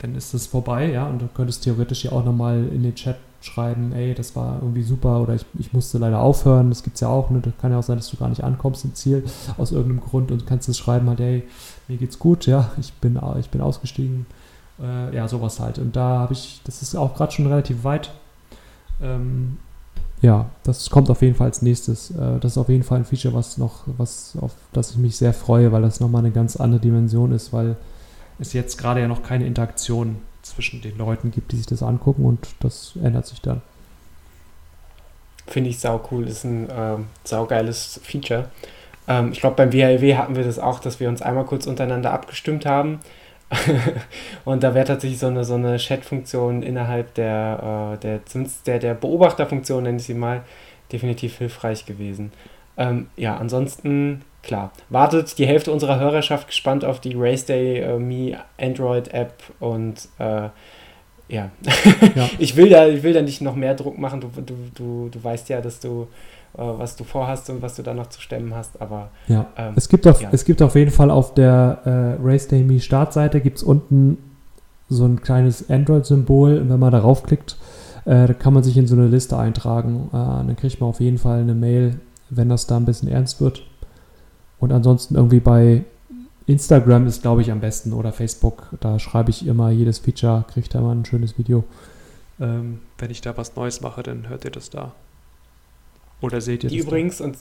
dann 0.02 0.14
ist 0.14 0.32
es 0.34 0.46
vorbei, 0.46 0.90
ja, 0.90 1.06
und 1.06 1.20
du 1.20 1.28
könntest 1.28 1.64
theoretisch 1.64 2.04
ja 2.04 2.12
auch 2.12 2.24
nochmal 2.24 2.66
in 2.72 2.82
den 2.82 2.94
Chat 2.94 3.16
schreiben, 3.42 3.92
ey, 3.92 4.14
das 4.14 4.36
war 4.36 4.58
irgendwie 4.60 4.82
super 4.82 5.20
oder 5.20 5.34
ich, 5.34 5.46
ich 5.58 5.72
musste 5.72 5.98
leider 5.98 6.20
aufhören, 6.20 6.68
das 6.68 6.82
gibt 6.82 6.96
es 6.96 7.00
ja 7.00 7.08
auch, 7.08 7.30
ne? 7.30 7.40
das 7.40 7.52
kann 7.60 7.72
ja 7.72 7.78
auch 7.78 7.82
sein, 7.82 7.96
dass 7.96 8.10
du 8.10 8.16
gar 8.16 8.28
nicht 8.28 8.44
ankommst 8.44 8.84
im 8.84 8.94
Ziel 8.94 9.24
aus 9.56 9.72
irgendeinem 9.72 10.00
Grund 10.00 10.30
und 10.30 10.46
kannst 10.46 10.68
es 10.68 10.78
schreiben 10.78 11.08
halt, 11.08 11.20
ey, 11.20 11.42
mir 11.88 11.96
geht's 11.96 12.18
gut, 12.18 12.46
ja, 12.46 12.70
ich 12.78 12.92
bin, 12.94 13.18
ich 13.38 13.50
bin 13.50 13.60
ausgestiegen, 13.60 14.26
äh, 14.82 15.14
ja, 15.14 15.26
sowas 15.28 15.60
halt. 15.60 15.78
Und 15.78 15.96
da 15.96 16.18
habe 16.18 16.32
ich, 16.32 16.60
das 16.64 16.82
ist 16.82 16.94
auch 16.94 17.14
gerade 17.14 17.32
schon 17.32 17.46
relativ 17.46 17.84
weit. 17.84 18.10
Ähm, 19.02 19.58
ja, 20.22 20.50
das 20.64 20.90
kommt 20.90 21.08
auf 21.08 21.22
jeden 21.22 21.34
Fall 21.34 21.46
als 21.46 21.62
nächstes. 21.62 22.10
Äh, 22.10 22.38
das 22.40 22.52
ist 22.52 22.58
auf 22.58 22.68
jeden 22.68 22.82
Fall 22.82 22.98
ein 22.98 23.04
Feature, 23.04 23.34
was 23.34 23.58
noch, 23.58 23.84
was 23.86 24.36
auf 24.40 24.52
das 24.72 24.92
ich 24.92 24.96
mich 24.98 25.16
sehr 25.16 25.32
freue, 25.32 25.72
weil 25.72 25.82
das 25.82 26.00
nochmal 26.00 26.20
eine 26.20 26.30
ganz 26.30 26.56
andere 26.56 26.80
Dimension 26.80 27.32
ist, 27.32 27.52
weil 27.52 27.76
es 28.38 28.52
jetzt 28.52 28.76
gerade 28.76 29.00
ja 29.00 29.08
noch 29.08 29.22
keine 29.22 29.46
Interaktion 29.46 30.16
zwischen 30.42 30.82
den 30.82 30.96
Leuten 30.98 31.30
gibt, 31.30 31.52
die 31.52 31.56
sich 31.56 31.66
das 31.66 31.82
angucken 31.82 32.24
und 32.24 32.48
das 32.60 32.94
ändert 33.02 33.26
sich 33.26 33.40
dann. 33.40 33.62
Finde 35.46 35.70
ich 35.70 35.78
sau 35.78 36.00
cool, 36.10 36.28
ist 36.28 36.44
ein 36.44 36.68
äh, 36.68 36.96
saugeiles 37.24 38.00
Feature. 38.02 38.50
Ähm, 39.08 39.32
ich 39.32 39.40
glaube, 39.40 39.56
beim 39.56 39.72
WHW 39.72 40.16
hatten 40.16 40.36
wir 40.36 40.44
das 40.44 40.58
auch, 40.58 40.80
dass 40.80 41.00
wir 41.00 41.08
uns 41.08 41.22
einmal 41.22 41.44
kurz 41.44 41.66
untereinander 41.66 42.12
abgestimmt 42.12 42.66
haben. 42.66 43.00
und 44.44 44.62
da 44.62 44.74
wäre 44.74 44.86
tatsächlich 44.86 45.18
so 45.18 45.26
eine, 45.26 45.44
so 45.44 45.54
eine 45.54 45.76
Chat-Funktion 45.76 46.62
innerhalb 46.62 47.14
der, 47.14 47.94
äh, 47.94 47.98
der, 47.98 48.20
der, 48.66 48.78
der 48.78 48.94
Beobachterfunktion, 48.94 49.82
nenne 49.82 49.98
ich 49.98 50.04
sie 50.04 50.14
mal, 50.14 50.42
definitiv 50.92 51.38
hilfreich 51.38 51.84
gewesen. 51.84 52.32
Ähm, 52.76 53.08
ja, 53.16 53.36
ansonsten 53.36 54.22
klar, 54.42 54.72
wartet 54.88 55.36
die 55.38 55.46
Hälfte 55.46 55.72
unserer 55.72 55.98
Hörerschaft 55.98 56.48
gespannt 56.48 56.84
auf 56.84 57.00
die 57.00 57.14
Race 57.16 57.44
Day 57.44 57.80
äh, 57.80 57.98
Me 57.98 58.38
Android 58.58 59.12
App 59.12 59.34
und 59.58 60.08
äh, 60.18 60.48
ja, 61.28 61.50
ja. 62.14 62.30
ich, 62.38 62.56
will 62.56 62.68
da, 62.68 62.88
ich 62.88 63.02
will 63.02 63.12
da 63.12 63.22
nicht 63.22 63.40
noch 63.40 63.54
mehr 63.54 63.74
Druck 63.74 63.98
machen. 63.98 64.20
Du, 64.20 64.28
du, 64.40 64.54
du, 64.74 65.08
du 65.10 65.24
weißt 65.24 65.48
ja, 65.48 65.60
dass 65.60 65.78
du, 65.78 66.08
was 66.54 66.96
du 66.96 67.04
vorhast 67.04 67.48
und 67.50 67.62
was 67.62 67.76
du 67.76 67.82
da 67.82 67.94
noch 67.94 68.08
zu 68.08 68.20
stemmen 68.20 68.54
hast, 68.54 68.80
aber 68.80 69.10
ja. 69.28 69.46
Ähm, 69.56 69.74
es, 69.76 69.88
gibt 69.88 70.06
auf, 70.06 70.20
ja. 70.20 70.28
es 70.32 70.44
gibt 70.44 70.62
auf 70.62 70.74
jeden 70.74 70.90
Fall 70.90 71.10
auf 71.10 71.34
der 71.34 71.80
äh, 71.84 72.22
Race 72.22 72.48
Day 72.48 72.62
Me 72.62 72.80
Startseite 72.80 73.40
gibt 73.40 73.58
es 73.58 73.62
unten 73.62 74.18
so 74.88 75.06
ein 75.06 75.22
kleines 75.22 75.70
Android-Symbol 75.70 76.68
wenn 76.68 76.78
man 76.78 76.90
darauf 76.90 77.22
klickt, 77.22 77.56
äh, 78.04 78.26
da 78.26 78.34
kann 78.34 78.54
man 78.54 78.62
sich 78.62 78.76
in 78.76 78.86
so 78.86 78.96
eine 78.96 79.06
Liste 79.06 79.36
eintragen. 79.38 80.08
Äh, 80.08 80.12
dann 80.12 80.56
kriegt 80.56 80.80
man 80.80 80.90
auf 80.90 81.00
jeden 81.00 81.18
Fall 81.18 81.40
eine 81.40 81.54
Mail, 81.54 82.00
wenn 82.28 82.48
das 82.48 82.66
da 82.66 82.76
ein 82.76 82.84
bisschen 82.84 83.08
ernst 83.08 83.40
wird. 83.40 83.62
Und 84.58 84.72
ansonsten 84.72 85.14
irgendwie 85.14 85.40
bei 85.40 85.84
Instagram 86.46 87.06
ist, 87.06 87.22
glaube 87.22 87.42
ich, 87.42 87.50
am 87.50 87.60
besten 87.60 87.92
oder 87.92 88.12
Facebook. 88.12 88.68
Da 88.80 88.98
schreibe 88.98 89.30
ich 89.30 89.46
immer 89.46 89.70
jedes 89.70 89.98
Feature, 89.98 90.44
kriegt 90.52 90.74
da 90.74 90.80
mal 90.80 90.92
ein 90.92 91.04
schönes 91.04 91.38
Video. 91.38 91.64
Ähm, 92.40 92.80
wenn 92.98 93.10
ich 93.10 93.20
da 93.20 93.36
was 93.36 93.54
Neues 93.56 93.80
mache, 93.80 94.02
dann 94.02 94.28
hört 94.28 94.44
ihr 94.44 94.50
das 94.50 94.70
da. 94.70 94.92
Oder 96.20 96.40
seht 96.40 96.64
ihr 96.64 96.70
die 96.70 96.78
das? 96.78 96.86
Übrigens, 96.86 97.18
da? 97.18 97.24
und 97.24 97.36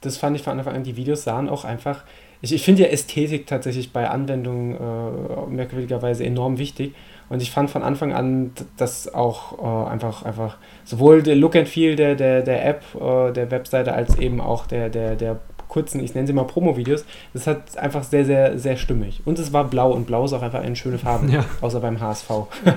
das 0.00 0.16
fand 0.16 0.36
ich 0.36 0.42
von 0.42 0.58
Anfang 0.58 0.74
an, 0.74 0.84
die 0.84 0.96
Videos 0.96 1.24
sahen 1.24 1.48
auch 1.48 1.64
einfach. 1.64 2.04
Ich, 2.42 2.52
ich 2.52 2.62
finde 2.62 2.82
ja 2.82 2.88
Ästhetik 2.88 3.46
tatsächlich 3.46 3.92
bei 3.92 4.08
Anwendungen 4.08 4.74
äh, 4.74 5.50
merkwürdigerweise 5.50 6.24
enorm 6.24 6.58
wichtig. 6.58 6.94
Und 7.28 7.42
ich 7.42 7.50
fand 7.50 7.70
von 7.70 7.82
Anfang 7.82 8.12
an 8.12 8.52
das 8.76 9.12
auch 9.12 9.58
äh, 9.58 9.90
einfach, 9.90 10.22
einfach 10.22 10.58
sowohl 10.84 11.22
der 11.22 11.34
Look 11.34 11.56
and 11.56 11.66
Feel 11.66 11.96
der, 11.96 12.14
der, 12.14 12.42
der 12.42 12.64
App, 12.66 12.84
äh, 12.94 13.32
der 13.32 13.50
Webseite, 13.50 13.94
als 13.94 14.16
eben 14.18 14.40
auch 14.40 14.66
der, 14.66 14.90
der, 14.90 15.16
der 15.16 15.40
kurzen, 15.76 16.02
ich 16.02 16.14
nenne 16.14 16.26
sie 16.26 16.32
mal 16.32 16.44
Promo-Videos, 16.44 17.04
das 17.34 17.46
hat 17.46 17.76
einfach 17.76 18.02
sehr, 18.02 18.24
sehr, 18.24 18.58
sehr 18.58 18.78
stimmig. 18.78 19.20
Und 19.26 19.38
es 19.38 19.52
war 19.52 19.64
blau 19.64 19.92
und 19.92 20.06
blau 20.06 20.24
ist 20.24 20.32
auch 20.32 20.40
einfach 20.40 20.60
eine 20.60 20.74
schöne 20.74 20.96
Farbe, 20.96 21.26
ja. 21.30 21.44
außer 21.60 21.80
beim 21.80 22.00
HSV. 22.00 22.30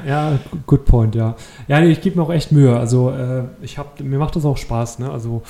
ja, 0.05 0.37
good 0.67 0.83
point, 0.83 1.15
ja. 1.15 1.35
Ja, 1.69 1.79
nee, 1.79 1.91
ich 1.91 2.01
gebe 2.01 2.17
mir 2.17 2.23
auch 2.23 2.33
echt 2.33 2.51
Mühe. 2.51 2.77
Also 2.77 3.11
äh, 3.11 3.43
ich 3.61 3.77
hab, 3.77 4.01
mir 4.01 4.19
macht 4.19 4.35
das 4.35 4.43
auch 4.43 4.57
Spaß, 4.57 4.99
ne? 4.99 5.09
Also 5.09 5.43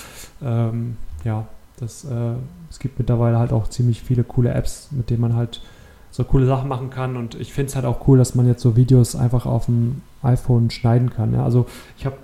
ähm, 0.43 0.97
ja, 1.23 1.47
das, 1.79 2.05
äh, 2.05 2.33
es 2.69 2.77
gibt 2.77 2.99
mittlerweile 2.99 3.39
halt 3.39 3.51
auch 3.51 3.67
ziemlich 3.67 4.03
viele 4.03 4.23
coole 4.23 4.53
Apps, 4.53 4.89
mit 4.91 5.09
denen 5.09 5.21
man 5.21 5.35
halt 5.35 5.59
so 6.11 6.23
coole 6.23 6.45
Sachen 6.45 6.69
machen 6.69 6.91
kann. 6.91 7.17
Und 7.17 7.33
ich 7.33 7.51
finde 7.51 7.69
es 7.69 7.75
halt 7.75 7.85
auch 7.85 8.07
cool, 8.07 8.19
dass 8.19 8.35
man 8.35 8.47
jetzt 8.47 8.61
so 8.61 8.75
Videos 8.75 9.15
einfach 9.15 9.47
auf 9.47 9.65
dem 9.65 10.03
iPhone 10.21 10.69
schneiden 10.69 11.09
kann. 11.09 11.33
Ja? 11.33 11.43
Also 11.43 11.65
ich 11.97 12.05
habe 12.05 12.17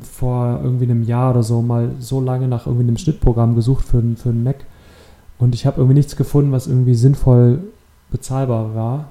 vor 0.00 0.60
irgendwie 0.62 0.84
einem 0.84 1.02
Jahr 1.02 1.30
oder 1.30 1.42
so 1.42 1.62
mal 1.62 1.90
so 1.98 2.20
lange 2.20 2.48
nach 2.48 2.66
irgendwie 2.66 2.88
einem 2.88 2.96
Schnittprogramm 2.96 3.54
gesucht 3.54 3.84
für, 3.84 4.02
für 4.16 4.30
einen 4.30 4.44
Mac 4.44 4.64
und 5.42 5.56
ich 5.56 5.66
habe 5.66 5.78
irgendwie 5.78 5.96
nichts 5.96 6.14
gefunden, 6.16 6.52
was 6.52 6.68
irgendwie 6.68 6.94
sinnvoll 6.94 7.58
bezahlbar 8.12 8.76
war. 8.76 9.08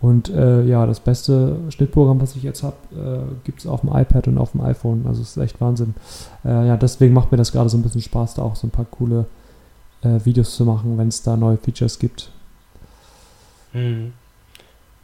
Und 0.00 0.28
äh, 0.28 0.64
ja, 0.64 0.84
das 0.84 0.98
beste 0.98 1.56
Schnittprogramm, 1.68 2.20
was 2.20 2.34
ich 2.34 2.42
jetzt 2.42 2.64
habe, 2.64 2.76
äh, 2.92 3.34
gibt 3.44 3.60
es 3.60 3.66
auf 3.68 3.82
dem 3.82 3.90
iPad 3.90 4.26
und 4.26 4.38
auf 4.38 4.50
dem 4.50 4.62
iPhone. 4.62 5.04
Also 5.06 5.22
es 5.22 5.30
ist 5.30 5.36
echt 5.36 5.60
Wahnsinn. 5.60 5.94
Äh, 6.44 6.66
ja, 6.66 6.76
deswegen 6.76 7.14
macht 7.14 7.30
mir 7.30 7.38
das 7.38 7.52
gerade 7.52 7.68
so 7.68 7.78
ein 7.78 7.82
bisschen 7.82 8.02
Spaß, 8.02 8.34
da 8.34 8.42
auch 8.42 8.56
so 8.56 8.66
ein 8.66 8.70
paar 8.70 8.84
coole 8.84 9.26
äh, 10.02 10.24
Videos 10.24 10.56
zu 10.56 10.64
machen, 10.64 10.98
wenn 10.98 11.08
es 11.08 11.22
da 11.22 11.36
neue 11.36 11.56
Features 11.56 12.00
gibt. 12.00 12.30
Hm. 13.72 14.12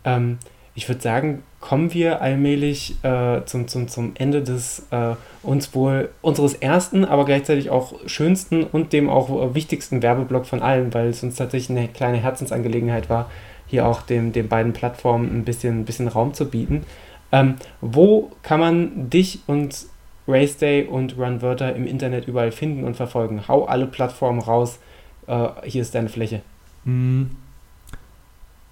Ähm, 0.04 0.38
ich 0.74 0.88
würde 0.88 1.00
sagen, 1.00 1.42
kommen 1.60 1.92
wir 1.92 2.22
allmählich 2.22 2.96
äh, 3.04 3.44
zum, 3.44 3.68
zum, 3.68 3.88
zum 3.88 4.12
Ende 4.14 4.42
des 4.42 4.86
äh, 4.90 5.14
uns 5.42 5.74
wohl 5.74 6.08
unseres 6.22 6.54
ersten, 6.54 7.04
aber 7.04 7.26
gleichzeitig 7.26 7.68
auch 7.70 7.94
schönsten 8.06 8.64
und 8.64 8.92
dem 8.92 9.10
auch 9.10 9.28
äh, 9.28 9.54
wichtigsten 9.54 10.02
Werbeblock 10.02 10.46
von 10.46 10.62
allen, 10.62 10.92
weil 10.94 11.08
es 11.08 11.22
uns 11.22 11.36
tatsächlich 11.36 11.76
eine 11.76 11.88
kleine 11.88 12.16
Herzensangelegenheit 12.16 13.10
war, 13.10 13.30
hier 13.66 13.86
auch 13.86 14.02
dem, 14.02 14.32
den 14.32 14.48
beiden 14.48 14.72
Plattformen 14.72 15.26
ein 15.36 15.44
bisschen, 15.44 15.80
ein 15.80 15.84
bisschen 15.84 16.08
Raum 16.08 16.32
zu 16.32 16.46
bieten. 16.46 16.84
Ähm, 17.30 17.56
wo 17.80 18.32
kann 18.42 18.58
man 18.58 19.10
dich 19.10 19.40
und 19.46 19.86
Race 20.26 20.56
Day 20.56 20.84
und 20.84 21.18
Runwörter 21.18 21.76
im 21.76 21.86
Internet 21.86 22.26
überall 22.26 22.52
finden 22.52 22.84
und 22.84 22.96
verfolgen? 22.96 23.48
Hau 23.48 23.66
alle 23.66 23.86
Plattformen 23.86 24.40
raus. 24.40 24.78
Äh, 25.26 25.48
hier 25.64 25.82
ist 25.82 25.94
deine 25.94 26.08
Fläche. 26.08 26.40
Mhm. 26.84 27.30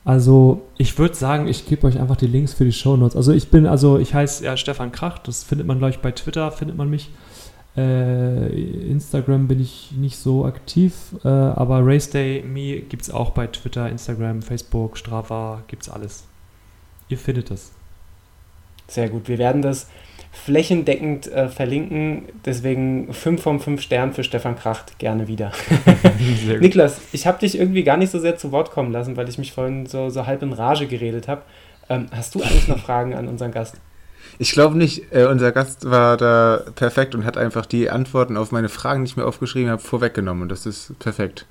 Also 0.08 0.62
ich 0.78 0.98
würde 0.98 1.14
sagen, 1.14 1.48
ich 1.48 1.66
gebe 1.66 1.86
euch 1.86 2.00
einfach 2.00 2.16
die 2.16 2.28
Links 2.28 2.54
für 2.54 2.64
die 2.64 2.72
Show 2.72 2.96
Notes. 2.96 3.14
Also 3.14 3.30
ich 3.32 3.50
bin, 3.50 3.66
also 3.66 3.98
ich 3.98 4.14
heiße 4.14 4.42
ja 4.42 4.56
Stefan 4.56 4.90
Krach, 4.90 5.18
das 5.18 5.44
findet 5.44 5.66
man 5.66 5.78
gleich 5.78 5.98
bei 5.98 6.12
Twitter, 6.12 6.50
findet 6.50 6.78
man 6.78 6.88
mich. 6.88 7.10
Äh, 7.76 8.88
Instagram 8.90 9.48
bin 9.48 9.60
ich 9.60 9.92
nicht 9.92 10.16
so 10.16 10.46
aktiv, 10.46 10.94
äh, 11.24 11.28
aber 11.28 11.84
Race 11.84 12.08
Day 12.08 12.42
Me 12.42 12.80
gibt 12.80 13.02
es 13.02 13.10
auch 13.10 13.32
bei 13.32 13.48
Twitter, 13.48 13.86
Instagram, 13.90 14.40
Facebook, 14.40 14.96
Strava, 14.96 15.62
gibt 15.66 15.82
es 15.82 15.90
alles. 15.90 16.24
Ihr 17.10 17.18
findet 17.18 17.50
es. 17.50 17.72
Sehr 18.86 19.10
gut. 19.10 19.28
Wir 19.28 19.36
werden 19.36 19.60
das 19.60 19.88
flächendeckend 20.32 21.30
äh, 21.30 21.48
verlinken. 21.48 22.24
Deswegen 22.44 23.12
5 23.12 23.42
von 23.42 23.60
5 23.60 23.80
Sternen 23.80 24.12
für 24.12 24.24
Stefan 24.24 24.56
Kracht. 24.56 24.98
Gerne 24.98 25.28
wieder. 25.28 25.52
Niklas, 26.60 27.00
ich 27.12 27.26
habe 27.26 27.38
dich 27.38 27.58
irgendwie 27.58 27.84
gar 27.84 27.96
nicht 27.96 28.10
so 28.10 28.18
sehr 28.18 28.36
zu 28.36 28.52
Wort 28.52 28.70
kommen 28.70 28.92
lassen, 28.92 29.16
weil 29.16 29.28
ich 29.28 29.38
mich 29.38 29.52
vorhin 29.52 29.86
so, 29.86 30.10
so 30.10 30.26
halb 30.26 30.42
in 30.42 30.52
Rage 30.52 30.86
geredet 30.86 31.28
habe. 31.28 31.42
Ähm, 31.88 32.06
hast 32.12 32.34
du 32.34 32.42
eigentlich 32.42 32.68
noch 32.68 32.78
Fragen 32.78 33.14
an 33.14 33.28
unseren 33.28 33.52
Gast? 33.52 33.76
Ich 34.38 34.52
glaube 34.52 34.76
nicht. 34.76 35.12
Äh, 35.12 35.26
unser 35.26 35.52
Gast 35.52 35.88
war 35.90 36.16
da 36.16 36.62
perfekt 36.74 37.14
und 37.14 37.24
hat 37.24 37.36
einfach 37.36 37.66
die 37.66 37.90
Antworten 37.90 38.36
auf 38.36 38.52
meine 38.52 38.68
Fragen, 38.68 39.04
die 39.04 39.10
ich 39.10 39.16
mir 39.16 39.26
aufgeschrieben 39.26 39.70
habe, 39.70 39.82
vorweggenommen. 39.82 40.42
Und 40.42 40.48
das 40.50 40.66
ist 40.66 40.98
perfekt. 40.98 41.46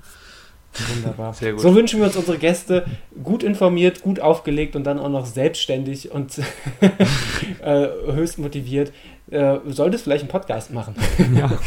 Wunderbar. 0.94 1.34
Sehr 1.34 1.52
gut. 1.52 1.60
So 1.60 1.74
wünschen 1.74 1.98
wir 1.98 2.06
uns 2.06 2.16
unsere 2.16 2.38
Gäste 2.38 2.86
gut 3.22 3.42
informiert, 3.42 4.02
gut 4.02 4.20
aufgelegt 4.20 4.76
und 4.76 4.84
dann 4.84 4.98
auch 4.98 5.08
noch 5.08 5.26
selbstständig 5.26 6.10
und 6.10 6.38
äh, 7.62 7.88
höchst 8.12 8.38
motiviert. 8.38 8.92
Äh, 9.30 9.58
solltest 9.66 10.04
vielleicht 10.04 10.22
einen 10.22 10.30
Podcast 10.30 10.72
machen. 10.72 10.94
ja. 11.34 11.50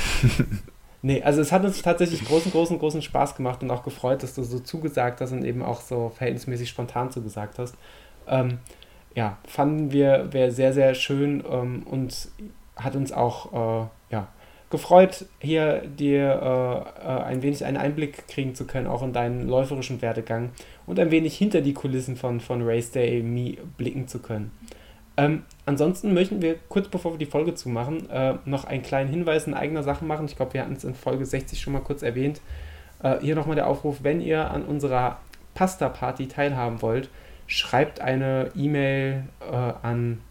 Nee, 1.04 1.24
also 1.24 1.42
es 1.42 1.52
hat 1.52 1.64
uns 1.66 1.82
tatsächlich 1.82 2.24
großen, 2.26 2.52
großen, 2.52 2.78
großen 2.78 3.02
Spaß 3.02 3.36
gemacht 3.36 3.64
und 3.64 3.72
auch 3.72 3.82
gefreut, 3.82 4.22
dass 4.22 4.36
du 4.36 4.44
so 4.44 4.60
zugesagt 4.60 5.20
hast 5.20 5.32
und 5.32 5.44
eben 5.44 5.64
auch 5.64 5.82
so 5.82 6.12
verhältnismäßig 6.16 6.70
spontan 6.70 7.10
zugesagt 7.10 7.58
hast. 7.58 7.76
Ähm, 8.28 8.60
ja, 9.16 9.38
fanden 9.48 9.92
wir 9.92 10.32
wäre 10.32 10.52
sehr, 10.52 10.74
sehr 10.74 10.94
schön 10.94 11.44
ähm, 11.50 11.84
und 11.90 12.30
hat 12.76 12.96
uns 12.96 13.12
auch 13.12 13.86
äh, 13.86 13.88
gefreut, 14.72 15.26
hier 15.40 15.82
dir 15.86 16.94
äh, 17.02 17.08
äh, 17.08 17.24
ein 17.24 17.42
wenig 17.42 17.64
einen 17.64 17.78
Einblick 17.78 18.28
kriegen 18.28 18.56
zu 18.56 18.66
können, 18.66 18.88
auch 18.88 19.04
in 19.04 19.14
deinen 19.14 19.48
läuferischen 19.48 20.02
Werdegang 20.02 20.52
und 20.86 21.00
ein 21.00 21.12
wenig 21.12 21.38
hinter 21.38 21.62
die 21.62 21.74
Kulissen 21.74 22.16
von, 22.16 22.40
von 22.40 22.62
Race 22.64 22.92
Day 22.92 23.22
Me 23.22 23.58
blicken 23.78 24.08
zu 24.08 24.20
können. 24.20 24.52
Ähm, 25.18 25.44
ansonsten 25.66 26.14
möchten 26.14 26.42
wir 26.42 26.56
kurz 26.70 26.88
bevor 26.88 27.14
wir 27.14 27.20
die 27.20 27.26
Folge 27.26 27.54
zumachen, 27.54 28.10
äh, 28.10 28.36
noch 28.46 28.64
einen 28.64 28.82
kleinen 28.82 29.10
Hinweis 29.10 29.46
in 29.46 29.54
eigener 29.54 29.84
Sache 29.84 30.06
machen. 30.06 30.26
Ich 30.26 30.36
glaube, 30.36 30.54
wir 30.54 30.62
hatten 30.62 30.74
es 30.74 30.84
in 30.84 30.96
Folge 30.96 31.26
60 31.26 31.60
schon 31.60 31.74
mal 31.74 31.82
kurz 31.82 32.02
erwähnt. 32.02 32.42
Äh, 33.04 33.20
hier 33.22 33.36
nochmal 33.36 33.56
der 33.56 33.68
Aufruf, 33.68 34.00
wenn 34.04 34.22
ihr 34.22 34.50
an 34.50 34.64
unserer 34.64 35.20
Pasta-Party 35.54 36.28
teilhaben 36.28 36.82
wollt, 36.82 37.10
schreibt 37.46 38.00
eine 38.00 38.52
E-Mail 38.56 39.26
äh, 39.42 39.56
an 39.82 40.22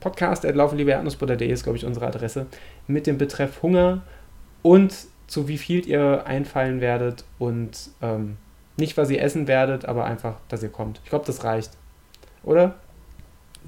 podcast.laufenliebeerdnussbutter.de 0.00 1.48
ist, 1.48 1.64
glaube 1.64 1.76
ich, 1.76 1.84
unsere 1.84 2.06
Adresse, 2.06 2.46
mit 2.92 3.06
dem 3.06 3.18
Betreff 3.18 3.62
Hunger 3.62 4.02
und 4.62 4.94
zu 5.26 5.48
wie 5.48 5.58
viel 5.58 5.86
ihr 5.86 6.26
einfallen 6.26 6.80
werdet 6.80 7.24
und 7.38 7.90
ähm, 8.02 8.36
nicht, 8.76 8.96
was 8.96 9.10
ihr 9.10 9.22
essen 9.22 9.46
werdet, 9.46 9.84
aber 9.84 10.04
einfach, 10.04 10.36
dass 10.48 10.62
ihr 10.62 10.70
kommt. 10.70 11.00
Ich 11.04 11.10
glaube, 11.10 11.26
das 11.26 11.44
reicht. 11.44 11.72
oder? 12.42 12.76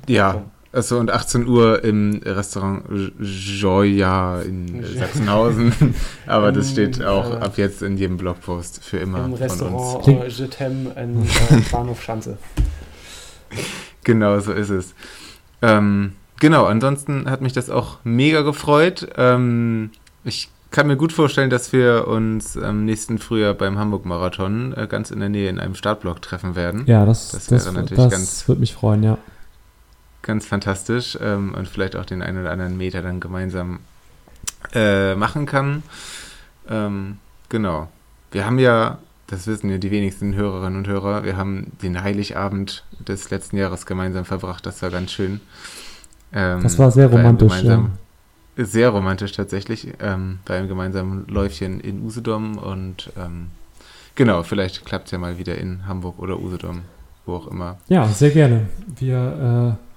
Ja. 0.08 0.44
Achso, 0.74 0.98
und 0.98 1.10
18 1.10 1.46
Uhr 1.46 1.84
im 1.84 2.22
Restaurant 2.24 2.82
Joya 3.20 4.40
in 4.40 4.82
Sachsenhausen. 4.82 5.94
Aber 6.26 6.50
das 6.50 6.70
steht 6.70 7.04
auch 7.04 7.30
äh, 7.30 7.44
ab 7.44 7.58
jetzt 7.58 7.82
in 7.82 7.98
jedem 7.98 8.16
Blogpost 8.16 8.82
für 8.82 8.96
immer. 8.96 9.26
Im 9.26 9.34
Restaurant 9.34 10.02
von 10.02 10.16
uns. 10.22 10.38
Je 10.38 10.46
in 10.96 11.22
äh, 11.26 11.26
Bahnhof 11.70 12.02
Schanze. 12.02 12.38
Genau, 14.02 14.40
so 14.40 14.52
ist 14.52 14.70
es. 14.70 14.94
Ähm, 15.60 16.14
genau, 16.42 16.66
ansonsten 16.66 17.30
hat 17.30 17.40
mich 17.40 17.54
das 17.54 17.70
auch 17.70 17.98
mega 18.04 18.42
gefreut. 18.42 19.08
Ähm, 19.16 19.90
ich 20.24 20.50
kann 20.70 20.88
mir 20.88 20.96
gut 20.96 21.12
vorstellen, 21.12 21.48
dass 21.48 21.72
wir 21.72 22.08
uns 22.08 22.58
am 22.58 22.84
nächsten 22.84 23.18
Frühjahr 23.18 23.54
beim 23.54 23.78
Hamburg-Marathon 23.78 24.74
äh, 24.76 24.86
ganz 24.86 25.10
in 25.10 25.20
der 25.20 25.28
Nähe 25.28 25.48
in 25.48 25.58
einem 25.58 25.74
Startblock 25.74 26.20
treffen 26.20 26.56
werden. 26.56 26.84
Ja, 26.86 27.06
das, 27.06 27.30
das, 27.30 27.46
das 27.46 27.64
wäre 27.64 27.74
natürlich 27.74 28.04
das 28.04 28.12
ganz. 28.12 28.48
würde 28.48 28.60
mich 28.60 28.74
freuen, 28.74 29.02
ja 29.02 29.18
ganz 30.22 30.46
fantastisch 30.46 31.18
ähm, 31.20 31.52
und 31.54 31.68
vielleicht 31.68 31.96
auch 31.96 32.04
den 32.04 32.22
einen 32.22 32.40
oder 32.40 32.52
anderen 32.52 32.76
Meter 32.76 33.02
dann 33.02 33.20
gemeinsam 33.20 33.80
äh, 34.72 35.14
machen 35.14 35.46
kann. 35.46 35.82
Ähm, 36.68 37.18
genau. 37.48 37.88
Wir 38.30 38.46
haben 38.46 38.58
ja, 38.58 38.98
das 39.26 39.46
wissen 39.46 39.68
ja 39.68 39.78
die 39.78 39.90
wenigsten 39.90 40.34
Hörerinnen 40.34 40.78
und 40.78 40.88
Hörer, 40.88 41.24
wir 41.24 41.36
haben 41.36 41.72
den 41.82 42.02
Heiligabend 42.02 42.84
des 43.06 43.30
letzten 43.30 43.56
Jahres 43.56 43.84
gemeinsam 43.84 44.24
verbracht. 44.24 44.64
Das 44.64 44.80
war 44.80 44.90
ganz 44.90 45.10
schön. 45.10 45.40
Ähm, 46.32 46.62
das 46.62 46.78
war 46.78 46.90
sehr 46.90 47.08
romantisch. 47.08 47.62
Ja. 47.62 47.88
Sehr 48.56 48.90
romantisch 48.90 49.32
tatsächlich. 49.32 49.88
Ähm, 50.00 50.38
bei 50.44 50.58
einem 50.58 50.68
gemeinsamen 50.68 51.26
Läufchen 51.28 51.80
in 51.80 52.02
Usedom 52.02 52.58
und 52.58 53.10
ähm, 53.18 53.48
genau, 54.14 54.42
vielleicht 54.42 54.84
klappt 54.84 55.06
es 55.06 55.12
ja 55.12 55.18
mal 55.18 55.38
wieder 55.38 55.56
in 55.56 55.86
Hamburg 55.86 56.18
oder 56.18 56.38
Usedom, 56.38 56.82
wo 57.24 57.34
auch 57.34 57.46
immer. 57.46 57.78
Ja, 57.88 58.06
sehr 58.08 58.30
gerne. 58.30 58.68
Wir 58.98 59.78
äh, 59.78 59.92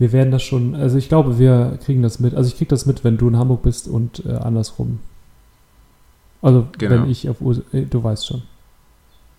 wir 0.00 0.12
werden 0.12 0.30
das 0.30 0.42
schon, 0.42 0.74
also 0.74 0.96
ich 0.96 1.10
glaube, 1.10 1.38
wir 1.38 1.78
kriegen 1.84 2.02
das 2.02 2.20
mit. 2.20 2.34
Also 2.34 2.48
ich 2.48 2.56
kriege 2.56 2.70
das 2.70 2.86
mit, 2.86 3.04
wenn 3.04 3.18
du 3.18 3.28
in 3.28 3.36
Hamburg 3.36 3.60
bist 3.62 3.86
und 3.86 4.24
äh, 4.24 4.32
andersrum. 4.32 5.00
Also 6.40 6.68
genau. 6.78 7.02
wenn 7.02 7.10
ich 7.10 7.28
auf 7.28 7.42
Ur 7.42 7.62
äh, 7.74 7.82
du 7.82 8.02
weißt 8.02 8.26
schon. 8.26 8.42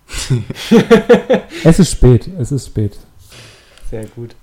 es 1.63 1.79
ist 1.79 1.91
spät, 1.91 2.29
es 2.37 2.51
ist 2.51 2.67
spät. 2.67 2.99
Sehr 3.89 4.05
gut. 4.05 4.35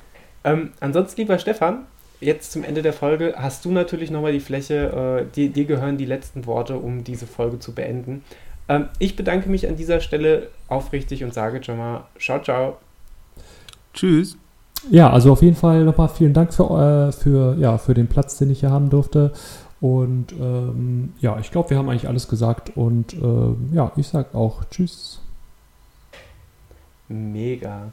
Ähm, 0.43 0.73
ansonsten, 0.81 1.21
lieber 1.21 1.39
Stefan, 1.39 1.87
jetzt 2.21 2.53
zum 2.53 2.65
Ende 2.65 2.83
der 2.83 2.93
Folge 2.93 3.35
hast 3.37 3.65
du 3.65 3.71
natürlich 3.71 4.11
nochmal 4.11 4.33
die 4.33 4.41
Fläche, 4.41 5.27
äh, 5.29 5.35
dir, 5.35 5.51
dir 5.51 5.65
gehören 5.65 5.97
die 5.97 6.07
letzten 6.07 6.47
Worte, 6.47 6.77
um 6.77 7.05
diese 7.05 7.27
Folge 7.27 7.59
zu 7.59 7.75
beenden. 7.75 8.23
Ähm, 8.69 8.89
ich 8.99 9.17
bedanke 9.17 9.49
mich 9.49 9.69
an 9.69 9.77
dieser 9.77 10.01
Stelle 10.01 10.49
aufrichtig 10.69 11.25
und 11.25 11.33
sage 11.33 11.63
schon 11.63 11.79
mal, 11.79 12.05
ciao, 12.19 12.41
ciao. 12.43 12.77
Tschüss. 13.95 14.37
Ja, 14.91 15.11
also 15.11 15.33
auf 15.33 15.43
jeden 15.43 15.57
Fall 15.57 15.85
nochmal 15.85 16.09
vielen 16.09 16.35
Dank 16.35 16.55
für, 16.55 17.09
äh, 17.09 17.13
für, 17.13 17.57
ja, 17.59 17.79
für 17.79 17.95
den 17.95 18.07
Platz, 18.07 18.39
den 18.39 18.51
ich 18.51 18.61
hier 18.61 18.71
haben 18.71 18.91
durfte. 18.91 19.33
Und 19.81 20.33
ähm, 20.33 21.13
ja, 21.21 21.39
ich 21.39 21.51
glaube, 21.51 21.71
wir 21.71 21.79
haben 21.79 21.89
eigentlich 21.89 22.09
alles 22.09 22.29
gesagt. 22.29 22.77
Und 22.77 23.15
äh, 23.15 23.75
ja, 23.75 23.93
ich 23.97 24.09
sage 24.09 24.37
auch 24.37 24.65
Tschüss. 24.71 25.21
Mega. 27.09 27.93